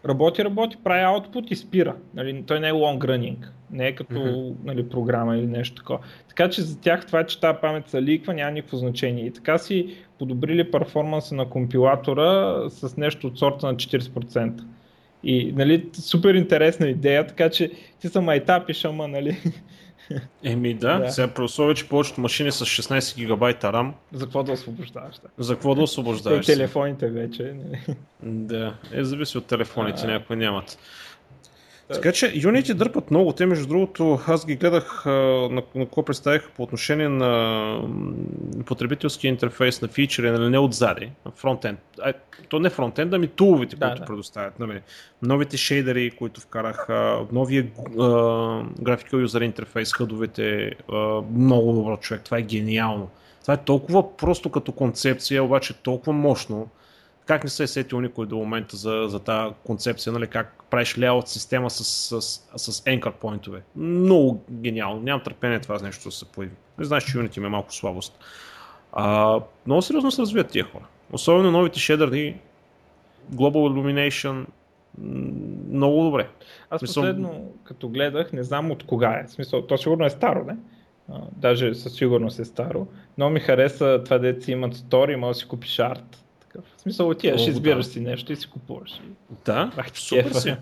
работи, 0.05 0.43
работи, 0.43 0.77
прави 0.83 1.03
output 1.03 1.51
и 1.51 1.55
спира. 1.55 1.95
Нали, 2.13 2.43
той 2.43 2.59
не 2.59 2.67
е 2.67 2.73
long 2.73 2.97
running, 2.97 3.47
не 3.75 3.87
е 3.87 3.95
като 3.95 4.13
mm-hmm. 4.13 4.53
нали, 4.63 4.89
програма 4.89 5.37
или 5.37 5.47
нещо 5.47 5.75
такова. 5.75 5.99
Така 6.27 6.49
че 6.49 6.61
за 6.61 6.79
тях 6.79 7.05
това, 7.05 7.23
че 7.23 7.39
тази 7.39 7.57
памет 7.61 7.89
се 7.89 8.01
ликва, 8.01 8.33
няма 8.33 8.51
никакво 8.51 8.77
значение. 8.77 9.25
И 9.25 9.31
така 9.31 9.57
си 9.57 9.95
подобрили 10.19 10.71
перформанса 10.71 11.35
на 11.35 11.49
компилатора 11.49 12.59
с 12.69 12.97
нещо 12.97 13.27
от 13.27 13.39
сорта 13.39 13.65
на 13.65 13.75
40%. 13.75 14.63
И 15.23 15.51
нали, 15.55 15.89
супер 15.93 16.33
интересна 16.33 16.87
идея, 16.87 17.27
така 17.27 17.49
че 17.49 17.71
ти 17.99 18.07
са 18.07 18.21
майтапиш, 18.21 18.85
ама 18.85 19.07
нали, 19.07 19.37
Еми 20.43 20.73
да, 20.73 20.99
да. 20.99 21.11
сега 21.11 21.27
при 21.27 21.43
условие, 21.43 21.75
че 21.75 21.89
повечето 21.89 22.21
машини 22.21 22.51
с 22.51 22.65
16 22.65 23.17
гигабайта 23.17 23.67
RAM. 23.67 23.91
За 24.13 24.25
какво 24.25 24.43
да 24.43 24.51
освобождаваш? 24.51 25.15
Да? 25.15 25.43
За 25.43 25.53
какво 25.53 25.75
да 25.75 25.81
освобождаваш? 25.81 26.45
Те, 26.45 26.53
телефоните 26.53 27.09
вече. 27.09 27.43
Не? 27.43 27.95
Да, 28.23 28.75
е, 28.91 29.03
зависи 29.03 29.37
от 29.37 29.45
телефоните, 29.45 30.07
някои 30.07 30.35
нямат. 30.35 30.77
Така 31.93 32.11
че 32.11 32.25
Unity 32.25 32.73
дърпат 32.73 33.11
много. 33.11 33.33
Те, 33.33 33.45
между 33.45 33.67
другото, 33.67 34.19
аз 34.27 34.45
ги 34.45 34.55
гледах 34.55 35.03
на, 35.05 35.49
на 35.49 35.85
какво 35.85 36.05
представих 36.05 36.49
по 36.49 36.63
отношение 36.63 37.09
на 37.09 37.81
потребителския 38.65 39.29
интерфейс 39.29 39.81
на 39.81 39.87
фичери, 39.87 40.31
нали, 40.31 40.49
не 40.49 40.59
отзади, 40.59 41.11
фронтенд. 41.35 41.79
А, 42.01 42.13
то 42.49 42.59
не 42.59 42.69
фронтенд, 42.69 43.13
ами 43.13 43.27
туловете, 43.27 43.75
да, 43.75 43.87
които 43.87 43.99
да. 43.99 44.05
предоставят. 44.05 44.59
Нали. 44.59 44.81
Новите 45.21 45.57
шейдери, 45.57 46.11
които 46.11 46.41
вкарах, 46.41 46.87
новия 47.31 47.67
графикал 48.81 49.17
юзер 49.17 49.41
интерфейс, 49.41 49.93
хъдовете, 49.93 50.71
а, 50.91 51.21
много 51.35 51.73
добро 51.73 51.97
човек. 51.97 52.21
Това 52.23 52.37
е 52.37 52.41
гениално. 52.41 53.09
Това 53.41 53.53
е 53.53 53.63
толкова 53.63 54.17
просто 54.17 54.49
като 54.49 54.71
концепция, 54.71 55.43
обаче 55.43 55.73
толкова 55.73 56.13
мощно 56.13 56.69
как 57.25 57.43
не 57.43 57.49
се 57.49 57.63
е 57.63 57.67
сетил 57.67 58.01
никой 58.01 58.25
до 58.25 58.37
момента 58.37 58.77
за, 58.77 59.05
за 59.07 59.19
тази 59.19 59.53
концепция, 59.63 60.13
нали, 60.13 60.27
как 60.27 60.63
правиш 60.69 60.95
layout 60.95 61.25
система 61.25 61.69
с, 61.69 61.83
с, 61.83 62.21
с, 62.55 62.83
anchor 62.83 63.11
поинтове. 63.11 63.61
Много 63.75 64.43
гениално. 64.51 65.01
Нямам 65.01 65.23
търпение 65.23 65.59
това 65.59 65.79
нещо 65.79 66.09
да 66.09 66.11
се 66.11 66.25
появи. 66.25 66.53
Не 66.77 66.85
знаеш, 66.85 67.03
че 67.03 67.17
Unity 67.17 67.37
има 67.37 67.49
малко 67.49 67.73
слабост. 67.73 68.19
А, 68.93 69.39
много 69.65 69.81
сериозно 69.81 70.11
се 70.11 70.21
развиват 70.21 70.47
тия 70.47 70.65
хора. 70.65 70.85
Особено 71.11 71.51
новите 71.51 71.79
шедърни, 71.79 72.39
Global 73.33 73.53
Illumination, 73.53 74.45
много 75.71 76.03
добре. 76.03 76.27
Аз 76.69 76.79
Смисъл... 76.79 77.03
последно, 77.03 77.53
като 77.63 77.89
гледах, 77.89 78.33
не 78.33 78.43
знам 78.43 78.71
от 78.71 78.83
кога 78.83 79.19
е. 79.19 79.27
В 79.27 79.31
смисъл, 79.31 79.61
то 79.61 79.77
сигурно 79.77 80.05
е 80.05 80.09
старо, 80.09 80.45
не? 80.45 80.57
А, 81.11 81.21
даже 81.31 81.75
със 81.75 81.93
сигурност 81.93 82.39
е 82.39 82.45
старо. 82.45 82.87
Но 83.17 83.29
ми 83.29 83.39
хареса 83.39 84.01
това, 84.05 84.33
си 84.41 84.51
имат 84.51 84.73
стори, 84.73 85.15
може 85.15 85.35
да 85.35 85.39
си 85.39 85.47
купиш 85.47 85.79
арт 85.79 86.24
такъв. 86.55 86.71
В 86.77 86.81
смисъл, 86.81 87.09
отиваш, 87.09 87.47
избираш 87.47 87.85
да. 87.85 87.91
си 87.91 87.99
нещо 87.99 88.33
и 88.33 88.35
си 88.35 88.47
купуваш. 88.49 88.91
Да, 89.45 89.71
Ах, 89.77 89.87
супер 89.93 90.31
си. 90.31 90.55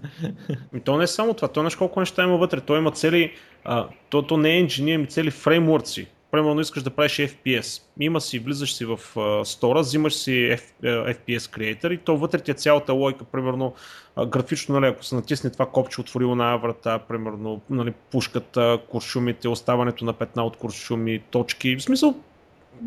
И 0.76 0.80
то 0.80 0.98
не 0.98 1.04
е 1.04 1.08
само 1.08 1.34
това, 1.34 1.48
то 1.48 1.64
нещо 1.64 1.80
колко 1.80 2.00
неща 2.00 2.24
има 2.24 2.38
вътре. 2.38 2.62
То 2.62 2.78
има 2.78 2.92
цели, 2.92 3.34
а, 3.64 3.88
то, 4.10 4.22
то 4.22 4.38
не 4.38 4.50
е 4.50 4.60
инженер, 4.60 4.98
ми 4.98 5.08
цели 5.08 5.32
фреймворци. 5.32 6.08
Примерно 6.32 6.62
искаш 6.62 6.84
да 6.84 6.90
правиш 6.90 7.12
FPS. 7.12 7.82
Има 8.00 8.22
си, 8.22 8.40
влизаш 8.40 8.74
си 8.74 8.86
в 8.86 9.00
uh, 9.16 9.44
стора, 9.44 9.80
взимаш 9.80 10.14
си 10.14 10.32
F, 10.32 10.62
uh, 10.84 11.18
FPS 11.18 11.40
Creator 11.40 11.94
и 11.94 11.98
то 11.98 12.18
вътре 12.18 12.40
ти 12.40 12.52
е 12.52 12.54
цялата 12.54 12.94
лойка, 12.94 13.24
примерно 13.24 13.74
uh, 14.18 14.30
графично, 14.30 14.76
нали, 14.80 14.86
ако 14.86 15.04
се 15.04 15.16
натисне 15.16 15.50
това 15.50 15.66
копче, 15.66 16.02
отворило 16.02 16.36
на 16.36 16.58
врата, 16.58 17.00
примерно 17.00 17.62
нали, 17.70 17.94
пушката, 18.12 18.80
куршумите, 18.90 19.48
оставането 19.48 20.06
на 20.06 20.14
петна 20.14 20.44
от 20.44 20.58
куршуми, 20.58 21.20
точки. 21.32 21.76
В 21.76 21.84
смисъл, 21.84 22.16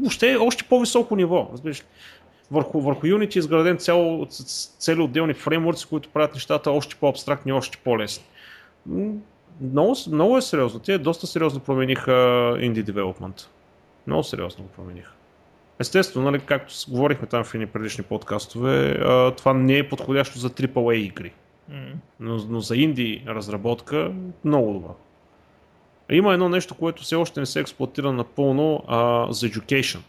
въобще 0.01 0.33
е 0.33 0.37
още 0.37 0.65
по-високо 0.65 1.17
ниво. 1.17 1.49
Разбираш 1.53 1.83
върху, 2.51 2.81
върху 2.81 3.07
Unity 3.07 3.37
е 3.37 3.39
изграден 3.39 3.79
цяло, 3.79 4.27
цели 4.79 5.01
отделни 5.01 5.35
фреймворци, 5.35 5.87
които 5.87 6.09
правят 6.09 6.35
нещата 6.35 6.71
още 6.71 6.97
по-абстрактни, 6.97 7.53
още 7.53 7.79
по-лесни. 7.85 8.25
Много, 9.61 9.95
много 10.11 10.37
е 10.37 10.43
сериозно. 10.43 10.81
Те 10.81 10.99
доста 10.99 11.27
сериозно 11.27 11.61
промениха 11.61 12.11
Indie 12.59 12.85
Development. 12.85 13.47
Много 14.07 14.23
сериозно 14.23 14.65
го 14.65 14.71
промениха. 14.71 15.13
Естествено, 15.79 16.31
нали, 16.31 16.41
както 16.41 16.75
говорихме 16.89 17.27
там 17.27 17.45
в 17.45 17.55
едни 17.55 17.67
предишни 17.67 18.05
подкастове, 18.05 18.99
това 19.37 19.53
не 19.53 19.79
е 19.79 19.89
подходящо 19.89 20.39
за 20.39 20.51
AAA 20.51 20.95
игри. 20.95 21.33
Но, 22.21 22.37
но 22.49 22.61
за 22.61 22.77
инди 22.77 23.25
разработка 23.29 24.13
много 24.45 24.73
добро. 24.73 24.95
Има 26.11 26.33
едно 26.33 26.49
нещо, 26.49 26.75
което 26.75 27.03
все 27.03 27.17
още 27.17 27.41
не 27.41 27.47
се 27.47 27.61
експлуатира 27.61 28.13
напълно 28.13 28.83
а, 28.87 29.27
за 29.33 29.49
education. 29.49 30.01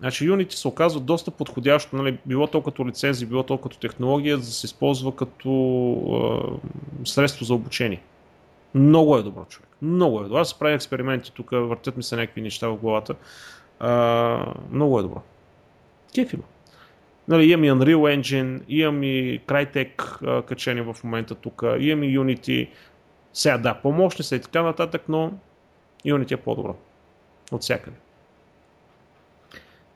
Значи 0.00 0.30
Unity 0.30 0.52
се 0.52 0.68
оказва 0.68 1.00
доста 1.00 1.30
подходящо, 1.30 1.96
нали, 1.96 2.18
било 2.26 2.46
то 2.46 2.62
като 2.62 2.86
лицензи, 2.86 3.26
било 3.26 3.42
то 3.42 3.58
като 3.58 3.78
технология, 3.78 4.36
да 4.36 4.44
се 4.44 4.66
използва 4.66 5.16
като 5.16 5.50
е, 7.04 7.08
средство 7.08 7.44
за 7.44 7.54
обучение. 7.54 8.02
Много 8.74 9.16
е 9.16 9.22
добро, 9.22 9.44
човек. 9.44 9.68
Много 9.82 10.20
е 10.20 10.22
добро. 10.22 10.36
Аз 10.36 10.58
правя 10.58 10.74
експерименти 10.74 11.32
тук, 11.32 11.50
въртят 11.50 11.96
ми 11.96 12.02
се 12.02 12.16
някакви 12.16 12.40
неща 12.40 12.68
в 12.68 12.76
главата. 12.76 13.14
А, 13.80 14.54
много 14.70 14.98
е 14.98 15.02
добро. 15.02 15.22
Кеф 16.14 16.32
има. 16.32 16.42
Нали, 17.28 17.50
имам 17.50 17.64
и 17.64 17.70
Unreal 17.70 18.20
Engine, 18.20 18.60
имам 18.68 19.02
и 19.02 19.40
Crytek 19.46 20.22
а, 20.26 20.42
качени 20.42 20.80
в 20.80 20.96
момента 21.04 21.34
тук, 21.34 21.62
имам 21.78 22.02
и 22.02 22.18
Unity. 22.18 22.68
Сега 23.32 23.58
да, 23.58 23.74
помощни 23.74 24.24
са 24.24 24.36
и 24.36 24.40
така 24.40 24.62
нататък, 24.62 25.02
но 25.08 25.32
Unity 26.06 26.32
е 26.32 26.36
по-добро. 26.36 26.76
От 27.52 27.62
всякъде. 27.62 27.96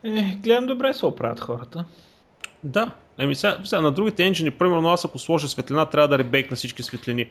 Е, 0.05 0.23
гледам 0.43 0.67
добре 0.67 0.93
се 0.93 1.07
оправят 1.07 1.41
хората. 1.41 1.85
Да. 2.65 2.91
Еми 3.19 3.35
сега, 3.35 3.59
сега 3.65 3.81
на 3.81 3.93
другите 3.93 4.25
енджини, 4.25 4.51
примерно 4.51 4.89
аз 4.89 5.05
ако 5.05 5.19
сложа 5.19 5.49
светлина, 5.49 5.87
трябва 5.87 6.09
да 6.09 6.19
ребейкна 6.19 6.57
всички 6.57 6.83
светлини. 6.83 7.31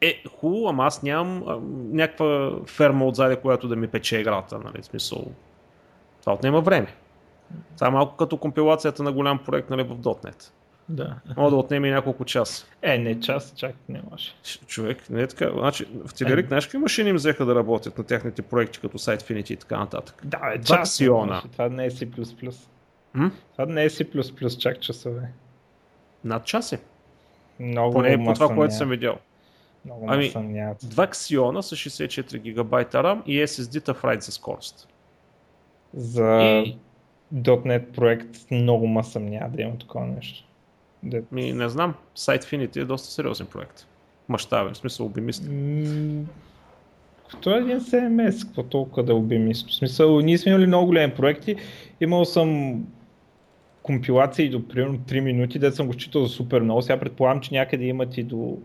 Е, 0.00 0.22
хубаво, 0.40 0.68
ама 0.68 0.86
аз 0.86 1.02
нямам 1.02 1.44
а, 1.48 1.58
някаква 1.96 2.50
ферма 2.66 3.06
отзади, 3.06 3.36
която 3.36 3.68
да 3.68 3.76
ми 3.76 3.88
пече 3.88 4.18
играта, 4.18 4.58
нали, 4.58 4.82
смисъл. 4.82 5.24
Това 6.20 6.32
отнема 6.32 6.60
време. 6.60 6.94
Това 7.74 7.86
е 7.86 7.90
малко 7.90 8.16
като 8.16 8.36
компилацията 8.36 9.02
на 9.02 9.12
голям 9.12 9.38
проект 9.38 9.70
нали, 9.70 9.82
в 9.82 9.96
.NET. 9.96 10.50
Да. 10.90 11.16
Мога 11.36 11.50
да 11.50 11.56
отнеме 11.56 11.90
няколко 11.90 12.24
часа. 12.24 12.66
Е, 12.82 12.98
не 12.98 13.20
час, 13.20 13.52
чак 13.56 13.74
не 13.88 14.02
може. 14.10 14.32
Човек, 14.66 15.10
не 15.10 15.22
е 15.22 15.26
така. 15.26 15.50
Значи, 15.58 15.86
в 16.06 16.14
Телерик, 16.14 16.44
е. 16.44 16.48
знаеш 16.48 16.66
какви 16.66 16.78
машини 16.78 17.10
им 17.10 17.16
взеха 17.16 17.44
да 17.44 17.54
работят 17.54 17.98
на 17.98 18.04
техните 18.04 18.42
проекти, 18.42 18.80
като 18.80 18.98
SiteFinity 18.98 19.52
и 19.52 19.56
така 19.56 19.78
нататък? 19.78 20.22
Да, 20.24 20.40
е, 20.54 20.62
час. 20.62 20.96
Това 21.52 21.68
не 21.68 21.84
е 21.84 21.90
C++. 21.90 22.54
М? 23.14 23.30
Това 23.52 23.66
не 23.66 23.84
е 23.84 23.90
C++, 23.90 24.58
чак 24.58 24.80
часове. 24.80 25.32
Над 26.24 26.44
час 26.44 26.72
е. 26.72 26.80
Много 27.60 27.92
Поне 27.92 28.24
по 28.24 28.34
това, 28.34 28.54
което 28.54 28.74
съм 28.74 28.88
видял. 28.88 29.18
Много 29.84 30.06
ами, 30.08 30.30
два 30.82 31.06
Xeon 31.06 31.60
с 31.60 31.76
64 31.76 32.38
гигабайта 32.38 32.98
RAM 32.98 33.24
и 33.26 33.46
SSD-та 33.46 33.94
в 33.94 34.02
RAID 34.02 34.20
за 34.20 34.32
скорост. 34.32 34.88
За... 35.94 36.40
И... 36.42 36.76
.NET 37.34 37.92
проект 37.92 38.50
много 38.50 38.86
ма 38.86 39.04
съмня 39.04 39.48
да 39.52 39.62
има 39.62 39.78
такова 39.78 40.06
нещо. 40.06 40.49
Да. 41.02 41.22
Ми, 41.32 41.52
не 41.52 41.68
знам, 41.68 41.94
SiteFinity 42.16 42.76
е 42.76 42.84
доста 42.84 43.08
сериозен 43.08 43.46
проект. 43.46 43.86
Мащабен, 44.28 44.74
в 44.74 44.76
смисъл 44.76 45.06
обимист. 45.06 45.42
Това 47.40 47.56
е 47.56 47.60
един 47.60 47.80
CMS, 47.80 48.46
какво 48.46 48.62
толкова 48.62 49.02
да 49.02 49.14
обимист. 49.14 49.68
В 49.68 49.74
смисъл, 49.74 50.20
ние 50.20 50.38
сме 50.38 50.52
имали 50.52 50.66
много 50.66 50.86
големи 50.86 51.14
проекти. 51.14 51.56
Имал 52.00 52.24
съм 52.24 52.80
компилации 53.82 54.48
до 54.48 54.68
примерно 54.68 54.98
3 54.98 55.20
минути, 55.20 55.58
да 55.58 55.72
съм 55.72 55.86
го 55.86 55.92
считал 55.92 56.24
за 56.24 56.28
супер 56.28 56.60
много. 56.60 56.82
Сега 56.82 57.00
предполагам, 57.00 57.40
че 57.40 57.54
някъде 57.54 57.84
имат 57.84 58.18
и 58.18 58.22
до, 58.22 58.58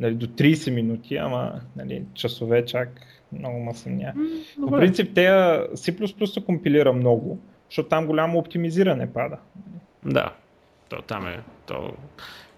нали, 0.00 0.14
до 0.14 0.26
30 0.26 0.70
минути, 0.70 1.16
ама 1.16 1.60
нали, 1.76 2.02
часове 2.14 2.64
чак 2.64 2.88
много 3.32 3.60
ма 3.60 3.74
съмня. 3.74 4.14
По 4.60 4.70
принцип, 4.70 5.10
те 5.14 5.28
C++ 5.74 6.26
се 6.26 6.44
компилира 6.44 6.92
много, 6.92 7.38
защото 7.70 7.88
там 7.88 8.06
голямо 8.06 8.38
оптимизиране 8.38 9.12
пада. 9.12 9.36
Да, 10.04 10.32
то 10.88 11.02
там 11.02 11.26
е. 11.26 11.42
То... 11.66 11.92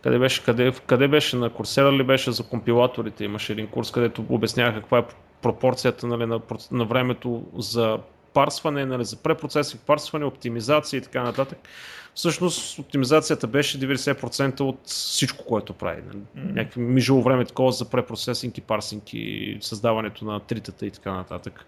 Къде 0.03 0.19
беше, 0.19 0.45
къде, 0.45 0.73
къде 0.87 1.09
беше 1.09 1.37
на 1.37 1.51
Курсера 1.51 1.93
ли 1.93 2.03
беше 2.03 2.33
за 2.33 2.43
компилаторите? 2.43 3.25
Имаше 3.25 3.53
един 3.53 3.67
курс, 3.67 3.91
където 3.91 4.25
обяснява 4.29 4.75
каква 4.75 4.99
е 4.99 5.05
пропорцията 5.43 6.07
нали, 6.07 6.27
на, 6.27 6.41
на 6.71 6.85
времето 6.85 7.45
за 7.57 7.99
парсване, 8.35 8.85
нали, 8.85 9.05
за 9.05 9.17
препроцесинг, 9.17 9.83
парсване, 9.83 10.25
оптимизация 10.25 10.99
и 10.99 11.01
така 11.01 11.23
нататък. 11.23 11.59
Всъщност 12.15 12.79
оптимизацията 12.79 13.47
беше 13.47 13.81
90% 13.81 14.61
от 14.61 14.81
всичко, 14.85 15.45
което 15.45 15.73
прави. 15.73 16.03
Нали. 16.07 16.17
Mm-hmm. 16.19 16.55
Някакви 16.55 16.81
мижило 16.81 17.23
време 17.23 17.45
такова 17.45 17.73
за 17.73 17.91
препроцесинг 17.91 18.59
и 18.59 18.61
парсинг 18.61 19.03
и 19.13 19.59
създаването 19.61 20.25
на 20.25 20.41
тритата 20.41 20.87
и 20.87 20.91
така 20.91 21.13
нататък. 21.13 21.67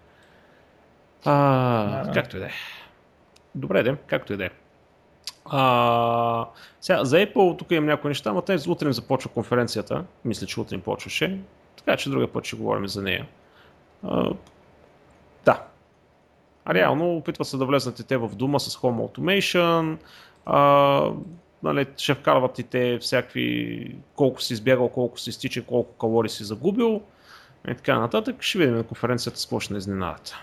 А, 1.25 1.31
yeah. 2.05 2.13
Както 2.13 2.37
и 2.37 2.39
да 2.39 2.45
е. 2.45 2.51
Добре, 3.55 3.83
де, 3.83 3.95
както 4.07 4.33
и 4.33 4.37
да 4.37 4.45
е. 4.45 4.49
А, 5.49 6.45
сега, 6.81 7.05
за 7.05 7.17
Apple 7.17 7.59
тук 7.59 7.71
имам 7.71 7.85
някои 7.85 8.07
неща, 8.07 8.33
но 8.33 8.41
тези 8.41 8.69
утре 8.69 8.85
им 8.85 8.93
започва 8.93 9.29
конференцията. 9.29 10.03
Мисля, 10.25 10.47
че 10.47 10.59
утре 10.59 10.75
им 10.75 10.81
почваше. 10.81 11.39
Така 11.77 11.97
че 11.97 12.09
другия 12.09 12.31
път 12.31 12.45
ще 12.45 12.55
говорим 12.55 12.87
за 12.87 13.01
нея. 13.01 13.27
А, 14.03 14.31
да. 15.45 15.63
А 16.65 16.73
реално 16.73 17.15
опитват 17.15 17.47
се 17.47 17.57
да 17.57 17.65
влезнат 17.65 17.99
и 17.99 18.03
те 18.03 18.17
в 18.17 18.29
дума 18.35 18.59
с 18.59 18.77
Home 18.77 19.07
Automation. 19.07 19.97
А, 20.45 21.11
нали, 21.63 21.85
ще 21.97 22.13
вкарват 22.13 22.59
и 22.59 22.63
те 22.63 22.97
всякакви 23.01 23.95
колко 24.15 24.41
си 24.41 24.53
избягал, 24.53 24.89
колко 24.89 25.19
си 25.19 25.29
изтича, 25.29 25.65
колко 25.65 25.93
калории 25.93 26.29
си 26.29 26.43
загубил 26.43 27.01
и 27.67 27.75
така 27.75 27.99
нататък. 27.99 28.35
Ще 28.39 28.57
видим 28.57 28.75
на 28.75 28.83
конференцията 28.83 29.39
с 29.39 29.45
какво 29.45 29.59
ще 29.59 29.73
изненадат. 29.73 30.35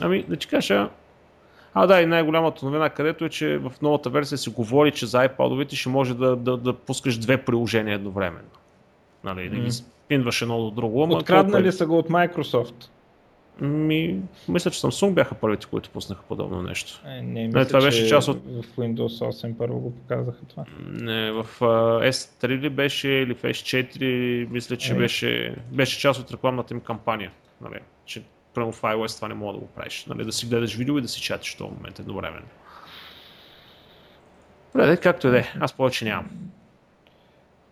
Ами, 0.00 0.22
да 0.22 0.36
ти 0.36 0.46
кажа, 0.46 0.88
а 1.74 1.86
да, 1.86 2.00
и 2.00 2.06
най-голямата 2.06 2.66
новина, 2.66 2.90
където 2.90 3.24
е, 3.24 3.28
че 3.28 3.58
в 3.58 3.72
новата 3.82 4.10
версия 4.10 4.38
се 4.38 4.50
говори, 4.50 4.90
че 4.90 5.06
за 5.06 5.28
iPad-овете 5.28 5.74
ще 5.74 5.88
може 5.88 6.14
да, 6.14 6.36
да, 6.36 6.56
да 6.56 6.72
пускаш 6.72 7.18
две 7.18 7.36
приложения 7.36 7.94
едновременно. 7.94 8.48
Нали, 9.24 9.48
да 9.48 9.56
ги 9.56 9.70
спинваш 9.70 10.42
едно 10.42 10.58
до 10.58 10.70
друго. 10.70 11.02
Откраднали 11.02 11.64
ли 11.64 11.72
са 11.72 11.86
го 11.86 11.98
от 11.98 12.08
Microsoft? 12.08 12.88
Ми, 13.60 14.20
мисля, 14.48 14.70
че 14.70 14.80
Samsung 14.80 15.14
бяха 15.14 15.34
първите, 15.34 15.66
които 15.66 15.90
пуснаха 15.90 16.22
подобно 16.28 16.62
нещо. 16.62 17.02
Е, 17.06 17.08
не, 17.08 17.22
не, 17.22 17.46
мисля, 17.46 17.66
това 17.66 17.80
беше 17.80 18.08
част 18.08 18.28
от... 18.28 18.36
В 18.44 18.76
Windows 18.76 19.30
8 19.30 19.56
първо 19.56 19.80
го 19.80 19.94
показаха 19.94 20.44
това. 20.48 20.64
Не, 20.90 21.32
в 21.32 21.46
uh, 21.60 22.10
S3 22.10 22.48
ли 22.48 22.70
беше 22.70 23.08
или 23.08 23.34
в 23.34 23.42
S4, 23.42 24.50
мисля, 24.50 24.76
че 24.76 24.94
беше, 24.94 25.56
беше 25.72 26.00
част 26.00 26.20
от 26.20 26.30
рекламната 26.30 26.74
им 26.74 26.80
кампания. 26.80 27.30
Нали, 27.60 27.78
че 28.04 28.22
прямо 28.54 28.72
в 28.72 28.82
iOS 28.82 29.16
това 29.16 29.28
не 29.28 29.34
мога 29.34 29.52
да 29.52 29.58
го 29.58 29.66
правиш. 29.66 30.06
Нали, 30.06 30.24
да 30.24 30.32
си 30.32 30.46
гледаш 30.46 30.74
видео 30.74 30.98
и 30.98 31.02
да 31.02 31.08
си 31.08 31.20
чатиш 31.20 31.54
в 31.54 31.58
този 31.58 31.70
момент 31.70 31.98
едновременно. 31.98 32.46
Добре, 34.74 34.96
както 34.96 35.26
и 35.26 35.30
да 35.30 35.38
е. 35.38 35.44
Аз 35.60 35.72
повече 35.72 36.04
нямам. 36.04 36.30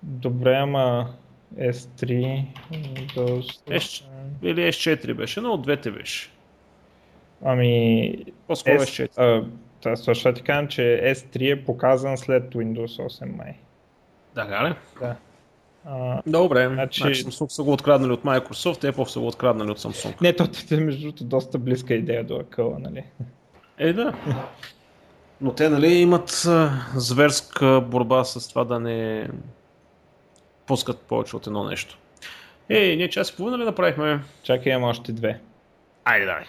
Добре, 0.02 0.56
ама 0.56 1.14
S3 1.58 2.44
S, 3.66 4.04
или 4.42 4.60
S4 4.72 5.14
беше, 5.14 5.40
но 5.40 5.52
от 5.52 5.62
двете 5.62 5.90
беше. 5.90 6.30
Ами... 7.44 8.24
По-скоро 8.46 8.74
S, 8.74 9.08
S4. 9.08 9.46
А, 9.86 9.96
също 9.96 10.34
ти 10.34 10.42
кажа, 10.42 10.68
че 10.68 11.02
S3 11.04 11.52
е 11.52 11.64
показан 11.64 12.18
след 12.18 12.54
Windows 12.54 13.02
8 13.08 13.36
май. 13.36 13.54
Да, 14.34 14.68
ли? 14.68 14.74
Да. 15.00 15.16
А, 15.84 16.22
Добре, 16.26 16.68
значи... 16.68 17.00
значи 17.00 17.24
Samsung 17.24 17.48
са 17.48 17.62
го 17.62 17.72
откраднали 17.72 18.12
от 18.12 18.22
Microsoft, 18.22 18.92
Apple 18.92 19.04
са 19.04 19.20
го 19.20 19.26
откраднали 19.26 19.70
от 19.70 19.78
Samsung. 19.78 20.22
Не, 20.22 20.36
то 20.36 20.48
е 20.70 20.76
между 20.76 21.00
другото 21.00 21.24
доста 21.24 21.58
близка 21.58 21.94
идея 21.94 22.24
до 22.24 22.36
Акъла, 22.36 22.78
нали? 22.78 23.04
Е, 23.78 23.92
да. 23.92 24.14
Но 25.40 25.52
те, 25.52 25.68
нали, 25.68 25.94
имат 25.94 26.46
зверска 26.94 27.80
борба 27.86 28.24
с 28.24 28.48
това 28.48 28.64
да 28.64 28.80
не 28.80 29.28
пускат 30.66 30.98
повече 30.98 31.36
от 31.36 31.46
едно 31.46 31.64
нещо. 31.64 31.98
Ей, 32.68 32.96
ние 32.96 33.10
час 33.10 33.30
и 33.30 33.36
половина 33.36 33.58
ли 33.58 33.64
направихме? 33.64 34.20
Чакай, 34.42 34.72
имам 34.72 34.90
още 34.90 35.12
две. 35.12 35.40
Айде, 36.04 36.26
дай. 36.26 36.44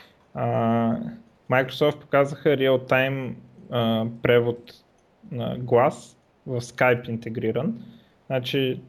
Microsoft 1.51 1.99
показаха 1.99 2.57
реал-тайм 2.57 3.35
превод 4.21 4.73
на 5.31 5.57
глас 5.57 6.17
в 6.47 6.61
Skype 6.61 7.09
интегриран. 7.09 7.83
Значи, 8.25 8.81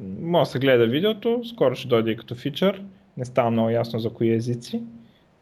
може 0.00 0.48
да 0.48 0.52
се 0.52 0.58
гледа 0.58 0.86
видеото, 0.86 1.42
скоро 1.44 1.74
ще 1.74 1.88
дойде 1.88 2.10
и 2.10 2.16
като 2.16 2.34
фичър. 2.34 2.82
Не 3.16 3.24
става 3.24 3.50
много 3.50 3.70
ясно 3.70 3.98
за 3.98 4.10
кои 4.10 4.34
езици. 4.34 4.82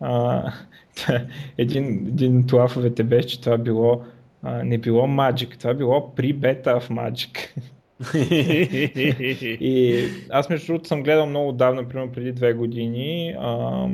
А, 0.01 0.53
един, 1.59 2.07
един 2.07 2.39
от 2.39 2.53
лафовете 2.53 3.05
беше, 3.05 3.29
че 3.29 3.41
това 3.41 3.59
било 3.59 4.03
а, 4.43 4.63
не 4.63 4.79
било 4.79 5.07
Magic, 5.07 5.59
това 5.59 5.75
било 5.75 6.15
при 6.15 6.33
бета 6.33 6.81
в 6.81 6.89
Magic. 6.89 7.49
и 9.61 10.05
аз 10.31 10.51
между 10.51 10.67
другото 10.67 10.89
съм 10.89 11.03
гледал 11.03 11.27
много 11.27 11.53
давно, 11.53 11.89
примерно 11.89 12.13
преди 12.13 12.33
две 12.33 12.53
години, 12.53 13.35
а, 13.39 13.89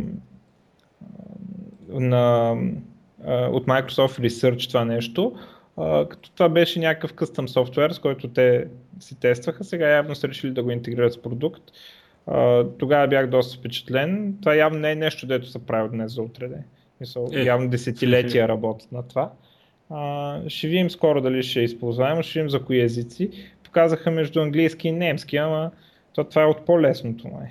на, 1.89 2.57
а, 3.27 3.49
от 3.49 3.67
Microsoft 3.67 4.29
Research 4.29 4.69
това 4.69 4.85
нещо, 4.85 5.33
а, 5.77 6.09
като 6.09 6.31
това 6.31 6.49
беше 6.49 6.81
някакъв 6.81 7.13
къстъм 7.13 7.49
софтуер, 7.49 7.91
с 7.91 7.99
който 7.99 8.29
те 8.29 8.67
си 9.01 9.21
тестваха, 9.21 9.65
сега 9.65 9.89
явно 9.89 10.15
са 10.15 10.29
решили 10.29 10.53
да 10.53 10.63
го 10.63 10.71
интегрират 10.71 11.13
с 11.13 11.23
продукт. 11.23 11.63
А, 12.27 12.65
тогава 12.79 13.09
бях 13.09 13.27
доста 13.27 13.59
впечатлен. 13.59 14.37
Това 14.41 14.55
явно 14.55 14.79
не 14.79 14.93
е 14.93 14.95
нещо, 14.95 15.27
дето 15.27 15.47
са 15.47 15.59
правят 15.59 15.93
днес 15.93 16.15
за 16.15 16.23
утре. 16.23 16.49
Мисъл, 17.01 17.29
е. 17.33 17.43
Явно 17.43 17.69
десетилетия 17.69 18.49
работят 18.49 18.93
на 18.93 19.09
това. 19.09 19.33
А, 19.91 20.41
ще 20.49 20.69
видим 20.69 20.91
скоро 20.91 21.21
дали 21.21 21.43
ще 21.43 21.61
е 21.61 21.65
използваемо, 21.65 22.23
ще 22.23 22.39
видим 22.39 22.51
за 22.51 22.65
кои 22.65 22.81
езици 22.81 23.31
показаха 23.73 24.11
между 24.11 24.41
английски 24.41 24.89
и 24.89 24.93
немски, 24.93 25.37
ама 25.37 25.71
то, 26.15 26.25
това 26.25 26.43
е 26.43 26.47
от 26.47 26.67
по-лесното 26.67 27.29
май. 27.29 27.49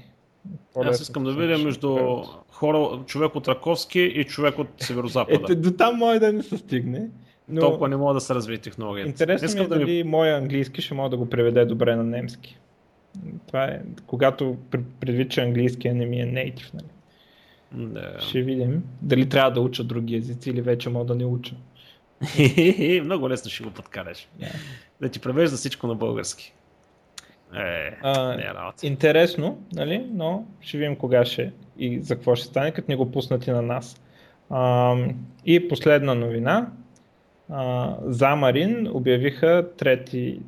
По-лесното, 0.73 0.89
Аз 0.89 1.01
искам 1.01 1.23
да 1.23 1.33
видя 1.33 1.57
между 1.57 1.97
хора, 2.51 2.99
човек 3.05 3.35
от 3.35 3.47
Раковски 3.47 3.99
и 3.99 4.23
човек 4.23 4.59
от 4.59 4.67
Северо-Запада. 4.77 5.39
Ето, 5.43 5.55
до 5.55 5.71
там 5.71 5.97
може 5.97 6.19
да 6.19 6.33
не 6.33 6.43
се 6.43 6.57
стигне. 6.57 7.09
Но... 7.51 7.61
Толкова 7.61 7.89
не 7.89 7.95
мога 7.95 8.13
да 8.13 8.21
се 8.21 8.35
развие 8.35 8.57
технологията. 8.57 9.09
Интересно 9.09 9.59
ми 9.59 9.65
е 9.65 9.67
да 9.67 9.79
дали 9.79 10.03
ми... 10.03 10.09
моя 10.09 10.37
английски 10.37 10.81
ще 10.81 10.93
мога 10.93 11.09
да 11.09 11.17
го 11.17 11.29
преведе 11.29 11.65
добре 11.65 11.95
на 11.95 12.03
немски. 12.03 12.57
Това 13.47 13.63
е, 13.63 13.81
когато 14.07 14.57
предвид, 14.99 15.31
че 15.31 15.41
английски 15.41 15.89
не 15.89 16.05
ми 16.05 16.21
е 16.21 16.25
native, 16.25 16.73
нали? 16.73 16.85
Да. 17.71 18.15
Ще 18.19 18.41
видим 18.41 18.83
дали 19.01 19.29
трябва 19.29 19.51
да 19.51 19.61
уча 19.61 19.83
други 19.83 20.15
езици 20.15 20.49
или 20.49 20.61
вече 20.61 20.89
мога 20.89 21.05
да 21.05 21.15
не 21.15 21.25
уча. 21.25 21.55
Много 23.03 23.29
лесно 23.29 23.51
ще 23.51 23.63
го 23.63 23.71
подкараш. 23.71 24.27
Yeah. 24.39 24.55
Да 25.01 25.09
ти 25.09 25.19
превежда 25.19 25.57
всичко 25.57 25.87
на 25.87 25.95
български. 25.95 26.53
Е, 27.55 27.97
а, 28.01 28.35
не 28.35 28.43
е 28.43 28.53
работа. 28.53 28.87
Интересно, 28.87 29.63
нали? 29.73 30.05
но 30.13 30.45
ще 30.61 30.77
видим 30.77 30.95
кога 30.95 31.25
ще 31.25 31.51
и 31.77 31.99
за 31.99 32.15
какво 32.15 32.35
ще 32.35 32.47
стане, 32.47 32.71
като 32.71 32.91
ни 32.91 32.95
го 32.95 33.11
пуснати 33.11 33.51
на 33.51 33.61
нас. 33.61 34.01
А, 34.49 34.95
и 35.45 35.67
последна 35.67 36.15
новина. 36.15 36.71
А, 37.51 37.95
Замарин 38.05 38.87
обявиха 38.93 39.67
трети, 39.77 40.39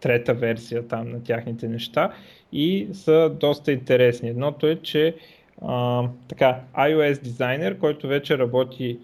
трета 0.00 0.34
версия 0.34 0.88
там 0.88 1.10
на 1.10 1.22
тяхните 1.22 1.68
неща 1.68 2.12
и 2.52 2.88
са 2.92 3.36
доста 3.40 3.72
интересни. 3.72 4.28
Едното 4.28 4.66
е, 4.66 4.76
че 4.76 5.14
а, 5.62 6.04
така, 6.28 6.60
iOS 6.78 7.22
дизайнер, 7.22 7.78
който 7.78 8.08
вече 8.08 8.38
работи 8.38 8.98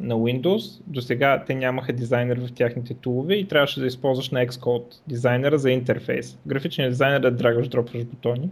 на 0.00 0.14
Windows. 0.14 0.82
До 0.86 1.00
сега 1.00 1.44
те 1.46 1.54
нямаха 1.54 1.92
дизайнер 1.92 2.40
в 2.40 2.52
тяхните 2.54 2.94
тулове 2.94 3.34
и 3.34 3.48
трябваше 3.48 3.80
да 3.80 3.86
използваш 3.86 4.30
на 4.30 4.46
Xcode 4.46 4.94
дизайнера 5.08 5.58
за 5.58 5.70
интерфейс. 5.70 6.38
Графичният 6.46 6.92
дизайнер 6.92 7.20
да 7.20 7.30
драгаш, 7.30 7.68
дропваш 7.68 8.04
бутони. 8.04 8.50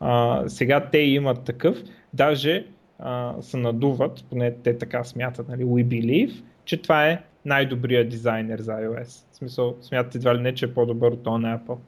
А, 0.00 0.44
сега 0.48 0.80
те 0.92 0.98
имат 0.98 1.44
такъв, 1.44 1.82
даже 2.14 2.66
а, 2.98 3.34
се 3.40 3.56
надуват, 3.56 4.24
поне 4.30 4.54
те 4.54 4.78
така 4.78 5.04
смятат, 5.04 5.48
нали, 5.48 5.64
we 5.64 5.84
believe, 5.84 6.42
че 6.64 6.82
това 6.82 7.08
е 7.08 7.22
най-добрият 7.44 8.08
дизайнер 8.08 8.58
за 8.58 8.72
iOS. 8.72 9.32
В 9.32 9.36
смисъл, 9.36 9.76
смятат 9.80 10.14
едва 10.14 10.34
ли 10.34 10.40
не, 10.40 10.54
че 10.54 10.64
е 10.64 10.74
по-добър 10.74 11.12
от 11.12 11.22
този 11.22 11.42
на 11.42 11.58
Apple. 11.58 11.78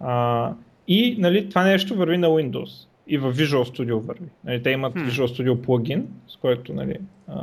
А, 0.00 0.52
и 0.88 1.16
нали, 1.18 1.48
това 1.48 1.64
нещо 1.64 1.94
върви 1.94 2.18
на 2.18 2.28
Windows 2.28 2.88
и 3.06 3.18
в 3.18 3.34
Visual 3.34 3.78
Studio 3.78 3.94
върви. 3.94 4.28
Нали, 4.44 4.62
те 4.62 4.70
имат 4.70 4.94
hmm. 4.94 5.08
Visual 5.08 5.26
Studio 5.26 5.62
плагин, 5.62 6.08
с 6.28 6.36
който 6.36 6.72
нали, 6.72 6.98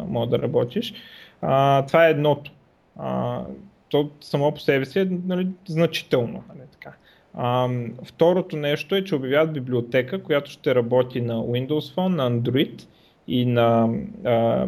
може 0.08 0.30
да 0.30 0.40
работиш. 0.40 0.94
А, 1.42 1.86
това 1.86 2.08
е 2.08 2.12
едното. 2.12 2.52
А, 3.00 3.42
то 3.90 4.10
само 4.22 4.52
по 4.52 4.60
себе 4.60 4.86
си 4.86 5.00
е 5.00 5.08
нали, 5.26 5.48
значително. 5.68 6.44
Нали, 6.50 6.68
така. 6.72 6.94
А, 7.34 7.70
второто 8.04 8.58
нещо 8.58 8.96
е, 8.96 9.04
че 9.04 9.16
обявяват 9.16 9.54
библиотека, 9.54 10.24
която 10.24 10.52
ще 10.52 10.76
работи 10.76 11.22
на 11.22 11.34
Windows 11.34 11.96
Phone, 11.96 12.16
на 12.16 12.32
Android 12.32 12.88
и 13.28 13.46
на, 13.46 13.90
а, 14.26 14.68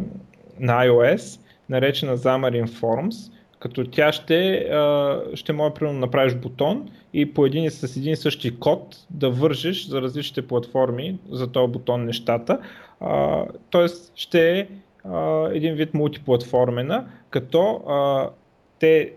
на 0.59 0.85
iOS, 0.85 1.39
наречена 1.73 2.17
Xamarin 2.17 2.67
Forms, 2.67 3.31
като 3.59 3.83
тя 3.83 4.11
ще, 4.11 4.69
ще 5.33 5.53
може 5.53 5.73
примерно 5.73 5.99
направиш 5.99 6.35
бутон 6.35 6.89
и 7.13 7.33
по 7.33 7.45
един 7.45 7.71
с 7.71 7.97
един 7.97 8.17
същи 8.17 8.59
код 8.59 8.97
да 9.09 9.29
вържиш 9.29 9.87
за 9.87 10.01
различните 10.01 10.47
платформи 10.47 11.17
за 11.31 11.47
този 11.47 11.71
бутон 11.71 12.05
нещата. 12.05 12.59
Тоест 13.69 14.11
ще 14.15 14.59
е 14.59 14.67
един 15.53 15.75
вид 15.75 15.93
мултиплатформена, 15.93 17.05
като 17.29 17.81
те 18.79 19.13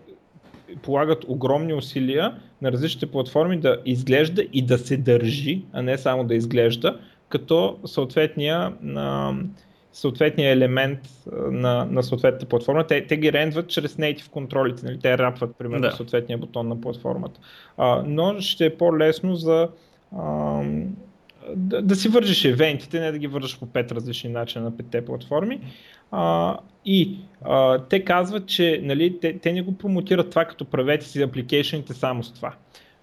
полагат 0.82 1.24
огромни 1.28 1.74
усилия 1.74 2.34
на 2.62 2.72
различните 2.72 3.06
платформи 3.06 3.60
да 3.60 3.78
изглежда 3.84 4.44
и 4.52 4.62
да 4.62 4.78
се 4.78 4.96
държи, 4.96 5.64
а 5.72 5.82
не 5.82 5.98
само 5.98 6.24
да 6.24 6.34
изглежда, 6.34 6.98
като 7.28 7.78
съответния 7.84 8.72
съответния 9.97 10.52
елемент 10.52 10.98
на, 11.51 11.85
на 11.90 12.02
съответната 12.02 12.47
платформа. 12.47 12.86
Те, 12.86 13.06
те 13.06 13.16
ги 13.16 13.32
рендват 13.32 13.68
чрез 13.68 13.94
native 13.94 14.31
контролите, 14.31 14.86
нали? 14.86 14.98
те 14.98 15.18
рапват 15.18 15.56
примерно 15.59 15.82
да. 15.82 15.93
съответния 15.93 16.39
бутон 16.39 16.68
на 16.68 16.81
платформата. 16.81 17.40
А, 17.77 18.02
но 18.06 18.40
ще 18.40 18.66
е 18.66 18.77
по-лесно 18.77 19.36
за 19.36 19.68
а, 20.16 20.62
да, 21.56 21.82
да 21.82 21.97
си 21.97 22.09
вържиш 22.09 22.44
евентите, 22.44 23.01
не 23.01 23.12
да 23.12 23.18
ги 23.18 23.27
вържиш 23.27 23.59
по 23.59 23.66
пет 23.66 23.93
различни 23.93 24.31
начина 24.31 24.64
на 24.64 24.77
петте 24.77 25.05
платформи. 25.05 25.60
А, 26.10 26.56
и 26.85 27.18
а, 27.43 27.78
те 27.78 28.05
казват, 28.05 28.47
че 28.47 28.81
нали, 28.82 29.18
те, 29.20 29.39
те 29.39 29.52
не 29.52 29.62
го 29.62 29.78
промотират 29.78 30.31
това 30.31 30.44
като 30.44 30.64
правете 30.64 31.06
си 31.06 31.23
апликейшените 31.23 31.94
само 31.94 32.23
с 32.23 32.32
това. 32.32 32.55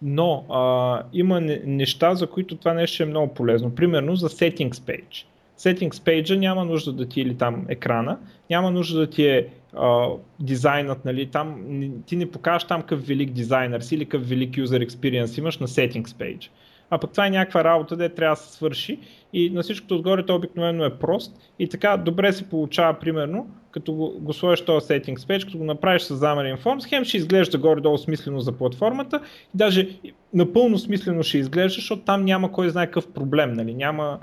Но 0.02 0.46
а, 0.50 1.04
има 1.14 1.42
неща, 1.66 2.16
за 2.16 2.28
които 2.28 2.56
това 2.56 2.74
нещо 2.74 3.04
е 3.04 3.06
много 3.06 3.34
полезно. 3.34 3.76
Примерно 3.76 4.16
за 4.16 4.30
settings 4.30 4.74
page 4.74 5.26
settings 5.60 5.94
page 5.94 6.38
няма 6.38 6.66
нужда 6.66 6.94
да 6.94 7.06
ти 7.06 7.20
е 7.20 7.24
или 7.24 7.38
там 7.38 7.66
екрана, 7.70 8.18
няма 8.50 8.72
нужда 8.72 9.00
да 9.00 9.08
ти 9.08 9.28
е 9.28 9.48
а, 9.74 10.08
дизайнът, 10.40 11.06
нали, 11.06 11.26
там, 11.26 11.64
ти 12.06 12.16
не 12.16 12.32
покажеш 12.32 12.68
там 12.68 12.82
какъв 12.82 13.08
велик 13.08 13.32
дизайнер 13.32 13.82
си 13.82 13.96
или 13.96 14.06
какъв 14.06 14.30
велик 14.30 14.56
user 14.56 14.88
experience 14.88 15.40
имаш 15.40 15.58
на 15.58 15.68
settings 15.68 16.08
page. 16.08 16.50
А 16.90 16.98
пък 16.98 17.12
това 17.12 17.28
е 17.28 17.30
някаква 17.30 17.64
работа, 17.64 17.96
де 17.96 18.10
трябва 18.10 18.36
да 18.36 18.42
се 18.42 18.54
свърши 18.54 19.00
и 19.34 19.50
на 19.50 19.64
всичкото 19.64 19.96
отгоре 19.96 20.26
то 20.26 20.36
обикновено 20.36 20.86
е 20.86 21.00
прост 21.00 21.36
и 21.60 21.70
така 21.70 21.98
добре 21.98 22.34
се 22.34 22.50
получава 22.50 23.00
примерно, 23.00 23.48
като 23.72 23.94
го, 23.94 24.20
го 24.20 24.34
сложиш 24.34 24.66
този 24.66 24.88
settings 24.88 25.18
page, 25.18 25.46
като 25.46 25.58
го 25.58 25.64
направиш 25.64 26.02
с 26.02 26.20
Xamarin 26.20 26.64
Forms, 26.64 26.90
хем 26.90 27.06
ще 27.06 27.18
изглежда 27.18 27.58
горе-долу 27.58 27.98
смислено 27.98 28.40
за 28.40 28.52
платформата 28.52 29.22
и 29.56 29.58
даже 29.58 29.90
напълно 30.34 30.78
смислено 30.78 31.24
ще 31.24 31.38
изглежда, 31.38 31.76
защото 31.76 32.02
там 32.02 32.26
няма 32.26 32.52
кой 32.52 32.70
знае 32.70 32.86
какъв 32.86 33.14
проблем, 33.14 33.54
нали? 33.54 33.74
няма, 33.74 34.20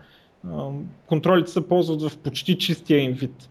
контролите 1.06 1.50
се 1.50 1.68
ползват 1.68 2.02
в 2.02 2.18
почти 2.18 2.58
чистия 2.58 3.00
им 3.00 3.12
вид. 3.12 3.50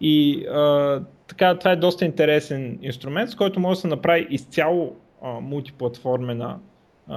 И 0.00 0.46
а, 0.46 1.02
така, 1.26 1.58
това 1.58 1.70
е 1.70 1.76
доста 1.76 2.04
интересен 2.04 2.78
инструмент, 2.82 3.30
с 3.30 3.34
който 3.34 3.60
може 3.60 3.76
да 3.76 3.80
се 3.80 3.88
направи 3.88 4.26
изцяло 4.30 4.96
а, 5.22 5.40
мултиплатформен, 5.40 6.42
а, 6.42 6.58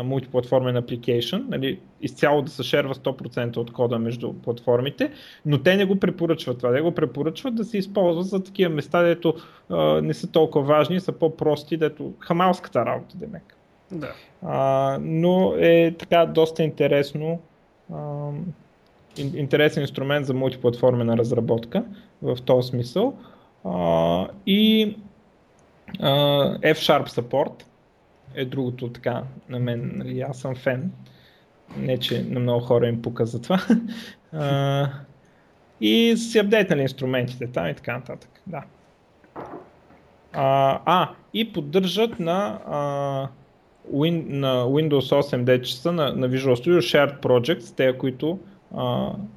мултиплатформен 0.04 0.76
application, 0.76 1.46
нали, 1.48 1.80
изцяло 2.02 2.42
да 2.42 2.52
се 2.52 2.64
шерва 2.64 2.96
100% 2.96 3.58
от 3.58 3.74
кода 3.74 4.00
между 4.00 4.34
платформите, 4.34 5.12
но 5.46 5.58
те 5.58 5.76
не 5.76 5.86
го 5.86 6.00
препоръчват 6.00 6.58
това. 6.58 6.74
Те 6.74 6.82
го 6.82 6.92
препоръчват 6.92 7.56
да 7.56 7.66
се 7.66 7.78
използва 7.78 8.24
за 8.24 8.44
такива 8.44 8.74
места, 8.74 9.04
дето 9.04 9.34
а, 9.70 10.02
не 10.02 10.14
са 10.14 10.32
толкова 10.32 10.66
важни, 10.66 11.00
са 11.00 11.12
по-прости, 11.12 11.78
дето 11.78 12.14
хамалската 12.20 12.86
работа, 12.86 13.18
демек. 13.18 13.58
Да. 13.92 14.14
А, 14.42 14.98
но 15.02 15.54
е 15.58 15.96
така 16.00 16.26
доста 16.26 16.64
интересно 16.64 17.40
а, 17.94 18.30
интересен 19.18 19.82
инструмент 19.82 20.26
за 20.26 20.34
мултиплатформена 20.34 21.18
разработка 21.18 21.84
в 22.22 22.38
този 22.46 22.70
смисъл. 22.70 23.18
И 24.46 24.96
F-Sharp 26.62 27.08
Support 27.08 27.64
е 28.36 28.46
другото 28.46 28.90
така 28.90 29.24
на 29.50 29.60
мен, 29.60 29.92
нали, 29.96 30.22
аз 30.22 30.38
съм 30.38 30.56
фен. 30.56 30.92
Не, 31.78 31.98
че 31.98 32.24
на 32.24 32.40
много 32.40 32.60
хора 32.60 32.88
им 32.88 33.02
пука 33.02 33.26
за 33.26 33.42
това. 33.42 33.62
а, 34.34 34.90
и 35.82 36.18
си 36.18 36.40
апдейтнали 36.40 36.82
инструментите 36.82 37.48
там 37.48 37.68
и 37.68 37.74
така 37.74 37.94
нататък. 37.94 38.30
Да. 38.48 38.64
А, 40.34 40.82
а 40.86 41.10
и 41.34 41.54
поддържат 41.54 42.20
на, 42.20 42.60
а, 42.68 43.28
Win, 43.94 44.30
на 44.30 44.64
Windows 44.64 45.22
8 45.22 45.44
дечеса 45.44 45.92
на, 45.92 46.14
на 46.14 46.30
Visual 46.30 46.56
Studio 46.56 46.80
Shared 46.80 47.22
Projects, 47.22 47.76
те, 47.76 47.98
които 47.98 48.40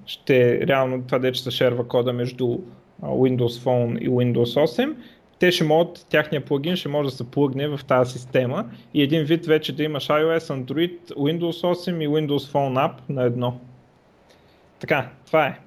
ще 0.07 0.67
реално 0.67 1.03
това 1.03 1.19
де, 1.19 1.33
че 1.33 1.43
се 1.43 1.51
шерва 1.51 1.89
кода 1.89 2.13
между 2.13 2.59
Windows 3.03 3.65
Phone 3.65 3.99
и 3.99 4.09
Windows 4.09 4.61
8, 4.61 4.95
те 5.39 5.53
ще 5.53 5.65
могат, 5.65 6.07
тяхния 6.09 6.45
плагин 6.45 6.77
ще 6.77 6.89
може 6.89 7.11
да 7.11 7.17
се 7.17 7.31
плъгне 7.31 7.69
в 7.69 7.81
тази 7.89 8.13
система 8.13 8.71
и 8.95 9.03
един 9.03 9.25
вид 9.25 9.47
вече 9.47 9.77
да 9.77 9.83
имаш 9.83 10.09
iOS, 10.09 10.39
Android, 10.39 10.99
Windows 11.15 11.91
8 11.91 12.05
и 12.05 12.09
Windows 12.09 12.53
Phone 12.53 12.89
App 12.89 12.95
на 13.09 13.23
едно. 13.23 13.61
Така, 14.79 15.09
това 15.27 15.47
е. 15.47 15.59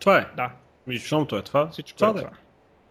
Това 0.00 0.18
е? 0.18 0.26
Да. 0.36 0.50
Виж, 0.86 1.12
е 1.12 1.42
това. 1.42 1.68
Всичко 1.68 1.98
това 1.98 2.08
е 2.08 2.14
това. 2.14 2.30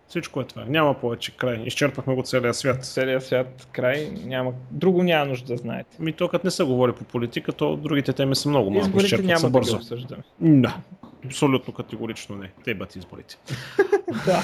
Всичко 0.07 0.41
е 0.41 0.43
това. 0.43 0.65
Няма 0.67 0.93
повече 0.93 1.37
край. 1.37 1.63
Изчерпахме 1.65 2.15
го 2.15 2.23
целия 2.23 2.53
свят. 2.53 2.85
Целия 2.85 3.21
свят 3.21 3.67
край. 3.71 4.11
Няма... 4.25 4.53
Друго 4.71 5.03
няма 5.03 5.25
нужда 5.25 5.53
да 5.53 5.57
знаете. 5.57 5.97
Ми 5.99 6.13
то 6.13 6.27
като 6.27 6.47
не 6.47 6.51
се 6.51 6.63
говори 6.63 6.91
по 6.91 7.03
политика, 7.03 7.53
то 7.53 7.75
другите 7.75 8.13
теми 8.13 8.35
са 8.35 8.49
много 8.49 8.71
малко. 8.71 8.87
Изборите 8.87 9.21
няма 9.21 9.39
са 9.39 9.49
бързо. 9.49 9.71
да 9.71 9.77
ги 9.77 9.83
обсъждаме. 9.83 10.23
Да. 10.41 10.77
Абсолютно 11.25 11.73
категорично 11.73 12.35
не. 12.35 12.51
Те 12.63 12.73
бъдат 12.73 12.95
изборите. 12.95 13.37
да. 14.25 14.43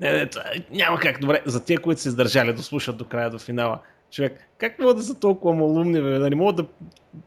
Не, 0.00 0.12
не, 0.12 0.26
това, 0.26 0.44
няма 0.70 0.98
как. 0.98 1.20
Добре, 1.20 1.42
за 1.46 1.64
тия, 1.64 1.80
които 1.80 2.00
се 2.00 2.08
издържали 2.08 2.52
да 2.52 2.62
слушат 2.62 2.96
до 2.96 3.04
края, 3.04 3.30
до 3.30 3.38
финала. 3.38 3.78
Човек, 4.10 4.48
как 4.58 4.78
могат 4.78 4.96
да 4.96 5.02
са 5.02 5.20
толкова 5.20 5.54
малумни, 5.54 6.02
бе? 6.02 6.18
Да 6.18 6.30
не 6.30 6.36
могат 6.36 6.66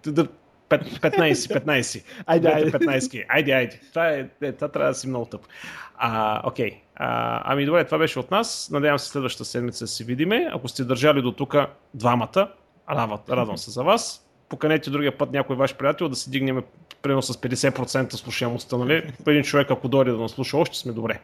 да, 0.03 0.11
да 0.11 0.27
15, 0.69 1.33
15. 1.33 2.03
Айде, 2.25 2.47
айде. 2.47 2.71
15. 2.71 3.25
Айде, 3.27 3.51
айде. 3.51 3.79
Това, 3.89 4.09
е, 4.09 4.29
е, 4.41 4.51
това 4.51 4.67
трябва 4.67 4.89
да 4.89 4.95
си 4.95 5.07
много 5.07 5.25
тъп. 5.25 5.41
А, 6.01 6.41
окей. 6.47 6.81
А, 6.95 7.41
ами 7.45 7.65
добре, 7.65 7.85
това 7.85 7.97
беше 7.97 8.19
от 8.19 8.31
нас. 8.31 8.69
Надявам 8.71 8.99
се 8.99 9.09
следващата 9.09 9.45
седмица 9.45 9.83
да 9.83 9.87
се 9.87 10.03
видиме. 10.03 10.49
Ако 10.53 10.67
сте 10.67 10.83
държали 10.83 11.21
до 11.21 11.31
тук 11.31 11.55
двамата, 11.93 12.51
радвам, 12.89 13.19
радвам 13.29 13.57
се 13.57 13.71
за 13.71 13.83
вас. 13.83 14.25
Поканете 14.49 14.89
другия 14.89 15.17
път 15.17 15.31
някой 15.31 15.55
ваш 15.55 15.75
приятел 15.75 16.09
да 16.09 16.15
се 16.15 16.29
дигнем 16.29 16.63
примерно 17.01 17.21
с 17.21 17.33
50% 17.33 18.13
слушаемостта, 18.13 18.77
нали? 18.77 19.13
Един 19.27 19.43
човек, 19.43 19.71
ако 19.71 19.87
дойде 19.87 20.11
да 20.11 20.17
нас 20.17 20.31
слуша 20.31 20.57
още, 20.57 20.77
сме 20.77 20.91
добре. 20.91 21.19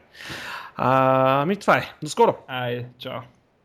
А, 0.75 1.41
ами 1.41 1.55
това 1.55 1.77
е. 1.77 1.93
До 2.03 2.09
скоро. 2.09 2.35
Айде, 2.47 2.85
чао. 2.97 3.19